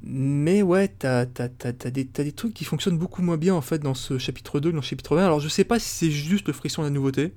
Mais 0.06 0.62
ouais, 0.62 0.90
t'as, 0.90 1.26
t'as, 1.26 1.48
t'as, 1.48 1.72
des, 1.72 2.04
des, 2.04 2.32
trucs 2.34 2.54
qui 2.54 2.66
fonctionnent 2.66 2.98
beaucoup 2.98 3.22
moins 3.22 3.38
bien 3.38 3.54
en 3.56 3.62
fait 3.62 3.80
dans 3.80 3.94
ce 3.94 4.18
chapitre 4.18 4.60
2 4.60 4.72
dans 4.72 4.78
le 4.78 4.82
chapitre 4.82 5.16
20. 5.16 5.26
Alors 5.26 5.40
je 5.40 5.48
sais 5.48 5.64
pas 5.64 5.80
si 5.80 5.88
c'est 5.90 6.12
juste 6.12 6.48
le 6.48 6.54
frisson 6.54 6.82
de 6.82 6.88
la 6.88 6.92
nouveauté 6.92 7.34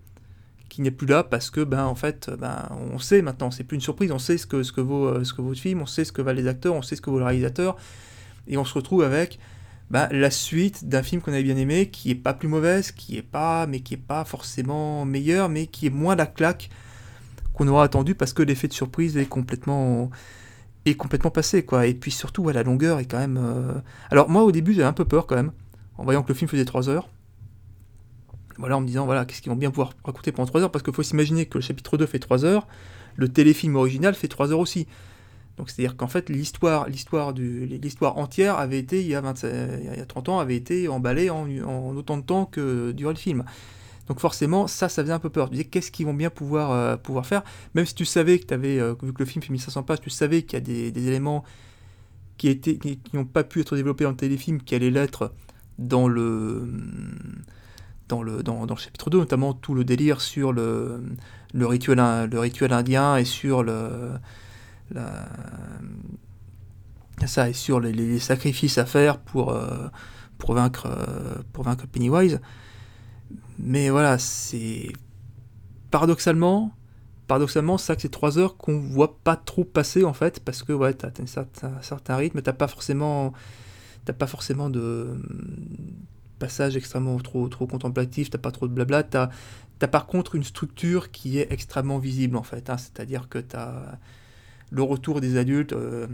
qui 0.69 0.83
n'est 0.83 0.91
plus 0.91 1.07
là 1.07 1.23
parce 1.23 1.51
que 1.51 1.63
ben 1.63 1.85
en 1.85 1.95
fait 1.95 2.29
ben 2.41 2.69
on 2.93 2.99
sait 2.99 3.23
maintenant, 3.23 3.53
c'est 3.53 3.63
plus 3.63 3.77
une 3.77 3.81
surprise, 3.81 4.11
on 4.11 4.19
sait 4.19 4.37
ce 4.37 4.49
que 4.49 4.65
ce 4.65 4.73
que 4.73 4.81
vaut 4.81 5.07
euh, 5.07 5.23
ce 5.23 5.33
que 5.33 5.43
vaut 5.43 5.51
le 5.51 5.55
film, 5.55 5.81
on 5.81 5.87
sait 5.87 6.05
ce 6.05 6.11
que 6.11 6.23
valent 6.23 6.41
les 6.41 6.49
acteurs, 6.49 6.75
on 6.75 6.83
sait 6.83 6.97
ce 6.97 7.01
que 7.01 7.09
vaut 7.09 7.21
le 7.21 7.25
réalisateur 7.25 7.77
et 8.49 8.57
on 8.57 8.65
se 8.65 8.75
retrouve 8.75 9.05
avec 9.05 9.39
bah, 9.91 10.09
la 10.11 10.31
suite 10.31 10.89
d'un 10.89 11.03
film 11.03 11.23
qu'on 11.23 11.33
avait 11.33 11.43
bien 11.43 11.57
aimé, 11.57 11.91
qui 11.91 12.11
est 12.11 12.17
pas 12.17 12.35
plus 12.35 12.49
mauvaise, 12.49 12.91
qui 12.91 13.17
est 13.17 13.23
pas, 13.23 13.67
mais 13.67 13.81
qui 13.81 13.95
est 13.95 13.99
pas 13.99 14.25
forcément 14.25 15.05
meilleure, 15.05 15.49
mais 15.49 15.67
qui 15.67 15.87
est 15.87 15.91
moins 15.91 16.17
la 16.17 16.27
claque 16.27 16.71
qu'on 17.55 17.69
aura 17.69 17.85
attendu 17.85 18.15
parce 18.15 18.33
que 18.33 18.43
l'effet 18.43 18.69
de 18.69 18.73
surprise 18.73 19.17
est 19.17 19.27
complètement 19.27 20.11
est 20.85 20.95
complètement 20.95 21.31
passé 21.31 21.65
quoi. 21.65 21.87
Et 21.87 21.95
puis 21.95 22.11
surtout, 22.11 22.49
la 22.51 22.63
longueur 22.63 22.99
est 23.01 23.07
quand 23.07 23.19
même. 23.19 23.39
Euh, 23.39 23.75
alors 24.11 24.29
moi 24.29 24.43
au 24.43 24.53
début 24.53 24.75
j'avais 24.75 24.87
un 24.87 24.93
peu 24.93 25.05
peur 25.05 25.27
quand 25.27 25.37
même, 25.37 25.53
en 25.99 26.05
voyant 26.05 26.23
que 26.23 26.29
le 26.29 26.35
film 26.35 26.49
faisait 26.49 26.65
3 26.65 26.89
heures. 26.89 27.09
Voilà, 28.59 28.77
en 28.77 28.81
me 28.81 28.87
disant 28.87 29.05
voilà 29.05 29.25
qu'est-ce 29.25 29.43
qu'ils 29.43 29.51
vont 29.51 29.57
bien 29.57 29.71
pouvoir 29.71 29.93
raconter 30.05 30.33
pendant 30.33 30.47
3 30.47 30.63
heures 30.63 30.73
parce 30.73 30.83
qu'il 30.83 30.95
faut 30.95 31.03
s'imaginer 31.03 31.47
que 31.47 31.59
le 31.59 31.63
chapitre 31.63 31.97
2 31.97 32.07
fait 32.07 32.19
3 32.19 32.45
heures, 32.45 32.67
le 33.17 33.29
téléfilm 33.29 33.77
original 33.77 34.15
fait 34.15 34.29
3 34.29 34.53
heures 34.53 34.61
aussi. 34.61 34.87
Donc 35.57 35.71
c'est-à-dire 35.71 35.97
qu'en 35.97 36.09
fait 36.09 36.29
l'histoire, 36.29 36.89
l'histoire, 36.89 37.33
du, 37.33 37.67
l'histoire 37.67 38.19
entière 38.19 38.59
avait 38.59 38.79
été 38.79 39.01
il 39.01 39.09
y, 39.09 39.15
a 39.15 39.35
il 39.43 39.99
y 39.99 40.01
a 40.01 40.07
30 40.07 40.29
ans 40.29 40.39
avait 40.39 40.57
été 40.57 40.89
emballée 40.89 41.31
en, 41.31 41.47
autant 41.97 42.19
de 42.19 42.23
temps 42.23 42.45
que 42.45 42.93
durait 42.93 43.15
le 43.15 43.19
film. 43.19 43.45
Donc 44.09 44.21
forcément 44.21 44.67
ça 44.67 44.89
ça 44.89 45.03
faisait 45.03 45.15
un 45.15 45.19
peu 45.19 45.31
peur. 45.31 45.49
Tu 45.49 45.53
disais 45.53 45.65
qu'est-ce 45.65 45.91
qu'ils 45.91 46.07
vont 46.07 46.15
bien 46.15 46.31
pouvoir, 46.31 46.73
euh, 46.73 46.97
pouvoir 46.97 47.27
faire, 47.27 47.43
même 47.75 47.87
si 47.87 47.95
tu 47.95 48.05
savais 48.05 48.39
que 48.39 48.47
tu 48.47 48.55
avais 48.55 48.79
euh, 48.79 48.95
vu 49.03 49.13
que 49.13 49.21
le 49.21 49.25
film 49.25 49.43
fait 49.43 49.51
1500 49.51 49.83
pages, 49.83 50.01
tu 50.01 50.11
savais 50.11 50.43
qu'il 50.43 50.59
y 50.59 50.87
a 50.89 50.91
des, 50.91 51.09
éléments 51.09 51.43
qui 52.37 52.49
étaient 52.49 52.77
qui 52.77 53.01
n'ont 53.15 53.25
pas 53.25 53.43
pu 53.43 53.61
être 53.61 53.77
développés 53.77 54.05
dans 54.05 54.11
le 54.11 54.17
téléfilm 54.17 54.61
qui 54.61 54.75
allaient 54.75 54.91
l'être 54.91 55.33
dans 55.79 56.07
le 56.07 56.69
dans 58.09 58.23
le, 58.23 58.45
dans, 58.45 58.67
dans, 58.67 58.75
le 58.75 58.81
chapitre 58.81 59.11
2, 59.11 59.19
notamment 59.19 59.53
tout 59.53 59.75
le 59.75 59.83
délire 59.83 60.21
sur 60.21 60.53
le, 60.53 61.03
le, 61.53 61.67
rituel, 61.67 61.99
le 62.31 62.39
rituel 62.39 62.73
indien 62.73 63.17
et 63.17 63.25
sur 63.25 63.65
le, 63.65 64.13
ça 67.27 67.49
et 67.49 67.53
sur 67.53 67.81
les, 67.81 68.19
sacrifices 68.19 68.79
à 68.79 68.87
faire 68.87 69.19
pour, 69.19 69.51
euh, 69.53 69.89
pour, 70.39 70.55
vaincre, 70.55 70.87
euh, 70.87 71.43
pour 71.53 71.65
vaincre 71.65 71.87
Pennywise. 71.87 72.41
Mais 73.59 73.89
voilà, 73.89 74.19
c'est 74.19 74.93
paradoxalement, 75.91 76.73
paradoxalement, 77.27 77.79
ça 77.79 77.97
que 77.97 78.03
c'est 78.03 78.11
trois 78.11 78.39
heures 78.39 78.57
qu'on 78.57 78.79
voit 78.79 79.19
pas 79.19 79.37
trop 79.37 79.65
passer 79.65 80.05
en 80.05 80.13
fait, 80.13 80.41
parce 80.41 80.63
que 80.63 80.73
ouais, 80.73 80.95
t'as 80.95 81.09
un 81.09 81.27
certain, 81.83 82.17
rythme, 82.17 82.43
t'as 82.43 82.53
pas 82.53 82.69
forcément, 82.69 83.33
t'as 84.05 84.13
pas 84.13 84.27
forcément 84.27 84.69
de 84.69 85.19
passage 86.39 86.77
extrêmement 86.77 87.17
trop, 87.19 87.49
trop 87.49 87.67
contemplatif, 87.67 88.29
t'as 88.29 88.39
pas 88.39 88.51
trop 88.51 88.69
de 88.69 88.75
blabla, 88.75 89.03
t'as 89.03 89.31
as 89.81 89.89
par 89.89 90.07
contre 90.07 90.35
une 90.35 90.45
structure 90.45 91.11
qui 91.11 91.39
est 91.39 91.51
extrêmement 91.51 91.99
visible 91.99 92.37
en 92.37 92.43
fait, 92.43 92.71
hein. 92.71 92.77
c'est-à-dire 92.77 93.29
que 93.29 93.39
t'as 93.39 93.99
le 94.71 94.83
retour 94.83 95.21
des 95.21 95.37
adultes, 95.37 95.73
euh, 95.73 96.07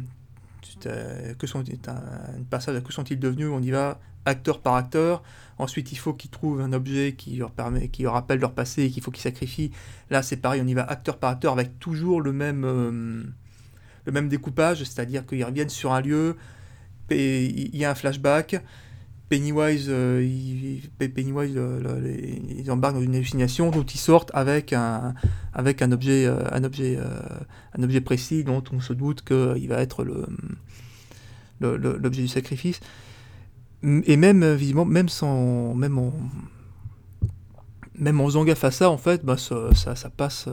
que 1.38 1.46
sont, 1.46 1.64
un 1.88 2.42
passage 2.50 2.82
que 2.82 2.92
sont-ils 2.92 3.18
devenus 3.18 3.48
On 3.52 3.62
y 3.62 3.70
va 3.70 3.98
acteur 4.24 4.60
par 4.60 4.74
acteur. 4.74 5.22
Ensuite, 5.58 5.92
il 5.92 5.96
faut 5.96 6.12
qu'ils 6.12 6.30
trouvent 6.30 6.60
un 6.60 6.72
objet 6.72 7.14
qui 7.16 7.36
leur 7.36 7.50
permet, 7.50 7.88
qui 7.88 8.02
leur 8.02 8.14
rappelle 8.14 8.40
leur 8.40 8.52
passé 8.52 8.84
et 8.84 8.90
qu'il 8.90 9.02
faut 9.02 9.10
qu'ils 9.10 9.22
sacrifient. 9.22 9.70
Là, 10.10 10.22
c'est 10.22 10.36
pareil, 10.36 10.60
on 10.62 10.66
y 10.66 10.74
va 10.74 10.84
acteur 10.84 11.18
par 11.18 11.30
acteur 11.30 11.52
avec 11.52 11.78
toujours 11.78 12.20
le 12.20 12.32
même, 12.32 12.64
euh, 12.64 13.22
le 14.04 14.12
même 14.12 14.28
découpage, 14.28 14.78
c'est-à-dire 14.78 15.26
qu'ils 15.26 15.44
reviennent 15.44 15.68
sur 15.68 15.92
un 15.92 16.00
lieu, 16.00 16.36
il 17.10 17.76
y 17.76 17.84
a 17.84 17.90
un 17.90 17.94
flashback, 17.94 18.62
Pennywise, 19.32 19.86
euh, 19.88 20.20
euh, 21.00 22.26
ils 22.58 22.70
embarquent 22.70 22.96
dans 22.96 23.00
une 23.02 23.14
hallucination 23.14 23.70
dont 23.70 23.82
ils 23.82 23.98
sortent 23.98 24.30
avec 24.34 24.72
un, 24.74 25.14
avec 25.54 25.80
un 25.80 25.90
objet, 25.90 26.26
euh, 26.26 26.44
un 26.52 26.64
objet, 26.64 26.98
un 27.78 27.82
objet 27.82 28.00
précis 28.02 28.44
dont 28.44 28.62
on 28.72 28.80
se 28.80 28.92
doute 28.92 29.22
qu'il 29.22 29.68
va 29.68 29.80
être 29.80 30.04
le, 30.04 30.26
le- 31.60 31.76
le- 31.78 31.96
l'objet 31.96 32.22
du 32.22 32.28
sacrifice. 32.28 32.80
Et 33.82 34.16
même, 34.16 34.44
visiblement, 34.54 34.84
même 34.84 35.08
sans. 35.08 35.74
Même 35.74 35.98
en, 35.98 36.12
même 37.98 38.20
en 38.20 38.26
faisant 38.26 38.44
gaffe 38.44 38.64
à 38.64 38.70
ça, 38.70 38.90
en 38.90 38.98
fait, 38.98 39.24
bah, 39.24 39.36
ça, 39.38 39.70
ça, 39.74 40.10
passe. 40.10 40.48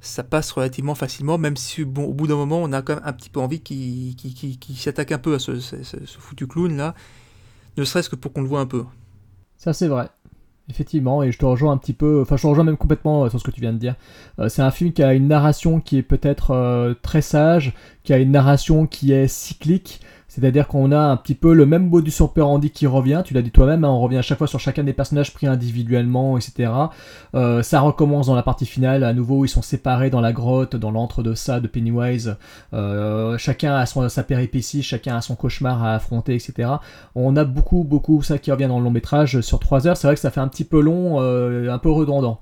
ça 0.00 0.22
passe 0.22 0.52
relativement 0.52 0.94
facilement, 0.94 1.38
même 1.38 1.56
si 1.56 1.82
au 1.82 1.86
bout 1.86 2.26
d'un 2.26 2.36
moment, 2.36 2.62
on 2.62 2.72
a 2.72 2.82
quand 2.82 2.96
même 2.96 3.04
un 3.06 3.12
petit 3.14 3.30
peu 3.30 3.40
envie 3.40 3.60
qu'il 3.60 4.14
qu'il 4.16 4.76
s'attaque 4.76 5.12
un 5.12 5.18
peu 5.18 5.34
à 5.34 5.38
ce 5.38 5.52
foutu 6.18 6.46
clown 6.46 6.76
là, 6.76 6.94
ne 7.76 7.84
serait-ce 7.84 8.08
que 8.08 8.16
pour 8.16 8.32
qu'on 8.32 8.42
le 8.42 8.48
voit 8.48 8.60
un 8.60 8.66
peu. 8.66 8.84
Ça, 9.56 9.72
c'est 9.72 9.88
vrai. 9.88 10.08
Effectivement, 10.70 11.22
et 11.22 11.30
je 11.30 11.38
te 11.38 11.44
rejoins 11.44 11.72
un 11.72 11.76
petit 11.76 11.92
peu, 11.92 12.22
enfin, 12.22 12.36
je 12.36 12.42
te 12.42 12.46
rejoins 12.46 12.64
même 12.64 12.78
complètement 12.78 13.24
euh, 13.24 13.28
sur 13.28 13.38
ce 13.38 13.44
que 13.44 13.50
tu 13.50 13.60
viens 13.60 13.74
de 13.74 13.78
dire. 13.78 13.96
Euh, 14.38 14.48
c'est 14.48 14.62
un 14.62 14.70
film 14.70 14.92
qui 14.92 15.02
a 15.02 15.12
une 15.12 15.28
narration 15.28 15.78
qui 15.78 15.98
est 15.98 16.02
peut-être 16.02 16.52
euh, 16.52 16.94
très 17.02 17.20
sage, 17.20 17.74
qui 18.02 18.14
a 18.14 18.18
une 18.18 18.30
narration 18.30 18.86
qui 18.86 19.12
est 19.12 19.28
cyclique, 19.28 20.00
c'est-à-dire 20.34 20.66
qu'on 20.66 20.90
a 20.90 20.98
un 20.98 21.16
petit 21.16 21.36
peu 21.36 21.54
le 21.54 21.64
même 21.64 21.88
modus 21.88 22.20
operandi 22.20 22.70
qui 22.70 22.88
revient, 22.88 23.22
tu 23.24 23.34
l'as 23.34 23.42
dit 23.42 23.52
toi-même, 23.52 23.84
hein, 23.84 23.88
on 23.88 24.00
revient 24.00 24.16
à 24.16 24.22
chaque 24.22 24.38
fois 24.38 24.48
sur 24.48 24.58
chacun 24.58 24.82
des 24.82 24.92
personnages 24.92 25.32
pris 25.32 25.46
individuellement, 25.46 26.36
etc. 26.36 26.72
Euh, 27.36 27.62
ça 27.62 27.78
recommence 27.78 28.26
dans 28.26 28.34
la 28.34 28.42
partie 28.42 28.66
finale, 28.66 29.04
à 29.04 29.12
nouveau, 29.12 29.44
ils 29.44 29.48
sont 29.48 29.62
séparés 29.62 30.10
dans 30.10 30.20
la 30.20 30.32
grotte, 30.32 30.74
dans 30.74 30.90
l'antre 30.90 31.22
de 31.22 31.34
ça 31.34 31.60
de 31.60 31.68
Pennywise. 31.68 32.36
Euh, 32.72 33.38
chacun 33.38 33.76
a 33.76 33.86
son, 33.86 34.08
sa 34.08 34.24
péripétie, 34.24 34.82
chacun 34.82 35.14
a 35.14 35.20
son 35.20 35.36
cauchemar 35.36 35.84
à 35.84 35.94
affronter, 35.94 36.34
etc. 36.34 36.68
On 37.14 37.36
a 37.36 37.44
beaucoup, 37.44 37.84
beaucoup 37.84 38.20
ça 38.22 38.38
qui 38.38 38.50
revient 38.50 38.66
dans 38.66 38.78
le 38.78 38.84
long 38.84 38.90
métrage 38.90 39.40
sur 39.40 39.60
3 39.60 39.86
heures. 39.86 39.96
C'est 39.96 40.08
vrai 40.08 40.16
que 40.16 40.20
ça 40.20 40.32
fait 40.32 40.40
un 40.40 40.48
petit 40.48 40.64
peu 40.64 40.80
long, 40.80 41.20
euh, 41.20 41.72
un 41.72 41.78
peu 41.78 41.92
redondant. 41.92 42.40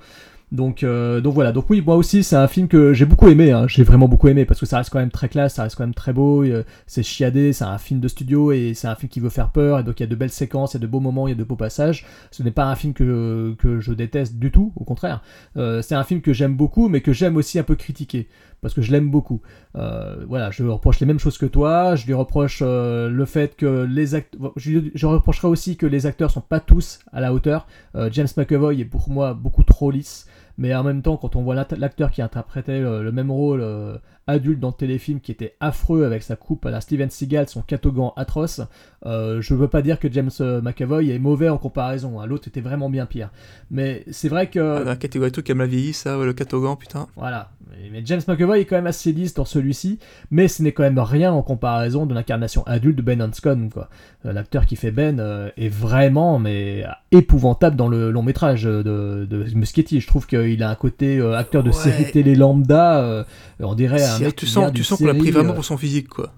Donc, 0.53 0.83
euh, 0.83 1.23
donc 1.23 1.33
voilà. 1.33 1.51
Donc 1.51 1.71
oui, 1.71 1.83
moi 1.85 1.97
aussi, 1.97 2.23
c'est 2.23 2.37
un 2.37 2.47
film 2.47 2.69
que 2.69 2.93
j'ai 2.93 3.07
beaucoup 3.07 3.29
aimé. 3.29 3.53
hein. 3.53 3.67
J'ai 3.69 3.85
vraiment 3.85 4.07
beaucoup 4.07 4.29
aimé 4.29 4.45
parce 4.45 4.61
que 4.61 4.67
ça 4.67 4.77
reste 4.77 4.91
quand 4.91 4.99
même 4.99 5.11
très 5.11 5.31
classe, 5.31 5.55
ça 5.55 5.63
reste 5.63 5.77
quand 5.77 5.85
même 5.85 5.95
très 5.95 6.13
beau. 6.13 6.45
euh, 6.45 6.63
c'est 6.87 7.03
chiadé, 7.03 7.55
c'est 7.55 7.65
un 7.65 7.79
film 7.79 8.01
de 8.01 8.07
studio 8.09 8.53
et 8.53 8.75
c'est 8.75 8.87
un 8.87 8.95
film 8.95 9.09
qui 9.09 9.19
veut 9.19 9.31
faire 9.31 9.51
peur. 9.51 9.79
Et 9.79 9.83
donc 9.83 9.99
il 9.99 10.03
y 10.03 10.07
a 10.07 10.09
de 10.09 10.15
belles 10.15 10.31
séquences, 10.31 10.75
il 10.75 10.77
y 10.77 10.81
a 10.81 10.83
de 10.83 10.87
beaux 10.87 11.01
moments, 11.01 11.27
il 11.27 11.31
y 11.31 11.35
a 11.35 11.39
de 11.39 11.45
beaux 11.45 11.57
passages. 11.57 12.05
Ce 12.31 12.43
n'est 12.43 12.51
pas 12.51 12.67
un 12.67 12.75
film 12.75 12.93
que, 12.93 13.55
que 13.59 13.81
je 13.81 13.95
déteste 13.95 14.37
du 14.37 14.51
tout, 14.51 14.73
au 14.77 14.85
contraire. 14.85 15.23
Euh, 15.57 15.81
c'est 15.81 15.95
un 15.95 16.05
film 16.05 16.21
que 16.21 16.35
j'aime 16.35 16.55
beaucoup, 16.55 16.89
mais 16.89 17.01
que 17.01 17.15
j'aime 17.15 17.37
aussi 17.39 17.59
un 17.59 17.63
peu 17.65 17.75
critiquer 17.75 18.29
parce 18.61 18.75
que 18.75 18.83
je 18.83 18.93
l'aime 18.93 19.11
beaucoup. 19.11 19.41
Euh, 19.75 20.25
voilà, 20.29 20.51
je 20.51 20.63
lui 20.63 20.71
reproche 20.71 21.01
les 21.01 21.07
mêmes 21.07 21.19
choses 21.19 21.39
que 21.39 21.47
toi. 21.47 21.97
Je 21.97 22.05
lui 22.05 22.13
reproche 22.15 22.63
le 22.63 23.25
fait 23.25 23.57
que 23.57 23.85
les 23.91 24.15
acteurs. 24.15 24.53
Je, 24.57 24.81
je 24.95 25.07
reprocherai 25.07 25.49
aussi 25.49 25.79
que 25.79 25.87
les 25.87 26.05
acteurs 26.05 26.31
sont 26.31 26.43
pas 26.43 26.61
tous 26.61 26.99
à 27.11 27.23
la 27.23 27.33
hauteur. 27.33 27.67
James 28.13 28.29
McAvoy 28.37 28.81
est 28.81 28.85
pour 28.85 29.09
moi 29.09 29.33
beaucoup 29.33 29.65
trop 29.65 29.91
lisse. 29.91 30.27
Mais 30.59 30.75
en 30.75 30.83
même 30.85 31.03
temps, 31.03 31.17
quand 31.17 31.37
on 31.37 31.43
voit 31.43 31.55
l'act- 31.55 31.77
l'acteur 31.79 32.11
qui 32.11 32.23
interprétait 32.23 32.81
le, 32.81 33.03
le 33.03 33.13
même 33.13 33.31
rôle 33.31 33.61
euh, 33.63 33.97
adulte 34.27 34.61
dans 34.61 34.69
le 34.69 34.75
téléfilm, 34.75 35.21
qui 35.21 35.33
était 35.33 35.57
affreux 35.61 36.05
avec 36.05 36.23
sa 36.23 36.37
coupe 36.37 36.65
à 36.67 36.71
la 36.71 36.81
Steven 36.81 37.11
Seagal, 37.11 37.49
son 37.49 37.63
catogan 37.63 38.13
atroce, 38.17 38.61
euh, 39.05 39.41
je 39.41 39.55
veux 39.55 39.69
pas 39.69 39.83
dire 39.83 39.99
que 39.99 40.11
James 40.13 40.31
euh, 40.41 40.61
McAvoy 40.63 41.11
est 41.11 41.19
mauvais 41.19 41.49
en 41.49 41.59
comparaison. 41.59 42.21
hein. 42.21 42.27
L'autre 42.27 42.47
était 42.49 42.61
vraiment 42.61 42.89
bien 42.89 43.07
pire. 43.07 43.31
Mais 43.71 44.05
c'est 44.11 44.29
vrai 44.29 44.49
que. 44.49 44.61
Ah, 44.81 44.85
la 44.85 44.97
catégorie 44.97 45.33
trucs 45.33 45.47
qui 45.47 45.55
me 45.55 45.59
l'a 45.61 45.67
vieilli, 45.67 45.93
ça, 45.93 46.17
le 46.17 46.33
catogan, 46.33 46.77
putain. 46.77 47.09
Voilà. 47.17 47.51
Mais- 47.91 48.03
James 48.05 48.21
McAvoy 48.29 48.61
est 48.61 48.65
quand 48.65 48.77
même 48.77 48.87
assez 48.87 49.13
lisse 49.13 49.35
dans 49.35 49.45
celui-ci, 49.45 49.99
mais 50.31 50.47
ce 50.47 50.63
n'est 50.63 50.73
quand 50.73 50.83
même 50.85 50.99
rien 50.99 51.33
en 51.33 51.43
comparaison 51.43 52.07
de 52.07 52.15
l'incarnation 52.15 52.63
adulte 52.67 52.97
de 52.97 53.03
Ben 53.03 53.21
Hanscom, 53.23 53.71
quoi. 53.71 53.89
Euh, 54.27 54.33
L'acteur 54.33 54.67
qui 54.67 54.77
fait 54.77 54.91
Ben 54.93 55.19
euh, 55.19 55.49
est 55.57 55.69
vraiment, 55.69 56.39
mais 56.39 56.85
épouvantable 57.11 57.75
dans 57.77 57.89
le 57.89 58.11
long 58.11 58.23
métrage 58.23 58.63
de, 58.65 59.27
de 59.29 59.47
Muschietti. 59.55 60.01
Je 60.01 60.07
trouve 60.07 60.27
qu'il 60.27 60.63
a 60.63 60.71
un 60.71 60.75
côté 60.75 61.21
acteur 61.21 61.63
de 61.63 61.71
Ouais. 61.71 61.75
série 61.75 62.11
télé 62.11 62.35
lambda, 62.37 63.27
on 63.61 63.75
dirait 63.75 63.99
un 64.17 64.19
mec 64.21 64.37
tu 64.37 64.47
sens, 64.47 64.73
tu 64.73 64.85
sens 64.85 64.99
qu'on 64.99 65.07
l'a 65.07 65.15
pris 65.15 65.31
vraiment 65.31 65.53
euh, 65.53 65.55
pour 65.55 65.65
son 65.65 65.77
physique, 65.77 66.09
quoi. 66.09 66.33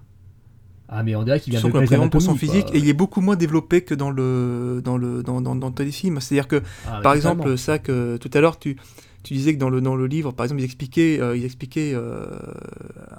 Ah, 0.87 1.03
mais 1.03 1.15
on 1.15 1.23
dirait 1.23 1.39
qu'il 1.39 1.51
Tu 1.53 1.59
vient 1.59 1.67
de 1.67 1.73
pris 1.73 1.85
vraiment 1.85 2.09
pour 2.09 2.21
son 2.21 2.35
physique 2.35 2.67
et 2.73 2.77
il 2.77 2.87
est 2.87 2.93
beaucoup 2.93 3.21
moins 3.21 3.35
développé 3.35 3.81
que 3.83 3.95
dans 3.95 4.11
le 4.11 4.81
dans 4.83 4.97
le 4.97 5.23
dans, 5.23 5.41
dans, 5.41 5.55
dans 5.55 5.67
le 5.69 5.73
téléfilm. 5.73 6.19
C'est-à-dire 6.21 6.47
que 6.47 6.61
Ah, 6.85 7.01
par 7.01 7.13
totalement. 7.15 7.15
exemple 7.15 7.57
ça 7.57 7.79
que 7.79 8.17
tout 8.17 8.29
à 8.33 8.39
l'heure 8.41 8.59
tu 8.59 8.77
tu 9.23 9.33
disais 9.33 9.55
que 9.55 9.59
dans 9.59 9.69
le 9.71 9.81
dans 9.81 9.95
le 9.95 10.05
livre 10.05 10.31
par 10.31 10.43
exemple 10.45 10.61
ils 10.61 10.65
expliquaient 10.65 11.19
euh, 11.19 11.35
ils 11.35 11.43
expliquaient 11.43 11.93
euh, 11.95 12.25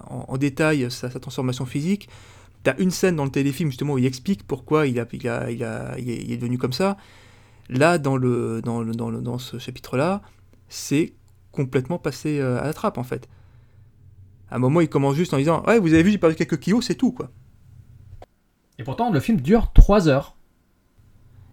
en, 0.08 0.26
en 0.28 0.36
détail 0.38 0.90
sa, 0.90 1.10
sa 1.10 1.18
transformation 1.20 1.66
physique. 1.66 2.08
T'as 2.62 2.74
une 2.78 2.90
scène 2.92 3.16
dans 3.16 3.24
le 3.24 3.30
téléfilm 3.30 3.70
justement 3.70 3.94
où 3.94 3.98
il 3.98 4.06
explique 4.06 4.46
pourquoi 4.46 4.86
il 4.86 4.98
a 5.00 5.06
il 5.12 5.28
a 5.28 5.50
il 5.50 5.64
a 5.64 5.98
il 5.98 6.08
est, 6.10 6.22
il 6.22 6.32
est 6.32 6.36
devenu 6.36 6.58
comme 6.58 6.72
ça. 6.72 6.96
Là 7.68 7.98
dans 7.98 8.16
le 8.16 8.62
dans 8.62 8.80
le 8.82 8.92
dans 8.94 9.10
le 9.10 9.20
dans 9.20 9.38
ce 9.38 9.58
chapitre 9.58 9.96
là 9.96 10.22
c'est 10.68 11.14
complètement 11.52 11.98
passé 11.98 12.38
euh, 12.40 12.60
à 12.60 12.64
la 12.66 12.72
trappe 12.74 12.98
en 12.98 13.04
fait. 13.04 13.28
À 14.50 14.56
un 14.56 14.58
moment, 14.58 14.80
il 14.80 14.88
commence 14.88 15.16
juste 15.16 15.34
en 15.34 15.38
disant 15.38 15.62
Ouais, 15.66 15.78
vous 15.78 15.92
avez 15.92 16.02
vu, 16.02 16.10
j'ai 16.10 16.18
perdu 16.18 16.36
quelques 16.36 16.58
kilos, 16.58 16.84
c'est 16.86 16.94
tout, 16.94 17.12
quoi. 17.12 17.30
Et 18.78 18.84
pourtant, 18.84 19.10
le 19.10 19.20
film 19.20 19.40
dure 19.40 19.72
3 19.72 20.08
heures. 20.08 20.36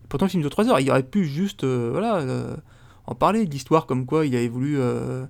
Pourtant, 0.09 0.25
le 0.25 0.31
film 0.31 0.43
de 0.43 0.49
3 0.49 0.69
heures, 0.69 0.79
il 0.79 0.89
aurait 0.89 1.03
pu 1.03 1.25
juste 1.25 1.63
euh, 1.63 1.89
voilà, 1.91 2.17
euh, 2.17 2.55
en 3.07 3.15
parler 3.15 3.45
d'histoire 3.45 3.85
comme 3.85 4.05
quoi 4.05 4.25
il 4.25 4.35
avait 4.35 4.49
voulu. 4.49 4.77
euh, 4.79 5.25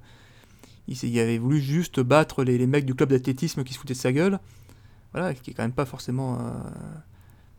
il, 0.88 1.20
avait 1.20 1.38
voulu 1.38 1.62
juste 1.62 2.02
battre 2.02 2.44
les, 2.44 2.58
les 2.58 2.68
mecs 2.68 2.86
du 2.86 2.94
club 2.94 3.10
d'athlétisme 3.10 3.64
qui 3.64 3.74
se 3.74 3.80
foutaient 3.80 3.94
de 3.94 4.00
sa 4.00 4.12
gueule. 4.12 4.40
Voilà, 5.14 5.34
qui 5.34 5.52
est 5.52 5.54
quand 5.54 5.64
même 5.64 5.72
pas 5.72 5.86
forcément. 5.86 6.40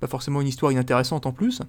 pas 0.01 0.09
forcément 0.09 0.41
une 0.41 0.49
histoire 0.49 0.73
inintéressante 0.73 1.25
en 1.25 1.33
plus. 1.33 1.63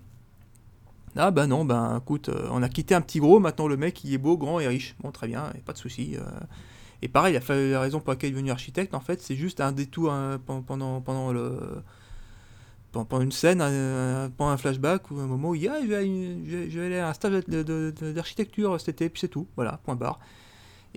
Ah 1.18 1.32
bah 1.32 1.48
non, 1.48 1.64
ben 1.64 1.98
écoute, 2.02 2.28
euh, 2.28 2.50
on 2.52 2.62
a 2.62 2.68
quitté 2.68 2.94
un 2.94 3.00
petit 3.00 3.20
gros, 3.20 3.40
maintenant 3.40 3.68
le 3.68 3.78
mec 3.78 4.04
il 4.04 4.14
est 4.14 4.18
beau, 4.18 4.38
grand 4.38 4.60
et 4.60 4.68
riche. 4.68 4.96
Bon, 5.00 5.12
très 5.12 5.28
bien, 5.28 5.50
pas 5.66 5.72
de 5.72 5.78
souci. 5.78 6.18
Et 7.02 7.08
pareil, 7.08 7.34
la, 7.34 7.42
fa- 7.42 7.56
la 7.56 7.80
raison 7.82 8.00
pour 8.00 8.12
laquelle 8.12 8.30
il 8.30 8.34
est 8.34 8.36
devenu 8.36 8.52
architecte, 8.52 8.94
en 8.94 9.00
fait, 9.00 9.22
c'est 9.22 9.36
juste 9.36 9.62
un 9.62 9.72
détour 9.72 10.12
hein, 10.14 10.40
pen- 10.46 10.64
pendant, 10.66 11.02
pendant 11.02 11.32
le 11.32 11.58
pendant 12.92 13.20
une 13.22 13.32
scène, 13.34 13.60
un- 13.62 14.30
pendant 14.38 14.52
un 14.52 14.58
flashback 14.58 15.12
ou 15.12 15.20
un 15.20 15.28
moment 15.28 15.50
où 15.50 15.56
il 15.56 15.64
y 15.64 15.68
a, 15.68 15.82
je 15.82 15.86
vais, 15.88 15.96
aller- 15.96 16.70
je 16.70 16.80
vais- 16.80 16.86
aller 16.86 16.98
à 17.00 17.10
un 17.10 17.14
stage 17.14 17.44
d'architecture 17.46 18.80
cet 18.80 18.90
été, 18.90 19.10
puis 19.10 19.20
c'est 19.20 19.28
tout, 19.28 19.48
voilà, 19.58 19.80
point 19.84 19.96
barre. 19.96 20.20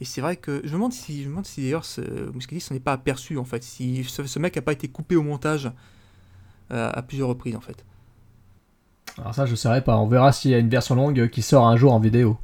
Et 0.01 0.05
c'est 0.05 0.21
vrai 0.21 0.37
que 0.37 0.61
je 0.63 0.69
me 0.69 0.75
demande 0.75 0.93
si, 0.93 1.23
je 1.23 1.27
me 1.27 1.31
demande 1.31 1.47
si 1.47 1.61
d'ailleurs 1.63 1.85
ce 1.85 2.01
Muscadis 2.33 2.61
s'en 2.61 2.77
est 2.77 2.81
pas 2.81 2.93
aperçu 2.93 3.37
en 3.37 3.45
fait, 3.45 3.65
si 3.65 4.05
ce, 4.05 4.25
ce 4.25 4.39
mec 4.39 4.57
a 4.57 4.63
pas 4.63 4.73
été 4.73 4.87
coupé 4.87 5.17
au 5.17 5.25
montage 5.25 5.73
euh, 6.71 6.91
à 6.95 7.03
plusieurs 7.03 7.29
reprises 7.29 7.57
en 7.57 7.61
fait. 7.61 7.85
Alors 9.19 9.35
ça, 9.35 9.45
je 9.47 9.57
saurais 9.57 9.83
pas. 9.83 9.97
On 9.99 10.07
verra 10.07 10.31
s'il 10.31 10.53
y 10.53 10.55
a 10.55 10.59
une 10.59 10.69
version 10.69 10.95
longue 10.95 11.29
qui 11.31 11.43
sort 11.43 11.67
un 11.67 11.77
jour 11.77 11.93
en 11.93 11.99
vidéo. 11.99 12.39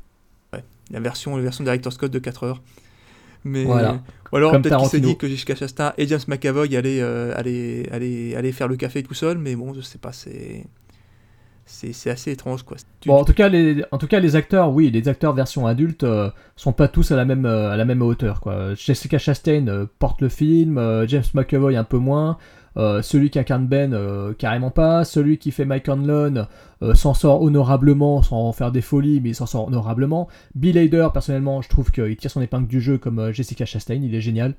La 0.91 0.99
version, 1.01 1.37
la 1.37 1.43
version 1.43 1.63
Director 1.63 1.93
Scott 1.93 2.11
de 2.11 2.19
4 2.19 2.43
heures. 2.43 2.63
Mais 3.45 3.65
Voilà. 3.65 4.03
ou 4.33 4.37
alors 4.37 4.53
peut-être 4.53 4.79
qu'il 4.79 4.89
s'est 4.89 5.01
dit 5.01 5.17
que 5.17 5.29
Jessica 5.29 5.55
Chastain 5.55 5.93
et 5.99 6.07
James 6.07 6.21
McAvoy 6.29 6.75
allaient, 6.77 7.01
euh, 7.01 7.33
allaient, 7.37 7.89
allaient, 7.93 8.35
allaient 8.35 8.53
faire 8.53 8.69
le 8.69 8.77
café 8.77 9.03
tout 9.03 9.15
seul, 9.15 9.39
mais 9.39 9.55
bon, 9.55 9.75
je 9.75 9.81
sais 9.81 9.99
pas, 9.99 10.13
c'est 10.13 10.65
c'est 11.67 12.11
assez 12.11 12.31
étrange 12.31 12.63
quoi. 12.63 12.77
Bon, 13.07 13.15
en 13.15 13.25
tout 13.25 13.33
cas, 13.33 13.49
les, 13.49 13.83
en 13.91 13.97
tout 13.97 14.07
cas, 14.07 14.21
les 14.21 14.37
acteurs, 14.37 14.71
oui, 14.71 14.91
les 14.91 15.09
acteurs 15.09 15.33
version 15.33 15.67
adulte 15.67 16.05
euh, 16.05 16.31
sont 16.57 16.73
pas 16.75 16.89
tous 16.89 17.11
à 17.11 17.17
la 17.17 17.25
même, 17.25 17.47
euh, 17.47 17.71
à 17.71 17.77
la 17.79 17.87
même 17.87 18.03
hauteur. 18.03 18.41
Quoi. 18.41 18.75
Jessica 18.75 19.17
Chastain 19.19 19.87
porte 19.99 20.21
le 20.21 20.29
film, 20.29 20.79
James 21.09 21.25
McAvoy 21.33 21.77
un 21.77 21.85
peu 21.85 21.97
moins, 21.97 22.37
euh, 22.77 23.03
celui 23.03 23.31
qui 23.31 23.39
incarne 23.39 23.67
Ben 23.67 23.95
euh, 23.95 24.33
carrément 24.33 24.71
pas, 24.71 25.05
celui 25.05 25.39
qui 25.39 25.51
fait 25.53 25.65
Mike 25.65 25.89
Hanlon 25.89 26.47
euh, 26.83 26.95
s'en 26.95 27.15
sort 27.15 27.43
honorablement 27.43 28.23
sans 28.23 28.53
faire 28.53 28.73
des 28.73 28.81
folies, 28.81 29.21
mais 29.21 29.31
il 29.31 29.35
s'en 29.35 29.47
sort 29.47 29.69
honorablement. 29.69 30.29
Bill 30.55 30.77
Hader, 30.79 31.09
personnellement, 31.13 31.63
je 31.63 31.69
trouve 31.69 31.93
qu'il 31.93 32.17
tire 32.17 32.31
son 32.31 32.41
épingle 32.41 32.67
du 32.67 32.81
jeu 32.81 32.99
comme 32.99 33.33
Jessica 33.33 33.65
Chastain, 33.65 34.01
il 34.03 34.15
est 34.15 34.21
génial. 34.21 34.55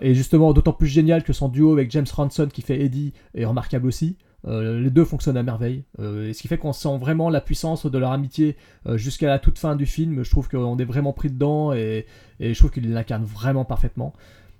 Et 0.00 0.14
justement, 0.14 0.52
d'autant 0.52 0.72
plus 0.72 0.86
génial 0.86 1.22
que 1.22 1.32
son 1.32 1.48
duo 1.48 1.72
avec 1.72 1.90
James 1.90 2.06
Ranson 2.12 2.48
qui 2.52 2.62
fait 2.62 2.80
Eddie 2.80 3.12
est 3.34 3.44
remarquable 3.44 3.86
aussi. 3.86 4.16
Les 4.46 4.90
deux 4.90 5.04
fonctionnent 5.04 5.36
à 5.36 5.42
merveille. 5.42 5.84
Et 5.98 6.32
ce 6.32 6.40
qui 6.40 6.46
fait 6.46 6.58
qu'on 6.58 6.72
sent 6.72 6.98
vraiment 6.98 7.30
la 7.30 7.40
puissance 7.40 7.86
de 7.86 7.98
leur 7.98 8.12
amitié 8.12 8.56
jusqu'à 8.94 9.28
la 9.28 9.38
toute 9.38 9.58
fin 9.58 9.74
du 9.74 9.86
film. 9.86 10.22
Je 10.22 10.30
trouve 10.30 10.48
qu'on 10.48 10.78
est 10.78 10.84
vraiment 10.84 11.12
pris 11.12 11.30
dedans 11.30 11.72
et, 11.72 12.06
et 12.38 12.54
je 12.54 12.58
trouve 12.58 12.70
qu'il 12.70 12.92
l'incarne 12.92 13.24
vraiment 13.24 13.64
parfaitement. 13.64 14.12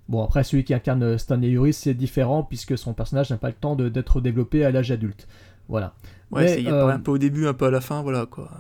Bon, 0.08 0.22
après, 0.22 0.44
celui 0.44 0.62
qui 0.64 0.72
incarne 0.74 1.18
Stanley 1.18 1.48
Uris, 1.50 1.72
c'est 1.72 1.94
différent 1.94 2.42
puisque 2.44 2.78
son 2.78 2.94
personnage 2.94 3.30
n'a 3.30 3.36
pas 3.38 3.48
le 3.48 3.54
temps 3.54 3.74
d'être 3.76 4.20
développé 4.20 4.64
à 4.64 4.70
l'âge 4.70 4.90
adulte. 4.92 5.26
Voilà. 5.68 5.94
Ouais, 6.30 6.60
il 6.62 6.68
euh, 6.68 6.88
un 6.88 6.98
peu 7.00 7.10
au 7.12 7.18
début, 7.18 7.46
un 7.46 7.54
peu 7.54 7.66
à 7.66 7.70
la 7.70 7.80
fin, 7.80 8.02
voilà 8.02 8.26
quoi. 8.26 8.50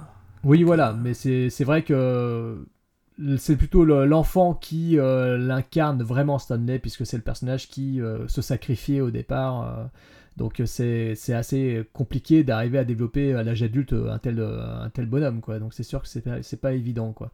oui, 0.44 0.62
voilà, 0.64 0.92
mais 0.92 1.14
c'est 1.14 1.64
vrai 1.64 1.82
que 1.82 2.66
c'est 3.38 3.56
plutôt 3.56 3.84
le- 3.84 4.04
l'enfant 4.06 4.54
qui 4.54 4.98
euh, 4.98 5.38
l'incarne 5.38 6.02
vraiment 6.02 6.38
Stanley, 6.38 6.78
puisque 6.78 7.06
c'est 7.06 7.16
le 7.16 7.22
personnage 7.22 7.68
qui 7.68 8.00
euh, 8.00 8.26
se 8.28 8.42
sacrifiait 8.42 9.00
au 9.00 9.10
départ. 9.10 9.88
Euh, 10.36 10.42
donc 10.42 10.60
euh, 10.60 10.66
c'est 10.66 11.34
assez 11.34 11.84
compliqué 11.92 12.44
d'arriver 12.44 12.78
à 12.78 12.84
développer 12.84 13.34
à 13.34 13.42
l'âge 13.42 13.62
adulte 13.62 13.92
un 13.92 14.18
tel, 14.18 14.38
euh, 14.38 14.84
un 14.84 14.90
tel 14.90 15.06
bonhomme, 15.06 15.40
quoi. 15.40 15.58
Donc 15.58 15.74
c'est 15.74 15.82
sûr 15.82 16.02
que 16.02 16.08
c'est 16.08 16.20
pas, 16.22 16.36
pas 16.60 16.72
évident, 16.72 17.12
quoi. 17.12 17.30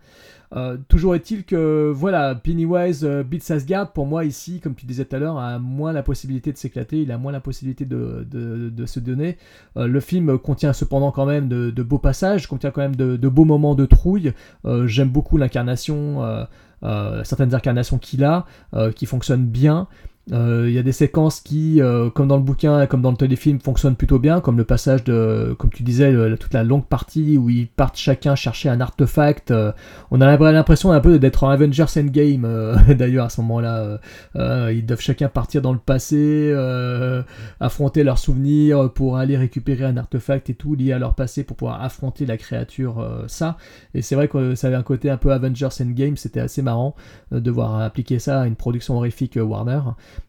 Euh, 0.54 0.76
toujours 0.88 1.14
est-il 1.14 1.44
que, 1.44 1.90
voilà, 1.94 2.34
Pennywise 2.34 3.04
euh, 3.04 3.22
beats 3.22 3.52
Asgard, 3.54 3.92
pour 3.92 4.06
moi 4.06 4.24
ici, 4.24 4.60
comme 4.60 4.74
tu 4.74 4.84
disais 4.84 5.04
tout 5.04 5.16
à 5.16 5.18
l'heure, 5.18 5.38
a 5.38 5.58
moins 5.58 5.92
la 5.92 6.02
possibilité 6.02 6.52
de 6.52 6.58
s'éclater, 6.58 7.02
il 7.02 7.10
a 7.10 7.18
moins 7.18 7.32
la 7.32 7.40
possibilité 7.40 7.86
de, 7.86 8.26
de, 8.30 8.68
de 8.68 8.86
se 8.86 9.00
donner. 9.00 9.38
Euh, 9.76 9.86
le 9.86 10.00
film 10.00 10.38
contient 10.38 10.72
cependant 10.72 11.10
quand 11.10 11.26
même 11.26 11.48
de, 11.48 11.70
de 11.70 11.82
beaux 11.82 11.98
passages, 11.98 12.46
contient 12.46 12.70
quand 12.70 12.82
même 12.82 12.96
de, 12.96 13.28
beaux 13.28 13.44
moments 13.44 13.74
de 13.74 13.86
trouille. 13.86 14.32
Euh, 14.66 14.86
J'aime 14.86 15.08
beaucoup 15.08 15.38
l'incarnation, 15.38 16.22
euh, 16.22 16.44
euh, 16.82 17.24
certaines 17.24 17.54
incarnations 17.54 17.98
qu'il 17.98 18.22
a, 18.24 18.44
euh, 18.74 18.92
qui 18.92 19.06
fonctionnent 19.06 19.46
bien. 19.46 19.88
Euh, 20.30 20.66
Il 20.68 20.72
y 20.74 20.78
a 20.78 20.82
des 20.84 20.92
séquences 20.92 21.40
qui, 21.40 21.82
euh, 21.82 22.08
comme 22.08 22.28
dans 22.28 22.36
le 22.36 22.42
bouquin, 22.42 22.86
comme 22.86 23.02
dans 23.02 23.10
le 23.10 23.16
téléfilm, 23.16 23.58
fonctionnent 23.60 23.96
plutôt 23.96 24.20
bien, 24.20 24.40
comme 24.40 24.56
le 24.56 24.64
passage 24.64 25.02
de, 25.02 25.54
comme 25.58 25.70
tu 25.70 25.82
disais, 25.82 26.14
toute 26.36 26.54
la 26.54 26.62
longue 26.62 26.86
partie 26.86 27.36
où 27.36 27.50
ils 27.50 27.66
partent 27.66 27.96
chacun 27.96 28.36
chercher 28.36 28.68
un 28.68 28.80
artefact. 28.80 29.50
euh, 29.50 29.72
on 30.12 30.20
a 30.20 30.36
l'impression 30.52 30.92
un 30.92 31.00
peu 31.00 31.18
d'être 31.18 31.42
en 31.42 31.48
Avengers 31.50 31.86
Endgame, 31.96 32.76
d'ailleurs, 32.94 33.26
à 33.26 33.28
ce 33.30 33.40
moment-là. 33.40 33.98
ils 34.70 34.86
doivent 34.86 35.00
chacun 35.00 35.28
partir 35.28 35.60
dans 35.60 35.72
le 35.72 35.78
passé, 35.78 36.54
affronter 37.60 38.04
leurs 38.04 38.18
souvenirs 38.18 38.92
pour 38.92 39.16
aller 39.16 39.36
récupérer 39.36 39.84
un 39.84 39.96
artefact 39.96 40.50
et 40.50 40.54
tout 40.54 40.74
lié 40.74 40.92
à 40.92 40.98
leur 40.98 41.14
passé 41.14 41.42
pour 41.42 41.56
pouvoir 41.56 41.82
affronter 41.82 42.26
la 42.26 42.36
créature, 42.36 43.24
ça. 43.26 43.56
Et 43.94 44.02
c'est 44.02 44.14
vrai 44.14 44.28
que 44.28 44.54
ça 44.54 44.68
avait 44.68 44.76
un 44.76 44.82
côté 44.82 45.10
un 45.10 45.16
peu 45.16 45.32
Avengers 45.32 45.68
Endgame, 45.80 46.16
c'était 46.16 46.40
assez 46.40 46.62
marrant 46.62 46.94
de 47.32 47.50
voir 47.50 47.80
appliquer 47.80 48.18
ça 48.18 48.42
à 48.42 48.46
une 48.46 48.56
production 48.56 48.96
horrifique 48.96 49.38
Warner. 49.40 49.80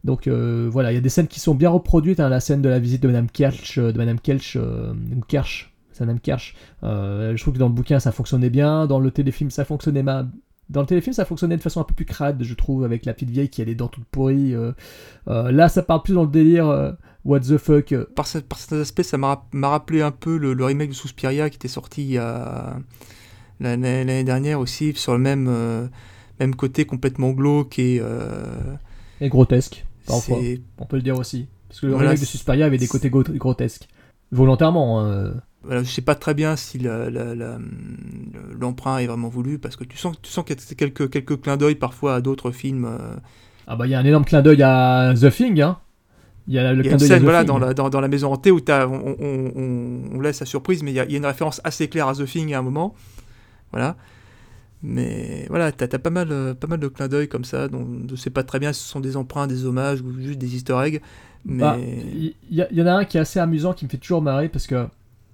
Donc 0.04 0.28
euh, 0.28 0.68
voilà, 0.72 0.92
il 0.92 0.96
y 0.96 0.98
a 0.98 1.02
des 1.02 1.10
scènes 1.10 1.28
qui 1.28 1.40
sont 1.40 1.56
bien 1.56 1.70
reproduites, 1.70 2.20
hein, 2.20 2.30
la 2.30 2.40
scène 2.40 2.62
de 2.62 2.70
la 2.70 2.80
visite 2.80 3.02
de 3.02 3.08
Madame 3.08 3.30
Kelch, 3.30 3.78
euh, 3.78 3.92
de 3.92 3.98
Madame 3.98 4.20
Kelch, 4.20 4.58
euh, 4.58 4.94
ou 5.16 5.22
Kersh, 5.22 5.74
c'est 5.92 6.02
Madame 6.02 6.20
Kersh. 6.20 6.56
Euh, 6.84 7.36
je 7.36 7.42
trouve 7.42 7.54
que 7.54 7.60
dans 7.60 7.68
le 7.70 7.74
bouquin 7.74 8.00
ça 8.00 8.12
fonctionnait 8.12 8.50
bien, 8.50 8.86
dans 8.88 9.00
le 9.00 9.12
téléfilm 9.12 9.50
ça 9.50 9.66
fonctionnait 9.66 10.04
mal. 10.04 10.28
Dans 10.70 10.80
le 10.80 10.88
téléfilm, 10.88 11.14
ça 11.14 11.26
fonctionnait 11.26 11.58
de 11.58 11.62
façon 11.62 11.82
un 11.82 11.84
peu 11.84 11.94
plus 11.94 12.06
crade, 12.06 12.42
je 12.42 12.54
trouve, 12.54 12.86
avec 12.86 13.06
la 13.06 13.14
petite 13.14 13.30
vieille 13.30 13.50
qui 13.50 13.62
a 13.62 13.66
les 13.66 13.76
dents 13.76 13.90
toutes 13.90 14.06
pourries. 14.06 14.56
là, 15.28 15.70
ça 15.70 15.84
part 15.84 16.04
plus 16.04 16.14
dans 16.14 16.24
le 16.24 16.30
délire 16.30 16.96
what 17.26 17.42
the 17.42 17.58
fuck. 17.58 17.94
Par, 18.16 18.26
ce- 18.26 18.40
certains 18.56 18.80
aspects, 18.80 19.02
ça 19.04 19.18
m'a 19.18 19.28
rap- 19.28 19.54
m'a 19.54 19.68
rappelé 19.68 20.02
un 20.02 20.12
peu 20.12 20.38
le, 20.38 20.64
remake 20.64 20.90
de 20.90 20.96
Suspiria 20.96 21.50
qui 21.50 21.58
était 21.58 21.68
sorti 21.68 22.16
l'année 23.60 24.24
dernière 24.24 24.60
aussi, 24.62 24.94
sur 24.96 25.14
le 25.14 25.20
même, 25.20 25.90
côté 26.58 26.86
complètement 26.86 27.32
glauque 27.32 27.78
et. 27.78 28.02
Et 29.22 29.30
grotesque, 29.30 29.86
parfois. 30.08 30.40
On 30.80 30.86
peut 30.86 30.98
le 30.98 31.02
dire 31.04 31.18
aussi. 31.18 31.48
Parce 31.70 31.80
que 31.82 31.86
le 31.88 31.94
Voilà, 31.94 32.10
remake 32.10 32.22
de 32.22 32.26
Suspiria 32.26 32.66
avait 32.66 32.78
des 32.78 32.88
côtés 32.88 33.10
gro- 33.10 33.24
grotesques. 33.24 33.88
Volontairement. 34.32 35.00
hein, 35.02 35.06
euh. 35.08 35.34
voilà, 35.64 35.84
je 35.84 35.90
sais 35.90 36.02
pas 36.02 36.16
très 36.16 36.34
bien 36.34 36.56
si 36.56 36.80
l'emprunt 38.60 38.98
est 38.98 39.08
vraiment 39.08 39.30
voulu 39.30 39.60
parce 39.60 39.76
que 39.76 39.84
tu 39.84 39.98
sens, 39.98 40.16
tu 40.22 40.32
sens 40.32 40.46
qu'il 40.46 40.56
y 40.56 40.60
a 40.60 40.76
quelques, 40.76 41.10
quelques 41.10 41.42
clins 41.42 41.58
d'œil 41.58 41.76
parfois 41.76 42.16
à 42.16 42.22
d'autres 42.22 42.52
films. 42.52 42.86
euh, 42.86 43.16
Ah 43.68 43.76
bah 43.76 43.88
il 43.88 43.92
y 43.92 43.96
a 43.96 44.00
un 44.00 44.06
énorme 44.06 44.26
clin 44.26 44.42
d'œil 44.42 44.62
à 44.64 45.14
The 45.20 45.30
Thing, 45.32 45.62
hein. 45.62 45.78
Il 46.48 46.54
y 46.54 46.60
a 46.60 46.74
le 46.74 46.84
y 46.84 46.90
a 46.90 46.92
une 46.92 47.00
scène 47.00 47.20
The 47.22 47.24
voilà, 47.24 47.46
dans, 47.46 47.58
la, 47.58 47.74
dans, 47.74 47.90
dans 47.90 48.02
la 48.02 48.10
maison 48.10 48.34
hantée 48.34 48.52
où 48.52 48.60
t'as- 48.60 48.86
on, 48.88 49.16
on, 49.20 49.52
on- 49.56 50.02
on 50.16 50.20
laisse 50.20 50.42
la 50.42 50.46
surprise, 50.46 50.84
mais 50.84 50.92
il 50.92 50.96
y, 50.96 50.98
y 50.98 51.00
a 51.00 51.18
une 51.18 51.26
référence 51.26 51.62
assez 51.64 51.88
claire 51.88 52.08
à 52.10 52.14
The 52.16 52.26
Thing 52.26 52.54
à 52.54 52.60
un 52.60 52.62
moment. 52.62 52.94
Voilà. 53.72 53.96
Mais 54.84 55.46
voilà, 55.50 55.72
t'as 55.72 55.88
as 55.96 56.00
pas 56.00 56.10
mal, 56.10 56.28
euh, 56.32 56.54
pas 56.54 56.68
mal 56.68 56.80
de 56.80 56.88
clins 56.90 57.08
d'œil 57.08 57.30
comme 57.30 57.46
ça, 57.46 57.70
dont 57.70 57.88
je 58.10 58.16
sais 58.16 58.30
pas 58.30 58.44
très 58.44 58.60
bien 58.60 58.74
si 58.74 58.84
ce 58.84 58.90
sont 58.90 59.00
des 59.00 59.16
emprunts, 59.16 59.48
des 59.48 59.66
hommages 59.66 60.02
ou 60.02 60.20
juste 60.20 60.38
des 60.40 60.56
easter 60.56 60.78
eggs. 60.84 61.02
Mais 61.46 61.60
Bah, 61.62 61.78
Il 61.80 62.34
y, 62.52 62.66
y 62.72 62.82
en 62.82 62.88
a 62.88 62.94
un 62.94 63.06
qui 63.06 63.18
est 63.18 63.22
assez 63.22 63.40
amusant, 63.40 63.74
qui 63.74 63.86
me 63.86 63.90
fait 63.90 63.98
toujours 63.98 64.22
marrer, 64.22 64.50
parce 64.50 64.68
que 64.68 64.88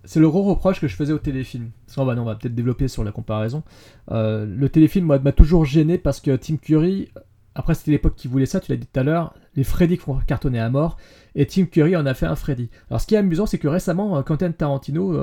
c'est 0.04 0.20
le 0.20 0.30
gros 0.30 0.44
reproche 0.44 0.80
que 0.80 0.88
je 0.88 0.96
faisais 0.96 1.14
au 1.14 1.18
téléfilm. 1.20 1.72
Parce 1.86 1.96
qu'on 1.96 2.06
va, 2.06 2.16
non, 2.16 2.22
on 2.22 2.26
va 2.26 2.36
peut-être 2.36 2.56
développer 2.56 2.88
sur 2.88 3.04
la 3.04 3.12
comparaison. 3.12 3.64
Euh, 4.12 4.46
le 4.46 4.70
téléfilm 4.70 5.06
m'a 5.08 5.32
toujours 5.32 5.66
gêné 5.66 5.98
parce 5.98 6.22
que 6.22 6.36
Tim 6.36 6.58
Curry, 6.58 7.10
après 7.56 7.74
c'était 7.74 7.92
l'époque 7.92 8.16
qui 8.16 8.28
voulait 8.28 8.46
ça, 8.46 8.60
tu 8.60 8.72
l'as 8.72 8.78
dit 8.78 8.88
tout 8.92 9.00
à 9.00 9.04
l'heure, 9.04 9.34
les 9.56 9.64
Freddy 9.64 9.98
font 9.98 10.18
cartonner 10.28 10.60
à 10.60 10.70
mort, 10.70 10.98
et 11.36 11.46
Tim 11.48 11.66
Curry 11.66 11.96
en 11.96 12.06
a 12.06 12.14
fait 12.14 12.28
un 12.28 12.36
Freddy. 12.36 12.70
Alors 12.90 13.02
ce 13.02 13.08
qui 13.08 13.16
est 13.16 13.18
amusant, 13.18 13.46
c'est 13.46 13.58
que 13.58 13.68
récemment, 13.68 14.18
euh, 14.18 14.22
Quentin 14.22 14.52
Tarantino 14.52 15.14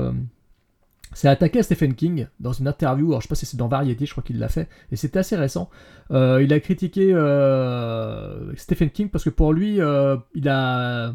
s'est 1.15 1.29
attaqué 1.29 1.61
à 1.61 1.63
Stephen 1.63 1.95
King 1.95 2.27
dans 2.41 2.53
une 2.53 2.69
interview, 2.69 3.09
alors 3.09 3.21
je 3.21 3.27
sais 3.27 3.29
pas 3.29 3.35
si 3.35 3.47
c'est 3.47 3.57
dans 3.57 3.69
Variety, 3.69 4.07
je 4.07 4.13
crois 4.13 4.23
qu'il 4.23 4.39
l'a 4.39 4.49
fait, 4.49 4.69
et 4.93 4.97
c'était 4.97 5.19
assez 5.19 5.37
récent. 5.37 5.71
Euh, 6.11 6.43
il 6.43 6.53
a 6.53 6.61
critiqué 6.61 7.13
euh, 7.13 8.55
Stephen 8.57 8.91
King 8.91 9.09
parce 9.09 9.25
que 9.25 9.31
pour 9.31 9.53
lui, 9.53 9.81
euh, 9.81 10.17
il 10.35 10.49
a 10.49 11.15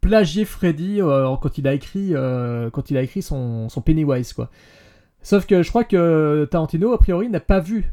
plagié 0.00 0.44
Freddy 0.44 1.00
quand 1.00 1.58
il 1.58 1.66
a 1.66 1.74
écrit, 1.74 2.12
quand 2.72 2.90
il 2.90 2.96
a 2.96 3.02
écrit 3.02 3.22
son, 3.22 3.68
Pennywise, 3.84 4.32
quoi. 4.32 4.50
Sauf 5.20 5.46
que 5.46 5.62
je 5.62 5.68
crois 5.68 5.84
que 5.84 6.46
Tarantino, 6.50 6.92
a 6.92 6.98
priori, 6.98 7.28
n'a 7.28 7.40
pas 7.40 7.60
vu 7.60 7.92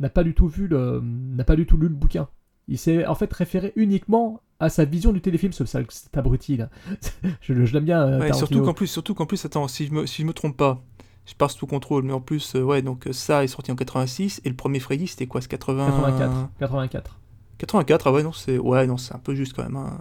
n'a 0.00 0.08
pas 0.08 0.24
du 0.24 0.34
tout 0.34 0.48
vu 0.48 0.68
le, 0.68 1.00
n'a 1.02 1.44
pas 1.44 1.56
du 1.56 1.66
tout 1.66 1.76
lu 1.76 1.88
le 1.88 1.94
bouquin. 1.94 2.28
Il 2.68 2.78
s'est 2.78 3.06
en 3.06 3.14
fait 3.14 3.32
référé 3.32 3.72
uniquement 3.76 4.40
à 4.60 4.68
sa 4.68 4.84
vision 4.84 5.12
du 5.12 5.20
téléfilm, 5.20 5.52
ce 5.52 5.64
sale- 5.64 5.86
cet 5.90 6.16
abruti 6.16 6.56
là. 6.56 6.68
je 7.40 7.64
je 7.64 7.72
l'aime 7.74 7.84
bien. 7.84 8.02
euh, 8.02 8.20
ouais, 8.20 8.32
surtout 8.32 8.62
qu'en 8.62 8.74
plus, 8.74 8.86
surtout 8.88 9.14
qu'en 9.14 9.26
plus, 9.26 9.44
attends, 9.44 9.68
si 9.68 9.86
je 9.86 9.92
me, 9.92 10.06
si 10.06 10.22
je 10.22 10.26
me 10.26 10.32
trompe 10.32 10.56
pas, 10.56 10.82
je 11.26 11.34
passe 11.34 11.54
sous 11.54 11.66
contrôle, 11.66 12.02
mais 12.04 12.12
en 12.12 12.20
plus, 12.20 12.54
euh, 12.56 12.62
ouais, 12.62 12.82
donc 12.82 13.06
euh, 13.06 13.12
ça 13.12 13.44
est 13.44 13.48
sorti 13.48 13.70
en 13.72 13.76
86 13.76 14.40
et 14.44 14.48
le 14.48 14.54
premier 14.56 14.80
Freddy 14.80 15.06
c'était 15.06 15.26
quoi, 15.26 15.40
c'est 15.40 15.48
80... 15.48 15.86
84. 15.86 16.48
84. 16.58 17.18
84, 17.58 18.06
ah 18.06 18.12
ouais, 18.12 18.22
non, 18.22 18.32
c'est 18.32 18.58
ouais, 18.58 18.86
non, 18.86 18.96
c'est 18.96 19.14
un 19.14 19.18
peu 19.18 19.34
juste 19.34 19.52
quand 19.54 19.62
même. 19.64 19.76
hein. 19.76 19.98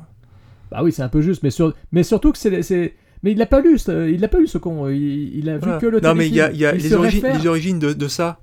Bah 0.72 0.82
oui, 0.84 0.92
c'est 0.92 1.02
un 1.04 1.10
peu 1.10 1.22
juste, 1.22 1.44
mais, 1.44 1.50
sur... 1.52 1.74
mais 1.92 2.04
surtout 2.04 2.32
que 2.32 2.38
c'est. 2.38 2.94
Mais 3.24 3.32
il 3.32 3.38
l'a 3.40 3.46
pas 3.48 3.62
lu, 3.62 3.80
il 3.88 4.20
l'a 4.22 4.28
pas 4.28 4.38
lu 4.40 4.48
ce 4.48 4.58
con. 4.60 4.88
Il, 4.90 5.36
il 5.36 5.50
a 5.50 5.58
Voilà. 5.58 5.76
vu 5.78 5.82
que 5.82 5.86
le 5.88 6.00
non, 6.02 6.14
mais 6.14 6.28
il 6.28 6.36
y 6.36 6.42
a, 6.42 6.50
téléfilm. 6.50 6.60
y 6.78 6.82
les, 6.90 6.96
réfère- 6.96 7.38
les 7.40 7.48
origines 7.48 7.80
de, 7.80 7.94
de 7.94 8.08
ça. 8.08 8.40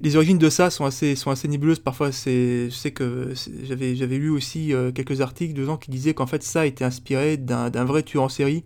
Les 0.00 0.14
origines 0.14 0.38
de 0.38 0.48
ça 0.48 0.70
sont 0.70 0.84
assez, 0.84 1.16
sont 1.16 1.30
assez 1.30 1.48
nébuleuses. 1.48 1.80
Parfois, 1.80 2.12
c'est, 2.12 2.70
je 2.70 2.74
sais 2.74 2.92
que 2.92 3.32
j'avais, 3.64 3.96
j'avais 3.96 4.18
lu 4.18 4.30
aussi 4.30 4.72
euh, 4.72 4.92
quelques 4.92 5.20
articles 5.20 5.54
de 5.54 5.64
gens 5.64 5.76
qui 5.76 5.90
disaient 5.90 6.14
qu'en 6.14 6.26
fait, 6.26 6.42
ça 6.42 6.66
été 6.66 6.84
inspiré 6.84 7.36
d'un, 7.36 7.68
vrai 7.84 8.02
tueur 8.04 8.24
en 8.24 8.28
série 8.28 8.62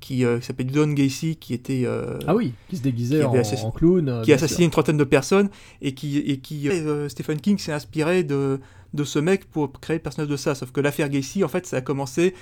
qui, 0.00 0.24
euh, 0.24 0.38
qui 0.40 0.46
s'appelait 0.46 0.64
Don 0.64 0.88
Gacy, 0.92 1.36
qui 1.36 1.54
était. 1.54 1.82
euh, 1.84 2.18
Ah 2.26 2.34
oui, 2.34 2.52
qui 2.68 2.78
se 2.78 2.82
déguisait 2.82 3.20
qui 3.20 3.24
en, 3.24 3.70
clown. 3.70 4.04
qui 4.04 4.10
a 4.10 4.22
bien 4.22 4.34
assassiné 4.36 4.64
une 4.64 4.70
trentaine 4.70 4.96
de 4.96 5.04
personnes 5.04 5.50
et 5.82 5.94
qui, 5.94 6.18
et 6.18 6.38
qui 6.38 6.68
Stephen 7.08 7.40
King 7.40 7.58
s'est 7.58 7.72
inspiré 7.72 8.24
de, 8.24 8.58
de 8.92 9.04
ce 9.04 9.18
mec 9.18 9.44
pour 9.50 9.72
créer 9.80 9.96
le 9.98 10.02
personnage 10.02 10.28
de 10.30 10.36
ça. 10.36 10.54
Sauf 10.54 10.72
que 10.72 10.80
l'affaire 10.80 11.08
Gacy, 11.08 11.44
en 11.44 11.48
fait, 11.48 11.66
ça 11.66 11.76
a 11.76 11.80
commencé 11.80 12.34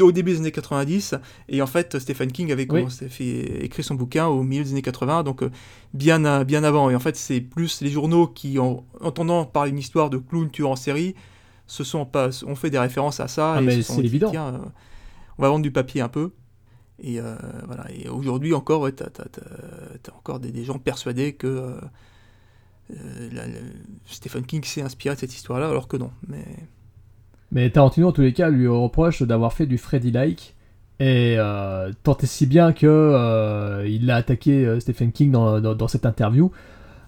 au 0.00 0.12
début 0.12 0.32
des 0.32 0.38
années 0.38 0.52
90 0.52 1.14
et 1.48 1.62
en 1.62 1.66
fait, 1.66 1.98
Stephen 1.98 2.32
King 2.32 2.50
avait 2.52 2.62
Oui. 2.62 2.80
commencé, 2.80 3.08
fait, 3.08 3.64
écrit 3.64 3.82
son 3.82 3.94
bouquin 3.94 4.26
au 4.26 4.42
milieu 4.42 4.64
des 4.64 4.70
années 4.72 4.82
80, 4.82 5.22
donc 5.22 5.42
euh, 5.42 5.50
bien, 5.94 6.44
bien 6.44 6.64
avant. 6.64 6.90
Et 6.90 6.94
en 6.96 7.00
fait, 7.00 7.16
c'est 7.16 7.40
plus 7.40 7.80
les 7.82 7.90
journaux 7.90 8.26
qui, 8.26 8.58
en 8.58 8.84
entendant 9.00 9.44
parler 9.44 9.70
une 9.70 9.78
histoire 9.78 10.10
de 10.10 10.18
clown 10.18 10.50
tueur 10.50 10.70
en 10.70 10.76
série, 10.76 11.14
se 11.66 11.84
sont 11.84 12.04
pas, 12.04 12.30
ont 12.44 12.56
fait 12.56 12.70
des 12.70 12.78
références 12.78 13.20
à 13.20 13.28
ça. 13.28 13.54
Ah, 13.54 13.62
et 13.62 13.64
mais 13.64 13.82
c'est 13.82 14.00
dit, 14.00 14.06
évident. 14.06 14.30
Tiens, 14.30 14.48
euh, 14.48 14.58
on 15.38 15.42
va 15.42 15.48
vendre 15.48 15.62
du 15.62 15.70
papier 15.72 16.00
un 16.00 16.08
peu. 16.08 16.32
Et 17.02 17.20
euh, 17.20 17.34
voilà. 17.66 17.86
Et 17.92 18.08
aujourd'hui 18.08 18.54
encore, 18.54 18.82
ouais, 18.82 18.92
t'as, 18.92 19.06
t'as 19.08 20.12
encore 20.16 20.40
des, 20.40 20.50
des 20.52 20.64
gens 20.64 20.78
persuadés 20.78 21.32
que 21.34 21.46
euh, 21.46 21.80
la- 22.90 23.44
Stephen 24.06 24.44
King 24.44 24.62
s'est 24.64 24.82
inspiré 24.82 25.14
de 25.14 25.20
cette 25.20 25.34
histoire-là, 25.34 25.68
alors 25.68 25.88
que 25.88 25.96
non. 25.96 26.10
Mais 26.28 26.44
Mais 27.50 27.70
Tarantino, 27.70 28.08
en 28.08 28.12
tous 28.12 28.22
les 28.22 28.32
cas, 28.32 28.48
lui 28.50 28.66
reproche 28.66 29.22
d'avoir 29.22 29.52
fait 29.52 29.66
du 29.66 29.78
Freddy-like. 29.78 30.54
Et 31.00 31.34
euh, 31.38 31.90
tant 32.04 32.16
et 32.22 32.26
si 32.26 32.46
bien 32.46 32.72
que 32.72 32.86
euh, 32.86 33.84
il 33.88 34.08
a 34.10 34.16
attaqué 34.16 34.64
euh, 34.64 34.78
Stephen 34.78 35.10
King 35.10 35.32
dans, 35.32 35.60
dans- 35.60 35.88
cette 35.88 36.06
interview, 36.06 36.52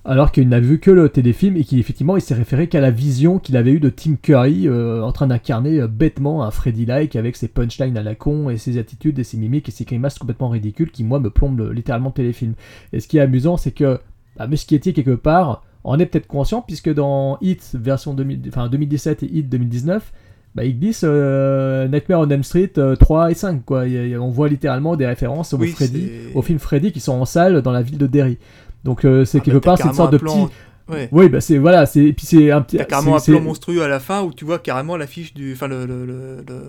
alors 0.05 0.33
qu'il 0.33 0.49
n'a 0.49 0.59
vu 0.59 0.81
que 0.81 0.91
le 0.91 1.09
téléfilm 1.11 1.57
et 1.57 1.65
qu'effectivement 1.65 2.17
il 2.17 2.21
s'est 2.23 2.35
référé 2.35 2.69
qu'à 2.69 2.81
la 2.81 2.91
vision 2.91 3.39
qu'il 3.39 3.57
avait 3.57 3.71
eue 3.71 3.81
de 3.81 3.91
Tim 3.91 4.17
Curry 4.21 4.67
euh, 4.67 5.03
en 5.03 5.13
train 5.13 5.29
d'incarner 5.29 5.81
euh, 5.81 5.87
bêtement 5.87 6.43
un 6.45 6.51
Freddy-like 6.51 7.15
avec 7.15 7.37
ses 7.37 7.47
punchlines 7.49 7.97
à 7.97 8.03
la 8.03 8.15
con 8.17 8.51
et 8.51 8.57
ses 8.59 8.79
attitudes 8.79 9.19
et 9.19 9.25
ses 9.25 9.37
mimiques 9.37 9.69
et 9.69 9.73
ses 9.73 9.85
grimaces 9.85 10.19
complètement 10.19 10.49
ridicules 10.49 10.91
qui, 10.91 11.05
moi, 11.05 11.21
me 11.21 11.31
plombent 11.31 11.59
le- 11.59 11.73
littéralement 11.73 12.09
le 12.09 12.15
téléfilm. 12.15 12.55
Et 12.93 12.99
ce 13.01 13.07
qui 13.07 13.19
est 13.19 13.21
amusant, 13.21 13.57
c'est 13.57 13.73
que 13.73 14.01
bah, 14.37 14.47
Muschietti, 14.47 14.93
quelque 14.93 15.15
part, 15.15 15.63
en 15.85 15.99
est 15.99 16.07
peut-être 16.07 16.27
conscient 16.27 16.63
puisque 16.63 16.93
dans 16.93 17.39
Hit 17.41 17.73
version 17.75 18.15
2000 18.15 18.41
enfin, 18.49 18.69
2017 18.69 19.23
et 19.23 19.27
Hit 19.27 19.49
2019, 19.49 20.13
bah, 20.55 20.65
ils 20.65 20.79
glissent 20.79 21.05
euh, 21.05 21.89
Nightmare 21.89 22.21
on 22.21 22.29
Elm 22.31 22.43
Street 22.45 22.73
euh, 22.79 22.97
3 22.97 23.31
et 23.31 23.35
5. 23.35 23.65
Quoi. 23.65 23.87
Il 23.87 23.93
y 23.95 23.99
a- 23.99 24.05
il 24.05 24.11
y 24.11 24.15
a- 24.15 24.21
on 24.23 24.31
voit 24.31 24.49
littéralement 24.49 24.97
des 24.97 25.07
références 25.07 25.53
au, 25.53 25.59
Oui, 25.59 25.69
Freddy, 25.69 26.11
au 26.35 26.43
film 26.43 26.59
Freddy 26.59 26.93
qui 26.93 27.01
sont 27.01 27.13
en 27.13 27.25
salle 27.25 27.61
dans 27.63 27.73
la 27.73 27.83
ville 27.83 27.99
de 27.99 28.07
Derry. 28.07 28.39
Donc 28.85 29.05
euh, 29.05 29.25
c'est 29.25 29.39
Ah, 29.39 29.41
quelque 29.41 29.59
part 29.59 29.79
c'est 29.79 29.89
une 29.89 29.95
sorte 29.95 30.13
de 30.13 30.19
petit. 30.19 30.25
plan- 30.25 30.51
ouais. 30.91 31.09
Oui, 31.11 31.29
bah 31.29 31.41
c'est 31.41 31.59
voilà, 31.59 31.87
c'est 31.87 32.13
puis 32.13 32.27
c'est 32.27 32.51
un 32.51 32.61
petit. 32.63 32.77
T'as 32.77 32.85
carrément 32.85 33.17
un 33.17 33.21
plan 33.21 33.41
monstrueux 33.41 33.83
à 33.83 33.89
la 33.89 33.99
fin 34.01 34.23
où 34.23 34.33
tu 34.33 34.45
vois 34.45 34.59
carrément 34.59 34.97
l'affiche 34.97 35.35
du. 35.35 35.53
Enfin, 35.55 35.67
le. 35.69 35.87
le, 35.87 36.07
le, 36.07 36.37
le- 36.49 36.63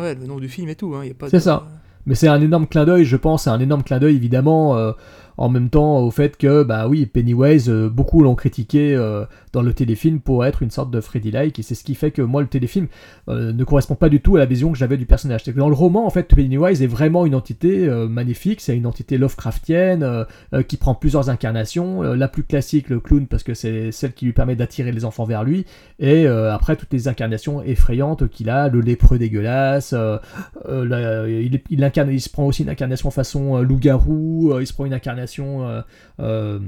Ouais, 0.00 0.14
le 0.14 0.24
nom 0.26 0.38
du 0.38 0.48
film 0.48 0.68
et 0.68 0.76
tout. 0.76 0.94
Hein, 0.94 1.04
y 1.04 1.10
a 1.10 1.14
pas 1.14 1.28
C'est 1.30 1.38
de- 1.38 1.42
ça. 1.42 1.66
Mais 2.06 2.14
c'est 2.14 2.28
un 2.28 2.40
énorme 2.40 2.66
clin 2.66 2.84
d'œil, 2.84 3.04
je 3.04 3.16
pense, 3.16 3.44
c'est 3.44 3.50
un 3.50 3.58
énorme 3.60 3.82
clin 3.82 3.98
d'œil 3.98 4.14
évidemment 4.16 4.76
euh, 4.76 4.92
en 5.40 5.48
même 5.48 5.70
temps 5.70 6.00
au 6.00 6.10
fait 6.10 6.36
que 6.36 6.62
bah 6.62 6.86
oui, 6.86 7.06
Pennywise, 7.06 7.70
euh, 7.70 7.88
beaucoup 7.88 8.22
l'ont 8.22 8.34
critiqué 8.34 8.94
euh, 8.94 9.24
dans 9.54 9.62
le 9.62 9.72
téléfilm 9.72 10.20
pour 10.20 10.44
être 10.44 10.62
une 10.62 10.70
sorte 10.70 10.90
de 10.90 11.00
Freddy-like 11.00 11.58
et 11.58 11.62
c'est 11.62 11.74
ce 11.74 11.82
qui 11.82 11.94
fait 11.94 12.10
que 12.10 12.20
moi 12.20 12.42
le 12.42 12.46
téléfilm 12.46 12.88
euh, 13.30 13.50
ne 13.50 13.64
correspond 13.64 13.94
pas 13.94 14.10
du 14.10 14.20
tout 14.20 14.36
à 14.36 14.38
la 14.38 14.44
vision 14.44 14.70
que 14.70 14.76
j'avais 14.76 14.98
du 14.98 15.06
personnage. 15.06 15.44
Dans 15.44 15.70
le 15.70 15.74
roman 15.74 16.06
en 16.06 16.10
fait 16.10 16.24
Pennywise 16.24 16.82
est 16.82 16.86
vraiment 16.86 17.24
une 17.24 17.34
entité 17.34 17.88
magnifique, 18.08 18.60
c'est 18.60 18.76
une 18.76 18.86
entité 18.86 19.16
Lovecraftienne 19.16 20.26
qui 20.68 20.76
prend 20.76 20.94
plusieurs 20.94 21.30
incarnations, 21.30 22.02
la 22.02 22.28
plus 22.28 22.42
classique 22.42 22.90
le 22.90 23.00
clown 23.00 23.26
parce 23.26 23.42
que 23.42 23.54
c'est 23.54 23.92
celle 23.92 24.12
qui 24.12 24.26
lui 24.26 24.34
permet 24.34 24.56
d'attirer 24.56 24.92
les 24.92 25.06
enfants 25.06 25.24
vers 25.24 25.42
lui 25.42 25.64
et 25.98 26.26
après 26.26 26.76
toutes 26.76 26.92
les 26.92 27.08
incarnations 27.08 27.62
effrayantes 27.62 28.28
qu'il 28.28 28.50
a, 28.50 28.68
le 28.68 28.80
lépreux 28.80 29.18
dégueulasse, 29.18 29.94
la- 29.94 31.28
il, 31.28 31.62
il 31.70 31.82
incarne, 31.82 32.10
il 32.12 32.20
se 32.20 32.28
prend 32.28 32.44
aussi 32.44 32.62
une 32.62 32.68
incarnation 32.68 33.10
façon 33.10 33.62
loup-garou, 33.62 34.52
il 34.60 34.66
se 34.66 34.74
prend 34.74 34.84
une 34.84 34.92
incarnation 34.94 35.29
euh, 35.38 35.82
euh, 36.20 36.58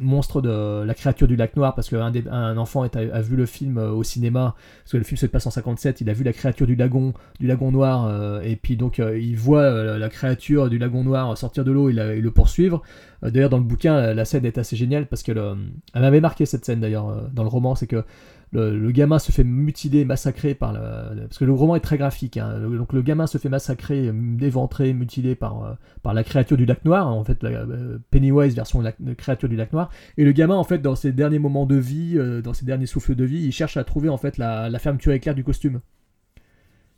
monstre 0.00 0.40
de 0.40 0.84
la 0.84 0.94
créature 0.94 1.26
du 1.26 1.36
lac 1.36 1.56
noir, 1.56 1.74
parce 1.74 1.88
qu'un 1.88 2.12
un 2.30 2.56
enfant 2.56 2.82
a, 2.82 3.20
vu 3.20 3.36
le 3.36 3.46
film 3.46 3.78
euh, 3.78 3.90
au 3.90 4.02
cinéma, 4.02 4.54
parce 4.82 4.92
que 4.92 4.96
le 4.96 5.04
film 5.04 5.16
se 5.18 5.26
passe 5.26 5.46
en 5.46 5.50
57, 5.50 6.00
il 6.00 6.10
a 6.10 6.12
vu 6.12 6.24
la 6.24 6.32
créature 6.32 6.66
du 6.66 6.76
lagon, 6.76 7.12
du 7.40 7.46
lagon 7.46 7.72
noir, 7.72 8.42
et 8.42 8.56
puis 8.56 8.76
donc 8.76 8.98
il 8.98 9.36
voit 9.36 9.98
la 9.98 10.08
créature 10.08 10.68
du 10.68 10.78
lagon 10.78 11.04
noir 11.04 11.36
sortir 11.36 11.64
de 11.64 11.72
l'eau 11.72 11.88
et, 11.88 11.92
le 11.92 12.30
poursuivre. 12.30 12.82
D'ailleurs, 13.22 13.50
dans 13.50 13.58
le 13.58 13.64
bouquin, 13.64 14.14
la, 14.14 14.24
scène 14.24 14.44
est 14.44 14.58
assez 14.58 14.76
géniale, 14.76 15.06
parce 15.06 15.22
que 15.22 15.32
le- 15.32 15.56
elle 15.94 16.02
m'avait 16.02 16.20
marqué 16.20 16.46
cette 16.46 16.64
scène 16.64 16.80
d'ailleurs 16.80 17.30
dans 17.32 17.42
le 17.42 17.48
roman, 17.48 17.74
c'est 17.74 17.86
que 17.86 18.04
le, 18.52 18.90
gamin 18.90 19.18
se 19.18 19.32
fait 19.32 19.44
mutiler, 19.44 20.04
massacrer 20.04 20.54
par 20.54 20.72
le, 20.74 21.22
parce 21.22 21.38
que 21.38 21.44
le 21.44 21.52
roman 21.52 21.74
est 21.76 21.80
très 21.80 21.96
graphique. 21.96 22.36
hein. 22.36 22.58
Le- 22.58 22.76
donc 22.76 22.92
le 22.92 23.00
gamin 23.02 23.26
se 23.26 23.38
fait 23.38 23.48
massacrer, 23.48 24.08
euh, 24.08 24.12
éventré, 24.40 24.92
mutilé 24.92 25.34
par 25.34 25.64
euh, 25.64 25.72
par 26.02 26.12
la 26.14 26.22
créature 26.22 26.56
du 26.58 26.66
lac 26.66 26.84
noir, 26.84 27.08
en 27.08 27.24
fait 27.24 27.42
la 27.42 27.50
euh, 27.50 27.98
Pennywise 28.10 28.54
version 28.54 28.82
lac- 28.82 28.96
de 29.00 29.14
créature 29.14 29.48
du 29.48 29.56
lac 29.56 29.72
noir. 29.72 29.90
Et 30.18 30.24
le 30.24 30.32
gamin 30.32 30.56
en 30.56 30.64
fait 30.64 30.78
dans 30.78 30.96
ses 30.96 31.12
derniers 31.12 31.38
moments 31.38 31.64
de 31.66 31.76
vie, 31.76 32.18
dans 32.44 32.52
ses 32.54 32.66
derniers 32.66 32.86
souffles 32.86 33.14
de 33.14 33.24
vie, 33.24 33.42
il 33.44 33.52
cherche 33.52 33.76
à 33.76 33.84
trouver 33.84 34.08
en 34.10 34.18
fait 34.18 34.36
la, 34.38 34.68
la 34.68 34.78
fermeture 34.78 35.12
éclair 35.12 35.34
du 35.34 35.44
costume. 35.44 35.80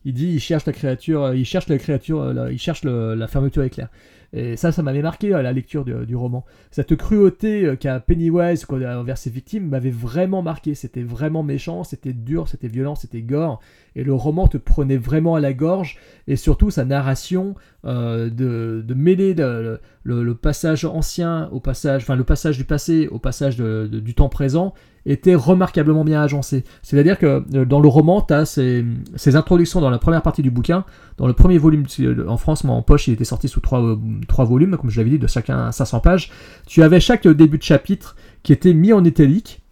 Il 0.05 0.13
dit, 0.13 0.33
il 0.35 0.41
cherche 0.41 0.67
la 0.67 0.73
créature, 0.75 1.33
il 1.35 1.47
cherche 1.47 1.69
la 1.69 1.79
créature, 1.79 2.33
la- 2.35 2.51
il 2.53 2.59
cherche 2.59 2.85
la 2.85 3.27
fermeture 3.27 3.63
éclair. 3.63 3.89
Et 4.37 4.57
ça, 4.57 4.73
ça 4.73 4.83
m'avait 4.83 5.01
marqué 5.01 5.33
à 5.33 5.43
la 5.43 5.53
lecture 5.53 5.85
du, 5.85 6.17
roman. 6.17 6.45
Cette 6.73 6.97
cruauté 6.97 7.65
euh, 7.65 7.77
qu'a 7.77 8.01
Pennywise 8.01 8.67
envers 8.69 9.17
ses 9.17 9.31
victimes 9.31 9.69
m'avait 9.69 9.91
vraiment 9.91 10.43
marqué. 10.43 10.75
C'était 10.75 11.05
vraiment 11.05 11.45
méchant, 11.45 11.85
c'était 11.85 12.13
dur, 12.13 12.49
c'était 12.49 12.67
violent, 12.67 12.97
c'était 12.97 13.23
gore. 13.23 13.61
Et 13.95 14.03
le 14.03 14.13
roman 14.13 14.49
te 14.49 14.57
prenait 14.57 14.97
vraiment 14.97 15.37
à 15.37 15.41
la 15.41 15.53
gorge. 15.53 15.99
Et 16.27 16.35
surtout, 16.35 16.71
sa 16.71 16.85
narration 16.85 17.55
euh, 17.85 18.29
de, 18.29 18.83
de 18.85 18.95
mêler 18.95 19.35
le, 19.35 19.79
le- 20.03 20.35
passage 20.35 20.85
ancien 20.85 21.49
au 21.53 21.61
passage, 21.61 22.03
enfin 22.03 22.17
le 22.17 22.25
passage 22.25 22.59
du 22.59 22.65
passé 22.65 23.07
au 23.07 23.21
passage 23.21 23.57
du 23.57 24.15
temps 24.15 24.29
présent 24.29 24.75
était 25.07 25.35
remarquablement 25.35 26.05
bien 26.05 26.23
agencé. 26.23 26.65
C'est-à-dire 26.83 27.19
que 27.19 27.45
euh, 27.55 27.65
dans 27.65 27.81
le 27.81 27.89
roman, 27.89 28.23
tu 28.23 28.33
as 28.33 28.47
ces, 28.47 29.37
introductions 29.37 29.81
dans 29.81 29.91
la 29.91 29.99
première 29.99 30.23
partie 30.23 30.43
du 30.43 30.51
bouquin. 30.51 30.85
Dans 31.19 31.27
le 31.27 31.35
premier 31.35 31.59
volume, 31.59 31.85
euh, 32.01 32.27
en 32.27 32.37
France, 32.37 32.65
moi 32.65 32.75
en 32.75 32.83
poche, 32.83 33.09
il 33.09 33.15
était 33.15 33.25
sorti 33.25 33.49
sous 33.49 33.61
trois, 33.61 33.83
euh, 33.83 33.97
volumes, 34.45 34.77
comme 34.77 34.91
je 34.91 34.99
l'avais 34.99 35.11
dit, 35.11 35.19
de 35.19 35.27
chacun 35.27 35.71
500 35.71 36.01
pages. 36.01 36.31
Tu 36.67 36.83
avais 36.83 37.01
chaque 37.01 37.27
début 37.29 37.59
de 37.59 37.63
chapitre 37.63 38.17
qui 38.43 38.53
était 38.53 38.75
mis 38.75 38.93
en 38.93 39.05
italique, 39.05 39.63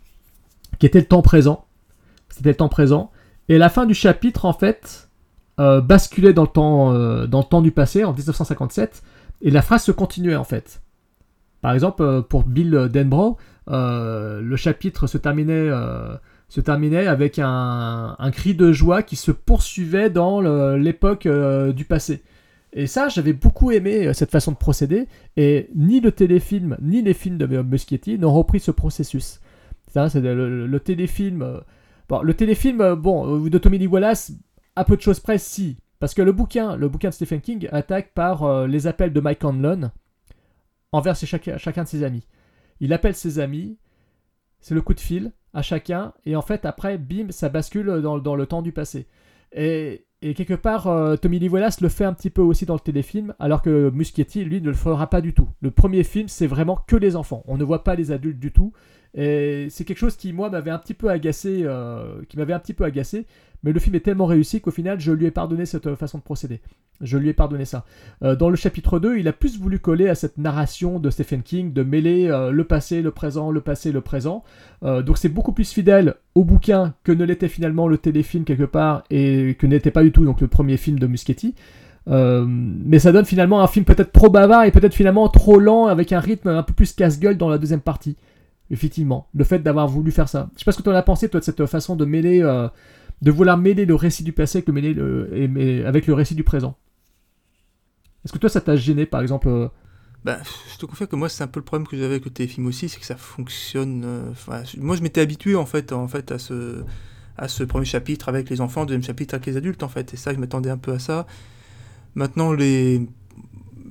qui 0.78 0.86
était 0.86 1.00
le 1.00 1.06
temps 1.06 1.22
présent. 1.22 1.64
C'était 2.28 2.50
le 2.50 2.56
temps 2.56 2.68
présent. 2.68 3.10
Et 3.48 3.58
la 3.58 3.68
fin 3.68 3.86
du 3.86 3.94
chapitre, 3.94 4.44
en 4.44 4.52
fait, 4.52 5.08
basculait 5.58 6.32
dans 6.32 6.42
le, 6.42 6.48
temps, 6.48 6.92
dans 7.26 7.38
le 7.38 7.44
temps 7.44 7.60
du 7.60 7.70
passé, 7.70 8.04
en 8.04 8.12
1957, 8.12 9.02
et 9.42 9.50
la 9.50 9.62
phrase 9.62 9.84
se 9.84 9.92
continuait, 9.92 10.36
en 10.36 10.44
fait. 10.44 10.80
Par 11.60 11.72
exemple, 11.72 12.22
pour 12.22 12.44
Bill 12.44 12.88
Denbrough, 12.90 13.36
le 13.68 14.56
chapitre 14.56 15.06
se 15.06 15.18
terminait, 15.18 15.68
euh, 15.68 16.14
se 16.48 16.60
terminait 16.60 17.06
avec 17.06 17.38
un, 17.38 18.16
cri 18.32 18.54
de 18.54 18.72
joie 18.72 19.02
qui 19.02 19.16
se 19.16 19.30
poursuivait 19.32 20.10
dans 20.10 20.40
l'époque 20.76 21.26
euh, 21.26 21.72
du 21.72 21.84
passé. 21.84 22.22
Et 22.72 22.86
ça, 22.86 23.08
j'avais 23.08 23.34
beaucoup 23.34 23.70
aimé 23.70 24.06
euh, 24.06 24.12
cette 24.14 24.30
façon 24.30 24.52
de 24.52 24.56
procéder, 24.56 25.06
et 25.36 25.68
ni 25.74 26.00
le 26.00 26.10
téléfilm, 26.10 26.76
ni 26.80 27.02
les 27.02 27.12
films 27.12 27.36
de 27.36 27.46
Muschietti 27.46 28.18
n'ont 28.18 28.32
repris 28.32 28.60
ce 28.60 28.70
processus. 28.70 29.40
C'est 29.88 30.20
le, 30.20 30.78
téléfilm. 30.78 31.42
euh, 31.42 31.60
bon, 32.08 32.22
le 32.22 32.32
téléfilm, 32.32 32.80
euh, 32.80 32.96
bon, 32.96 33.44
euh, 33.44 33.50
de 33.50 33.58
Tommy 33.58 33.76
Lee 33.76 33.86
Wallace, 33.86 34.32
à 34.74 34.84
peu 34.84 34.96
de 34.96 35.02
choses 35.02 35.20
près, 35.20 35.36
si. 35.36 35.76
Parce 36.00 36.14
que 36.14 36.22
le 36.22 36.32
bouquin, 36.32 36.76
le 36.76 36.88
bouquin 36.88 37.10
de 37.10 37.14
Stephen 37.14 37.42
King 37.42 37.68
attaque 37.72 38.12
par 38.14 38.42
euh, 38.44 38.66
les 38.66 38.86
appels 38.86 39.12
de 39.12 39.20
Mike 39.20 39.44
Hanlon 39.44 39.90
envers 40.92 41.14
chacun 41.14 41.82
de 41.82 41.88
ses 41.88 42.02
amis. 42.02 42.26
Il 42.82 42.92
appelle 42.92 43.14
ses 43.14 43.38
amis, 43.38 43.78
c'est 44.60 44.74
le 44.74 44.82
coup 44.82 44.92
de 44.92 45.00
fil 45.00 45.32
à 45.54 45.62
chacun, 45.62 46.12
et 46.26 46.34
en 46.34 46.42
fait, 46.42 46.66
après, 46.66 46.98
bim, 46.98 47.30
ça 47.30 47.48
bascule 47.48 47.86
dans, 48.02 48.18
dans 48.18 48.34
le 48.34 48.44
temps 48.44 48.60
du 48.60 48.72
passé. 48.72 49.06
Et, 49.52 50.04
et 50.20 50.34
quelque 50.34 50.54
part, 50.54 50.88
euh, 50.88 51.16
Tommy 51.16 51.38
Lee 51.38 51.48
Wallace 51.48 51.80
le 51.80 51.88
fait 51.88 52.04
un 52.04 52.12
petit 52.12 52.30
peu 52.30 52.42
aussi 52.42 52.66
dans 52.66 52.74
le 52.74 52.80
téléfilm, 52.80 53.34
alors 53.38 53.62
que 53.62 53.90
Muschietti, 53.90 54.44
lui, 54.44 54.60
ne 54.60 54.68
le 54.68 54.74
fera 54.74 55.08
pas 55.08 55.20
du 55.20 55.32
tout. 55.32 55.48
Le 55.60 55.70
premier 55.70 56.02
film, 56.02 56.26
c'est 56.26 56.48
vraiment 56.48 56.76
que 56.86 56.96
les 56.96 57.14
enfants. 57.14 57.44
On 57.46 57.56
ne 57.56 57.64
voit 57.64 57.84
pas 57.84 57.94
les 57.94 58.10
adultes 58.10 58.40
du 58.40 58.50
tout. 58.52 58.72
Et 59.14 59.68
c'est 59.70 59.84
quelque 59.84 59.98
chose 59.98 60.16
qui, 60.16 60.32
moi, 60.32 60.50
m'avait 60.50 60.70
un 60.70 60.78
petit 60.78 60.94
peu 60.94 61.08
agacé, 61.08 61.62
euh, 61.64 62.22
qui 62.28 62.36
m'avait 62.36 62.52
un 62.52 62.58
petit 62.58 62.74
peu 62.74 62.84
agacé. 62.84 63.26
Mais 63.64 63.72
le 63.72 63.78
film 63.78 63.94
est 63.94 64.00
tellement 64.00 64.26
réussi 64.26 64.60
qu'au 64.60 64.70
final, 64.70 64.98
je 64.98 65.12
lui 65.12 65.26
ai 65.26 65.30
pardonné 65.30 65.66
cette 65.66 65.86
euh, 65.86 65.96
façon 65.96 66.18
de 66.18 66.22
procéder. 66.22 66.60
Je 67.00 67.16
lui 67.16 67.28
ai 67.28 67.32
pardonné 67.32 67.64
ça. 67.64 67.84
Euh, 68.22 68.34
dans 68.34 68.50
le 68.50 68.56
chapitre 68.56 68.98
2, 68.98 69.18
il 69.18 69.28
a 69.28 69.32
plus 69.32 69.58
voulu 69.58 69.78
coller 69.78 70.08
à 70.08 70.14
cette 70.14 70.38
narration 70.38 70.98
de 70.98 71.10
Stephen 71.10 71.42
King, 71.42 71.72
de 71.72 71.82
mêler 71.82 72.28
euh, 72.28 72.50
le 72.50 72.64
passé, 72.64 73.02
le 73.02 73.10
présent, 73.10 73.50
le 73.50 73.60
passé, 73.60 73.92
le 73.92 74.00
présent. 74.00 74.44
Donc 74.82 75.16
c'est 75.16 75.28
beaucoup 75.28 75.52
plus 75.52 75.72
fidèle 75.72 76.16
au 76.34 76.42
bouquin 76.42 76.94
que 77.04 77.12
ne 77.12 77.24
l'était 77.24 77.48
finalement 77.48 77.86
le 77.86 77.98
téléfilm 77.98 78.44
quelque 78.44 78.64
part, 78.64 79.04
et 79.10 79.56
que 79.56 79.66
n'était 79.68 79.92
pas 79.92 80.02
du 80.02 80.10
tout 80.10 80.24
donc 80.24 80.40
le 80.40 80.48
premier 80.48 80.76
film 80.76 80.98
de 80.98 81.06
Muschietti. 81.06 81.54
Euh, 82.08 82.44
mais 82.48 82.98
ça 82.98 83.12
donne 83.12 83.24
finalement 83.24 83.62
un 83.62 83.68
film 83.68 83.84
peut-être 83.84 84.10
trop 84.10 84.28
bavard 84.28 84.64
et 84.64 84.72
peut-être 84.72 84.94
finalement 84.94 85.28
trop 85.28 85.60
lent, 85.60 85.86
avec 85.86 86.12
un 86.12 86.20
rythme 86.20 86.48
un 86.48 86.62
peu 86.62 86.72
plus 86.72 86.92
casse-gueule 86.94 87.36
dans 87.36 87.48
la 87.48 87.58
deuxième 87.58 87.80
partie. 87.80 88.16
Effectivement, 88.70 89.28
le 89.34 89.44
fait 89.44 89.60
d'avoir 89.60 89.86
voulu 89.86 90.10
faire 90.10 90.28
ça. 90.28 90.48
Je 90.54 90.60
sais 90.60 90.64
pas 90.64 90.72
ce 90.72 90.78
que 90.78 90.82
tu 90.82 90.88
en 90.88 90.94
as 90.94 91.02
pensé, 91.02 91.28
toi, 91.28 91.40
de 91.40 91.44
cette 91.44 91.66
façon 91.66 91.94
de 91.94 92.04
mêler, 92.04 92.42
de 93.22 93.30
vouloir 93.30 93.56
mêler 93.56 93.86
le 93.86 93.94
récit 93.94 94.24
du 94.24 94.32
passé 94.32 94.58
avec 94.58 94.68
le, 94.68 95.84
avec 95.86 96.06
le 96.06 96.14
récit 96.14 96.34
du 96.34 96.44
présent. 96.44 96.76
Est-ce 98.24 98.32
que 98.32 98.38
toi, 98.38 98.50
ça 98.50 98.60
t'a 98.60 98.76
gêné, 98.76 99.06
par 99.06 99.20
exemple 99.20 99.48
euh, 99.48 99.68
Bah, 100.24 100.38
je 100.72 100.78
te 100.78 100.86
confirme 100.86 101.08
que 101.08 101.16
moi, 101.16 101.28
c'est 101.28 101.42
un 101.42 101.48
peu 101.48 101.60
le 101.60 101.64
problème 101.64 101.86
que 101.88 101.96
j'avais 101.96 102.10
avec 102.10 102.24
le 102.24 102.30
téléfilm 102.30 102.66
aussi, 102.66 102.88
c'est 102.88 103.00
que 103.00 103.06
ça 103.06 103.16
fonctionne. 103.16 104.02
euh, 104.04 104.32
moi, 104.78 104.96
je 104.96 105.02
m'étais 105.02 105.20
habitué 105.20 105.56
en 105.56 105.66
fait, 105.66 105.92
en 105.92 106.08
fait, 106.08 106.30
à 106.32 106.38
ce 106.38 106.84
à 107.38 107.48
ce 107.48 107.64
premier 107.64 107.86
chapitre 107.86 108.28
avec 108.28 108.50
les 108.50 108.60
enfants, 108.60 108.84
deuxième 108.84 109.02
chapitre 109.02 109.34
avec 109.34 109.46
les 109.46 109.56
adultes 109.56 109.82
en 109.82 109.88
fait, 109.88 110.12
et 110.12 110.16
ça, 110.18 110.34
je 110.34 110.38
m'attendais 110.38 110.68
un 110.70 110.76
peu 110.76 110.92
à 110.92 110.98
ça. 110.98 111.26
Maintenant, 112.14 112.52
les 112.52 113.06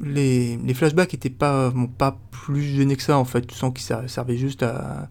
les, 0.03 0.57
les 0.57 0.73
flashbacks 0.73 1.13
étaient 1.13 1.29
pas 1.29 1.73
pas 1.97 2.19
plus 2.31 2.63
gêné 2.63 2.95
que 2.95 3.03
ça 3.03 3.17
en 3.17 3.25
fait. 3.25 3.45
Tu 3.47 3.55
sens 3.55 3.73
qu'ils 3.73 3.83
ser- 3.83 4.07
servaient 4.07 4.37
juste 4.37 4.63
à 4.63 5.09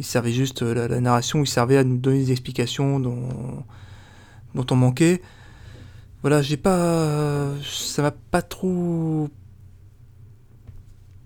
ils 0.00 0.04
servaient 0.04 0.32
juste 0.32 0.62
euh, 0.62 0.88
la, 0.88 0.98
narration, 0.98 1.42
ils 1.42 1.46
servaient 1.46 1.76
à 1.76 1.84
nous 1.84 1.98
donner 1.98 2.20
des 2.20 2.32
explications 2.32 2.98
dont 2.98 3.64
dont 4.54 4.66
on 4.70 4.74
manquait. 4.74 5.20
Voilà, 6.22 6.40
j'ai 6.40 6.56
pas 6.56 7.50
ça 7.62 8.00
m'a 8.00 8.10
pas 8.10 8.40
trop 8.40 9.28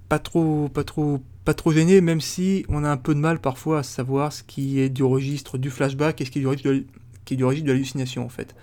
pas 0.08 0.18
trop 0.18 0.68
pas 0.68 0.82
trop 0.82 1.22
pas 1.44 1.54
trop 1.54 1.70
gêné 1.70 2.00
même 2.00 2.20
si 2.20 2.66
on 2.68 2.82
a 2.82 2.90
un 2.90 2.96
peu 2.96 3.14
de 3.14 3.20
mal 3.20 3.40
parfois 3.40 3.78
à 3.78 3.82
savoir 3.84 4.32
ce 4.32 4.42
qui 4.42 4.80
est 4.80 4.88
du 4.88 5.04
registre 5.04 5.56
du 5.56 5.70
flashback 5.70 6.20
et 6.20 6.24
ce 6.24 6.30
qui 6.32 6.38
est 6.40 6.42
du 6.42 6.48
registre 6.48 6.70
de, 6.70 6.84
qui 7.24 7.34
est 7.34 7.36
du 7.36 7.44
registre 7.44 7.66
de 7.66 7.72
l'hallucination 7.72 8.24
en 8.24 8.28
fait 8.28 8.56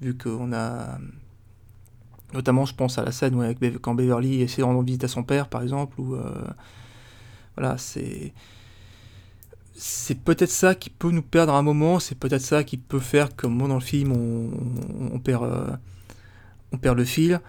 vu 0.00 0.16
qu'on 0.16 0.52
a 0.52 0.98
notamment 2.32 2.66
je 2.66 2.74
pense 2.74 2.98
à 2.98 3.04
la 3.04 3.12
scène 3.12 3.34
où 3.34 3.78
quand 3.80 3.94
Beverly 3.94 4.42
essaie 4.42 4.62
de 4.62 4.66
rendre 4.66 4.82
visite 4.82 5.04
à 5.04 5.08
son 5.08 5.22
père 5.22 5.48
par 5.48 5.62
exemple 5.62 6.00
ou 6.00 6.16
voilà 7.56 7.78
c'est 7.78 8.32
c'est 9.74 10.20
peut-être 10.22 10.50
ça 10.50 10.74
qui 10.74 10.90
peut 10.90 11.10
nous 11.10 11.22
perdre 11.22 11.54
à 11.54 11.58
un 11.58 11.62
moment, 11.62 11.98
c'est 12.00 12.14
peut-être 12.18 12.42
ça 12.42 12.64
qui 12.64 12.76
peut 12.78 13.00
faire 13.00 13.34
que 13.36 13.46
moi 13.46 13.68
dans 13.68 13.74
le 13.74 13.80
film 13.80 14.12
on, 14.12 15.18
perd, 15.18 15.44
euh, 15.44 15.76
on 16.72 16.78
perd 16.78 16.98
le 16.98 17.04
fil. 17.04 17.40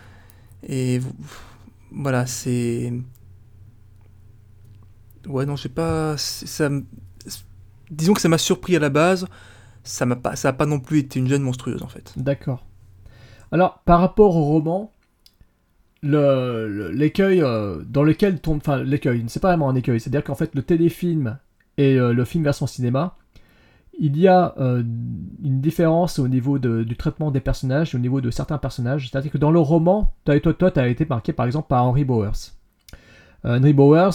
Et 0.68 1.00
voilà, 1.92 2.26
c'est. 2.26 2.94
Ouais, 5.28 5.46
non, 5.46 5.56
je 5.56 5.64
sais 5.64 5.70
pas. 5.70 6.16
Ça, 6.18 6.70
disons 7.90 8.14
que 8.14 8.22
ça 8.22 8.30
m'a 8.30 8.38
surpris 8.38 8.76
à 8.76 8.80
la 8.80 8.90
base, 8.90 9.28
ça 9.84 10.06
m'a 10.06 10.16
pas, 10.16 10.36
pas 10.54 10.66
non 10.66 10.80
plus 10.80 11.00
été 11.00 11.20
une 11.20 11.28
gêne 11.28 11.44
monstrueuse 11.44 11.84
en 11.84 11.88
fait. 11.88 12.18
D'accord. 12.18 12.66
Alors, 13.52 13.80
par 13.86 14.00
rapport 14.00 14.36
au 14.36 14.44
roman, 14.44 14.92
le- 16.02 16.68
le- 16.70 16.92
l'écueil 16.92 17.42
euh, 17.42 17.84
dans 17.88 18.04
lequel 18.04 18.40
tombe. 18.40 18.58
Enfin, 18.58 18.84
l'écueil, 18.84 19.24
c'est 19.28 19.40
pas 19.40 19.50
vraiment 19.50 19.70
un 19.70 19.76
écueil, 19.76 20.00
c'est-à-dire 20.00 20.24
qu'en 20.24 20.36
fait, 20.36 20.54
le 20.56 20.64
téléfilm 20.64 21.38
et 21.78 21.96
euh, 22.00 22.14
le 22.14 22.26
film 22.26 22.44
version 22.44 22.68
cinéma, 22.68 23.18
il 23.98 24.18
y 24.18 24.28
a 24.28 24.54
euh, 24.60 24.84
une 25.44 25.62
différence 25.62 26.20
au 26.20 26.28
niveau 26.28 26.60
du 26.60 26.98
traitement 26.98 27.32
des 27.32 27.40
personnages, 27.40 27.96
au 27.96 27.98
niveau 27.98 28.20
de 28.20 28.30
certains 28.30 28.58
personnages. 28.58 29.10
C'est-à-dire 29.10 29.32
que 29.32 29.38
dans 29.38 29.52
le 29.52 29.60
roman, 29.60 30.14
toi, 30.26 30.40
toi, 30.40 30.54
toi, 30.54 30.72
tu 30.72 30.80
as 30.80 30.88
été 30.88 31.06
marqué 31.06 31.32
par 31.32 31.46
exemple 31.46 31.68
par 31.70 31.86
Henry 31.86 32.04
Bowers. 32.04 32.52
Euh, 33.46 33.58
Henry 33.58 33.74
Bowers, 33.74 34.12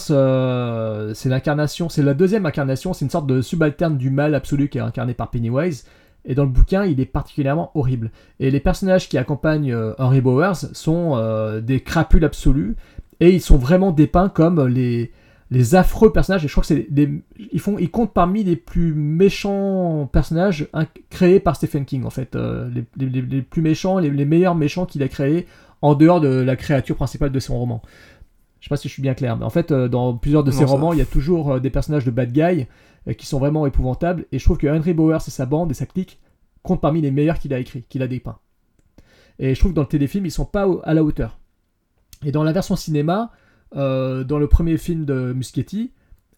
c'est 1.15 1.29
l'incarnation, 1.29 1.89
c'est 1.89 2.03
la 2.03 2.13
deuxième 2.13 2.45
incarnation, 2.45 2.93
c'est 2.93 3.05
une 3.05 3.11
sorte 3.11 3.27
de 3.27 3.41
subalterne 3.41 3.97
du 3.97 4.11
mal 4.11 4.35
absolu 4.35 4.69
qui 4.69 4.77
est 4.77 4.81
incarné 4.81 5.13
par 5.13 5.31
Pennywise. 5.31 5.85
Et 6.25 6.35
dans 6.35 6.43
le 6.43 6.49
bouquin, 6.49 6.85
il 6.85 6.99
est 6.99 7.05
particulièrement 7.07 7.71
horrible. 7.73 8.11
Et 8.39 8.51
les 8.51 8.59
personnages 8.59 9.09
qui 9.09 9.17
accompagnent 9.17 9.75
Henry 9.97 10.21
Bowers 10.21 10.67
sont 10.73 11.59
des 11.63 11.81
crapules 11.81 12.23
absolus. 12.23 12.75
Et 13.19 13.31
ils 13.31 13.41
sont 13.41 13.57
vraiment 13.57 13.91
dépeints 13.91 14.29
comme 14.29 14.63
les, 14.67 15.11
les 15.51 15.75
affreux 15.75 16.11
personnages. 16.13 16.43
Et 16.45 16.47
je 16.47 16.53
crois 16.53 16.61
que 16.61 16.67
c'est 16.67 16.87
ils, 17.51 17.59
font, 17.59 17.77
ils 17.77 17.91
comptent 17.91 18.13
parmi 18.13 18.43
les 18.43 18.55
plus 18.55 18.93
méchants 18.93 20.09
personnages 20.11 20.67
hein, 20.73 20.85
créés 21.09 21.39
par 21.39 21.55
Stephen 21.55 21.85
King, 21.85 22.05
en 22.05 22.09
fait. 22.09 22.35
Euh, 22.35 22.69
les, 22.69 22.85
les- 22.97 23.09
les- 23.09 23.21
les 23.21 23.41
plus 23.41 23.61
méchants, 23.61 23.99
les, 23.99 24.09
les 24.09 24.25
meilleurs 24.25 24.55
méchants 24.55 24.85
qu'il 24.85 25.03
a 25.03 25.07
créés 25.07 25.45
en 25.81 25.93
dehors 25.95 26.21
de 26.21 26.27
la 26.29 26.55
créature 26.55 26.95
principale 26.95 27.31
de 27.31 27.39
son 27.39 27.57
roman. 27.59 27.81
Je 28.59 28.65
sais 28.65 28.69
pas 28.69 28.77
si 28.77 28.87
je 28.87 28.93
suis 28.93 29.01
bien 29.01 29.13
clair, 29.15 29.37
mais 29.37 29.43
en 29.45 29.49
fait, 29.49 29.71
euh, 29.71 29.87
dans 29.87 30.15
plusieurs 30.15 30.43
de 30.43 30.51
Non, 30.51 30.57
ses 30.57 30.65
ça- 30.65 30.71
romans, 30.71 30.93
il 30.93 30.99
y 30.99 31.01
a 31.01 31.05
toujours 31.05 31.53
euh, 31.53 31.59
des 31.59 31.69
personnages 31.71 32.05
de 32.05 32.11
bad 32.11 32.31
guy 32.31 32.67
qui 33.17 33.25
sont 33.25 33.39
vraiment 33.39 33.65
épouvantables. 33.65 34.25
Et 34.31 34.37
je 34.39 34.45
trouve 34.45 34.57
que 34.57 34.67
Henry 34.67 34.93
Bowers 34.93 35.17
et 35.27 35.31
sa 35.31 35.45
bande 35.47 35.71
et 35.71 35.73
sa 35.73 35.85
clique 35.87 36.19
comptent 36.61 36.81
parmi 36.81 37.01
les 37.01 37.09
meilleurs 37.11 37.39
qu'il 37.39 37.53
a 37.53 37.59
écrit, 37.59 37.81
qu'il 37.89 38.03
a 38.03 38.07
dépeint. 38.07 38.37
Et 39.39 39.55
je 39.55 39.59
trouve 39.59 39.71
que 39.71 39.75
dans 39.75 39.81
le 39.81 39.87
téléfilm, 39.87 40.25
ils 40.27 40.31
sont 40.31 40.45
pas 40.45 40.67
à 40.83 40.93
la 40.93 41.03
hauteur. 41.03 41.39
Et 42.23 42.31
dans 42.31 42.43
la 42.43 42.51
version 42.51 42.75
cinéma, 42.75 43.31
euh, 43.75 44.23
dans 44.23 44.39
le 44.39 44.47
premier 44.47 44.77
film 44.77 45.05
de 45.05 45.33
Muschietti, 45.33 45.91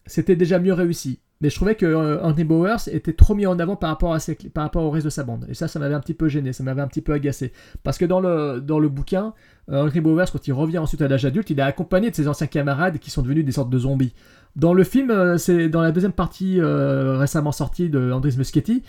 c'était 0.06 0.36
déjà 0.36 0.58
mieux 0.58 0.72
réussi. 0.72 1.20
Mais 1.40 1.50
je 1.50 1.56
trouvais 1.56 1.74
que 1.74 1.84
euh, 1.84 2.44
Bowers 2.44 2.88
était 2.90 3.12
trop 3.12 3.34
mis 3.34 3.44
en 3.44 3.58
avant 3.58 3.76
par 3.76 3.90
rapport, 3.90 4.14
à 4.14 4.18
par 4.54 4.64
rapport 4.64 4.84
au 4.84 4.90
reste 4.90 5.04
de 5.04 5.10
sa 5.10 5.24
bande. 5.24 5.46
Et 5.48 5.54
ça, 5.54 5.68
ça 5.68 5.78
m'avait 5.78 5.94
un 5.94 6.00
petit 6.00 6.14
peu 6.14 6.28
gêné, 6.28 6.52
ça 6.52 6.62
m'avait 6.62 6.80
un 6.80 6.86
petit 6.86 7.02
peu 7.02 7.12
agacé. 7.12 7.52
Parce 7.82 7.98
que 7.98 8.04
dans 8.04 8.20
le, 8.20 8.60
dans 8.60 8.78
le 8.78 8.88
bouquin, 8.88 9.34
euh, 9.70 9.82
Henry 9.82 10.00
Bowers, 10.00 10.26
quand 10.32 10.46
il 10.46 10.52
revient 10.52 10.78
ensuite 10.78 11.02
à 11.02 11.08
l'âge 11.08 11.24
adulte, 11.24 11.50
il 11.50 11.58
est 11.58 11.62
accompagné 11.62 12.10
de 12.10 12.16
ses 12.16 12.28
anciens 12.28 12.46
camarades 12.46 12.98
qui 12.98 13.10
sont 13.10 13.22
devenus 13.22 13.44
des 13.44 13.52
sortes 13.52 13.70
de 13.70 13.78
zombies. 13.78 14.14
Dans 14.56 14.72
le 14.72 14.84
film, 14.84 15.10
euh, 15.10 15.36
c'est 15.36 15.68
dans 15.68 15.82
la 15.82 15.90
deuxième 15.90 16.12
partie 16.12 16.60
euh, 16.60 17.18
récemment 17.18 17.52
sortie 17.52 17.90
de 17.90 18.12
Andris 18.12 18.36
Muschietti, 18.38 18.82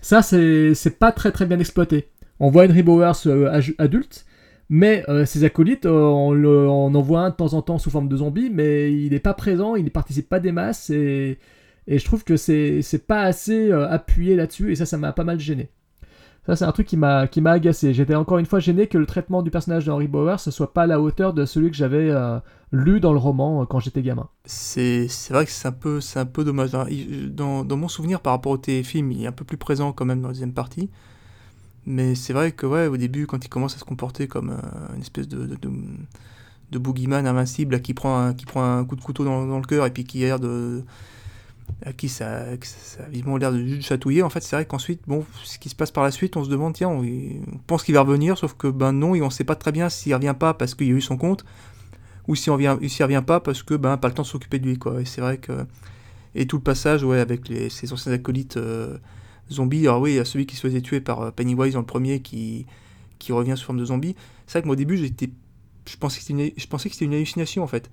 ça, 0.00 0.22
c'est 0.22 0.98
pas 0.98 1.10
très 1.10 1.32
très 1.32 1.44
bien 1.44 1.58
exploité. 1.58 2.08
On 2.38 2.50
voit 2.50 2.66
Henry 2.66 2.84
Bowers 2.84 3.26
euh, 3.26 3.60
adulte, 3.78 4.24
mais 4.68 5.04
euh, 5.08 5.24
ses 5.24 5.44
acolytes, 5.44 5.86
euh, 5.86 6.02
on, 6.02 6.32
le- 6.32 6.68
en 6.68 6.90
voit 7.00 7.20
un 7.20 7.30
de 7.30 7.34
temps 7.34 7.54
en 7.54 7.62
temps 7.62 7.78
sous 7.78 7.90
forme 7.90 8.08
de 8.08 8.16
zombie, 8.16 8.50
mais 8.50 8.92
il 8.92 9.10
n'est 9.10 9.20
pas 9.20 9.34
présent, 9.34 9.76
il 9.76 9.84
ne 9.84 9.90
participe 9.90 10.28
pas 10.28 10.40
des 10.40 10.52
masses, 10.52 10.90
et, 10.90 11.38
je 11.86 12.04
trouve 12.04 12.22
que 12.22 12.36
c'est 12.36 13.06
pas 13.06 13.22
assez 13.22 13.70
euh, 13.72 13.88
appuyé 13.88 14.36
là-dessus, 14.36 14.72
et 14.72 14.74
ça, 14.74 14.84
ça 14.86 14.98
m'a 14.98 15.12
pas 15.12 15.24
mal 15.24 15.40
gêné. 15.40 15.70
Ça, 16.46 16.56
c'est 16.56 16.64
un 16.64 16.72
truc 16.72 16.86
qui 16.86 16.96
m'a 16.96 17.28
agacé. 17.44 17.92
J'étais 17.92 18.14
encore 18.14 18.38
une 18.38 18.46
fois 18.46 18.58
gêné 18.58 18.86
que 18.86 18.96
le 18.96 19.04
traitement 19.04 19.42
du 19.42 19.50
personnage 19.50 19.84
de 19.84 19.90
Henry 19.90 20.08
Bowers 20.08 20.38
ne 20.46 20.50
soit 20.50 20.72
pas 20.72 20.84
à 20.84 20.86
la 20.86 20.98
hauteur 20.98 21.34
de 21.34 21.44
celui 21.44 21.70
que 21.70 21.76
j'avais 21.76 22.08
euh, 22.08 22.38
lu 22.72 23.00
dans 23.00 23.12
le 23.12 23.18
roman 23.18 23.66
quand 23.66 23.80
j'étais 23.80 24.00
gamin. 24.00 24.28
C'est 24.46 25.08
vrai 25.28 25.44
que 25.44 25.50
c'est 25.50 25.68
un 25.68 26.24
peu, 26.24 26.44
dommage. 26.44 26.70
Dans, 26.72 27.64
dans 27.64 27.76
mon 27.76 27.88
souvenir 27.88 28.20
par 28.20 28.32
rapport 28.32 28.52
au 28.52 28.56
téléfilm, 28.56 29.12
il 29.12 29.24
est 29.24 29.26
un 29.26 29.32
peu 29.32 29.44
plus 29.44 29.58
présent 29.58 29.92
quand 29.92 30.06
même 30.06 30.22
dans 30.22 30.28
la 30.28 30.32
deuxième 30.32 30.54
partie. 30.54 30.88
Mais 31.90 32.14
c'est 32.14 32.34
vrai 32.34 32.52
que 32.52 32.66
ouais, 32.66 32.86
au 32.86 32.98
début, 32.98 33.26
quand 33.26 33.42
il 33.42 33.48
commence 33.48 33.74
à 33.74 33.78
se 33.78 33.84
comporter 33.84 34.28
comme 34.28 34.50
euh, 34.50 34.94
une 34.94 35.00
espèce 35.00 35.26
de, 35.26 35.46
de, 35.46 35.56
de, 35.56 35.70
de 36.70 36.78
boogeyman 36.78 37.26
invincible 37.26 37.72
là, 37.72 37.80
qui, 37.80 37.94
prend 37.94 38.18
un, 38.18 38.34
qui 38.34 38.44
prend 38.44 38.62
un 38.62 38.84
coup 38.84 38.94
de 38.94 39.00
couteau 39.00 39.24
dans, 39.24 39.58
le 39.58 39.64
cœur 39.64 39.86
et 39.86 39.90
puis 39.90 40.04
qui 40.04 40.22
a 40.22 40.26
l'air 40.26 40.38
de. 40.38 40.84
à 41.86 41.94
qui 41.94 42.10
ça, 42.10 42.44
ça 42.60 43.04
a 43.04 43.08
vivement 43.08 43.38
l'air 43.38 43.52
de 43.52 43.64
juste 43.64 43.88
chatouiller, 43.88 44.22
en 44.22 44.28
fait, 44.28 44.42
c'est 44.42 44.54
vrai 44.54 44.66
qu'ensuite, 44.66 45.00
bon, 45.06 45.24
ce 45.44 45.58
qui 45.58 45.70
se 45.70 45.74
passe 45.74 45.90
par 45.90 46.04
la 46.04 46.10
suite, 46.10 46.36
on 46.36 46.44
se 46.44 46.50
demande, 46.50 46.74
tiens, 46.74 46.90
on, 46.90 47.02
pense 47.66 47.82
qu'il 47.84 47.94
va 47.94 48.02
revenir, 48.02 48.36
sauf 48.36 48.52
que 48.52 48.68
ben 48.68 48.92
non, 48.92 49.14
et 49.14 49.22
on 49.22 49.30
sait 49.30 49.44
pas 49.44 49.56
très 49.56 49.72
bien 49.72 49.88
s'il 49.88 50.14
revient 50.14 50.34
pas 50.38 50.52
parce 50.52 50.74
qu'il 50.74 50.88
y 50.88 50.90
a 50.90 50.94
eu 50.94 51.00
son 51.00 51.16
compte, 51.16 51.46
ou 52.26 52.34
s'il 52.34 52.52
revient, 52.52 52.76
revient 53.00 53.24
pas 53.26 53.40
parce 53.40 53.62
que 53.62 53.72
ben 53.72 53.96
pas 53.96 54.08
le 54.08 54.14
temps 54.14 54.24
de 54.24 54.28
s'occuper 54.28 54.58
de 54.58 54.66
lui, 54.66 54.78
quoi. 54.78 55.00
Et 55.00 55.06
c'est 55.06 55.22
vrai 55.22 55.38
que 55.38 55.64
et 56.34 56.46
tout 56.46 56.58
le 56.58 56.62
passage, 56.62 57.02
ouais, 57.02 57.18
avec 57.18 57.48
les, 57.48 57.70
ses 57.70 57.94
anciens 57.94 58.12
acolytes 58.12 58.58
euh, 58.58 58.98
zombies. 59.50 59.86
Alors 59.86 60.00
oui, 60.00 60.12
il 60.12 60.16
y 60.16 60.18
a 60.18 60.24
celui 60.24 60.46
qui 60.46 60.56
se 60.56 60.62
faisait 60.62 60.80
tuer 60.80 61.00
par 61.00 61.20
euh, 61.20 61.30
Pennywise 61.30 61.74
dans 61.74 61.80
le 61.80 61.86
premier 61.86 62.20
qui, 62.20 62.66
qui 63.18 63.32
revient 63.32 63.54
sous 63.56 63.64
forme 63.64 63.78
de 63.78 63.84
zombie. 63.84 64.14
C'est 64.46 64.54
vrai 64.54 64.62
que 64.62 64.66
moi 64.66 64.74
au 64.74 64.76
début, 64.76 64.96
j'étais, 64.96 65.30
je 65.86 65.96
pensais 65.96 66.18
que 66.18 66.24
c'était 66.24 66.48
une, 66.48 66.52
je 66.56 66.66
pensais 66.66 66.88
que 66.88 66.94
c'était 66.94 67.06
une 67.06 67.14
hallucination 67.14 67.62
en 67.62 67.68
fait. 67.68 67.90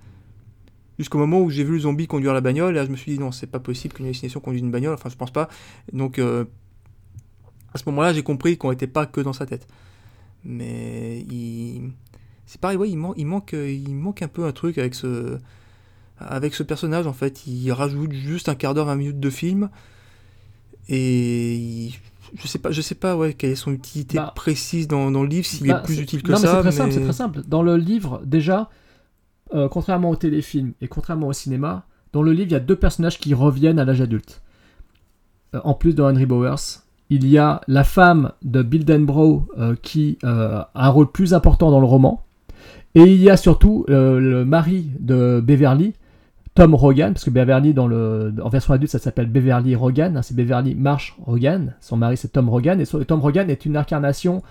Jusqu'au 0.98 1.18
moment 1.18 1.40
où 1.40 1.50
j'ai 1.50 1.64
vu 1.64 1.72
le 1.72 1.80
zombie 1.80 2.06
conduire 2.06 2.32
la 2.32 2.40
bagnole, 2.40 2.74
là 2.74 2.86
je 2.86 2.90
me 2.90 2.96
suis 2.96 3.12
dit 3.12 3.18
non, 3.18 3.30
c'est 3.30 3.46
pas 3.46 3.60
possible 3.60 3.94
qu'une 3.94 4.06
hallucination 4.06 4.40
conduise 4.40 4.62
une 4.62 4.70
bagnole, 4.70 4.94
enfin 4.94 5.10
je 5.10 5.16
pense 5.16 5.30
pas. 5.30 5.48
Donc 5.92 6.18
euh, 6.18 6.46
à 7.74 7.78
ce 7.78 7.84
moment-là, 7.86 8.14
j'ai 8.14 8.22
compris 8.22 8.56
qu'on 8.56 8.70
n'était 8.70 8.86
pas 8.86 9.04
que 9.06 9.20
dans 9.20 9.34
sa 9.34 9.44
tête. 9.44 9.66
Mais 10.44 11.24
c'est 12.46 12.60
pareil, 12.60 12.78
ouais, 12.78 12.88
il, 12.88 12.98
il, 13.16 13.26
manque, 13.26 13.54
euh, 13.54 13.70
il 13.70 13.94
manque 13.94 14.22
un 14.22 14.28
peu 14.28 14.44
un 14.44 14.52
truc 14.52 14.78
avec 14.78 14.94
ce, 14.94 15.38
avec 16.18 16.54
ce 16.54 16.62
personnage 16.62 17.06
en 17.06 17.12
fait. 17.12 17.46
Il 17.46 17.70
rajoute 17.72 18.12
juste 18.12 18.48
un 18.48 18.54
quart 18.54 18.72
d'heure, 18.72 18.86
20 18.86 18.96
minutes 18.96 19.20
de 19.20 19.30
film. 19.30 19.68
Et 20.88 21.90
je 22.34 22.46
sais 22.46 22.58
pas, 22.58 22.70
je 22.70 22.80
sais 22.80 22.94
pas 22.94 23.16
ouais, 23.16 23.34
quelle 23.34 23.50
est 23.50 23.54
son 23.56 23.72
utilité 23.72 24.16
Bah, 24.18 24.32
précise 24.34 24.88
dans, 24.88 25.10
dans 25.10 25.22
le 25.22 25.28
livre, 25.28 25.46
s'il 25.46 25.66
Bah, 25.66 25.80
est 25.82 25.86
plus 25.86 26.00
utile 26.00 26.22
que 26.22 26.32
non, 26.32 26.38
ça. 26.38 26.54
c'est 26.54 26.60
très 26.60 26.72
simple, 26.72 26.88
mais- 26.88 26.94
c'est 26.94 27.04
très 27.04 27.12
simple. 27.12 27.42
Dans 27.46 27.62
le 27.62 27.76
livre, 27.76 28.20
déjà, 28.24 28.68
euh, 29.54 29.68
contrairement 29.68 30.10
au 30.10 30.16
téléfilm 30.16 30.72
et 30.80 30.88
contrairement 30.88 31.28
au 31.28 31.32
cinéma, 31.32 31.86
dans 32.12 32.22
le 32.22 32.32
livre, 32.32 32.48
il 32.48 32.52
y 32.52 32.56
a 32.56 32.60
deux 32.60 32.76
personnages 32.76 33.18
qui 33.18 33.34
reviennent 33.34 33.78
à 33.78 33.84
l'âge 33.84 34.00
adulte. 34.00 34.42
Euh, 35.54 35.60
en 35.64 35.74
plus 35.74 35.94
de 35.94 36.02
Henry 36.02 36.26
Bowers, 36.26 36.80
il 37.10 37.26
y 37.28 37.38
a 37.38 37.60
la 37.68 37.84
femme 37.84 38.32
de 38.42 38.62
Bill 38.62 38.84
Denbrough 38.84 39.44
euh, 39.58 39.76
qui 39.80 40.18
a 40.24 40.70
un 40.74 40.88
rôle 40.88 41.10
plus 41.12 41.34
important 41.34 41.70
dans 41.70 41.80
le 41.80 41.86
roman. 41.86 42.22
Et 42.96 43.02
il 43.02 43.22
y 43.22 43.28
a 43.30 43.36
surtout 43.36 43.84
le 43.88 44.44
mari 44.44 44.86
de 45.00 45.40
Beverly, 45.44 45.92
Tom 46.56 46.74
Rogan, 46.74 47.12
parce 47.12 47.24
que 47.24 47.30
Beverly, 47.30 47.74
dans 47.74 47.86
le, 47.86 48.34
en 48.42 48.48
version 48.48 48.72
adulte, 48.74 48.90
ça 48.90 48.98
s'appelle 48.98 49.26
Beverly 49.26 49.74
Rogan, 49.76 50.16
hein, 50.16 50.22
c'est 50.22 50.34
Beverly 50.34 50.74
Marsh 50.74 51.14
Rogan, 51.22 51.74
son 51.80 51.96
mari 51.96 52.16
c'est 52.16 52.28
Tom 52.32 52.48
Rogan, 52.48 52.80
et 52.80 52.86
Tom 53.04 53.20
Rogan 53.20 53.48
est 53.50 53.64
une 53.66 53.76
incarnation, 53.76 54.42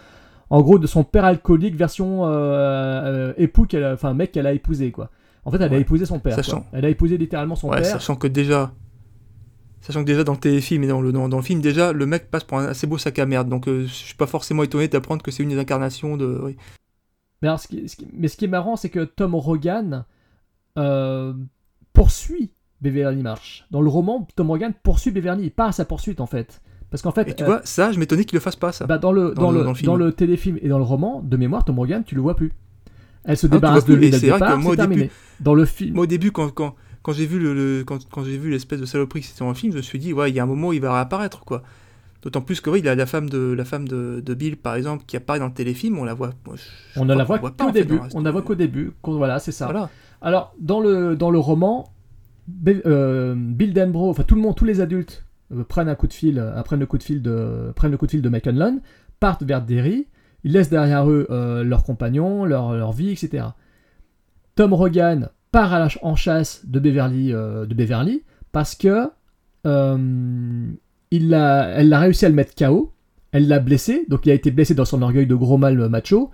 en 0.49 0.61
gros, 0.61 0.77
de 0.79 0.87
son 0.87 1.03
père 1.03 1.25
alcoolique 1.25 1.75
version 1.75 2.25
euh, 2.25 2.29
euh, 2.31 3.33
époux, 3.37 3.65
qu'elle 3.65 3.83
a- 3.83 3.93
enfin 3.93 4.13
mec 4.13 4.31
qu'elle 4.31 4.47
a 4.47 4.53
épousé, 4.53 4.91
quoi. 4.91 5.09
En 5.43 5.51
fait, 5.51 5.61
elle 5.61 5.73
a 5.73 5.77
épousé 5.77 6.05
son 6.05 6.19
père. 6.19 6.35
Sachant-. 6.35 6.65
Elle 6.73 6.85
a 6.85 6.89
épousé 6.89 7.17
littéralement 7.17 7.55
son 7.55 7.69
Ouais, 7.69 7.77
père. 7.81 7.85
sachant 7.85 8.15
que 8.15 8.27
déjà. 8.27 8.71
Sachant 9.81 10.01
que 10.01 10.07
déjà 10.07 10.23
dans 10.23 10.31
le 10.33 10.39
téléfilm 10.39 10.83
et 10.83 10.87
dans 10.87 11.01
le, 11.01 11.11
dans, 11.11 11.29
dans 11.29 11.37
le 11.37 11.43
film, 11.43 11.61
déjà, 11.61 11.91
le 11.93 12.05
mec 12.07 12.31
passe 12.31 12.43
pour 12.43 12.57
un 12.57 12.65
assez 12.65 12.87
beau 12.87 12.97
sac 12.97 13.19
à 13.19 13.27
merde. 13.27 13.47
Donc 13.49 13.67
euh, 13.67 13.81
je 13.85 13.93
suis 13.93 14.15
pas 14.15 14.25
forcément 14.25 14.63
étonné 14.63 14.87
d'apprendre 14.87 15.21
que 15.21 15.29
c'est 15.29 15.43
une 15.43 15.49
des 15.49 15.59
incarnations 15.59 16.17
de. 16.17 16.39
oui. 16.43 16.55
Mais, 17.43 17.47
alors, 17.49 17.59
ce 17.59 17.67
qui, 17.67 17.87
ce 17.87 17.95
qui- 17.95 18.07
mais 18.13 18.27
ce 18.27 18.37
qui 18.37 18.45
est 18.45 18.49
marrant, 18.49 18.75
c'est 18.75 18.89
que 18.89 19.03
Tom 19.03 19.35
Rogan 19.35 20.05
euh, 20.79 21.33
poursuit 21.95 22.51
Beverly 22.81 23.21
Marsh. 23.23 23.65
Dans 23.71 23.81
le 23.81 23.89
roman, 23.89 24.27
Tom 24.35 24.49
Rogan 24.51 24.73
poursuit 24.83 25.11
Beverly, 25.11 25.45
il 25.45 25.51
part 25.51 25.67
à 25.69 25.71
sa 25.71 25.85
poursuite 25.85 26.19
en 26.21 26.27
fait. 26.27 26.61
Parce 26.91 27.01
qu'en 27.01 27.11
fait, 27.11 27.27
Et 27.27 27.33
tu 27.33 27.43
euh, 27.43 27.47
vois, 27.47 27.61
ça, 27.63 27.91
je 27.91 27.99
m'étonnais 27.99 28.25
qu'il 28.25 28.35
le 28.35 28.41
fasse 28.41 28.55
pas, 28.55 28.71
ça. 28.71 28.85
bah, 28.85 28.97
dans, 28.99 29.11
le, 29.11 29.33
dans 29.33 29.43
dans, 29.43 29.51
le- 29.51 29.57
le, 29.59 29.63
dans 29.63 29.69
le 29.71 29.75
film. 29.75 29.85
dans 29.87 29.95
le 29.95 30.11
téléfilm 30.11 30.59
et 30.61 30.69
dans 30.69 30.77
le 30.77 30.83
roman, 30.83 31.21
de 31.23 31.35
mémoire, 31.35 31.65
Tom 31.65 31.79
Rogan, 31.79 32.03
tu 32.05 32.13
le 32.15 32.21
vois 32.21 32.35
plus. 32.35 32.51
Elle 33.23 33.37
se 33.37 33.47
Ah, 33.47 33.49
débarrasse 33.49 33.85
de 33.85 33.95
lui 33.95 34.11
dès 34.11 34.19
c'est 34.19 34.27
le 34.27 34.33
départ, 34.33 34.49
c'est 34.61 34.67
au 34.67 34.75
début- 34.75 34.77
terminé. 34.77 35.09
Dans 35.39 35.55
le 35.55 35.65
film, 35.65 35.95
Moi, 35.95 36.03
au 36.03 36.07
début, 36.07 36.31
quand, 36.31 36.49
quand, 36.53 36.75
quand 37.01 37.11
j'ai 37.11 37.25
vu 37.25 37.39
le, 37.39 37.83
quand, 37.85 38.07
quand 38.09 38.23
j'ai 38.23 38.37
vu 38.37 38.51
l'espèce 38.51 38.79
de 38.79 38.85
saloperie 38.85 39.21
que 39.21 39.25
c'était 39.27 39.39
dans 39.39 39.49
le 39.49 39.55
film, 39.55 39.71
je 39.73 39.77
me 39.77 39.81
suis 39.81 39.97
dit, 39.99 40.13
ouais, 40.13 40.29
il 40.29 40.35
y 40.35 40.39
a 40.39 40.43
un 40.43 40.47
moment 40.47 40.67
où 40.69 40.73
il 40.73 40.79
va 40.81 40.93
réapparaître, 40.93 41.39
quoi. 41.43 41.63
D'autant 42.21 42.41
plus 42.41 42.61
que, 42.61 42.69
oui, 42.69 42.79
il 42.79 42.87
a 42.87 42.95
la 42.95 43.05
femme 43.07 43.29
de, 43.29 43.53
la 43.57 43.65
femme 43.65 43.87
de, 43.87 44.21
de 44.25 44.33
Bill, 44.35 44.55
par 44.57 44.75
exemple, 44.75 45.03
qui 45.07 45.17
apparaît 45.17 45.39
dans 45.39 45.47
le 45.47 45.53
téléfilm, 45.53 45.97
on 45.97 46.03
la 46.05 46.13
voit. 46.13 46.31
moi, 46.45 46.55
je- 46.55 46.61
je 46.95 46.99
on 46.99 47.05
ne 47.05 47.13
la 47.15 47.23
voit 47.23 47.39
qu'au 47.39 47.47
fait, 47.67 47.71
début. 47.71 47.97
reste 47.97 48.15
On 48.15 48.19
ne 48.19 48.25
la 48.25 48.31
voit 48.31 48.41
qu'au 48.43 48.55
début. 48.55 48.93
Voilà, 49.03 49.39
c'est 49.39 49.51
ça. 49.51 49.65
Voilà. 49.65 49.89
Alors, 50.25 50.55
dans 50.57 50.79
le, 50.81 51.37
roman, 51.37 51.93
euh, 52.67 53.35
Bill 53.37 53.73
Denbrough, 53.75 54.09
enfin 54.09 54.23
tout 54.23 54.33
le 54.33 54.41
monde, 54.41 54.55
tous 54.55 54.65
les 54.65 54.81
adultes 54.81 55.23
euh, 55.53 55.63
prennent 55.63 55.87
un 55.87 55.93
coup 55.93 56.07
de 56.07 56.13
fil, 56.13 56.39
euh, 56.39 56.63
le 56.71 56.85
coup 56.87 56.97
de 56.97 57.03
fil 57.03 57.21
de, 57.21 57.71
prennent 57.75 57.91
le 57.91 57.97
coup 57.97 58.07
de 58.07 58.11
fil 58.11 58.23
de 58.23 58.29
McCunlon, 58.29 58.81
partent 59.19 59.43
vers 59.43 59.61
Derry, 59.61 60.07
ils 60.43 60.51
laissent 60.51 60.71
derrière 60.71 61.07
eux 61.07 61.27
leurs 61.63 61.83
compagnons, 61.83 62.43
leur, 62.43 62.91
vie, 62.91 63.11
etc. 63.11 63.45
Tom 64.55 64.73
Rogan 64.73 65.29
part 65.51 65.89
en 66.01 66.15
chasse 66.15 66.65
de 66.65 66.79
Beverly, 66.79 67.31
de 67.31 67.73
Beverly 67.75 68.23
parce 68.51 68.73
que 68.73 69.09
a, 69.63 69.97
elle 71.13 71.93
a 71.93 71.99
réussi 71.99 72.25
à 72.25 72.29
le 72.29 72.35
mettre 72.35 72.55
KO, 72.55 72.93
elle 73.31 73.47
l'a 73.47 73.59
blessé, 73.59 74.05
donc 74.09 74.25
il 74.25 74.31
a 74.31 74.33
été 74.33 74.49
blessé 74.49 74.73
dans 74.73 74.85
son 74.85 75.03
orgueil 75.03 75.27
de 75.27 75.35
gros 75.35 75.59
mâle 75.59 75.87
macho, 75.87 76.31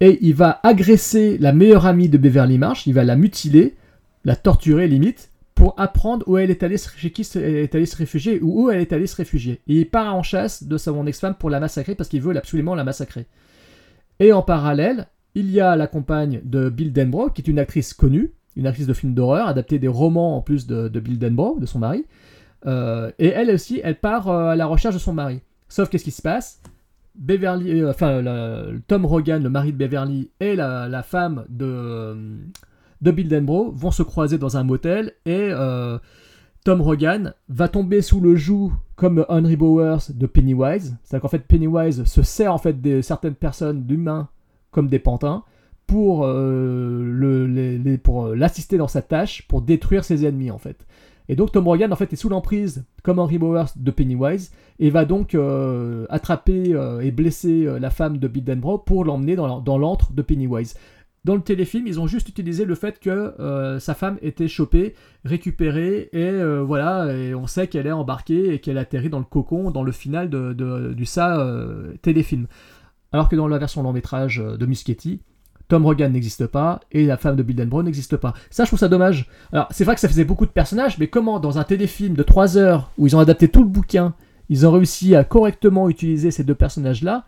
et 0.00 0.18
il 0.20 0.34
va 0.34 0.60
agresser 0.62 1.38
la 1.38 1.52
meilleure 1.52 1.86
amie 1.86 2.08
de 2.08 2.18
Beverly 2.18 2.58
Marsh, 2.58 2.86
il 2.86 2.94
va 2.94 3.04
la 3.04 3.16
mutiler, 3.16 3.76
la 4.24 4.36
torturer 4.36 4.88
limite, 4.88 5.30
pour 5.54 5.74
apprendre 5.78 6.28
où 6.28 6.36
elle 6.36 6.50
est 6.50 6.62
allée, 6.62 6.76
se- 6.76 7.96
réfugier, 7.96 8.40
ou 8.42 8.64
où 8.64 8.70
elle 8.70 8.80
est 8.80 8.92
allée 8.92 9.06
se 9.06 9.16
réfugier. 9.16 9.60
Et 9.68 9.74
il 9.80 9.88
part 9.88 10.14
en 10.14 10.22
chasse 10.22 10.64
de 10.64 10.76
son 10.76 11.06
ex-femme 11.06 11.34
pour 11.34 11.48
la 11.48 11.60
massacrer, 11.60 11.94
parce 11.94 12.10
qu'il 12.10 12.20
veut 12.20 12.36
absolument 12.36 12.74
la 12.74 12.84
massacrer. 12.84 13.26
Et 14.20 14.32
en 14.32 14.42
parallèle, 14.42 15.06
il 15.34 15.50
y 15.50 15.60
a 15.60 15.76
la 15.76 15.86
compagne 15.86 16.40
de 16.44 16.68
Bill 16.68 16.92
Denbrough, 16.92 17.32
qui 17.32 17.40
est 17.40 17.48
une 17.48 17.58
actrice 17.58 17.94
connue, 17.94 18.32
une 18.54 18.66
actrice 18.66 18.86
de 18.86 18.92
films 18.92 19.14
d'horreur, 19.14 19.48
adaptée 19.48 19.78
des 19.78 19.88
romans 19.88 20.36
en 20.36 20.42
plus 20.42 20.66
de, 20.66 20.88
de 20.88 21.00
Bill 21.00 21.18
Denbrough, 21.18 21.58
de 21.60 21.66
son 21.66 21.78
mari. 21.78 22.04
Euh, 22.66 23.10
et 23.18 23.28
elle 23.28 23.50
aussi, 23.50 23.80
elle 23.82 23.98
part 23.98 24.28
euh, 24.28 24.48
à 24.50 24.56
la 24.56 24.66
recherche 24.66 24.94
de 24.94 25.00
son 25.00 25.12
mari. 25.12 25.40
Sauf 25.68 25.88
qu'est-ce 25.88 26.04
qui 26.04 26.10
se 26.10 26.22
passe? 26.22 26.60
Beverly, 27.18 27.80
euh, 27.80 27.90
enfin, 27.90 28.22
Tom 28.86 29.06
Rogan, 29.06 29.42
le 29.42 29.50
mari 29.50 29.72
de 29.72 29.78
Beverly, 29.78 30.30
et 30.40 30.56
la, 30.56 30.88
la 30.88 31.02
femme 31.02 31.44
de, 31.48 31.64
euh, 31.66 32.36
de 33.00 33.10
Bill 33.10 33.28
Denbrough 33.28 33.72
vont 33.74 33.90
se 33.90 34.02
croiser 34.02 34.38
dans 34.38 34.56
un 34.56 34.64
motel 34.64 35.12
et 35.24 35.48
euh, 35.50 35.98
Tom 36.64 36.80
Rogan 36.80 37.34
va 37.48 37.68
tomber 37.68 38.02
sous 38.02 38.20
le 38.20 38.36
joug 38.36 38.72
comme 38.96 39.24
Henry 39.28 39.56
Bowers 39.56 40.10
de 40.10 40.26
Pennywise. 40.26 40.96
C'est-à-dire 41.02 41.22
qu'en 41.22 41.28
fait 41.28 41.46
Pennywise 41.46 42.04
se 42.04 42.22
sert 42.22 42.52
en 42.52 42.58
fait 42.58 42.80
de 42.80 43.00
certaines 43.00 43.34
personnes 43.34 43.84
d'humains 43.84 44.28
comme 44.70 44.88
des 44.88 44.98
pantins 44.98 45.44
pour 45.86 46.26
l'assister 48.34 48.76
dans 48.76 48.88
sa 48.88 49.02
tâche 49.02 49.46
pour 49.46 49.62
détruire 49.62 50.04
ses 50.04 50.26
ennemis 50.26 50.50
en 50.50 50.58
fait. 50.58 50.84
Et 51.28 51.36
donc 51.36 51.50
Tom 51.52 51.66
Rogan 51.66 51.92
en 51.92 51.96
fait 51.96 52.12
est 52.12 52.16
sous 52.16 52.28
l'emprise 52.28 52.84
comme 53.02 53.18
Henry 53.18 53.38
Bowers 53.38 53.66
de 53.76 53.90
Pennywise 53.90 54.52
et 54.78 54.90
va 54.90 55.04
donc 55.04 55.34
euh, 55.34 56.06
attraper 56.08 56.72
euh, 56.74 57.00
et 57.00 57.10
blesser 57.10 57.66
euh, 57.66 57.78
la 57.78 57.90
femme 57.90 58.18
de 58.18 58.28
Bill 58.28 58.44
Denbrough 58.44 58.84
pour 58.84 59.04
l'emmener 59.04 59.34
dans 59.34 59.46
la- 59.46 59.60
dans 59.60 59.78
l'antre 59.78 60.12
de 60.12 60.22
Pennywise. 60.22 60.76
Dans 61.24 61.34
le 61.34 61.40
téléfilm, 61.42 61.88
ils 61.88 61.98
ont 61.98 62.06
juste 62.06 62.28
utilisé 62.28 62.64
le 62.64 62.76
fait 62.76 63.00
que 63.00 63.34
sa 63.80 63.94
femme 63.94 64.16
était 64.22 64.46
chopée, 64.46 64.94
récupérée, 65.24 66.08
et 66.12 66.30
voilà, 66.64 67.12
et 67.12 67.34
on 67.34 67.48
sait 67.48 67.66
qu'elle 67.66 67.88
est 67.88 67.92
embarquée 67.92 68.54
et 68.54 68.60
qu'elle 68.60 68.78
atterrit 68.78 69.10
dans 69.10 69.18
le 69.18 69.24
cocon 69.24 69.72
dans 69.72 69.82
le 69.82 69.90
final 69.90 70.30
du 70.30 71.04
ça 71.04 71.44
téléfilm. 72.02 72.46
Alors 73.10 73.28
que 73.28 73.34
dans 73.34 73.48
la 73.48 73.58
version 73.58 73.82
long 73.82 73.92
métrage 73.92 74.36
de 74.36 74.66
Muschietti, 74.66 75.20
Tom 75.68 75.84
Rogan 75.84 76.12
n'existe 76.12 76.46
pas 76.46 76.80
et 76.92 77.06
la 77.06 77.16
femme 77.16 77.36
de 77.36 77.42
Bill 77.42 77.56
Denbrough 77.56 77.84
n'existe 77.84 78.16
pas. 78.16 78.34
Ça, 78.50 78.64
je 78.64 78.68
trouve 78.68 78.78
ça 78.78 78.88
dommage. 78.88 79.28
Alors, 79.52 79.68
c'est 79.70 79.84
vrai 79.84 79.94
que 79.94 80.00
ça 80.00 80.08
faisait 80.08 80.24
beaucoup 80.24 80.46
de 80.46 80.50
personnages, 80.50 80.98
mais 80.98 81.08
comment, 81.08 81.40
dans 81.40 81.58
un 81.58 81.64
téléfilm 81.64 82.14
de 82.14 82.22
3 82.22 82.56
heures 82.56 82.90
où 82.98 83.06
ils 83.06 83.16
ont 83.16 83.20
adapté 83.20 83.48
tout 83.48 83.62
le 83.62 83.68
bouquin, 83.68 84.14
ils 84.48 84.66
ont 84.66 84.72
réussi 84.72 85.16
à 85.16 85.24
correctement 85.24 85.88
utiliser 85.88 86.30
ces 86.30 86.44
deux 86.44 86.54
personnages-là 86.54 87.24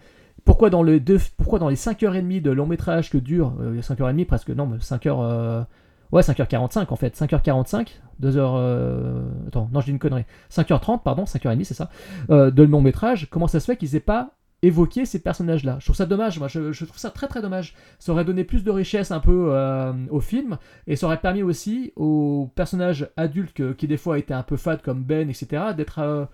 pourquoi 0.48 0.70
dans 0.70 0.82
les 0.82 0.98
5h30 0.98 2.40
de 2.40 2.50
long 2.50 2.66
métrage 2.66 3.10
que 3.10 3.18
dure, 3.18 3.52
euh, 3.60 3.80
5h30 3.82 4.24
presque, 4.24 4.48
non, 4.48 4.66
mais 4.66 4.78
5h. 4.78 5.08
euh, 5.20 5.62
ouais, 6.10 6.22
5h45 6.22 6.86
en 6.88 6.96
fait, 6.96 7.14
5h45, 7.14 7.88
2h. 8.22 8.36
euh, 8.38 9.24
attends, 9.48 9.68
non, 9.72 9.80
je 9.80 9.86
dis 9.86 9.90
une 9.90 9.98
connerie. 9.98 10.24
5h30, 10.50 11.02
pardon, 11.02 11.24
5h30, 11.24 11.64
c'est 11.64 11.74
ça, 11.74 11.90
euh, 12.30 12.50
de 12.50 12.62
long 12.62 12.80
métrage, 12.80 13.28
comment 13.30 13.46
ça 13.46 13.60
se 13.60 13.66
fait 13.66 13.76
qu'ils 13.76 13.94
aient 13.94 14.00
pas 14.00 14.37
évoqué 14.62 15.06
ces 15.06 15.20
personnages-là 15.20 15.76
Je 15.80 15.84
trouve 15.86 15.96
ça 15.96 16.06
dommage, 16.06 16.38
moi, 16.38 16.48
je, 16.48 16.84
trouve 16.84 16.98
ça 16.98 17.10
très 17.10 17.28
très 17.28 17.40
dommage. 17.42 17.74
Ça 17.98 18.12
aurait 18.12 18.24
donné 18.24 18.44
plus 18.44 18.64
de 18.64 18.70
richesse 18.70 19.10
un 19.10 19.20
peu 19.20 19.50
euh, 19.52 19.92
au 20.10 20.20
film, 20.20 20.58
et 20.86 20.96
ça 20.96 21.06
aurait 21.06 21.20
permis 21.20 21.42
aussi 21.42 21.92
aux 21.96 22.50
personnages 22.54 23.08
adultes 23.16 23.76
qui 23.76 23.86
des 23.86 23.96
fois 23.96 24.18
étaient 24.18 24.34
un 24.34 24.42
peu 24.42 24.56
fades 24.56 24.82
comme 24.82 25.02
Ben, 25.02 25.30
etc., 25.30 25.62
d'être. 25.76 25.98
euh, 26.00 26.24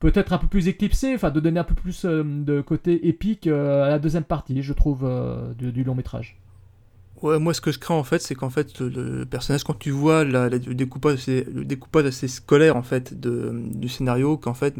peut-être 0.00 0.32
un 0.32 0.38
peu 0.38 0.48
plus 0.48 0.66
éclipsé, 0.66 1.14
enfin 1.14 1.30
de 1.30 1.38
donner 1.38 1.60
un 1.60 1.64
peu 1.64 1.76
plus 1.76 2.04
euh, 2.04 2.24
de 2.24 2.60
côté 2.60 3.06
épique 3.06 3.46
à 3.46 3.88
la 3.88 3.98
deuxième 4.00 4.24
partie, 4.24 4.60
je 4.62 4.72
trouve, 4.72 5.08
du, 5.56 5.84
long 5.84 5.94
métrage. 5.94 6.38
Ouais, 7.22 7.38
moi, 7.38 7.54
ce 7.54 7.60
que 7.60 7.70
je 7.70 7.78
crains, 7.78 7.94
en 7.94 8.02
fait, 8.02 8.20
c'est 8.20 8.34
qu'en 8.34 8.50
fait, 8.50 8.80
le, 8.80 9.24
personnage, 9.24 9.62
quand 9.62 9.78
tu 9.78 9.92
vois 9.92 10.24
la- 10.24 10.48
le, 10.48 10.58
découpage, 10.58 11.18
assez- 11.18 12.28
scolaire, 12.28 12.76
en 12.76 12.82
fait, 12.82 13.14
du 13.14 13.88
scénario, 13.88 14.36
qu'en 14.36 14.54
fait, 14.54 14.74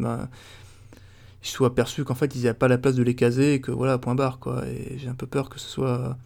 ben, 1.43 1.47
il 1.47 1.47
soit 1.49 1.75
perçu 1.75 2.03
qu'en 2.03 2.15
fait, 2.15 2.35
il 2.35 2.41
n'y 2.41 2.47
a 2.47 2.53
pas 2.53 2.67
la 2.67 2.77
place 2.77 2.95
de 2.95 3.03
les 3.03 3.15
caser, 3.15 3.55
et 3.55 3.61
que 3.61 3.71
voilà, 3.71 3.97
point 3.97 4.15
barre, 4.15 4.39
quoi. 4.39 4.65
Et 4.67 4.97
j'ai 4.97 5.09
un 5.09 5.15
peu 5.15 5.27
peur 5.27 5.49
que 5.49 5.59
ce 5.59 5.67
soit. 5.69 6.17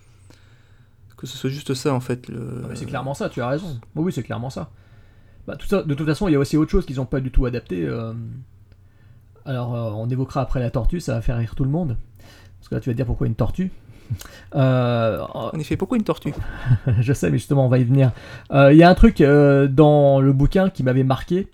que 1.18 1.27
ce 1.27 1.38
soit 1.38 1.49
juste 1.49 1.73
ça, 1.73 1.94
en 1.94 1.99
fait. 1.99 2.27
Le... 2.30 2.65
Mais 2.69 2.76
c'est 2.76 2.85
clairement 2.85 3.14
ça, 3.14 3.30
tu 3.30 3.41
as 3.41 3.48
raison. 3.48 3.80
Oui, 3.95 4.06
oui, 4.06 4.11
c'est 4.11 4.23
clairement 4.23 4.49
ça. 4.49 4.69
Bah, 5.48 5.56
tout 5.56 5.68
ça. 5.68 5.84
De 5.84 5.94
toute 5.94 6.06
façon, 6.07 6.27
il 6.27 6.34
y 6.34 6.35
a 6.35 6.39
aussi 6.39 6.57
autre 6.57 6.72
chose 6.72 6.85
qu'ils 6.85 6.98
n'ont 6.98 7.06
pas 7.06 7.19
du 7.19 7.31
tout 7.31 7.45
adapté. 7.45 7.84
euh. 7.85 8.14
Alors, 9.45 9.76
euh, 9.76 9.91
on 9.95 10.10
évoquera 10.10 10.41
après 10.41 10.60
la 10.60 10.69
tortue, 10.69 10.99
ça 10.99 11.14
va 11.14 11.22
faire 11.22 11.38
rire 11.38 11.56
tout 11.56 11.64
le 11.64 11.69
monde. 11.69 11.95
Parce 12.60 12.69
que 12.69 12.76
là, 12.76 12.81
tu 12.81 12.89
vas 12.89 12.94
te 12.94 12.98
dire 12.98 13.06
pourquoi 13.06 13.27
une 13.27 13.35
tortue. 13.35 13.72
Euh, 14.56 15.22
En 15.34 15.52
effet, 15.60 15.77
pourquoi 15.77 15.98
une 15.98 16.03
tortue? 16.03 16.34
Je 16.99 17.14
sais, 17.14 17.30
mais 17.31 17.38
justement, 17.38 17.65
on 17.65 17.69
va 17.69 17.77
y 17.77 17.84
venir. 17.85 18.11
Euh, 18.52 18.72
Il 18.73 18.77
y 18.77 18.84
a 18.84 18.89
un 18.89 18.95
truc 18.95 19.22
euh, 19.22 19.68
dans 19.68 20.19
le 20.22 20.34
bouquin 20.34 20.69
qui 20.69 20.84
m'avait 20.84 21.03
marqué, 21.03 21.48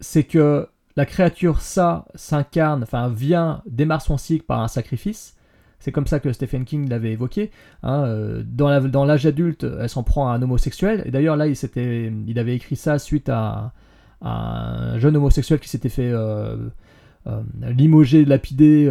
c'est 0.00 0.24
que 0.24 0.68
la 0.96 1.06
créature 1.06 1.60
ça 1.60 2.06
s'incarne, 2.14 2.82
enfin 2.82 3.08
vient, 3.08 3.62
démarre 3.66 4.02
son 4.02 4.18
cycle 4.18 4.44
par 4.44 4.60
un 4.60 4.68
sacrifice. 4.68 5.36
C'est 5.80 5.92
comme 5.92 6.06
ça 6.06 6.20
que 6.20 6.32
Stephen 6.32 6.64
King 6.64 6.88
l'avait 6.88 7.12
évoqué. 7.12 7.50
hein, 7.82 8.04
euh, 8.04 8.42
dans 8.44 9.04
l'âge 9.04 9.26
adulte, 9.26 9.64
elle 9.64 9.88
s'en 9.88 10.02
prend 10.02 10.28
à 10.28 10.32
un 10.32 10.42
homosexuel. 10.42 11.02
Et 11.06 11.10
d'ailleurs, 11.10 11.36
là, 11.36 11.46
il, 11.46 12.38
avait 12.38 12.54
écrit 12.54 12.76
ça 12.76 12.98
suite 12.98 13.30
à, 13.30 13.72
un 14.20 14.98
jeune 14.98 15.16
homosexuel 15.16 15.58
qui 15.58 15.70
s'était 15.70 15.88
fait 15.88 16.10
euh, 16.10 16.56
euh, 17.26 17.40
limoger, 17.62 18.26
lapider, 18.26 18.90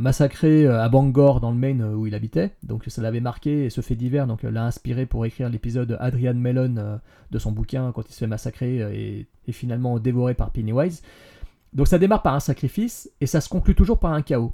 massacrer 0.00 0.64
euh, 0.64 0.80
à 0.80 0.88
Bangor, 0.88 1.40
dans 1.40 1.50
le 1.50 1.56
Maine, 1.56 1.82
où 1.82 2.06
il 2.06 2.14
habitait. 2.14 2.52
Donc 2.62 2.84
ça 2.86 3.02
l'avait 3.02 3.20
marqué 3.20 3.64
et 3.64 3.70
ce 3.70 3.80
fait 3.80 3.96
divers 3.96 4.28
donc, 4.28 4.44
l'a 4.44 4.64
inspiré 4.64 5.06
pour 5.06 5.26
écrire 5.26 5.48
l'épisode 5.48 5.96
Adrian 5.98 6.34
Mellon 6.34 7.00
de 7.32 7.38
son 7.40 7.50
bouquin 7.50 7.90
quand 7.92 8.08
il 8.08 8.12
se 8.12 8.18
fait 8.18 8.28
massacrer 8.28 9.26
et 9.48 9.52
finalement 9.52 9.98
dévoré 9.98 10.34
par 10.34 10.50
Pennywise. 10.50 11.02
Donc 11.72 11.88
ça 11.88 11.98
démarre 11.98 12.22
par 12.22 12.34
un 12.34 12.40
sacrifice 12.40 13.10
et 13.20 13.26
ça 13.26 13.40
se 13.40 13.48
conclut 13.48 13.74
toujours 13.74 13.98
par 13.98 14.12
un 14.12 14.22
chaos. 14.22 14.52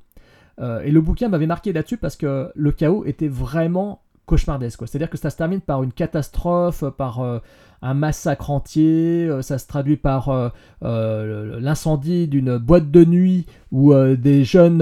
Euh, 0.61 0.83
et 0.83 0.91
le 0.91 1.01
bouquin 1.01 1.29
m'avait 1.29 1.47
marqué 1.47 1.73
là-dessus 1.73 1.97
parce 1.97 2.17
que 2.17 2.51
le 2.55 2.73
chaos 2.73 3.05
était 3.05 3.29
vraiment 3.29 4.01
cauchemardesque. 4.27 4.81
C'est-à-dire 4.87 5.11
que 5.11 5.19
ça 5.19 5.31
se 5.31 5.37
termine 5.37 5.61
par 5.61 5.83
une 5.83 5.93
catastrophe, 5.93 6.85
par 6.97 7.21
euh, 7.21 7.41
un 7.83 7.93
massacre 7.93 8.51
entier, 8.51 9.27
euh, 9.29 9.43
ça 9.43 9.59
se 9.59 9.67
traduit 9.67 9.99
par 9.99 10.53
l'incendie 10.81 12.27
d'une 12.27 12.57
boîte 12.57 12.91
de 12.91 13.05
nuit 13.05 13.47
où 13.71 13.93
des 13.95 14.45
jeunes, 14.45 14.79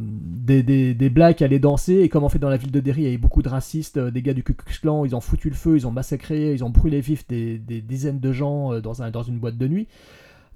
des, 0.00 1.10
blacks 1.10 1.42
allaient 1.42 1.58
danser, 1.58 2.00
et 2.00 2.08
comme 2.08 2.24
on 2.24 2.28
fait 2.28 2.38
dans 2.38 2.48
la 2.48 2.56
ville 2.56 2.72
de 2.72 2.80
Derry, 2.80 3.02
il 3.02 3.04
y 3.04 3.08
avait 3.08 3.18
beaucoup 3.18 3.42
de 3.42 3.48
racistes, 3.48 3.98
des 3.98 4.22
gars 4.22 4.34
du 4.34 4.42
Ku 4.42 4.54
Klux 4.54 4.80
Klan, 4.80 5.04
ils 5.04 5.14
ont 5.14 5.20
foutu 5.20 5.48
le 5.48 5.54
feu, 5.54 5.76
ils 5.76 5.86
ont 5.86 5.92
massacré, 5.92 6.52
ils 6.54 6.64
ont 6.64 6.70
brûlé 6.70 7.00
vif 7.00 7.26
des, 7.28 7.58
dizaines 7.58 8.20
de 8.20 8.32
gens 8.32 8.80
dans 8.80 9.22
une 9.22 9.38
boîte 9.38 9.58
de 9.58 9.68
nuit. 9.68 9.86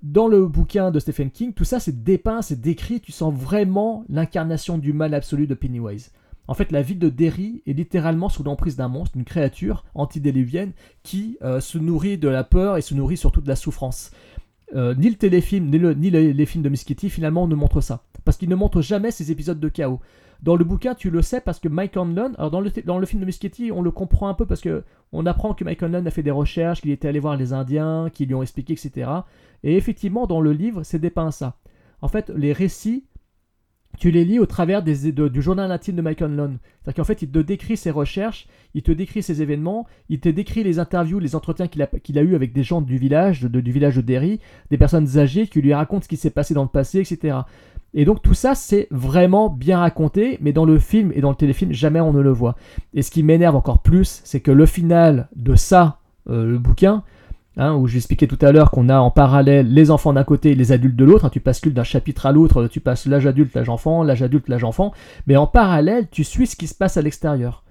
Dans 0.03 0.29
le 0.29 0.47
bouquin 0.47 0.91
de 0.91 0.99
Stephen 0.99 1.31
King, 1.31 1.53
tout 1.53 1.65
ça 1.65 1.79
c'est 1.79 2.03
dépeint, 2.03 2.41
c'est 2.41 2.61
décrit, 2.61 3.01
tu 3.01 3.13
sens 3.13 3.35
vraiment 3.35 4.05
l'incarnation 4.09 4.79
du 4.79 4.93
mal 4.93 5.13
absolu 5.13 5.47
de 5.47 5.55
Pennywise. 5.55 6.13
En 6.49 6.55
fait, 6.55 6.73
la 6.73 6.83
ville 6.83 6.99
de 6.99 7.11
Derry 7.11 7.63
est 7.67 7.75
littéralement 7.75 8.29
sous 8.29 8.43
l'emprise 8.43 8.75
d'un 8.75 8.89
monstre, 8.89 9.17
d'une 9.17 9.25
créature 9.25 9.85
antidiluvienne 9.95 10.73
qui 11.05 11.39
euh, 11.43 11.61
se 11.61 11.79
nourrit 11.79 12.19
de 12.19 12.29
la 12.29 12.43
peur 12.43 12.77
et 12.77 12.81
se 12.81 12.93
nourrit 12.95 13.17
surtout 13.17 13.41
de 13.41 13.47
la 13.47 13.55
souffrance. 13.55 14.11
Euh, 14.75 14.95
ni 14.97 15.11
le 15.11 15.17
téléfilm, 15.17 15.69
ni, 15.71 15.79
le- 15.79 15.93
les, 15.93 16.47
films 16.47 16.65
de 16.65 16.69
Muschietti 16.69 17.09
finalement 17.09 17.47
ne 17.47 17.55
montrent 17.55 17.81
ça. 17.81 18.03
Parce 18.25 18.37
qu'ils 18.37 18.49
ne 18.49 18.57
montrent 18.57 18.83
jamais 18.83 19.13
ces 19.13 19.31
épisodes 19.31 19.61
de 19.61 19.69
chaos. 19.69 20.01
Dans 20.43 20.57
le 20.57 20.65
bouquin, 20.65 20.95
tu 20.95 21.11
le 21.11 21.23
sais 21.23 21.41
parce 21.41 21.61
que 21.61 21.69
Mike 21.69 21.97
Hanlon, 21.97 22.33
alors 22.39 22.51
dans 22.51 22.61
le, 22.61 22.71
film 22.71 23.21
de 23.21 23.27
Muschietti, 23.27 23.71
on 23.73 23.83
le 23.83 23.91
comprend 23.91 24.29
un 24.29 24.35
peu 24.35 24.47
parce 24.47 24.61
que 24.61 24.83
on 25.13 25.27
apprend 25.27 25.55
que 25.55 25.65
Mike 25.65 25.83
Hanlon 25.83 26.07
a 26.07 26.11
fait 26.11 26.23
des 26.23 26.31
recherches, 26.31 26.81
qu'il 26.81 26.91
était 26.91 27.09
allé 27.09 27.21
voir 27.21 27.37
les 27.37 27.53
Indiens, 27.53 28.09
qu'ils 28.13 28.29
lui 28.29 28.35
ont 28.35 28.43
expliqué, 28.43 28.73
etc. 28.73 29.11
Et 29.65 29.77
effectivement, 29.77 30.27
dans 30.27 30.41
le 30.41 30.53
livre, 30.53 30.83
c'est 30.83 30.99
dépeint 30.99 31.31
ça. 31.31 31.57
En 32.03 32.09
fait, 32.09 32.31
les 32.35 32.53
récits, 32.53 33.05
tu 33.99 34.11
les 34.11 34.25
lis 34.25 34.39
au 34.39 34.47
travers 34.47 34.83
des, 34.83 35.13
de- 35.13 35.29
du 35.29 35.43
journal 35.43 35.71
intime 35.71 35.97
de 35.97 36.03
Mike 36.03 36.23
Hanlon. 36.23 36.59
C'est-à-dire 36.83 36.97
qu'en 37.03 37.05
fait, 37.07 37.23
il 37.23 37.31
te 37.31 37.39
décrit 37.41 37.77
ses 37.77 37.91
recherches, 37.91 38.47
il 38.75 38.83
te 38.83 38.93
décrit 38.93 39.23
ses 39.23 39.43
événements, 39.43 39.87
il 40.09 40.21
te 40.21 40.29
décrit 40.29 40.63
les 40.63 40.79
interviews, 40.79 41.19
les 41.19 41.35
entretiens 41.35 41.67
qu'il 41.67 41.83
a, 41.83 41.87
qu'il 41.87 42.19
a 42.19 42.23
eu 42.23 42.35
avec 42.35 42.53
des 42.53 42.63
gens 42.63 42.81
du 42.81 42.97
village, 42.97 43.43
du 43.43 43.73
village 43.73 43.97
de 43.97 44.01
Derry, 44.01 44.41
des 44.71 44.79
personnes 44.79 45.19
âgées 45.19 45.47
qui 45.49 45.61
lui 45.61 45.75
racontent 45.75 46.03
ce 46.03 46.09
qui 46.09 46.17
s'est 46.17 46.31
passé 46.31 46.55
dans 46.55 46.63
le 46.63 46.69
passé, 46.69 47.01
etc. 47.01 47.39
Et 47.93 48.05
donc 48.05 48.23
tout 48.23 48.35
ça, 48.35 48.55
c'est 48.55 48.87
vraiment 48.93 49.51
bien 49.51 49.81
raconté, 49.81 50.39
mais 50.41 50.53
dans 50.53 50.65
le 50.65 50.79
film 50.79 51.11
et 51.15 51.21
dans 51.21 51.31
le 51.31 51.37
téléfilm, 51.37 51.73
jamais 51.73 52.01
on 52.01 52.13
ne 52.13 52.21
le 52.21 52.31
voit. 52.31 52.55
Et 52.95 53.03
ce 53.03 53.11
qui 53.11 53.25
m'énerve 53.25 53.57
encore 53.57 53.81
plus, 53.81 54.21
c'est 54.25 54.41
que 54.41 54.53
le 54.53 54.65
final 54.65 55.29
de 55.35 55.57
ça, 55.57 55.99
euh, 56.29 56.47
le 56.47 56.59
bouquin, 56.59 57.03
hein, 57.57 57.75
où 57.75 57.87
j'expliquais 57.87 58.27
tout 58.27 58.39
à 58.41 58.53
l'heure 58.53 58.71
qu'on 58.71 58.89
a 58.89 58.99
en 58.99 59.11
parallèle 59.11 59.73
les 59.73 59.91
enfants 59.91 60.13
d'un 60.13 60.25
côté 60.25 60.51
et 60.51 60.55
les 60.55 60.73
adultes 60.73 60.97
de 60.97 61.05
l'autre, 61.05 61.25
hein, 61.25 61.31
tu 61.31 61.41
bascules 61.41 61.75
d'un 61.75 61.85
chapitre 61.85 62.27
à 62.27 62.33
l'autre, 62.33 62.67
tu 62.67 62.81
passes 62.81 63.07
l'âge 63.07 63.27
adulte, 63.27 63.55
l'âge 63.55 63.69
enfant, 63.69 64.03
l'âge 64.03 64.23
adulte, 64.23 64.49
l'âge 64.49 64.65
enfant, 64.65 64.93
mais 65.27 65.37
en 65.37 65.47
parallèle, 65.47 66.09
tu 66.11 66.25
suis 66.25 66.47
ce 66.47 66.57
qui 66.57 66.67
se 66.67 66.75
passe 66.75 66.97
à 66.97 67.03
l'extérieur. 67.03 67.65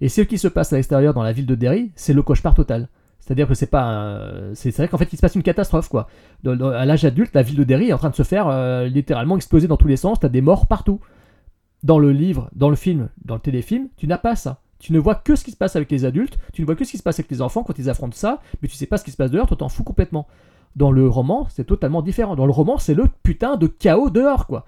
Et 0.00 0.08
ce 0.08 0.20
qui 0.20 0.38
se 0.38 0.48
passe 0.48 0.72
à 0.72 0.76
l'extérieur 0.76 1.14
dans 1.14 1.22
la 1.22 1.32
ville 1.32 1.46
de 1.46 1.54
Derry, 1.54 1.92
c'est 1.94 2.12
le 2.12 2.22
cauchemar 2.22 2.54
total. 2.54 2.88
C'est-à-dire 3.20 3.48
que 3.48 3.54
c'est 3.54 3.70
pas. 3.70 4.20
C'est 4.52 4.76
vrai 4.76 4.88
qu'en 4.88 4.98
fait, 4.98 5.10
il 5.10 5.16
se 5.16 5.22
passe 5.22 5.34
une 5.34 5.42
catastrophe, 5.42 5.88
quoi. 5.88 6.08
À 6.44 6.84
l'âge 6.84 7.06
adulte, 7.06 7.34
la 7.34 7.40
ville 7.40 7.56
de 7.56 7.64
Derry 7.64 7.88
est 7.88 7.92
en 7.94 7.98
train 7.98 8.10
de 8.10 8.14
se 8.14 8.22
faire 8.22 8.48
euh, 8.48 8.86
littéralement 8.86 9.36
exploser 9.36 9.66
dans 9.66 9.78
tous 9.78 9.88
les 9.88 9.96
sens. 9.96 10.20
T'as 10.20 10.28
des 10.28 10.42
morts 10.42 10.66
partout. 10.66 11.00
Dans 11.82 11.98
le 11.98 12.12
livre, 12.12 12.50
dans 12.54 12.68
le 12.68 12.76
film, 12.76 13.08
dans 13.24 13.34
le 13.34 13.40
téléfilm, 13.40 13.88
tu 13.96 14.06
n'as 14.06 14.18
pas 14.18 14.36
ça. 14.36 14.60
Tu 14.78 14.92
ne 14.92 14.98
vois 14.98 15.14
que 15.14 15.36
ce 15.36 15.44
qui 15.44 15.50
se 15.50 15.56
passe 15.56 15.76
avec 15.76 15.90
les 15.90 16.04
adultes, 16.04 16.38
tu 16.52 16.62
ne 16.62 16.66
vois 16.66 16.74
que 16.74 16.84
ce 16.84 16.90
qui 16.90 16.98
se 16.98 17.02
passe 17.02 17.18
avec 17.18 17.30
les 17.30 17.42
enfants 17.42 17.62
quand 17.62 17.78
ils 17.78 17.88
affrontent 17.88 18.16
ça, 18.16 18.40
mais 18.60 18.68
tu 18.68 18.76
sais 18.76 18.86
pas 18.86 18.98
ce 18.98 19.04
qui 19.04 19.10
se 19.10 19.16
passe 19.16 19.30
dehors, 19.30 19.46
tu 19.46 19.56
t'en 19.56 19.68
fous 19.68 19.84
complètement. 19.84 20.26
Dans 20.76 20.90
le 20.90 21.08
roman, 21.08 21.46
c'est 21.50 21.64
totalement 21.64 22.02
différent. 22.02 22.34
Dans 22.34 22.46
le 22.46 22.52
roman, 22.52 22.78
c'est 22.78 22.94
le 22.94 23.04
putain 23.22 23.56
de 23.56 23.66
chaos 23.66 24.10
dehors, 24.10 24.46
quoi. 24.46 24.66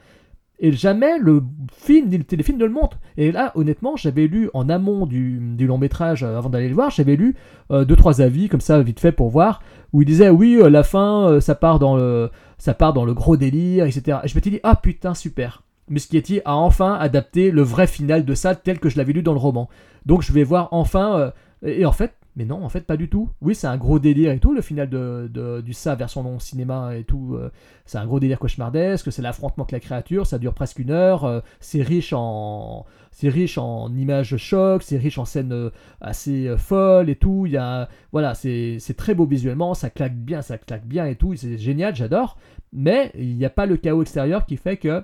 Et 0.59 0.73
jamais 0.73 1.19
le 1.19 1.43
film 1.70 2.09
ni 2.09 2.19
téléfilm 2.24 2.57
ne 2.57 2.65
le 2.65 2.73
montre. 2.73 2.99
Et 3.19 3.31
là, 3.31 3.53
honnêtement, 3.57 3.97
j'avais 3.97 4.27
lu 4.27 4.49
en 4.55 4.70
amont 4.70 5.05
du, 5.05 5.39
long 5.59 5.77
métrage, 5.77 6.23
euh, 6.23 6.39
avant 6.39 6.49
d'aller 6.49 6.69
le 6.69 6.74
voir, 6.74 6.91
j'avais 6.91 7.16
lu 7.16 7.37
euh, 7.70 7.85
deux 7.85 7.97
trois 7.97 8.23
avis 8.23 8.49
comme 8.49 8.62
ça 8.62 8.81
vite 8.81 9.01
fait 9.01 9.12
pour 9.12 9.28
voir 9.28 9.61
où 9.93 10.03
il 10.03 10.05
disait 10.05 10.28
oui 10.28 10.57
euh, 10.61 10.69
la 10.69 10.83
fin 10.83 11.28
euh, 11.28 11.41
ça 11.41 11.55
part 11.55 11.78
dans 11.78 11.97
le 11.97 12.31
ça 12.59 12.74
part 12.74 12.93
dans 12.93 13.05
le 13.05 13.15
gros 13.15 13.37
délire 13.37 13.87
etc. 13.87 14.19
Et 14.24 14.28
je 14.28 14.35
m'étais 14.35 14.51
dit 14.51 14.61
ah 14.62 14.77
putain 14.77 15.15
super. 15.15 15.62
Muschietti 15.88 16.40
a 16.44 16.56
enfin 16.56 16.94
adapté 16.94 17.50
le 17.50 17.62
vrai 17.62 17.86
final 17.86 18.24
de 18.24 18.34
ça 18.34 18.54
tel 18.54 18.78
que 18.78 18.88
je 18.88 18.96
l'avais 18.96 19.12
lu 19.12 19.22
dans 19.22 19.32
le 19.32 19.38
roman. 19.38 19.68
Donc 20.04 20.22
je 20.22 20.32
vais 20.32 20.44
voir 20.44 20.68
enfin 20.72 21.18
euh, 21.18 21.30
et 21.62 21.86
en 21.86 21.92
fait 21.92 22.12
mais 22.36 22.44
non, 22.44 22.62
en 22.62 22.68
fait, 22.68 22.82
pas 22.82 22.98
du 22.98 23.08
tout. 23.08 23.30
Oui, 23.40 23.54
c'est 23.54 23.66
un 23.66 23.78
gros 23.78 23.98
délire 23.98 24.30
et 24.30 24.38
tout, 24.38 24.52
le 24.52 24.60
final 24.60 24.90
de, 24.90 25.62
du 25.64 25.72
ça 25.72 25.94
version 25.94 26.22
non 26.22 26.38
cinéma 26.38 26.94
et 26.94 27.02
tout. 27.02 27.34
euh, 27.34 27.50
c'est 27.86 27.96
un 27.96 28.04
gros 28.04 28.20
délire 28.20 28.38
cauchemardesque, 28.38 29.10
c'est 29.10 29.22
l'affrontement 29.22 29.64
avec 29.64 29.72
la 29.72 29.80
créature, 29.80 30.26
ça 30.26 30.38
dure 30.38 30.52
presque 30.52 30.78
une 30.78 30.90
heure, 30.90 31.24
euh, 31.24 31.40
c'est 31.60 31.82
riche 31.82 32.12
en. 32.12 32.84
C'est 33.10 33.30
riche 33.30 33.56
en 33.56 33.90
images 33.94 34.36
choc, 34.36 34.82
c'est 34.82 34.98
riche 34.98 35.16
en 35.16 35.24
scènes 35.24 35.70
assez 36.02 36.54
folles 36.58 37.08
et 37.08 37.16
tout. 37.16 37.44
Il 37.46 37.52
y 37.52 37.56
a, 37.56 37.88
voilà, 38.12 38.34
c'est 38.34 38.78
très 38.94 39.14
beau 39.14 39.24
visuellement, 39.24 39.72
ça 39.72 39.88
claque 39.88 40.16
bien, 40.16 40.42
ça 40.42 40.58
claque 40.58 40.84
bien 40.84 41.06
et 41.06 41.16
tout. 41.16 41.34
C'est 41.34 41.56
génial, 41.56 41.96
j'adore. 41.96 42.36
Mais 42.74 43.12
il 43.14 43.36
n'y 43.36 43.46
a 43.46 43.50
pas 43.50 43.64
le 43.64 43.78
chaos 43.78 44.02
extérieur 44.02 44.44
qui 44.44 44.58
fait 44.58 44.76
que 44.76 45.02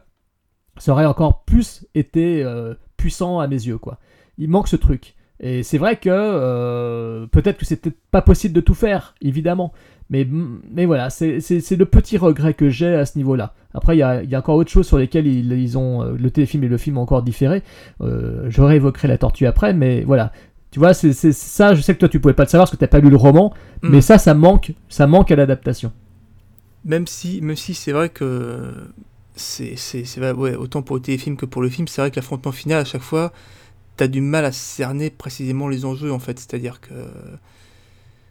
ça 0.78 0.92
aurait 0.92 1.06
encore 1.06 1.44
plus 1.44 1.86
été 1.94 2.42
euh, 2.42 2.74
puissant 2.96 3.40
à 3.40 3.46
mes 3.46 3.56
yeux, 3.56 3.78
quoi. 3.78 3.98
Il 4.38 4.48
manque 4.48 4.68
ce 4.68 4.76
truc. 4.76 5.14
Et 5.40 5.64
c'est 5.64 5.78
vrai 5.78 5.96
que 5.96 6.08
euh, 6.10 7.26
peut-être 7.26 7.58
que 7.58 7.64
c'était 7.64 7.92
pas 8.10 8.22
possible 8.22 8.54
de 8.54 8.60
tout 8.60 8.74
faire, 8.74 9.14
évidemment. 9.20 9.72
Mais, 10.08 10.26
mais 10.70 10.84
voilà, 10.84 11.10
c'est 11.10 11.40
c'est 11.40 11.76
le 11.76 11.86
petit 11.86 12.18
regret 12.18 12.54
que 12.54 12.68
j'ai 12.68 12.94
à 12.94 13.06
ce 13.06 13.16
niveau-là. 13.16 13.54
Après, 13.74 13.96
il 13.96 14.00
y 14.00 14.02
a, 14.02 14.22
y 14.22 14.34
a, 14.34 14.38
encore 14.38 14.56
autre 14.56 14.70
chose 14.70 14.86
sur 14.86 14.98
lesquelles 14.98 15.26
ils, 15.26 15.52
ils, 15.52 15.78
ont 15.78 16.02
euh, 16.02 16.12
le 16.18 16.30
téléfilm 16.30 16.62
et 16.64 16.68
le 16.68 16.76
film 16.76 16.98
ont 16.98 17.02
encore 17.02 17.22
différé. 17.22 17.62
Euh, 18.02 18.46
je 18.48 18.60
réévoquerai 18.60 19.08
la 19.08 19.18
tortue 19.18 19.46
après, 19.46 19.72
mais 19.72 20.02
voilà. 20.02 20.32
Tu 20.70 20.78
vois, 20.78 20.94
c'est 20.94 21.12
ça. 21.12 21.74
Je 21.74 21.80
sais 21.80 21.94
que 21.94 21.98
toi, 21.98 22.08
tu 22.08 22.20
pouvais 22.20 22.34
pas 22.34 22.44
le 22.44 22.48
savoir 22.48 22.66
parce 22.66 22.76
que 22.76 22.80
t'as 22.80 22.86
pas 22.86 23.00
lu 23.00 23.10
le 23.10 23.16
roman, 23.16 23.52
Mm. 23.82 23.88
mais 23.90 24.00
ça, 24.00 24.18
ça 24.18 24.34
manque, 24.34 24.72
ça 24.88 25.06
manque 25.06 25.30
à 25.30 25.36
l'adaptation. 25.36 25.92
Même 26.84 27.06
si, 27.06 27.40
même 27.40 27.56
si 27.56 27.74
c'est 27.74 27.92
vrai 27.92 28.08
que 28.08 28.72
c'est 29.36 29.76
c'est 29.76 30.04
c'est 30.04 30.20
ouais, 30.32 30.54
autant 30.56 30.82
pour 30.82 30.96
le 30.96 31.02
téléfilm 31.02 31.36
que 31.36 31.46
pour 31.46 31.62
le 31.62 31.68
film, 31.70 31.88
c'est 31.88 32.00
vrai 32.02 32.10
que 32.10 32.16
l'affrontement 32.16 32.52
final 32.52 32.80
à 32.80 32.84
chaque 32.84 33.02
fois, 33.02 33.32
t'as 33.96 34.08
du 34.08 34.20
mal 34.22 34.44
à 34.46 34.52
cerner 34.52 35.10
précisément 35.10 35.68
les 35.68 35.84
enjeux 35.86 36.12
en 36.12 36.20
fait. 36.20 36.38
C'est-à-dire 36.40 36.80
que 36.80 36.94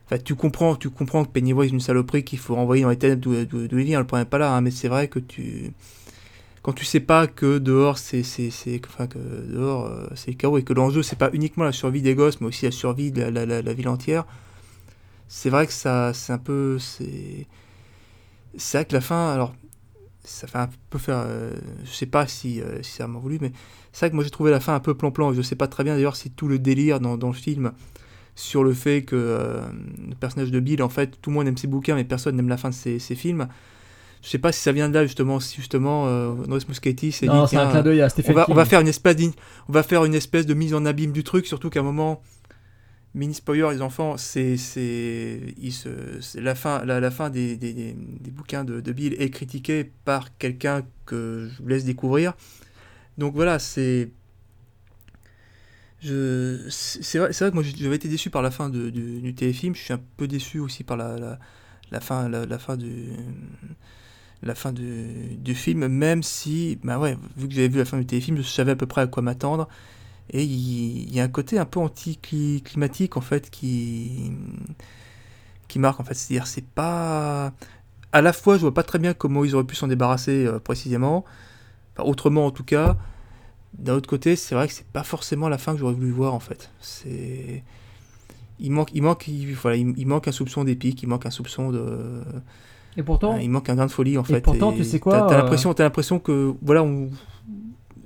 Enfin, 0.05 0.21
tu 0.23 0.35
comprends, 0.35 0.75
tu 0.75 0.89
comprends 0.89 1.23
que 1.23 1.29
Pennywise 1.31 1.69
est 1.69 1.73
une 1.73 1.79
saloperie 1.79 2.23
qu'il 2.23 2.39
faut 2.39 2.55
renvoyer 2.55 2.83
dans 2.83 2.89
les 2.89 2.97
ténèbres 2.97 3.21
d'où 3.21 3.45
d'où- 3.67 3.79
il 3.79 3.85
vient, 3.85 3.99
le 3.99 4.05
problème 4.05 4.25
n'est 4.25 4.29
pas 4.29 4.37
là, 4.39 4.53
hein, 4.53 4.61
mais 4.61 4.71
c'est 4.71 4.87
vrai 4.89 5.07
que 5.07 5.19
tu. 5.19 5.71
Quand 6.63 6.73
tu 6.73 6.85
sais 6.85 6.99
pas 7.01 7.27
que 7.27 7.59
dehors 7.59 7.97
c'est 7.99 8.23
c'est 8.23 8.51
c'est 8.51 8.81
enfin 8.87 9.07
que 9.07 9.19
dehors 9.19 9.87
euh, 9.87 10.07
c'est 10.15 10.31
le 10.31 10.37
chaos 10.37 10.57
et 10.59 10.63
que 10.63 10.73
l'enjeu 10.73 11.03
c'est 11.03 11.17
pas 11.17 11.29
uniquement 11.33 11.63
la 11.65 11.71
survie 11.73 12.01
des 12.03 12.15
gosses 12.15 12.41
mais 12.41 12.47
aussi 12.47 12.65
la 12.65 12.71
survie 12.71 13.11
de 13.11 13.21
la, 13.21 13.31
la, 13.31 13.45
la- 13.47 13.61
la 13.63 13.73
ville 13.73 13.89
entière. 13.89 14.25
C'est 15.27 15.49
vrai 15.49 15.67
que 15.67 15.73
ça 15.73 16.13
c'est 16.13 16.33
un 16.33 16.37
peu 16.37 16.77
c'est 16.79 17.47
c'est 18.57 18.77
vrai 18.79 18.85
que 18.85 18.93
la 18.93 19.01
fin 19.01 19.31
alors 19.33 19.53
ça 20.23 20.47
fait 20.47 20.57
un 20.57 20.69
peu 20.89 20.99
faire 20.99 21.23
euh, 21.25 21.51
je 21.83 21.91
sais 21.91 22.05
pas 22.05 22.27
si 22.27 22.61
euh, 22.61 22.81
si 22.83 22.91
ça 22.91 23.07
m'a 23.07 23.17
voulu 23.17 23.39
mais 23.41 23.51
c'est 23.91 24.05
vrai 24.05 24.11
que 24.11 24.15
moi 24.15 24.23
j'ai 24.23 24.29
trouvé 24.29 24.51
la 24.51 24.59
fin 24.59 24.75
un 24.75 24.79
peu 24.79 24.93
plan-plan, 24.93 25.33
je 25.33 25.41
sais 25.41 25.55
pas 25.55 25.67
très 25.67 25.83
bien 25.83 25.95
d'ailleurs 25.95 26.15
si 26.15 26.29
tout 26.29 26.47
le 26.47 26.59
délire 26.59 26.99
dans, 26.99 27.17
dans 27.17 27.27
le 27.27 27.33
film 27.33 27.71
sur 28.35 28.63
le 28.63 28.73
fait 28.73 29.03
que 29.03 29.15
euh, 29.15 29.61
le 30.07 30.15
personnage 30.15 30.51
de 30.51 30.59
Bill, 30.59 30.81
en 30.81 30.89
fait, 30.89 31.19
tout 31.21 31.29
le 31.29 31.35
monde 31.35 31.47
aime 31.47 31.57
ses 31.57 31.67
bouquins, 31.67 31.95
mais 31.95 32.03
personne 32.03 32.35
n'aime 32.35 32.49
la 32.49 32.57
fin 32.57 32.69
de 32.69 32.73
ses, 32.73 32.99
ses 32.99 33.15
films. 33.15 33.47
Je 34.23 34.29
sais 34.29 34.37
pas 34.37 34.51
si 34.51 34.61
ça 34.61 34.71
vient 34.71 34.87
de 34.87 34.93
là, 34.93 35.05
justement, 35.05 35.39
si 35.39 35.55
justement 35.57 36.07
euh, 36.07 36.33
Norris 36.47 36.65
Muschietti 36.67 37.11
s'est 37.11 37.25
dit, 37.25 37.31
Non, 37.33 37.47
c'est 37.47 37.57
un 37.57 37.69
clin 37.69 37.81
d'œil 37.81 38.01
à 38.01 38.05
on 38.05 38.09
Stephen 38.09 38.35
va, 38.35 38.45
on 38.49 38.53
va 38.53 38.65
faire 38.65 38.81
une 38.81 38.87
espèce 38.87 39.17
on 39.67 39.73
va 39.73 39.83
faire 39.83 40.05
une 40.05 40.13
espèce 40.13 40.45
de 40.45 40.53
mise 40.53 40.73
en 40.73 40.85
abîme 40.85 41.11
du 41.11 41.23
truc, 41.23 41.47
surtout 41.47 41.69
qu'à 41.69 41.79
un 41.79 41.83
moment, 41.83 42.21
mini 43.13 43.33
spoiler, 43.33 43.67
les 43.71 43.81
enfants, 43.81 44.17
c'est 44.17 44.57
la 46.35 46.55
fin 46.55 46.85
la, 46.85 46.99
la 46.99 47.11
fin 47.11 47.29
des, 47.29 47.57
des, 47.57 47.73
des- 47.73 47.93
bouquins 48.31 48.63
de, 48.63 48.81
de 48.81 48.91
Bill 48.91 49.15
est 49.19 49.29
critiquée 49.29 49.91
par 50.05 50.37
quelqu'un 50.37 50.83
que 51.05 51.49
je 51.51 51.61
vous 51.61 51.67
laisse 51.67 51.85
découvrir. 51.85 52.33
Donc 53.17 53.33
voilà, 53.35 53.59
c'est 53.59 54.11
c'est 56.69 57.17
vrai, 57.19 57.31
vrai 57.31 57.49
que 57.49 57.53
moi 57.55 57.63
j'avais 57.63 57.95
été 57.95 58.07
déçu 58.09 58.29
par 58.29 58.41
la 58.41 58.51
fin 58.51 58.69
de, 58.69 58.89
du, 58.89 59.33
téléfilm, 59.35 59.75
je 59.75 59.81
suis 59.81 59.93
un 59.93 60.01
peu 60.17 60.27
déçu 60.27 60.59
aussi 60.59 60.83
par 60.83 60.97
la, 60.97 61.17
la, 61.17 61.39
la 61.91 61.99
fin 62.01 62.27
la 62.29 62.59
fin 62.59 62.77
du 62.77 63.09
la 64.43 64.55
fin 64.55 64.73
du, 64.73 65.35
du 65.37 65.53
film, 65.55 65.87
même 65.87 66.23
si, 66.23 66.79
bah 66.83 66.99
ouais, 66.99 67.17
vu 67.37 67.47
que 67.47 67.53
j'avais 67.53 67.67
vu 67.67 67.77
la 67.77 67.85
fin 67.85 67.97
du 67.99 68.05
téléfilm, 68.05 68.37
je 68.37 68.41
savais 68.43 68.71
à 68.71 68.75
peu 68.75 68.87
près 68.87 69.01
à 69.01 69.07
quoi 69.07 69.21
m'attendre. 69.21 69.67
Et 70.31 70.43
il, 70.43 71.09
il 71.09 71.13
y 71.13 71.19
a 71.19 71.23
un 71.23 71.29
côté 71.29 71.59
un 71.59 71.65
peu 71.65 71.79
anti-climatique, 71.79 73.17
en 73.17 73.21
fait, 73.21 73.49
qui, 73.49 74.31
qui 75.67 75.77
marque, 75.79 75.99
en 75.99 76.03
fait. 76.03 76.13
C'est-à-dire, 76.13 76.47
c'est 76.47 76.65
pas... 76.65 77.53
À 78.13 78.21
la 78.21 78.33
fois, 78.33 78.55
je 78.55 78.61
vois 78.61 78.73
pas 78.73 78.83
très 78.83 78.99
bien 78.99 79.13
comment 79.13 79.45
ils 79.45 79.55
auraient 79.55 79.63
pu 79.63 79.75
s'en 79.75 79.87
débarrasser 79.87 80.45
euh, 80.45 80.59
précisément. 80.59 81.23
Enfin, 81.95 82.09
autrement, 82.09 82.45
en 82.45 82.51
tout 82.51 82.63
cas. 82.63 82.97
D'un 83.77 83.93
autre 83.93 84.09
côté, 84.09 84.35
c'est 84.35 84.55
vrai 84.55 84.67
que 84.67 84.73
c'est 84.73 84.87
pas 84.87 85.03
forcément 85.03 85.47
la 85.47 85.57
fin 85.57 85.73
que 85.73 85.79
j'aurais 85.79 85.93
voulu 85.93 86.11
voir, 86.11 86.33
en 86.33 86.39
fait. 86.39 86.71
C'est... 86.81 87.63
Il 88.59 88.71
manque, 88.71 88.91
il, 88.93 89.01
manque, 89.01 89.27
il, 89.27 89.53
voilà, 89.55 89.77
il, 89.77 89.93
il 89.97 90.07
manque 90.07 90.27
un 90.27 90.31
soupçon 90.31 90.63
d'épique, 90.63 91.01
il 91.03 91.07
manque 91.07 91.25
un 91.25 91.31
soupçon 91.31 91.71
de... 91.71 92.21
Et 92.97 93.03
pourtant, 93.03 93.37
il 93.37 93.49
manque 93.49 93.69
un 93.69 93.75
grain 93.75 93.85
de 93.85 93.91
folie 93.91 94.17
en 94.17 94.23
et 94.23 94.25
fait. 94.25 94.41
pourtant, 94.41 94.73
tu 94.73 94.83
sais 94.83 94.99
quoi, 94.99 95.21
T'as, 95.21 95.33
euh, 95.33 95.37
l'impression, 95.37 95.73
l'impression 95.77 96.19
que 96.19 96.53
voilà, 96.61 96.83
on, 96.83 97.09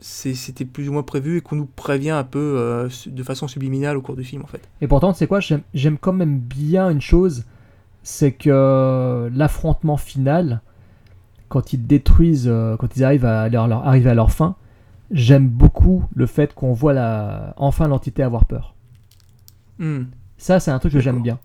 c'était 0.01 0.65
plus 0.65 0.89
ou 0.89 0.93
moins 0.93 1.03
prévu 1.03 1.37
et 1.37 1.41
qu'on 1.41 1.55
nous 1.55 1.65
prévient 1.65 2.09
un 2.11 2.23
peu 2.23 2.39
euh, 2.57 2.89
de 3.07 3.23
façon 3.23 3.47
subliminale 3.47 3.97
au 3.97 4.01
cours 4.01 4.15
du 4.15 4.23
film 4.23 4.43
en 4.43 4.47
fait. 4.47 4.61
Et 4.81 4.87
pourtant, 4.87 5.13
sais 5.13 5.27
quoi, 5.27 5.39
j'aime- 5.39 5.63
j'aime 5.73 5.97
quand 5.97 6.13
même 6.13 6.39
bien 6.39 6.89
une 6.89 7.01
chose, 7.01 7.45
c'est 8.03 8.31
que 8.31 9.29
l'affrontement 9.33 9.97
final, 9.97 10.61
quand 11.49 11.73
ils 11.73 11.85
détruisent, 11.85 12.47
euh, 12.47 12.75
quand 12.77 12.95
ils 12.97 13.03
arrivent 13.03 13.25
à 13.25 13.49
leur, 13.49 13.71
à 13.87 14.13
leur 14.13 14.31
fin, 14.31 14.55
j'aime 15.11 15.47
beaucoup 15.47 16.03
le 16.15 16.25
fait 16.25 16.53
qu'on 16.53 16.73
voit 16.73 16.93
la, 16.93 17.53
enfin 17.57 17.87
l'entité 17.87 18.23
avoir 18.23 18.45
peur. 18.45 18.75
Hmm. 19.79 20.03
Ça, 20.37 20.59
c'est 20.59 20.71
un 20.71 20.79
truc 20.79 20.93
que 20.93 20.99
j'aime 20.99 21.21
bien. 21.21 21.39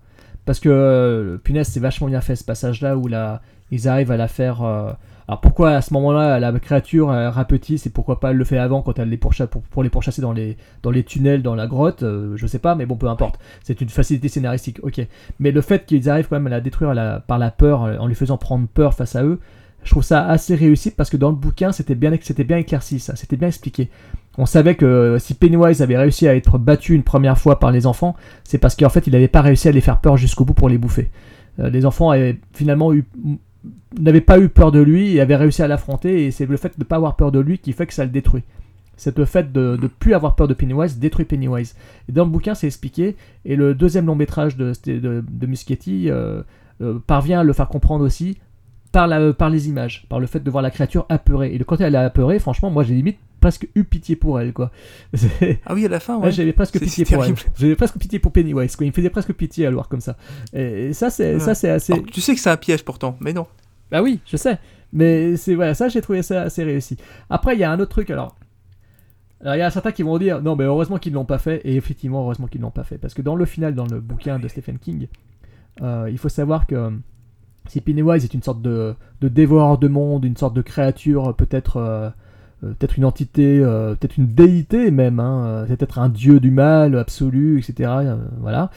Parce 0.44 0.60
que, 0.60 0.68
euh, 0.68 1.38
punaise, 1.38 1.68
c'est 1.68 1.80
vachement 1.80 2.08
bien 2.08 2.20
fait 2.20 2.34
ce 2.36 2.44
passage-là 2.44 2.96
où 2.96 3.06
la, 3.06 3.42
ils 3.70 3.88
arrivent 3.88 4.10
à 4.10 4.16
la 4.16 4.28
faire. 4.28 4.62
euh, 4.62 4.92
Alors 5.30 5.40
pourquoi 5.40 5.70
à 5.76 5.80
ce 5.80 5.94
moment-là 5.94 6.40
la 6.40 6.50
créature 6.58 7.14
elle 7.14 7.28
rapetisse 7.28 7.86
et 7.86 7.90
pourquoi 7.90 8.18
pas 8.18 8.32
elle 8.32 8.36
le 8.36 8.42
fait 8.42 8.58
avant 8.58 8.82
quand 8.82 8.98
elle 8.98 9.10
les 9.10 9.16
pourchasse 9.16 9.48
pour, 9.70 9.84
les 9.84 9.88
pourchasser 9.88 10.20
dans 10.20 10.32
les, 10.32 11.04
tunnels, 11.04 11.40
dans 11.40 11.54
la 11.54 11.68
grotte, 11.68 12.02
euh, 12.02 12.36
je 12.36 12.48
sais 12.48 12.58
pas, 12.58 12.74
mais 12.74 12.84
bon, 12.84 12.96
peu 12.96 13.08
importe. 13.08 13.38
C'est 13.62 13.80
une 13.80 13.90
facilité 13.90 14.26
scénaristique, 14.26 14.80
ok. 14.82 15.06
Mais 15.38 15.52
le 15.52 15.60
fait 15.60 15.86
qu'ils 15.86 16.10
arrivent 16.10 16.26
quand 16.26 16.34
même 16.34 16.48
à 16.48 16.50
la 16.50 16.60
détruire 16.60 16.92
par 17.28 17.38
la 17.38 17.50
peur, 17.52 17.84
euh, 17.84 17.96
en 17.98 18.08
lui 18.08 18.16
faisant 18.16 18.38
prendre 18.38 18.66
peur 18.66 18.92
face 18.92 19.14
à 19.14 19.22
eux, 19.22 19.38
je 19.84 19.92
trouve 19.92 20.02
ça 20.02 20.26
assez 20.26 20.56
réussi 20.56 20.90
parce 20.90 21.10
que 21.10 21.16
dans 21.16 21.30
le 21.30 21.36
bouquin, 21.36 21.70
c'était 21.70 21.94
bien, 21.94 22.10
bien 22.10 22.56
éclairci, 22.56 22.98
ça, 22.98 23.14
c'était 23.14 23.36
bien 23.36 23.46
expliqué. 23.46 23.88
On 24.36 24.46
savait 24.46 24.74
que 24.74 24.84
euh, 24.84 25.18
si 25.20 25.34
Pennywise 25.34 25.80
avait 25.80 25.96
réussi 25.96 26.26
à 26.26 26.34
être 26.34 26.58
battu 26.58 26.92
une 26.92 27.04
première 27.04 27.38
fois 27.38 27.60
par 27.60 27.70
les 27.70 27.86
enfants, 27.86 28.16
c'est 28.42 28.58
parce 28.58 28.74
qu'en 28.74 28.88
fait, 28.88 29.06
il 29.06 29.12
n'avait 29.12 29.28
pas 29.28 29.42
réussi 29.42 29.68
à 29.68 29.72
les 29.72 29.80
faire 29.80 30.00
peur 30.00 30.16
jusqu'au 30.16 30.44
bout 30.44 30.54
pour 30.54 30.68
les 30.68 30.76
bouffer. 30.76 31.08
Euh, 31.60 31.70
les 31.70 31.86
enfants 31.86 32.10
avaient 32.10 32.40
finalement 32.52 32.92
eu 32.92 33.04
n'avaient 33.98 34.20
pas 34.20 34.38
eu 34.38 34.48
peur 34.48 34.72
de 34.72 34.80
lui 34.80 35.16
et 35.16 35.20
avaient 35.20 35.36
réussi 35.36 35.62
à 35.62 35.68
l'affronter 35.68 36.26
et 36.26 36.30
c'est 36.30 36.46
le 36.46 36.56
fait 36.56 36.68
de 36.68 36.80
ne 36.80 36.84
pas 36.84 36.96
avoir 36.96 37.16
peur 37.16 37.32
de 37.32 37.40
lui 37.40 37.58
qui 37.58 37.72
fait 37.72 37.86
que 37.86 37.94
ça 37.94 38.04
le 38.04 38.10
détruit. 38.10 38.42
C'est 38.96 39.16
le 39.16 39.24
fait 39.24 39.50
de 39.50 39.78
ne 39.80 39.86
plus 39.86 40.12
avoir 40.12 40.36
peur 40.36 40.46
de 40.46 40.52
Pennywise 40.52 40.98
détruit 40.98 41.24
Pennywise. 41.24 41.74
Et 42.08 42.12
dans 42.12 42.24
le 42.24 42.30
bouquin, 42.30 42.54
c'est 42.54 42.66
expliqué. 42.66 43.16
Et 43.46 43.56
le 43.56 43.74
deuxième 43.74 44.04
long 44.04 44.14
métrage 44.14 44.58
de, 44.58 44.72
de, 44.84 45.24
euh, 46.10 46.42
euh, 46.82 46.98
parvient 47.06 47.40
à 47.40 47.42
le 47.42 47.52
faire 47.54 47.68
comprendre 47.68 48.04
aussi 48.04 48.36
par, 48.92 49.06
la, 49.06 49.32
par 49.32 49.48
les 49.48 49.68
images, 49.68 50.06
par 50.10 50.20
le 50.20 50.26
fait 50.26 50.40
de 50.40 50.50
voir 50.50 50.62
la 50.62 50.70
créature 50.70 51.06
apeurée. 51.08 51.54
Et 51.54 51.58
quand 51.60 51.80
elle 51.80 51.94
est 51.94 51.98
apeurée, 51.98 52.38
franchement, 52.38 52.70
moi 52.70 52.82
j'ai 52.82 52.94
limite 52.94 53.16
presque 53.40 53.68
eu 53.74 53.84
pitié 53.84 54.16
pour 54.16 54.38
elle. 54.40 54.52
quoi. 54.52 54.70
Ah 55.66 55.74
oui, 55.74 55.84
à 55.86 55.88
la 55.88 56.00
fin, 56.00 56.18
ouais. 56.18 56.30
J'avais 56.32 56.52
presque 56.52 56.78
pitié 56.78 57.04
pour 57.04 57.24
elle. 57.24 57.34
terrible. 57.34 57.52
J'avais 57.58 57.76
presque 57.76 57.98
pitié 57.98 58.18
pour 58.18 58.32
Pennywise. 58.32 58.76
Quoi. 58.76 58.86
Il 58.86 58.90
me 58.90 58.94
faisait 58.94 59.10
presque 59.10 59.32
pitié 59.32 59.66
à 59.66 59.70
le 59.70 59.74
voir 59.74 59.88
comme 59.88 60.00
ça. 60.00 60.16
Et, 60.52 60.92
ça, 60.92 61.10
c'est 61.10 61.34
Ouais. 61.34 61.40
ça, 61.40 61.54
c'est 61.54 61.70
assez. 61.70 61.92
Alors, 61.92 62.06
tu 62.06 62.20
sais 62.20 62.34
que 62.34 62.40
c'est 62.40 62.50
un 62.50 62.56
piège 62.56 62.84
pourtant, 62.84 63.16
mais 63.20 63.32
non. 63.32 63.46
Bah 63.90 64.02
oui, 64.02 64.20
je 64.26 64.36
sais. 64.36 64.58
Mais 64.92 65.36
c'est 65.36 65.54
voilà, 65.54 65.74
ça 65.74 65.88
j'ai 65.88 66.00
trouvé 66.00 66.22
ça 66.22 66.42
assez 66.42 66.62
réussi. 66.64 66.96
Après, 67.28 67.54
il 67.54 67.60
y 67.60 67.64
a 67.64 67.70
un 67.70 67.78
autre 67.80 67.90
truc 67.90 68.10
alors. 68.10 68.36
Alors 69.40 69.54
il 69.54 69.58
y 69.58 69.62
a 69.62 69.70
certains 69.70 69.92
qui 69.92 70.02
vont 70.02 70.18
dire 70.18 70.42
non 70.42 70.54
mais 70.54 70.64
heureusement 70.64 70.98
qu'ils 70.98 71.12
l'ont 71.14 71.24
pas 71.24 71.38
fait 71.38 71.60
et 71.64 71.74
effectivement 71.76 72.20
heureusement 72.22 72.46
qu'ils 72.46 72.60
l'ont 72.60 72.70
pas 72.70 72.84
fait 72.84 72.98
parce 72.98 73.14
que 73.14 73.22
dans 73.22 73.36
le 73.36 73.46
final 73.46 73.74
dans 73.74 73.86
le 73.86 73.98
bouquin 74.00 74.38
de 74.38 74.46
Stephen 74.48 74.78
King, 74.78 75.06
euh, 75.80 76.08
il 76.10 76.18
faut 76.18 76.28
savoir 76.28 76.66
que 76.66 76.74
euh, 76.74 76.90
si 77.68 77.80
Pennywise 77.80 78.24
est 78.24 78.34
une 78.34 78.42
sorte 78.42 78.60
de, 78.62 78.94
de 79.20 79.28
dévoreur 79.28 79.78
de 79.78 79.88
monde, 79.88 80.24
une 80.24 80.36
sorte 80.36 80.54
de 80.54 80.60
créature 80.62 81.34
peut-être 81.36 81.76
euh, 81.78 81.80
euh, 82.08 82.10
peut-être 82.60 82.96
une 82.96 83.04
entité, 83.04 83.60
euh, 83.60 83.94
peut-être 83.94 84.18
une 84.18 84.26
déité 84.26 84.90
même, 84.90 85.20
hein, 85.20 85.44
euh, 85.46 85.66
peut-être 85.66 85.98
un 85.98 86.08
dieu 86.08 86.40
du 86.40 86.50
mal 86.50 86.96
absolu, 86.96 87.58
etc. 87.58 87.90
euh, 87.90 88.16
voilà. 88.40 88.70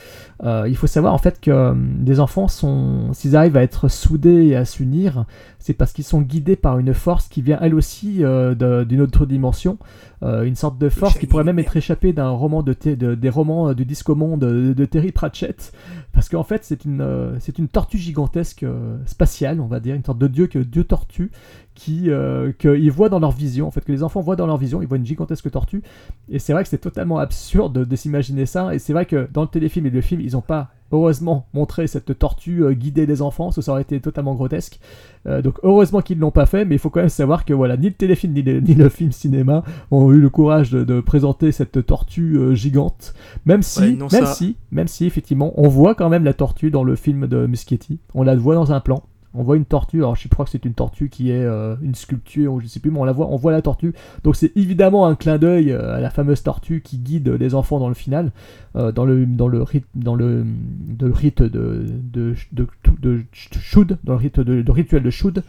Euh, 0.44 0.66
il 0.68 0.76
faut 0.76 0.88
savoir 0.88 1.14
en 1.14 1.18
fait 1.18 1.40
que 1.40 1.52
euh, 1.52 1.74
des 1.76 2.20
enfants 2.20 2.48
sont, 2.48 3.14
s'ils 3.14 3.36
arrivent 3.36 3.58
à 3.58 3.64
être 3.64 3.90
soudés 3.90 4.48
et 4.48 4.56
à 4.56 4.66
s'unir, 4.66 5.26
c'est 5.60 5.74
parce 5.74 5.94
qu'ils 5.94 6.04
sont 6.04 6.22
guidés 6.22 6.58
par 6.58 6.80
une 6.80 6.94
force 6.94 7.30
qui 7.30 7.42
vient 7.42 7.58
elle 7.62 7.74
aussi 7.74 8.24
euh, 8.24 8.84
d'une 8.84 9.02
autre 9.02 9.26
dimension, 9.26 9.78
euh, 10.22 10.44
une 10.44 10.56
sorte 10.56 10.78
de 10.78 10.90
force 10.90 11.18
qui 11.18 11.26
pourrait 11.26 11.44
même 11.46 11.60
être 11.60 11.76
échappée 11.78 12.12
d'un 12.14 12.30
roman 12.30 12.64
de, 12.64 12.74
des 12.74 13.30
romans 13.30 13.70
euh, 13.70 13.74
du 13.74 13.86
disco 13.86 14.16
monde 14.16 14.42
de, 14.42 14.74
de 14.74 14.86
Terry 14.86 15.12
Pratchett, 15.12 15.72
parce 16.12 16.28
qu'en 16.30 16.44
fait 16.44 16.64
c'est 16.64 16.86
une 16.86 17.02
euh, 17.02 17.38
c'est 17.40 17.60
une 17.60 17.68
tortue 17.68 17.98
gigantesque 17.98 18.64
euh, 18.64 18.98
spatiale, 19.06 19.62
on 19.62 19.68
va 19.68 19.80
dire, 19.80 19.96
une 19.96 20.04
sorte 20.04 20.20
de 20.20 20.28
dieu 20.28 20.48
que 20.48 20.60
dieu 20.60 20.84
tortue 20.84 21.32
qui 21.76 22.10
euh, 22.10 22.52
qu'ils 22.52 22.92
voient 22.92 23.10
dans 23.10 23.20
leur 23.20 23.32
vision, 23.32 23.68
en 23.68 23.72
fait 23.72 23.84
que 23.84 23.92
les 23.92 24.04
enfants 24.04 24.22
voient 24.22 24.36
dans 24.36 24.48
leur 24.48 24.58
vision, 24.58 24.82
ils 24.82 24.88
voient 24.88 24.98
une 24.98 25.06
gigantesque 25.06 25.50
tortue, 25.52 25.82
et 26.30 26.40
c'est 26.40 26.54
vrai 26.54 26.64
que 26.64 26.70
c'est 26.70 26.78
totalement 26.78 27.18
absurde 27.18 27.74
de, 27.80 27.84
de 27.84 27.96
s'imaginer 27.96 28.46
ça, 28.46 28.74
et 28.76 28.80
c'est 28.80 28.94
vrai 28.94 29.06
que 29.06 29.28
dans 29.34 29.42
le 29.42 29.48
téléfilm 29.48 29.86
et 29.86 29.90
le 29.90 30.02
film 30.02 30.22
ils 30.22 30.34
n'ont 30.34 30.42
pas 30.42 30.70
heureusement 30.92 31.48
montré 31.56 31.88
cette 31.88 32.20
tortue 32.20 32.64
euh, 32.64 32.74
guider 32.74 33.08
les 33.08 33.24
enfants, 33.24 33.50
ça, 33.52 33.72
aurait 33.72 33.82
été 33.82 34.00
totalement 34.00 34.36
grotesque. 34.36 34.80
Euh, 35.26 35.42
donc 35.42 35.56
heureusement 35.64 36.02
qu'ils 36.02 36.18
ne 36.18 36.22
l'ont 36.22 36.30
pas 36.30 36.46
fait, 36.46 36.66
mais 36.66 36.76
il 36.76 36.80
faut 36.80 36.92
quand 36.92 37.00
même 37.00 37.10
savoir 37.10 37.46
que 37.46 37.54
voilà, 37.54 37.78
ni 37.78 37.88
le 37.88 37.94
téléfilm 37.94 38.34
ni 38.34 38.44
le, 38.44 38.60
ni 38.60 38.76
le 38.76 38.90
film 38.90 39.12
cinéma 39.12 39.64
ont 39.90 40.12
eu 40.12 40.20
le 40.20 40.30
courage 40.30 40.70
de, 40.70 40.84
de 40.84 41.02
présenter 41.02 41.52
cette 41.52 41.84
tortue 41.88 42.38
euh, 42.38 42.54
gigante, 42.54 43.16
même 43.46 43.64
si, 43.64 43.80
Ouais, 43.82 43.92
même 43.94 44.10
ça- 44.10 44.26
si, 44.28 44.56
même 44.72 44.88
si 44.88 45.08
effectivement, 45.08 45.52
on 45.56 45.68
voit 45.68 45.96
quand 45.96 46.10
même 46.10 46.26
la 46.26 46.34
tortue 46.34 46.70
dans 46.70 46.84
le 46.84 46.96
film 46.96 47.26
de 47.26 47.48
Muschietti, 47.48 47.98
on 48.14 48.22
la 48.22 48.36
voit 48.36 48.54
dans 48.54 48.72
un 48.72 48.80
plan. 48.80 49.02
On 49.36 49.44
voit 49.44 49.58
une 49.58 49.66
tortue, 49.66 49.98
alors 49.98 50.16
je 50.16 50.28
crois 50.28 50.46
que 50.46 50.52
c'est 50.52 50.64
une 50.66 50.74
tortue 50.74 51.10
qui 51.10 51.32
est 51.32 51.44
euh, 51.44 51.76
une 51.82 51.96
sculpture, 51.96 52.54
ou 52.54 52.60
je 52.62 52.68
sais 52.68 52.80
plus, 52.80 52.92
mais 52.92 53.00
on 53.00 53.04
la 53.04 53.14
voit, 53.14 53.28
on 53.30 53.36
voit 53.36 53.52
la 53.52 53.62
tortue. 53.62 53.94
Donc 54.24 54.36
c'est 54.36 54.56
évidemment 54.56 55.08
un 55.08 55.16
clin 55.16 55.38
d'œil 55.38 55.72
euh, 55.72 55.96
à 55.96 56.00
la 56.00 56.10
fameuse 56.10 56.44
tortue 56.44 56.82
qui 56.82 56.98
guide 57.00 57.30
les 57.30 57.56
enfants 57.56 57.80
dans 57.80 57.88
le 57.88 57.96
final, 57.96 58.32
euh, 58.76 58.92
dans 58.92 59.06
le 59.06 59.26
dans 59.26 59.48
le 59.48 59.62
rite 59.64 59.86
dans 59.96 60.16
le, 60.16 60.46
de 60.46 61.10
rite 61.10 61.42
de 61.42 61.86
de, 62.14 62.36
de, 62.52 62.68
de, 63.02 63.24
Shud, 63.32 63.98
dans 64.04 64.14
le 64.14 64.20
rite 64.20 64.40
de, 64.40 64.62
de 64.62 64.72
rituel 64.72 65.04
de 65.04 65.10
Shud. 65.10 65.44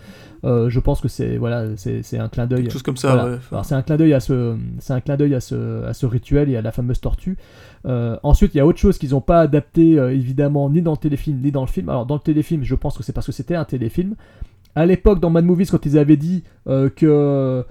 Euh, 0.44 0.68
je 0.68 0.78
pense 0.78 1.00
que 1.00 1.08
c'est 1.08 1.38
voilà, 1.38 1.64
c'est 1.76 2.18
un 2.18 2.28
clin 2.28 2.46
d'œil. 2.46 2.70
Chose 2.70 2.82
comme 2.82 2.96
ça, 2.98 3.14
Voilà. 3.14 3.30
ouais. 3.32 3.38
Alors, 3.50 3.64
c'est 3.64 3.74
un 3.74 3.82
clin 3.82 3.96
d'œil 3.96 4.12
à 4.12 4.20
ce, 4.20 4.56
c'est 4.78 4.92
un 4.92 5.00
clin 5.00 5.16
d'œil 5.16 5.34
à 5.34 5.40
ce, 5.40 5.84
à 5.84 5.94
ce 5.94 6.04
rituel 6.04 6.50
et 6.50 6.56
à 6.56 6.62
la 6.62 6.70
fameuse 6.70 7.00
tortue. 7.00 7.36
Euh, 7.86 8.16
ensuite, 8.22 8.54
il 8.54 8.58
y 8.58 8.60
a 8.60 8.66
autre 8.66 8.78
chose 8.78 8.98
qu'ils 8.98 9.10
n'ont 9.10 9.20
pas 9.20 9.40
adapté 9.40 9.98
euh, 9.98 10.14
évidemment 10.14 10.70
ni 10.70 10.80
dans 10.80 10.92
le 10.92 10.96
téléfilm 10.96 11.40
ni 11.40 11.50
dans 11.50 11.62
le 11.62 11.66
film. 11.66 11.88
Alors 11.88 12.06
dans 12.06 12.14
le 12.14 12.20
téléfilm, 12.20 12.62
je 12.62 12.74
pense 12.74 12.96
que 12.96 13.02
c'est 13.02 13.12
parce 13.12 13.26
que 13.26 13.32
c'était 13.32 13.54
un 13.54 13.64
téléfilm. 13.64 14.14
À 14.74 14.86
l'époque, 14.86 15.20
dans 15.20 15.30
Mad 15.30 15.44
Movies, 15.44 15.70
quand 15.70 15.86
ils 15.86 15.98
avaient 15.98 16.16
dit 16.16 16.42
euh, 16.66 16.88
que 16.88 17.64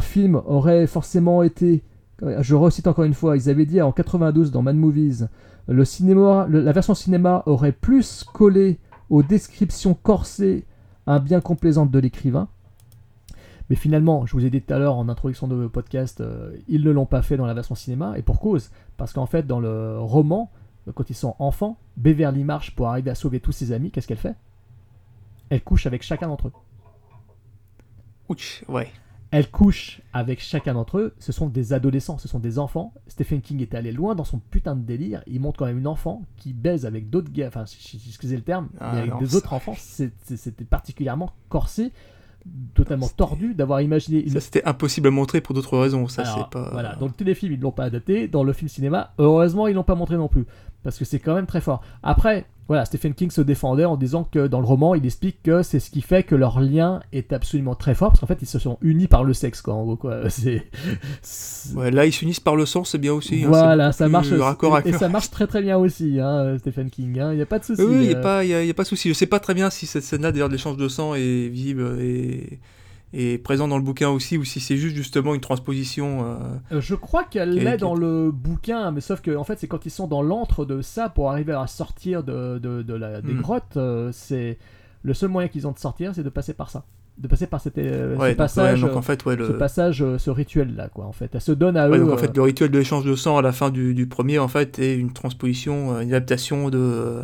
film 0.00 0.40
aurait 0.46 0.86
forcément 0.86 1.42
été, 1.42 1.82
je 2.22 2.54
recite 2.54 2.86
encore 2.86 3.04
une 3.04 3.14
fois, 3.14 3.36
ils 3.36 3.50
avaient 3.50 3.66
dit 3.66 3.80
en 3.80 3.90
92 3.90 4.52
dans 4.52 4.62
Mad 4.62 4.76
Movies, 4.76 5.26
la 5.66 6.72
version 6.72 6.94
cinéma 6.94 7.42
aurait 7.46 7.72
plus 7.72 8.24
collé 8.24 8.78
aux 9.10 9.22
descriptions 9.22 9.94
corsées 9.94 10.64
un 11.06 11.18
bien 11.18 11.40
complaisante 11.40 11.90
de 11.90 11.98
l'écrivain. 11.98 12.48
Mais 13.70 13.76
finalement, 13.76 14.26
je 14.26 14.32
vous 14.32 14.44
ai 14.44 14.50
dit 14.50 14.60
tout 14.60 14.74
à 14.74 14.78
l'heure 14.78 14.96
en 14.96 15.08
introduction 15.08 15.46
de 15.48 15.66
podcast, 15.66 16.20
euh, 16.20 16.56
ils 16.68 16.82
ne 16.82 16.90
l'ont 16.90 17.06
pas 17.06 17.22
fait 17.22 17.36
dans 17.36 17.46
la 17.46 17.54
version 17.54 17.74
cinéma, 17.74 18.14
et 18.16 18.22
pour 18.22 18.40
cause, 18.40 18.70
parce 18.96 19.12
qu'en 19.12 19.26
fait, 19.26 19.46
dans 19.46 19.60
le 19.60 19.98
roman, 19.98 20.50
quand 20.94 21.08
ils 21.10 21.14
sont 21.14 21.36
enfants, 21.38 21.78
Beverly 21.96 22.44
marche 22.44 22.74
pour 22.74 22.88
arriver 22.88 23.10
à 23.10 23.14
sauver 23.14 23.40
tous 23.40 23.52
ses 23.52 23.72
amis, 23.72 23.90
qu'est-ce 23.90 24.08
qu'elle 24.08 24.16
fait? 24.18 24.34
Elle 25.48 25.62
couche 25.62 25.86
avec 25.86 26.02
chacun 26.02 26.28
d'entre 26.28 26.48
eux. 26.48 26.52
Ouch, 28.28 28.64
ouais. 28.68 28.90
Elle 29.30 29.50
couche 29.50 30.02
avec 30.12 30.40
chacun 30.40 30.74
d'entre 30.74 30.98
eux, 30.98 31.14
ce 31.18 31.32
sont 31.32 31.46
des 31.46 31.72
adolescents, 31.72 32.18
ce 32.18 32.28
sont 32.28 32.38
des 32.38 32.58
enfants. 32.58 32.92
Stephen 33.06 33.40
King 33.40 33.62
était 33.62 33.78
allé 33.78 33.90
loin 33.90 34.14
dans 34.14 34.24
son 34.24 34.38
putain 34.38 34.76
de 34.76 34.82
délire, 34.82 35.22
il 35.26 35.40
montre 35.40 35.58
quand 35.58 35.64
même 35.64 35.78
une 35.78 35.86
enfant 35.86 36.22
qui 36.36 36.52
baise 36.52 36.84
avec 36.84 37.08
d'autres 37.08 37.32
gars, 37.32 37.48
enfin, 37.48 37.62
excusez 37.62 38.36
le 38.36 38.42
terme, 38.42 38.68
Ah 38.78 38.92
mais 38.92 38.98
avec 39.00 39.12
non, 39.12 39.18
des 39.18 39.34
autres 39.34 39.54
enfants, 39.54 39.74
c'était 39.78 40.64
particulièrement 40.64 41.32
corsé, 41.48 41.92
totalement 42.74 43.08
tordu 43.08 43.54
d'avoir 43.54 43.80
imaginé 43.80 44.22
une 44.22 44.30
Ça, 44.30 44.40
c'était 44.40 44.64
impossible 44.64 45.08
à 45.08 45.10
montrer 45.10 45.40
pour 45.40 45.54
d'autres 45.54 45.78
raisons. 45.78 46.08
Ça, 46.08 46.22
alors, 46.22 46.38
c'est 46.38 46.50
pas. 46.50 46.70
Voilà, 46.72 46.96
dans 46.96 47.06
le 47.06 47.12
téléfilm, 47.12 47.52
ils 47.52 47.60
l'ont 47.60 47.72
pas 47.72 47.84
adapté. 47.84 48.28
Dans 48.28 48.44
le 48.44 48.52
film 48.52 48.68
cinéma, 48.68 49.12
heureusement, 49.18 49.66
ils 49.66 49.74
l'ont 49.74 49.84
pas 49.84 49.94
montré 49.94 50.16
non 50.16 50.28
plus. 50.28 50.46
Parce 50.82 50.98
que 50.98 51.04
c'est 51.04 51.18
quand 51.18 51.34
même 51.34 51.46
très 51.46 51.60
fort. 51.60 51.82
Après, 52.02 52.46
voilà, 52.72 52.86
Stephen 52.86 53.12
King 53.12 53.30
se 53.30 53.42
défendait 53.42 53.84
en 53.84 53.96
disant 53.98 54.24
que 54.24 54.46
dans 54.46 54.60
le 54.60 54.66
roman, 54.66 54.94
il 54.94 55.04
explique 55.04 55.42
que 55.42 55.62
c'est 55.62 55.78
ce 55.78 55.90
qui 55.90 56.00
fait 56.00 56.22
que 56.22 56.34
leur 56.34 56.58
lien 56.58 57.00
est 57.12 57.32
absolument 57.34 57.74
très 57.74 57.94
fort. 57.94 58.08
Parce 58.08 58.20
qu'en 58.20 58.26
fait, 58.26 58.38
ils 58.40 58.46
se 58.48 58.58
sont 58.58 58.78
unis 58.80 59.08
par 59.08 59.24
le 59.24 59.34
sexe, 59.34 59.60
quoi. 59.60 59.74
En 59.74 59.82
gros, 59.84 59.96
quoi. 59.96 60.20
C'est. 60.30 60.62
Ouais, 61.74 61.90
là, 61.90 62.06
ils 62.06 62.12
s'unissent 62.12 62.40
par 62.40 62.56
le 62.56 62.64
sang, 62.64 62.84
c'est 62.84 62.96
bien 62.98 63.12
aussi. 63.12 63.42
hein, 63.44 63.48
Voilà, 63.48 63.92
ça 63.92 64.08
marche. 64.08 64.28
et, 64.84 64.92
ça 64.92 65.08
marche 65.10 65.30
très 65.30 65.46
très 65.46 65.60
bien 65.60 65.76
aussi, 65.76 66.18
hein, 66.18 66.56
Stephen 66.58 66.88
King. 66.90 67.16
Il 67.32 67.36
n'y 67.36 67.42
a 67.42 67.46
pas 67.46 67.58
de 67.58 67.64
souci. 67.64 67.82
Oui, 67.82 67.94
il 67.96 68.08
n'y 68.08 68.14
a, 68.14 68.18
euh. 68.18 68.70
a- 68.70 68.74
pas 68.74 68.82
de 68.82 68.88
souci. 68.88 69.08
Je 69.10 69.14
sais 69.14 69.26
pas 69.26 69.38
très 69.38 69.54
bien 69.54 69.68
si 69.68 69.86
cette 69.86 70.02
scène-là, 70.04 70.32
d'ailleurs, 70.32 70.48
de 70.48 70.54
l'échange 70.54 70.76
de 70.78 70.88
sang 70.88 71.14
est 71.14 71.48
visible 71.48 71.98
et 72.00 72.58
est 73.12 73.38
présent 73.38 73.68
dans 73.68 73.76
le 73.76 73.82
bouquin 73.84 74.08
aussi, 74.08 74.38
ou 74.38 74.44
si 74.44 74.58
c'est 74.60 74.76
juste 74.76 74.96
justement 74.96 75.34
une 75.34 75.40
transposition. 75.40 76.24
euh, 76.24 76.76
Euh, 76.76 76.80
Je 76.80 76.94
crois 76.94 77.24
qu'elle 77.24 77.50
l'est 77.54 77.76
dans 77.76 77.94
le 77.94 78.30
bouquin, 78.30 78.90
mais 78.90 79.00
sauf 79.00 79.20
que 79.20 79.36
en 79.36 79.44
fait 79.44 79.58
c'est 79.58 79.66
quand 79.68 79.84
ils 79.86 79.90
sont 79.90 80.06
dans 80.06 80.22
l'antre 80.22 80.64
de 80.64 80.80
ça 80.82 81.08
pour 81.08 81.30
arriver 81.30 81.52
à 81.52 81.66
sortir 81.66 82.22
de, 82.22 82.58
de, 82.58 82.82
de 82.82 82.94
la, 82.94 83.20
des 83.20 83.32
Hmm. 83.34 83.40
grottes, 83.40 83.76
euh, 83.76 84.10
c'est 84.12 84.58
le 85.02 85.14
seul 85.14 85.28
moyen 85.28 85.48
qu'ils 85.48 85.66
ont 85.66 85.72
de 85.72 85.78
sortir, 85.78 86.12
c'est 86.14 86.22
de 86.22 86.28
passer 86.30 86.54
par 86.54 86.70
ça, 86.70 86.84
de 87.18 87.28
passer 87.28 87.46
par 87.46 87.60
cet, 87.60 87.76
euh, 87.78 88.16
ouais, 88.16 88.22
ce 88.24 88.28
donc, 88.30 88.36
passage, 88.36 88.82
ouais, 88.82 88.88
donc 88.88 88.96
en 88.96 89.02
fait, 89.02 89.24
ouais, 89.26 89.36
le... 89.36 89.46
ce 89.48 89.52
passage, 89.52 90.04
ce 90.16 90.30
rituel 90.30 90.74
là 90.76 90.88
quoi. 90.88 91.04
En 91.04 91.12
fait, 91.12 91.30
elle 91.34 91.40
se 91.40 91.52
donne 91.52 91.76
à 91.76 91.88
eux. 91.88 91.98
donc 91.98 92.10
en 92.12 92.16
fait, 92.16 92.34
le 92.36 92.42
rituel 92.42 92.70
de 92.70 92.78
l'échange 92.78 93.04
de 93.04 93.14
sang 93.14 93.36
à 93.36 93.42
la 93.42 93.52
fin 93.52 93.70
du, 93.70 93.94
du 93.94 94.06
premier, 94.06 94.38
en 94.38 94.48
fait, 94.48 94.78
est 94.78 94.96
une 94.96 95.12
transposition, 95.12 96.00
une 96.00 96.08
adaptation 96.14 96.70
de 96.70 97.22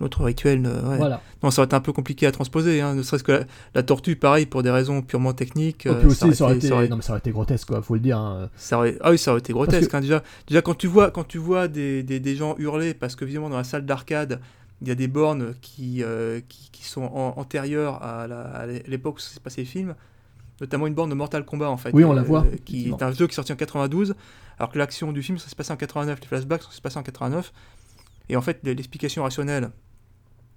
euh, 0.00 0.04
l'autre 0.04 0.24
rituel. 0.24 0.64
euh, 0.66 0.88
ouais. 0.88 0.96
Voilà. 0.96 1.20
Non, 1.42 1.50
ça 1.50 1.60
aurait 1.62 1.66
été 1.66 1.76
un 1.76 1.80
peu 1.80 1.92
compliqué 1.92 2.26
à 2.26 2.32
transposer, 2.32 2.80
hein, 2.80 2.94
ne 2.94 3.02
serait-ce 3.02 3.24
que 3.24 3.32
la, 3.32 3.40
la 3.74 3.82
tortue, 3.82 4.16
pareil, 4.16 4.46
pour 4.46 4.62
des 4.62 4.70
raisons 4.70 5.02
purement 5.02 5.32
techniques. 5.32 5.86
Et 5.86 5.90
euh, 5.90 5.94
puis 5.94 6.08
aussi, 6.08 6.34
ça 6.34 6.44
aurait, 6.44 6.54
été- 6.56 6.66
été, 6.66 6.68
ça 6.68 6.74
aurait- 6.76 6.88
non, 6.88 6.96
mais 6.96 7.02
ça 7.02 7.12
aurait 7.12 7.20
été 7.20 7.30
grotesque 7.30 7.68
quoi, 7.68 7.82
faut 7.82 7.94
le 7.94 8.00
dire. 8.00 8.18
hein. 8.18 8.48
ça 8.56 8.78
aurait- 8.78 8.96
Ah 9.00 9.10
oui, 9.10 9.18
ça 9.18 9.30
aurait 9.32 9.40
été 9.40 9.52
grotesque. 9.52 9.90
que- 9.90 9.96
hein, 9.96 10.00
déjà, 10.00 10.22
déjà 10.46 10.62
quand 10.62 10.74
tu 10.76 10.86
vois, 10.86 11.10
quand 11.10 11.24
tu 11.26 11.38
vois 11.38 11.68
des, 11.68 12.02
des, 12.02 12.20
des 12.20 12.36
gens 12.36 12.54
hurler, 12.58 12.94
parce 12.94 13.16
que 13.16 13.24
évidemment 13.24 13.48
dans 13.50 13.56
la 13.58 13.64
salle 13.64 13.86
d'arcade, 13.86 14.40
il 14.82 14.88
y 14.88 14.90
a 14.90 14.94
des 14.94 15.08
bornes 15.08 15.54
qui, 15.60 16.02
euh, 16.02 16.40
qui, 16.48 16.70
qui 16.72 16.84
sont 16.84 17.02
en- 17.02 17.34
antérieures 17.36 18.02
à 18.02 18.26
l'époque 18.86 19.16
où 19.16 19.20
s'est 19.20 19.38
passé 19.40 19.60
le 19.62 19.66
film, 19.66 19.94
notamment 20.60 20.86
une 20.86 20.94
borne 20.94 21.10
de 21.10 21.14
Mortal 21.14 21.44
Kombat 21.44 21.68
en 21.70 21.76
fait. 21.76 21.90
Oui, 21.92 22.04
on 22.04 22.12
la 22.14 22.22
voit, 22.22 22.42
Qui 22.42 22.48
effectivement. 22.48 22.96
est 22.98 23.02
un 23.02 23.12
jeu 23.12 23.26
qui 23.26 23.32
est 23.32 23.36
sorti 23.36 23.52
en 23.52 23.56
92, 23.56 24.14
alors 24.58 24.70
que 24.70 24.78
l'action 24.78 25.12
du 25.12 25.22
film 25.22 25.38
ça 25.38 25.48
s'est 25.48 25.54
passé 25.56 25.72
en 25.72 25.76
89, 25.76 26.18
les 26.20 26.26
flashbacks 26.26 26.62
ça 26.62 26.68
s'est 26.72 26.80
passé 26.80 26.98
en 26.98 27.02
89. 27.02 27.52
Et 28.30 28.36
en 28.36 28.40
fait, 28.42 28.60
l'explication 28.64 29.22
rationnelle 29.24 29.70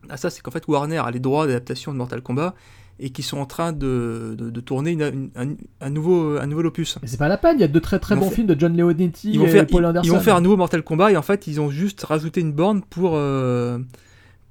à 0.09 0.17
ça, 0.17 0.29
c'est 0.29 0.41
qu'en 0.41 0.51
fait 0.51 0.67
Warner 0.67 0.97
a 0.97 1.11
les 1.11 1.19
droits 1.19 1.47
d'adaptation 1.47 1.91
de 1.93 1.97
Mortal 1.97 2.21
Kombat 2.21 2.53
et 2.99 3.09
qui 3.09 3.23
sont 3.23 3.37
en 3.39 3.45
train 3.47 3.71
de, 3.73 4.35
de, 4.37 4.49
de 4.51 4.59
tourner 4.61 4.91
une- 4.91 5.01
une- 5.01 5.29
un, 5.35 5.55
un 5.81 5.89
nouveau, 5.89 6.37
un 6.37 6.45
nouvel 6.45 6.67
opus. 6.67 6.97
Mais 7.01 7.07
c'est 7.07 7.17
pas 7.17 7.27
la 7.27 7.37
peine, 7.37 7.57
il 7.57 7.61
y 7.61 7.63
a 7.63 7.67
de 7.67 7.79
très 7.79 7.97
très 7.99 8.13
Ils 8.15 8.19
bons 8.19 8.29
films 8.29 8.47
de 8.47 8.59
John 8.59 8.77
Leonetti 8.77 9.31
ils 9.31 9.39
vont, 9.39 9.45
et 9.45 9.49
faire, 9.49 9.65
Paul 9.67 9.85
Anderson. 9.85 10.05
ils 10.07 10.11
vont 10.11 10.19
faire 10.19 10.35
un 10.35 10.41
nouveau 10.41 10.57
Mortal 10.57 10.83
Kombat 10.83 11.11
et 11.11 11.17
en 11.17 11.21
fait 11.23 11.47
ils 11.47 11.59
ont 11.59 11.69
juste 11.71 12.03
rajouté 12.03 12.41
une 12.41 12.51
borne 12.53 12.81
pour, 12.83 13.13
euh, 13.15 13.79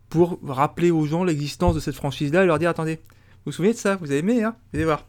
pour 0.08 0.38
rappeler 0.46 0.90
aux 0.90 1.06
gens 1.06 1.22
l'existence 1.22 1.74
de 1.74 1.80
cette 1.80 1.94
franchise 1.94 2.32
là 2.32 2.42
et 2.42 2.46
leur 2.46 2.58
dire 2.58 2.70
attendez, 2.70 2.96
vous 2.96 3.46
vous 3.46 3.52
souvenez 3.52 3.72
de 3.74 3.78
ça? 3.78 3.96
Vous 3.96 4.10
avez 4.10 4.18
aimé 4.18 4.42
hein? 4.42 4.56
Vous 4.72 4.78
allez 4.78 4.86
voir. 4.86 5.06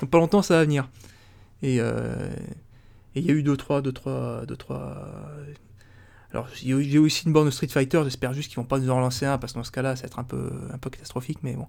Donc 0.00 0.10
pas 0.10 0.18
longtemps 0.18 0.42
ça 0.42 0.56
va 0.56 0.64
venir. 0.64 0.88
Et 1.62 1.78
euh, 1.80 2.28
et 3.14 3.20
il 3.20 3.24
y 3.26 3.30
a 3.30 3.32
eu 3.32 3.42
deux 3.42 3.56
trois 3.56 3.80
deux 3.80 3.92
trois 3.92 4.44
deux 4.46 4.56
trois 4.56 4.98
alors 6.32 6.48
j'ai 6.54 6.98
aussi 6.98 7.26
une 7.26 7.32
borne 7.32 7.46
de 7.46 7.50
Street 7.50 7.68
Fighter, 7.68 8.00
j'espère 8.04 8.32
juste 8.34 8.48
qu'ils 8.48 8.56
vont 8.56 8.64
pas 8.64 8.78
nous 8.78 8.90
en 8.90 9.00
lancer 9.00 9.26
un 9.26 9.38
parce 9.38 9.52
que 9.52 9.58
dans 9.58 9.64
ce 9.64 9.72
cas-là 9.72 9.96
ça 9.96 10.02
va 10.02 10.06
être 10.06 10.18
un 10.18 10.24
peu 10.24 10.50
un 10.72 10.78
peu 10.78 10.90
catastrophique 10.90 11.38
mais 11.42 11.54
bon. 11.54 11.66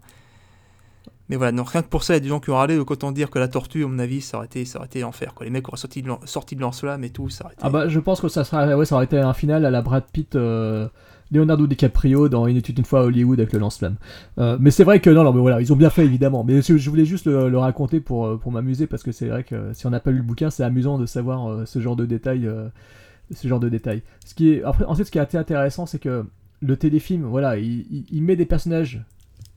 Mais 1.29 1.35
voilà, 1.35 1.51
non, 1.51 1.63
rien 1.63 1.81
que 1.81 1.89
pour 1.89 2.03
ça, 2.03 2.13
il 2.13 2.17
y 2.17 2.17
a 2.17 2.21
des 2.21 2.29
gens 2.29 2.39
qui 2.39 2.49
ont 2.51 2.55
râlé, 2.55 2.77
donc 2.77 2.89
autant 2.89 3.11
dire 3.11 3.29
que 3.29 3.39
la 3.39 3.49
tortue, 3.49 3.83
à 3.83 3.87
mon 3.87 3.99
avis, 3.99 4.21
ça 4.21 4.37
aurait 4.37 4.45
été, 4.45 4.63
ça 4.63 4.79
aurait 4.79 4.87
été 4.87 5.01
l'enfer. 5.01 5.33
Quoi. 5.33 5.45
Les 5.45 5.51
mecs 5.51 5.67
auraient 5.67 5.77
sorti 5.77 6.01
de, 6.01 6.09
sorti 6.25 6.55
de 6.55 7.03
et 7.03 7.09
tout, 7.09 7.29
ça 7.29 7.45
aurait 7.45 7.53
été... 7.53 7.61
Ah 7.63 7.69
bah 7.69 7.89
je 7.89 7.99
pense 7.99 8.21
que 8.21 8.29
ça 8.29 8.43
sera 8.43 8.77
ouais, 8.77 8.85
ça 8.85 8.95
aurait 8.95 9.05
été 9.05 9.17
un 9.17 9.33
final 9.33 9.65
à 9.65 9.71
la 9.71 9.81
Brad 9.81 10.05
Pitt 10.11 10.35
euh, 10.35 10.87
Leonardo 11.31 11.67
DiCaprio 11.67 12.29
dans 12.29 12.47
Une 12.47 12.55
étude 12.55 12.79
une 12.79 12.85
fois 12.85 13.01
à 13.01 13.03
Hollywood 13.03 13.39
avec 13.39 13.51
le 13.51 13.59
lance-flamme. 13.59 13.95
Euh, 14.37 14.57
mais 14.59 14.71
c'est 14.71 14.85
vrai 14.85 15.01
que 15.01 15.09
non 15.09 15.23
non 15.25 15.33
mais 15.33 15.41
voilà, 15.41 15.59
ils 15.59 15.73
ont 15.73 15.75
bien 15.75 15.89
fait 15.89 16.05
évidemment. 16.05 16.45
Mais 16.45 16.61
je, 16.61 16.89
voulais 16.89 17.05
juste 17.05 17.25
le, 17.25 17.57
raconter 17.57 17.99
pour 17.99 18.25
euh, 18.25 18.37
pour 18.37 18.53
m'amuser 18.53 18.87
parce 18.87 19.03
que 19.03 19.11
c'est 19.11 19.27
vrai 19.27 19.43
que 19.43 19.73
si 19.73 19.85
on 19.85 19.89
n'a 19.89 19.99
pas 19.99 20.11
lu 20.11 20.17
le 20.17 20.23
bouquin, 20.23 20.49
c'est 20.49 20.63
amusant 20.63 20.97
de 20.97 21.05
savoir 21.05 21.67
ce 21.67 21.79
genre 21.79 21.97
de 21.97 22.05
détails 22.05 22.49
ce 23.31 23.47
genre 23.47 23.59
de 23.59 23.69
détails. 23.69 24.01
Ce 24.25 24.33
qui 24.35 24.51
est 24.51 24.63
après 24.63 24.85
ensuite 24.85 25.07
ce 25.07 25.11
qui 25.11 25.19
a 25.19 25.23
été 25.23 25.37
intéressant, 25.37 25.85
c'est 25.85 25.99
que 25.99 26.25
le 26.61 26.77
téléfilm, 26.77 27.23
voilà, 27.25 27.57
il, 27.57 27.85
il- 27.91 28.05
il 28.11 28.23
met 28.23 28.35
des 28.35 28.45
personnages 28.45 29.03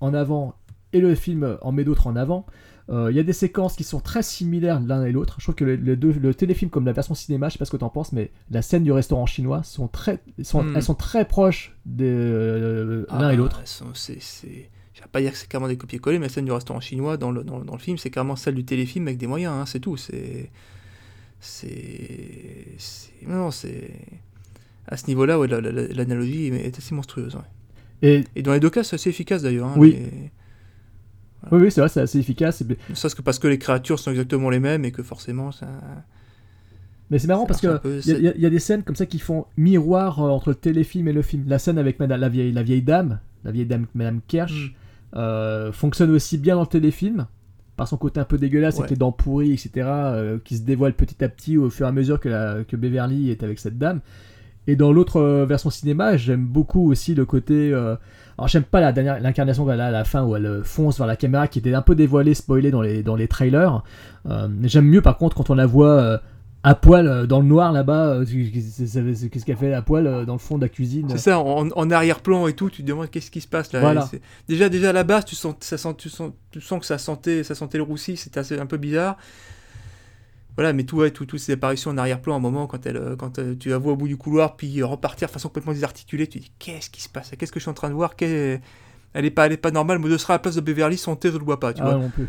en 0.00 0.12
avant 0.14 0.54
et 0.92 1.00
le 1.00 1.14
film 1.14 1.56
en 1.62 1.72
met 1.72 1.84
d'autres 1.84 2.06
en 2.06 2.16
avant. 2.16 2.46
Euh, 2.88 3.08
Il 3.12 3.16
y 3.16 3.20
a 3.20 3.22
des 3.22 3.32
séquences 3.32 3.76
qui 3.76 3.84
sont 3.84 4.00
très 4.00 4.22
similaires 4.22 4.80
l'un 4.80 5.04
et 5.04 5.12
l'autre. 5.12 5.36
Je 5.38 5.44
trouve 5.44 5.54
que 5.54 5.64
le, 5.64 5.76
le 5.76 5.96
deux- 5.96 6.12
le 6.12 6.34
téléfilm 6.34 6.70
comme 6.70 6.84
la 6.84 6.92
version 6.92 7.14
cinéma, 7.14 7.48
je 7.48 7.52
sais 7.52 7.58
pas 7.58 7.64
ce 7.64 7.70
que 7.70 7.76
t'en 7.76 7.88
penses, 7.88 8.12
mais 8.12 8.32
la 8.50 8.62
scène 8.62 8.82
du 8.82 8.90
restaurant 8.90 9.26
chinois 9.26 9.62
sont 9.62 9.86
très, 9.86 10.18
sont, 10.42 10.64
Hmm. 10.64 10.72
elles 10.76 10.82
sont 10.82 10.94
très 10.96 11.24
proches 11.24 11.76
de 11.86 12.04
euh, 12.06 13.06
Ah 13.08 13.20
l'un 13.20 13.28
et 13.30 13.32
bah, 13.32 13.36
l'autre. 13.36 13.62
C'est, 13.94 14.20
c'est... 14.20 14.70
Je 14.92 15.00
vais 15.00 15.08
pas 15.12 15.20
dire 15.20 15.30
que 15.32 15.38
c'est 15.38 15.48
carrément 15.48 15.68
des 15.68 15.76
copier-coller, 15.78 16.18
mais 16.18 16.26
la 16.26 16.32
scène 16.32 16.44
du 16.44 16.52
restaurant 16.52 16.80
chinois 16.80 17.16
dans 17.16 17.30
le, 17.30 17.44
dans, 17.44 17.60
dans 17.60 17.72
le 17.74 17.78
film, 17.78 17.96
c'est 17.96 18.10
carrément 18.10 18.34
celle 18.36 18.56
du 18.56 18.64
téléfilm 18.64 19.06
avec 19.06 19.18
des 19.18 19.26
moyens, 19.28 19.54
hein, 19.54 19.64
c'est 19.66 19.80
tout. 19.80 19.96
C'est. 19.96 20.50
C'est. 21.40 22.66
Non, 23.26 23.50
c'est. 23.50 23.90
À 24.86 24.96
ce 24.96 25.06
niveau-là, 25.06 25.38
ouais, 25.38 25.46
la- 25.48 25.60
la- 25.60 25.72
la- 25.72 25.86
l'analogie 25.88 26.46
est 26.48 26.76
assez 26.78 26.94
monstrueuse. 26.94 27.34
ouais. 27.36 27.42
Et 28.02 28.24
Et 28.36 28.42
dans 28.42 28.52
les 28.52 28.60
deux 28.60 28.70
cas, 28.70 28.82
c'est 28.82 28.94
assez 28.96 29.10
efficace 29.10 29.42
d'ailleurs. 29.42 29.68
hein, 29.68 29.74
Oui. 29.76 29.92
les- 29.92 30.30
oui, 31.52 31.62
oui, 31.62 31.70
c'est 31.70 31.80
vrai, 31.80 31.88
c'est 31.88 32.00
assez 32.00 32.18
efficace. 32.18 32.62
Serait-ce 32.94 33.14
que 33.14 33.22
parce 33.22 33.38
que 33.38 33.48
les 33.48 33.58
créatures 33.58 33.98
sont 33.98 34.10
exactement 34.10 34.50
les 34.50 34.60
mêmes 34.60 34.84
et 34.84 34.92
que 34.92 35.02
forcément, 35.02 35.52
ça. 35.52 35.66
Mais 37.10 37.18
c'est 37.18 37.26
marrant 37.28 37.42
Ça 37.42 37.48
parce 37.48 37.62
marche 37.62 37.74
un 37.74 37.78
que 37.78 37.82
peu, 37.82 38.00
il 38.06 38.18
y, 38.18 38.22
y 38.22 38.28
a- 38.28 38.34
il 38.36 38.40
y 38.42 38.46
a 38.46 38.50
des 38.50 38.58
scènes 38.58 38.82
comme 38.82 38.94
ça 38.96 39.06
qui 39.06 39.18
font 39.18 39.46
miroir 39.56 40.20
euh, 40.22 40.28
entre 40.30 40.50
le 40.50 40.54
téléfilm 40.54 41.08
et 41.08 41.12
le 41.12 41.22
film. 41.22 41.44
La 41.48 41.58
scène 41.58 41.78
avec 41.78 41.98
madame, 41.98 42.20
la, 42.20 42.28
vieille, 42.28 42.52
la 42.52 42.62
vieille 42.62 42.82
dame, 42.82 43.18
la 43.44 43.50
vieille 43.52 43.66
dame 43.66 43.86
Madame 43.94 44.20
Kersh, 44.28 44.68
Mm. 45.12 45.16
euh, 45.16 45.72
fonctionne 45.72 46.10
aussi 46.10 46.36
bien 46.38 46.54
dans 46.56 46.60
le 46.62 46.66
téléfilm 46.68 47.26
par 47.80 47.88
son 47.88 47.96
côté 47.96 48.20
un 48.20 48.24
peu 48.24 48.36
dégueulasse 48.36 48.74
avec 48.74 48.90
Ouais. 48.90 48.94
les 48.94 48.98
dents 48.98 49.10
pourries, 49.10 49.52
etc., 49.54 49.70
euh, 49.86 50.36
qui 50.44 50.58
se 50.58 50.62
dévoile 50.62 50.92
petit 50.92 51.24
à 51.24 51.30
petit 51.30 51.56
au 51.56 51.70
fur 51.70 51.86
et 51.86 51.88
à 51.88 51.92
mesure 51.92 52.20
que, 52.20 52.28
la- 52.28 52.58
que 52.68 52.76
Beverly 52.76 53.30
est 53.30 53.42
avec 53.42 53.58
cette 53.58 53.78
dame. 53.78 54.00
Et 54.66 54.76
dans 54.76 54.92
l'autre 54.92 55.16
euh, 55.16 55.46
version 55.46 55.70
cinéma, 55.70 56.18
j'aime 56.18 56.44
beaucoup 56.44 56.90
aussi 56.90 57.14
le 57.14 57.24
côté. 57.24 57.72
euh, 57.72 57.96
alors 58.36 58.48
j'aime 58.48 58.64
pas 58.64 58.82
la 58.82 58.92
dernière 58.92 59.18
l'incarnation 59.20 59.64
qu'elle 59.64 59.80
a 59.80 59.86
à 59.86 59.90
la 59.90 60.04
fin 60.04 60.22
où 60.26 60.36
elle 60.36 60.60
fonce 60.62 60.98
vers 60.98 61.06
la 61.06 61.16
caméra 61.16 61.48
qui 61.48 61.58
était 61.58 61.72
un 61.72 61.80
peu 61.80 61.94
dévoilée, 61.94 62.34
spoilée 62.34 62.70
dans 62.70 62.82
les 62.82 63.02
dans 63.02 63.16
les 63.16 63.28
trailers. 63.28 63.82
J'aime 64.64 64.84
mieux 64.86 65.00
par 65.00 65.16
contre 65.16 65.34
quand 65.36 65.48
on 65.48 65.54
la 65.54 65.64
voit 65.66 66.20
à 66.62 66.74
poil 66.74 67.06
euh, 67.08 67.26
dans 67.26 67.40
le 67.40 67.46
noir 67.46 67.72
là-bas. 67.72 68.16
euh, 68.16 68.24
Qu'est-ce 68.24 69.44
qu'elle 69.44 69.56
fait 69.56 69.72
à 69.72 69.82
poil 69.82 70.06
euh, 70.06 70.24
dans 70.24 70.34
le 70.34 70.38
fond 70.38 70.56
de 70.58 70.62
la 70.62 70.68
cuisine 70.68 71.08
C'est 71.10 71.18
ça, 71.18 71.40
en, 71.40 71.68
en 71.68 71.90
arrière-plan 71.90 72.46
et 72.48 72.52
tout, 72.52 72.68
tu 72.70 72.82
te 72.82 72.86
demandes 72.86 73.10
qu'est-ce 73.10 73.30
qui 73.30 73.40
se 73.40 73.48
passe 73.48 73.72
là. 73.72 73.80
Voilà. 73.80 74.08
Déjà, 74.48 74.68
déjà 74.68 74.90
à 74.90 74.92
la 74.92 75.04
base, 75.04 75.24
tu 75.24 75.34
sens, 75.36 75.54
ça 75.60 75.78
sent, 75.78 75.94
tu 75.96 76.08
sens, 76.10 76.32
tu 76.50 76.60
sens 76.60 76.80
que 76.80 76.86
ça 76.86 76.98
sentait, 76.98 77.44
ça 77.44 77.54
sentait 77.54 77.78
le 77.78 77.84
roussi, 77.84 78.16
c'était 78.16 78.40
un 78.60 78.66
peu 78.66 78.76
bizarre. 78.76 79.16
Voilà, 80.56 80.72
mais 80.74 80.82
tout, 80.84 80.98
ouais, 80.98 81.10
tout, 81.10 81.24
toutes 81.24 81.38
ces 81.40 81.52
apparitions 81.52 81.92
en 81.92 81.96
arrière-plan, 81.96 82.34
à 82.34 82.36
un 82.36 82.40
moment, 82.40 82.66
quand, 82.66 82.84
elle, 82.84 83.14
quand 83.18 83.40
tu 83.58 83.70
la 83.70 83.78
vois 83.78 83.92
au 83.92 83.96
bout 83.96 84.08
du 84.08 84.18
couloir, 84.18 84.56
puis 84.56 84.82
repartir 84.82 85.28
de 85.28 85.32
façon 85.32 85.48
complètement 85.48 85.72
désarticulée, 85.72 86.26
tu 86.26 86.38
te 86.40 86.44
dis 86.44 86.52
qu'est-ce 86.58 86.90
qui 86.90 87.00
se 87.00 87.08
passe 87.08 87.30
Qu'est-ce 87.38 87.52
que 87.52 87.58
je 87.60 87.62
suis 87.64 87.70
en 87.70 87.74
train 87.74 87.88
de 87.88 87.94
voir 87.94 88.14
Elle 88.20 88.60
est 89.14 89.30
pas, 89.30 89.46
elle 89.46 89.52
est 89.52 89.56
pas 89.56 89.70
normale, 89.70 89.98
mais 89.98 90.10
de 90.10 90.18
sera 90.18 90.34
à 90.34 90.36
la 90.36 90.38
place 90.40 90.56
de 90.56 90.60
Beverly, 90.60 90.98
son 90.98 91.16
thé, 91.16 91.30
je 91.32 91.38
le 91.38 91.44
vois 91.44 91.58
pas, 91.60 91.72
tu 91.72 91.80
Ah 91.82 91.90
vois. 91.90 91.94
non 91.94 92.10
plus. 92.10 92.26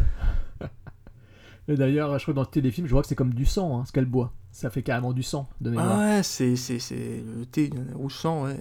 Et 1.68 1.76
d'ailleurs, 1.76 2.18
je 2.18 2.24
crois 2.24 2.34
que 2.34 2.36
dans 2.38 2.42
le 2.42 2.48
téléfilm, 2.48 2.88
je 2.88 2.92
vois 2.92 3.02
que 3.02 3.08
c'est 3.08 3.16
comme 3.16 3.34
du 3.34 3.46
sang, 3.46 3.80
hein, 3.80 3.84
ce 3.86 3.92
qu'elle 3.92 4.06
boit. 4.06 4.34
Ça 4.52 4.70
fait 4.70 4.82
carrément 4.84 5.14
du 5.14 5.24
sang 5.24 5.48
de 5.62 5.70
mémoire. 5.70 5.98
Ah 6.00 6.16
ouais, 6.18 6.24
c'est, 6.24 6.56
c'est, 6.56 6.80
c'est 6.80 7.24
le 7.38 7.46
thé 7.46 7.70
euh, 7.76 7.96
rouge 7.96 8.16
sang, 8.16 8.44
ouais. 8.46 8.60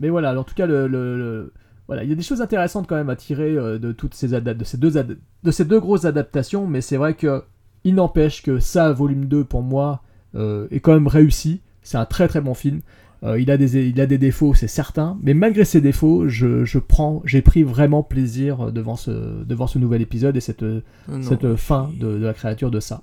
Mais 0.00 0.08
voilà, 0.10 0.38
en 0.38 0.44
tout 0.44 0.54
cas, 0.54 0.66
le, 0.66 0.86
le- 0.86 1.16
le- 1.16 1.52
voilà, 1.86 2.04
il 2.04 2.08
y 2.10 2.12
a 2.12 2.16
des 2.16 2.22
choses 2.22 2.40
intéressantes 2.40 2.86
quand 2.86 2.96
même 2.96 3.10
à 3.10 3.16
tirer 3.16 3.56
euh, 3.56 3.78
de 3.78 3.92
toutes 3.92 4.14
ces 4.14 4.28
de 4.28 4.64
ces 4.64 4.76
deux 4.78 4.96
ad- 4.96 5.18
de 5.42 5.50
ces 5.50 5.64
deux 5.64 5.80
grosses 5.80 6.04
adaptations, 6.04 6.66
mais 6.66 6.80
c'est 6.80 6.96
vrai 6.96 7.14
que 7.14 7.42
il 7.84 7.94
n'empêche 7.96 8.42
que 8.42 8.58
ça, 8.60 8.92
volume 8.92 9.26
2 9.26 9.44
pour 9.44 9.62
moi, 9.62 10.02
euh, 10.34 10.66
est 10.70 10.80
quand 10.80 10.94
même 10.94 11.06
réussi. 11.08 11.60
C'est 11.82 11.98
un 11.98 12.06
très 12.06 12.28
très 12.28 12.40
bon 12.40 12.54
film. 12.54 12.80
Euh, 13.24 13.40
il, 13.40 13.50
a 13.50 13.56
des, 13.56 13.88
il 13.88 13.98
a 14.02 14.06
des 14.06 14.18
défauts, 14.18 14.52
c'est 14.54 14.68
certain, 14.68 15.16
mais 15.22 15.32
malgré 15.32 15.64
ses 15.64 15.80
défauts, 15.80 16.28
je, 16.28 16.64
je 16.66 16.78
prends, 16.78 17.22
j'ai 17.24 17.40
pris 17.40 17.62
vraiment 17.62 18.02
plaisir 18.02 18.70
devant 18.70 18.96
ce, 18.96 19.42
devant 19.44 19.66
ce 19.66 19.78
nouvel 19.78 20.02
épisode 20.02 20.36
et 20.36 20.40
cette, 20.40 20.62
Non, 20.62 20.82
non, 21.08 21.22
cette 21.22 21.56
fin 21.56 21.90
de, 21.98 22.18
de 22.18 22.24
la 22.24 22.34
créature 22.34 22.70
de 22.70 22.80
ça. 22.80 23.02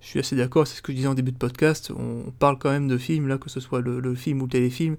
Je 0.00 0.08
suis 0.08 0.18
assez 0.18 0.34
d'accord, 0.34 0.66
c'est 0.66 0.76
ce 0.76 0.82
que 0.82 0.90
je 0.90 0.96
disais 0.96 1.08
en 1.08 1.14
début 1.14 1.30
de 1.30 1.36
podcast. 1.38 1.92
On 1.96 2.32
parle 2.32 2.58
quand 2.58 2.70
même 2.72 2.88
de 2.88 2.98
films, 2.98 3.28
là, 3.28 3.38
que 3.38 3.48
ce 3.48 3.60
soit 3.60 3.80
le, 3.80 4.00
le 4.00 4.14
film 4.16 4.40
ou 4.42 4.46
le 4.46 4.50
téléfilm, 4.50 4.96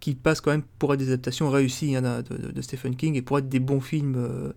qui 0.00 0.14
passent 0.14 0.40
quand 0.40 0.52
même 0.52 0.62
pour 0.78 0.94
être 0.94 1.00
des 1.00 1.08
adaptations 1.08 1.50
réussies 1.50 1.94
hein, 1.96 2.22
de, 2.22 2.36
de- 2.38 2.52
de 2.52 2.62
Stephen 2.62 2.96
King 2.96 3.16
et 3.16 3.20
pour 3.22 3.38
être 3.38 3.50
des 3.50 3.60
bons 3.60 3.80
films, 3.82 4.14
euh, 4.16 4.52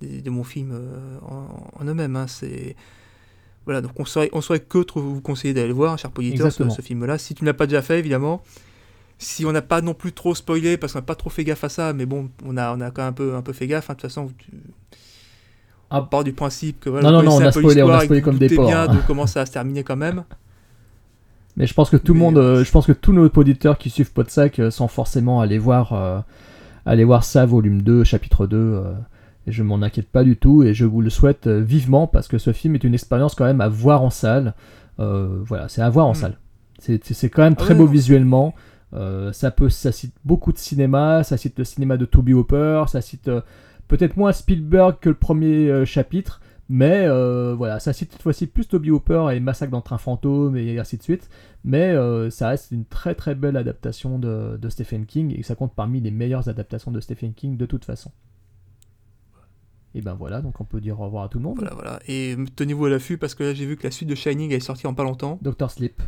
des, 0.00 0.22
des 0.22 0.30
bons 0.30 0.44
films 0.44 0.70
euh, 0.72 1.18
en, 1.20 1.70
en 1.78 1.84
eux-mêmes. 1.84 2.16
hein. 2.16 2.26
C'est 2.28 2.76
voilà, 3.64 3.80
donc 3.80 3.92
on 3.98 4.04
saurait, 4.04 4.30
on 4.32 4.40
saurait 4.40 4.60
que 4.60 4.78
vous 4.96 5.20
conseiller 5.20 5.54
d'aller 5.54 5.68
le 5.68 5.74
voir, 5.74 5.98
cher 5.98 6.10
auditeur, 6.16 6.50
ce, 6.52 6.68
ce 6.70 6.82
film-là. 6.82 7.18
Si 7.18 7.34
tu 7.34 7.44
ne 7.44 7.48
l'as 7.48 7.54
pas 7.54 7.66
déjà 7.66 7.82
fait, 7.82 7.98
évidemment. 7.98 8.42
Si 9.18 9.44
on 9.46 9.52
n'a 9.52 9.62
pas 9.62 9.82
non 9.82 9.94
plus 9.94 10.12
trop 10.12 10.34
spoilé, 10.34 10.76
parce 10.76 10.92
qu'on 10.94 10.98
n'a 10.98 11.04
pas 11.04 11.14
trop 11.14 11.30
fait 11.30 11.44
gaffe 11.44 11.62
à 11.62 11.68
ça, 11.68 11.92
mais 11.92 12.06
bon, 12.06 12.28
on 12.44 12.56
a, 12.56 12.74
on 12.76 12.80
a 12.80 12.90
quand 12.90 13.02
même 13.02 13.10
un 13.10 13.12
peu, 13.12 13.34
un 13.36 13.42
peu 13.42 13.52
fait 13.52 13.68
gaffe. 13.68 13.88
hein. 13.88 13.92
De 13.94 14.00
toute 14.00 14.10
façon, 14.10 14.30
tu- 14.36 14.50
Ah. 15.90 16.00
on 16.02 16.06
part 16.06 16.24
du 16.24 16.32
principe 16.32 16.80
que 16.80 16.90
voilà, 16.90 17.10
Non, 17.10 17.18
non, 17.18 17.30
non, 17.30 17.36
on 17.36 17.40
a 17.46 17.52
spoilé, 17.52 17.82
on 17.82 17.90
a 17.90 18.00
spoilé 18.00 18.22
comme 18.22 18.38
des 18.38 18.48
porcs, 18.48 18.66
bien 18.66 18.84
hein. 18.88 18.94
de 18.94 18.98
comment 19.06 19.26
ça 19.26 19.40
va 19.40 19.46
se 19.46 19.52
terminer 19.52 19.84
quand 19.84 19.94
même. 19.96 20.24
Mais 21.56 21.66
je 21.66 21.74
pense 21.74 21.90
que 21.90 21.98
tout 21.98 22.14
le 22.14 22.18
monde, 22.18 22.38
euh, 22.38 22.56
euh, 22.60 22.64
je 22.64 22.70
pense 22.72 22.86
que 22.86 22.92
tous 22.92 23.12
nos 23.12 23.28
auditeurs 23.28 23.76
qui 23.78 23.90
suivent 23.90 24.10
Podsac 24.12 24.58
euh, 24.58 24.70
sans 24.70 24.88
forcément 24.88 25.40
aller 25.42 25.58
voir, 25.58 25.92
euh, 25.92 26.18
aller 26.86 27.04
voir 27.04 27.24
ça, 27.24 27.44
volume 27.44 27.82
2, 27.82 28.04
chapitre 28.04 28.46
2. 28.46 28.82
Et 29.46 29.52
je 29.52 29.62
m'en 29.62 29.82
inquiète 29.82 30.08
pas 30.08 30.24
du 30.24 30.36
tout 30.36 30.62
et 30.62 30.72
je 30.74 30.84
vous 30.84 31.00
le 31.00 31.10
souhaite 31.10 31.46
euh, 31.46 31.60
vivement 31.60 32.06
parce 32.06 32.28
que 32.28 32.38
ce 32.38 32.52
film 32.52 32.74
est 32.74 32.84
une 32.84 32.94
expérience 32.94 33.34
quand 33.34 33.44
même 33.44 33.60
à 33.60 33.68
voir 33.68 34.02
en 34.02 34.10
salle. 34.10 34.54
Euh, 35.00 35.40
voilà, 35.44 35.68
c'est 35.68 35.82
à 35.82 35.90
voir 35.90 36.06
en 36.06 36.12
Mm. 36.12 36.14
salle. 36.14 36.38
C'est 36.78 37.30
quand 37.30 37.42
même 37.42 37.54
Ah 37.56 37.60
très 37.60 37.74
beau 37.74 37.86
non, 37.86 37.90
visuellement. 37.92 38.54
Euh, 38.94 39.32
ça 39.32 39.50
peut, 39.50 39.68
ça 39.70 39.90
cite 39.92 40.14
beaucoup 40.24 40.52
de 40.52 40.58
cinéma, 40.58 41.22
ça 41.24 41.36
cite 41.36 41.58
le 41.58 41.64
cinéma 41.64 41.96
de 41.96 42.04
Toby 42.04 42.34
Hopper, 42.34 42.84
ça 42.88 43.00
cite 43.00 43.28
euh, 43.28 43.40
peut-être 43.88 44.16
moins 44.16 44.32
Spielberg 44.32 44.96
que 45.00 45.08
le 45.08 45.14
premier 45.14 45.84
chapitre, 45.86 46.40
mais 46.68 47.06
voilà, 47.54 47.78
ça 47.80 47.92
cite 47.92 48.12
cette 48.12 48.22
fois-ci 48.22 48.46
plus 48.46 48.66
Toby 48.66 48.90
Hopper 48.90 49.28
et 49.32 49.40
Massacre 49.40 49.70
dans 49.72 49.78
le 49.78 49.82
train 49.82 49.98
fantôme 49.98 50.56
et 50.56 50.78
ainsi 50.78 50.96
de 50.98 51.02
suite. 51.02 51.28
Mais 51.64 51.94
ça 52.30 52.48
reste 52.48 52.70
une 52.70 52.84
très 52.84 53.14
très 53.14 53.34
belle 53.34 53.56
adaptation 53.56 54.18
de, 54.18 54.58
de 54.60 54.68
Stephen 54.68 55.04
King 55.06 55.34
et 55.38 55.42
ça 55.42 55.54
compte 55.54 55.74
parmi 55.74 56.00
les 56.00 56.10
meilleures 56.10 56.48
adaptations 56.48 56.90
de 56.90 57.00
Stephen 57.00 57.32
King 57.34 57.56
de 57.56 57.66
toute 57.66 57.84
façon. 57.84 58.10
Et 59.94 60.00
ben 60.00 60.14
voilà, 60.14 60.40
donc 60.40 60.60
on 60.60 60.64
peut 60.64 60.80
dire 60.80 60.98
au 61.00 61.04
revoir 61.04 61.24
à 61.24 61.28
tout 61.28 61.38
le 61.38 61.44
monde. 61.44 61.56
Voilà, 61.58 61.74
voilà. 61.74 62.00
Et 62.08 62.36
tenez-vous 62.56 62.86
à 62.86 62.90
l'affût 62.90 63.18
parce 63.18 63.34
que 63.34 63.42
là 63.44 63.54
j'ai 63.54 63.66
vu 63.66 63.76
que 63.76 63.84
la 63.84 63.90
suite 63.90 64.08
de 64.08 64.14
Shining 64.14 64.52
est 64.52 64.60
sortie 64.60 64.86
en 64.86 64.94
pas 64.94 65.04
longtemps. 65.04 65.38
Doctor 65.42 65.70
Sleep. 65.70 66.00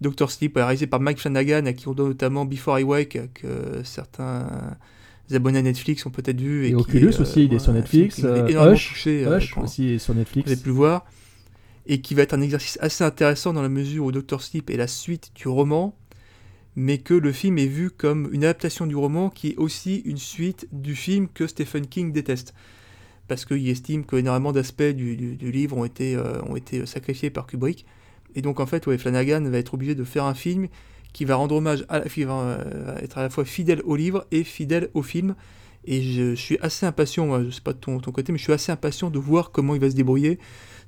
Doctor 0.00 0.30
Sleep, 0.30 0.56
réalisé 0.56 0.86
par 0.86 1.00
Mike 1.00 1.18
Flanagan, 1.18 1.64
à 1.66 1.72
qui 1.72 1.88
on 1.88 1.94
doit 1.94 2.08
notamment 2.08 2.44
Before 2.44 2.78
I 2.78 2.82
Wake, 2.82 3.18
que 3.34 3.82
certains 3.84 4.76
abonnés 5.30 5.60
à 5.60 5.62
Netflix 5.62 6.04
ont 6.06 6.10
peut-être 6.10 6.40
vu. 6.40 6.66
Et, 6.66 6.68
qui 6.70 6.74
Oculus 6.74 7.08
est, 7.08 7.18
euh, 7.18 7.22
aussi, 7.22 7.44
il 7.44 7.54
est 7.54 7.58
sur 7.58 7.72
Netflix. 7.72 8.20
euh, 8.24 8.72
Hush, 8.72 8.88
touché, 8.90 9.24
euh, 9.26 9.38
Hush 9.38 9.54
quand 9.54 9.62
aussi 9.62 9.90
est 9.90 9.98
sur 9.98 10.12
Vous 10.12 10.20
Netflix. 10.20 10.50
avez 10.50 10.60
pu 10.60 10.68
le 10.68 10.74
voir. 10.74 11.06
Et 11.86 12.00
qui 12.00 12.14
va 12.14 12.22
être 12.22 12.34
un 12.34 12.40
exercice 12.40 12.78
assez 12.80 13.02
intéressant 13.02 13.52
dans 13.52 13.62
la 13.62 13.68
mesure 13.68 14.04
où 14.04 14.12
Doctor 14.12 14.42
Sleep 14.42 14.70
est 14.70 14.76
la 14.76 14.86
suite 14.86 15.32
du 15.34 15.48
roman, 15.48 15.96
mais 16.76 16.98
que 16.98 17.14
le 17.14 17.32
film 17.32 17.58
est 17.58 17.66
vu 17.66 17.90
comme 17.90 18.28
une 18.32 18.44
adaptation 18.44 18.86
du 18.86 18.94
roman 18.94 19.30
qui 19.30 19.48
est 19.48 19.56
aussi 19.56 19.96
une 20.04 20.18
suite 20.18 20.68
du 20.70 20.94
film 20.94 21.28
que 21.28 21.46
Stephen 21.46 21.86
King 21.86 22.12
déteste. 22.12 22.54
Parce 23.32 23.46
qu'il 23.46 23.66
estime 23.70 24.04
qu'énormément 24.04 24.52
d'aspects 24.52 24.82
du, 24.82 25.14
livre 25.40 25.78
ont 25.78 25.86
été, 25.86 26.16
euh, 26.16 26.42
ont 26.42 26.54
été 26.54 26.84
sacrifiés 26.84 27.30
par 27.30 27.46
Kubrick. 27.46 27.86
Et 28.34 28.42
donc 28.42 28.60
en 28.60 28.66
fait, 28.66 28.86
ouais, 28.86 28.98
Flanagan 28.98 29.42
va 29.44 29.56
être 29.56 29.72
obligé 29.72 29.94
de 29.94 30.04
faire 30.04 30.24
un 30.24 30.34
film 30.34 30.68
qui 31.14 31.24
va 31.24 31.36
rendre 31.36 31.54
hommage, 31.54 31.86
à 31.88 32.00
la, 32.00 32.04
qui 32.04 32.26
euh, 32.28 32.98
être 32.98 33.16
à 33.16 33.22
la 33.22 33.30
fois 33.30 33.46
fidèle 33.46 33.80
au 33.86 33.96
livre 33.96 34.26
et 34.32 34.44
fidèle 34.44 34.90
au 34.92 35.02
film. 35.02 35.34
Et 35.86 36.02
je, 36.02 36.34
suis 36.34 36.58
assez 36.60 36.84
impatient, 36.84 37.24
moi, 37.26 37.42
je 37.42 37.48
sais 37.48 37.62
pas 37.62 37.72
de 37.72 37.78
ton 37.78 37.98
côté, 38.00 38.32
mais 38.32 38.38
je 38.38 38.44
suis 38.44 38.52
assez 38.52 38.70
impatient 38.70 39.08
de 39.08 39.18
voir 39.18 39.50
comment 39.50 39.74
il 39.74 39.80
va 39.80 39.88
se 39.88 39.96
débrouiller, 39.96 40.38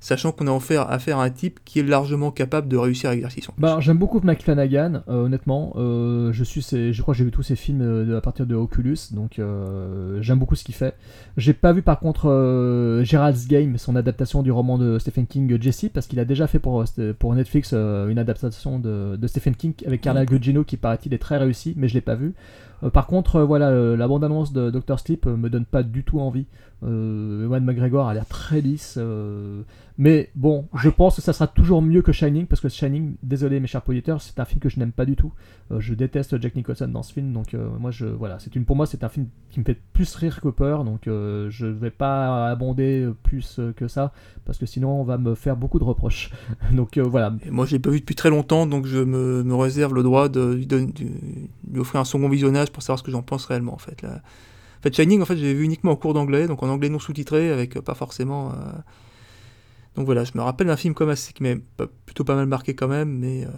sachant 0.05 0.31
qu'on 0.31 0.45
a 0.47 0.55
affaire, 0.55 0.89
affaire 0.91 1.17
à 1.19 1.23
un 1.23 1.29
type 1.31 1.59
qui 1.65 1.79
est 1.79 1.83
largement 1.83 2.29
capable 2.31 2.67
de 2.67 2.77
réussir 2.77 3.09
l'exercice. 3.09 3.49
en 3.49 3.53
plus. 3.53 3.61
Bah, 3.61 3.77
j'aime 3.79 3.97
beaucoup 3.97 4.19
Mike 4.23 4.43
Flanagan, 4.43 5.01
euh, 5.09 5.25
honnêtement. 5.25 5.73
Euh, 5.77 6.31
je, 6.31 6.43
suis 6.43 6.61
ses- 6.61 6.93
je 6.93 7.01
crois 7.01 7.13
que 7.13 7.17
j'ai 7.17 7.23
vu 7.25 7.31
tous 7.31 7.43
ses 7.43 7.55
films 7.55 7.81
euh, 7.81 8.17
à 8.17 8.21
partir 8.21 8.45
de 8.45 8.53
Oculus, 8.55 8.97
donc 9.13 9.39
euh, 9.39 10.21
j'aime 10.21 10.37
beaucoup 10.39 10.55
ce 10.55 10.63
qu'il 10.63 10.75
fait. 10.75 10.95
J'ai 11.37 11.53
pas 11.53 11.73
vu 11.73 11.81
par 11.81 11.99
contre 11.99 12.29
euh, 12.29 13.03
Gerald's 13.03 13.47
Game, 13.47 13.77
son 13.77 13.95
adaptation 13.95 14.43
du 14.43 14.51
roman 14.51 14.77
de 14.77 14.99
Stephen 14.99 15.25
King 15.25 15.59
Jesse, 15.61 15.89
parce 15.93 16.05
qu'il 16.07 16.19
a 16.19 16.25
déjà 16.25 16.45
fait 16.47 16.59
pour, 16.59 16.83
pour 17.19 17.33
Netflix 17.33 17.71
euh, 17.73 18.07
une 18.09 18.19
adaptation 18.19 18.77
de, 18.79 19.15
de 19.15 19.27
Stephen 19.27 19.55
King 19.55 19.73
avec 19.87 20.01
Carla. 20.01 20.25
Gugino 20.25 20.63
qui 20.63 20.77
paraît-il 20.77 21.13
est 21.13 21.17
très 21.17 21.37
réussi, 21.37 21.73
mais 21.77 21.87
je 21.87 21.93
l'ai 21.95 22.01
pas 22.01 22.15
vu. 22.15 22.33
Euh, 22.83 22.89
par 22.89 23.07
contre, 23.07 23.37
euh, 23.37 23.45
voilà, 23.45 23.69
euh, 23.69 23.95
la 23.95 24.07
bande-annonce 24.07 24.51
de 24.53 24.69
Doctor 24.69 24.99
Sleep 24.99 25.25
euh, 25.27 25.37
me 25.37 25.49
donne 25.49 25.65
pas 25.65 25.81
du 25.81 26.03
tout 26.03 26.19
envie. 26.19 26.45
Euh, 26.83 27.45
Ewan 27.45 27.63
McGregor 27.63 28.07
a 28.07 28.13
l'air 28.13 28.25
très 28.25 28.61
lisse. 28.61 28.95
euh, 28.97 29.61
mais 29.97 30.29
bon, 30.35 30.67
je 30.75 30.89
pense 30.89 31.15
que 31.15 31.21
ça 31.21 31.31
sera 31.31 31.47
toujours 31.47 31.81
mieux 31.81 32.01
que 32.01 32.11
Shining, 32.11 32.47
parce 32.47 32.59
que 32.61 32.67
Shining, 32.67 33.15
désolé 33.23 33.61
mes 33.61 33.67
chers 33.67 33.81
auditeurs, 33.87 34.21
c'est 34.21 34.39
un 34.41 34.45
film 34.45 34.59
que 34.59 34.67
je 34.67 34.77
n'aime 34.77 34.91
pas 34.91 35.05
du 35.05 35.15
tout. 35.15 35.31
Euh, 35.71 35.79
je 35.79 35.93
déteste 35.93 36.39
Jack 36.41 36.53
Nicholson 36.55 36.89
dans 36.89 37.01
ce 37.01 37.13
film, 37.13 37.31
donc 37.31 37.53
euh, 37.53 37.69
moi, 37.79 37.91
je, 37.91 38.05
voilà, 38.05 38.37
c'est 38.39 38.55
une, 38.57 38.65
pour 38.65 38.75
moi, 38.75 38.85
c'est 38.87 39.05
un 39.05 39.09
film 39.09 39.27
qui 39.51 39.61
me 39.61 39.65
fait 39.65 39.77
plus 39.93 40.13
rire 40.15 40.41
que 40.41 40.49
peur, 40.49 40.83
donc 40.83 41.07
euh, 41.07 41.49
je 41.49 41.65
vais 41.65 41.91
pas 41.91 42.49
abonder 42.49 43.09
plus 43.23 43.61
que 43.77 43.87
ça, 43.87 44.11
parce 44.43 44.57
que 44.57 44.65
sinon 44.65 44.99
on 44.99 45.03
va 45.05 45.17
me 45.17 45.33
faire 45.33 45.55
beaucoup 45.55 45.79
de 45.79 45.85
reproches. 45.85 46.29
donc 46.73 46.97
euh, 46.97 47.01
voilà. 47.03 47.33
Et 47.45 47.51
moi, 47.51 47.65
je 47.65 47.71
l'ai 47.71 47.79
pas 47.79 47.89
vu 47.89 48.01
depuis 48.01 48.15
très 48.15 48.29
longtemps, 48.29 48.67
donc 48.67 48.85
je 48.85 48.97
me, 48.99 49.43
me 49.43 49.55
réserve 49.55 49.93
le 49.95 50.03
droit 50.03 50.27
de 50.27 50.53
lui, 50.55 50.67
donner- 50.67 50.91
de 50.91 51.05
lui 51.71 51.79
offrir 51.79 52.01
un 52.01 52.05
second 52.05 52.27
visionnage 52.27 52.69
pour 52.69 52.83
savoir 52.83 52.99
ce 52.99 53.03
que 53.03 53.11
j'en 53.11 53.23
pense 53.23 53.45
réellement. 53.45 53.73
En 53.73 53.77
fait, 53.79 54.01
là. 54.01 54.21
En 54.85 54.89
fait, 54.89 54.95
Shining, 54.95 55.19
en 55.21 55.25
fait, 55.25 55.35
j'ai 55.37 55.53
vu 55.53 55.63
uniquement 55.63 55.91
en 55.91 55.95
cours 55.95 56.13
d'anglais, 56.13 56.47
donc 56.47 56.61
en 56.61 56.69
anglais 56.69 56.89
non 56.89 56.99
sous-titré, 56.99 57.51
avec 57.51 57.75
euh, 57.75 57.81
pas 57.81 57.95
forcément. 57.95 58.51
euh, 58.51 58.55
Donc 59.95 60.05
voilà, 60.05 60.23
je 60.23 60.31
me 60.35 60.41
rappelle 60.43 60.67
d'un 60.67 60.77
film 60.77 60.93
comme 60.93 61.09
assez 61.09 61.33
qui 61.33 61.41
m'a 61.41 61.55
pas- 61.77 61.87
plutôt 62.05 62.23
pas 62.23 62.35
mal 62.35 62.45
marqué 62.45 62.75
quand 62.75 62.87
même, 62.87 63.09
mais 63.09 63.45
euh, 63.45 63.49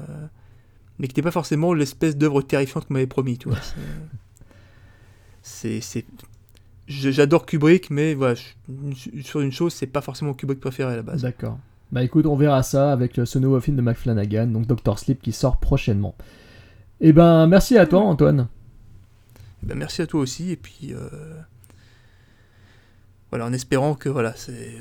mais 0.99 1.08
qui 1.08 1.12
n'était 1.12 1.22
pas 1.22 1.32
forcément 1.32 1.74
l'espèce 1.74 2.16
d'œuvre 2.16 2.41
terrifiante 2.41 2.86
qu'on 2.88 2.94
m'avait 2.94 3.08
promis, 3.08 3.38
tu 3.38 3.49
vois. 3.49 3.58
C'est, 5.41 5.82
j'adore 6.88 7.45
Kubrick, 7.45 7.90
mais 7.90 8.14
voilà, 8.14 8.36
je- 8.36 9.22
sur 9.22 9.40
une 9.41 9.52
chose, 9.52 9.74
c'est 9.74 9.88
pas 9.88 10.02
forcément 10.02 10.32
mon 10.32 10.36
Kubrick 10.36 10.60
préféré 10.60 10.94
à 10.94 10.95
la 10.95 11.02
base. 11.04 11.22
D'accord. 11.22 11.58
Bah 11.91 12.04
écoute, 12.04 12.26
on 12.26 12.36
verra 12.36 12.64
ça 12.64 12.91
avec 12.91 13.20
ce 13.24 13.40
nouveau 13.40 13.60
film 13.62 13.78
de 13.78 13.82
Mike 13.82 13.98
Flanagan, 13.98 14.48
donc 14.48 14.68
Doctor 14.68 14.99
Sleep, 14.99 15.22
qui 15.22 15.32
sort 15.32 15.58
prochainement. 15.58 16.16
Et 16.99 17.14
ben, 17.14 17.48
merci 17.48 17.78
à 17.78 17.86
toi, 17.86 18.02
Antoine. 18.02 18.48
Eh 19.64 19.66
ben, 19.66 19.78
merci 19.78 20.02
à 20.02 20.08
toi 20.08 20.22
aussi, 20.22 20.52
et 20.52 20.56
puis 20.56 20.94
euh, 20.94 21.10
voilà, 23.30 23.46
en 23.46 23.54
espérant 23.54 23.96
que 23.96 24.10
voilà, 24.10 24.34
c'est 24.36 24.78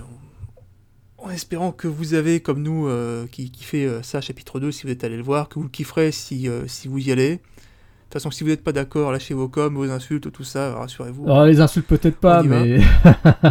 en, 1.19 1.31
espérant 1.31 1.73
que 1.73 1.89
vous 1.89 2.15
avez 2.15 2.41
comme 2.41 2.63
nous 2.63 2.87
euh, 2.87 3.27
qui, 3.27 3.51
fait 3.61 3.85
euh, 3.87 4.03
ça 4.03 4.21
chapitre 4.21 4.61
2 4.61 4.71
si 4.71 4.85
vous 4.85 4.93
êtes 4.93 5.03
allé 5.03 5.17
le 5.17 5.23
voir, 5.23 5.49
que 5.49 5.55
vous 5.57 5.65
le 5.65 5.69
kifferez 5.69 6.13
si, 6.13 6.49
euh, 6.49 6.67
si 6.67 6.87
vous 6.89 6.99
y 6.99 7.11
allez. 7.11 7.37
De 7.37 8.11
toute 8.11 8.23
façon, 8.23 8.31
si 8.31 8.45
vous 8.45 8.51
n'êtes 8.51 8.63
pas 8.63 8.71
d'accord, 8.71 9.11
lâchez 9.11 9.35
vos 9.35 9.49
coms, 9.49 9.75
vos 9.75 9.91
insultes, 9.91 10.31
tout 10.31 10.45
ça, 10.45 10.75
rassurez-vous. 10.77 11.25
Alors, 11.25 11.45
les 11.45 11.61
insultes 11.61 11.89
peut-être 11.89 12.19
pas, 12.19 12.45
mais 12.45 12.79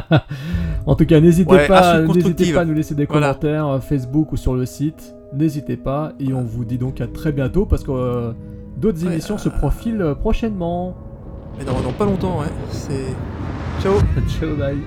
en 0.86 0.96
tout 0.96 1.06
cas, 1.06 1.20
n'hésitez 1.20 1.52
Ouais, 1.52 1.68
pas, 1.68 2.02
n'hésitez 2.02 2.54
pas 2.54 2.62
à 2.62 2.66
nous 2.66 2.74
laisser 2.74 2.96
des 2.96 3.06
Voilà. 3.06 3.34
commentaires 3.34 3.68
euh, 3.68 3.80
Facebook 3.82 4.32
ou 4.32 4.38
sur 4.38 4.56
le 4.56 4.66
site. 4.66 5.14
N'hésitez 5.34 5.76
pas, 5.76 6.14
et 6.22 6.32
on 6.34 6.44
vous 6.44 6.64
dit 6.64 6.78
donc 6.78 7.02
à 7.02 7.08
très 7.08 7.34
bientôt 7.34 7.66
parce 7.66 7.84
que 7.84 8.34
d'autres 8.78 9.04
Ouais, 9.06 9.12
émissions 9.12 9.38
se 9.38 9.50
profilent 9.50 10.16
prochainement. 10.22 10.96
Mais 11.58 11.66
dans, 11.66 11.74
pas 11.94 12.06
longtemps, 12.06 12.40
ouais. 12.40 12.48
C'est. 12.72 13.14
Ciao 13.82 14.00
Ciao, 14.28 14.56
bye. 14.56 14.82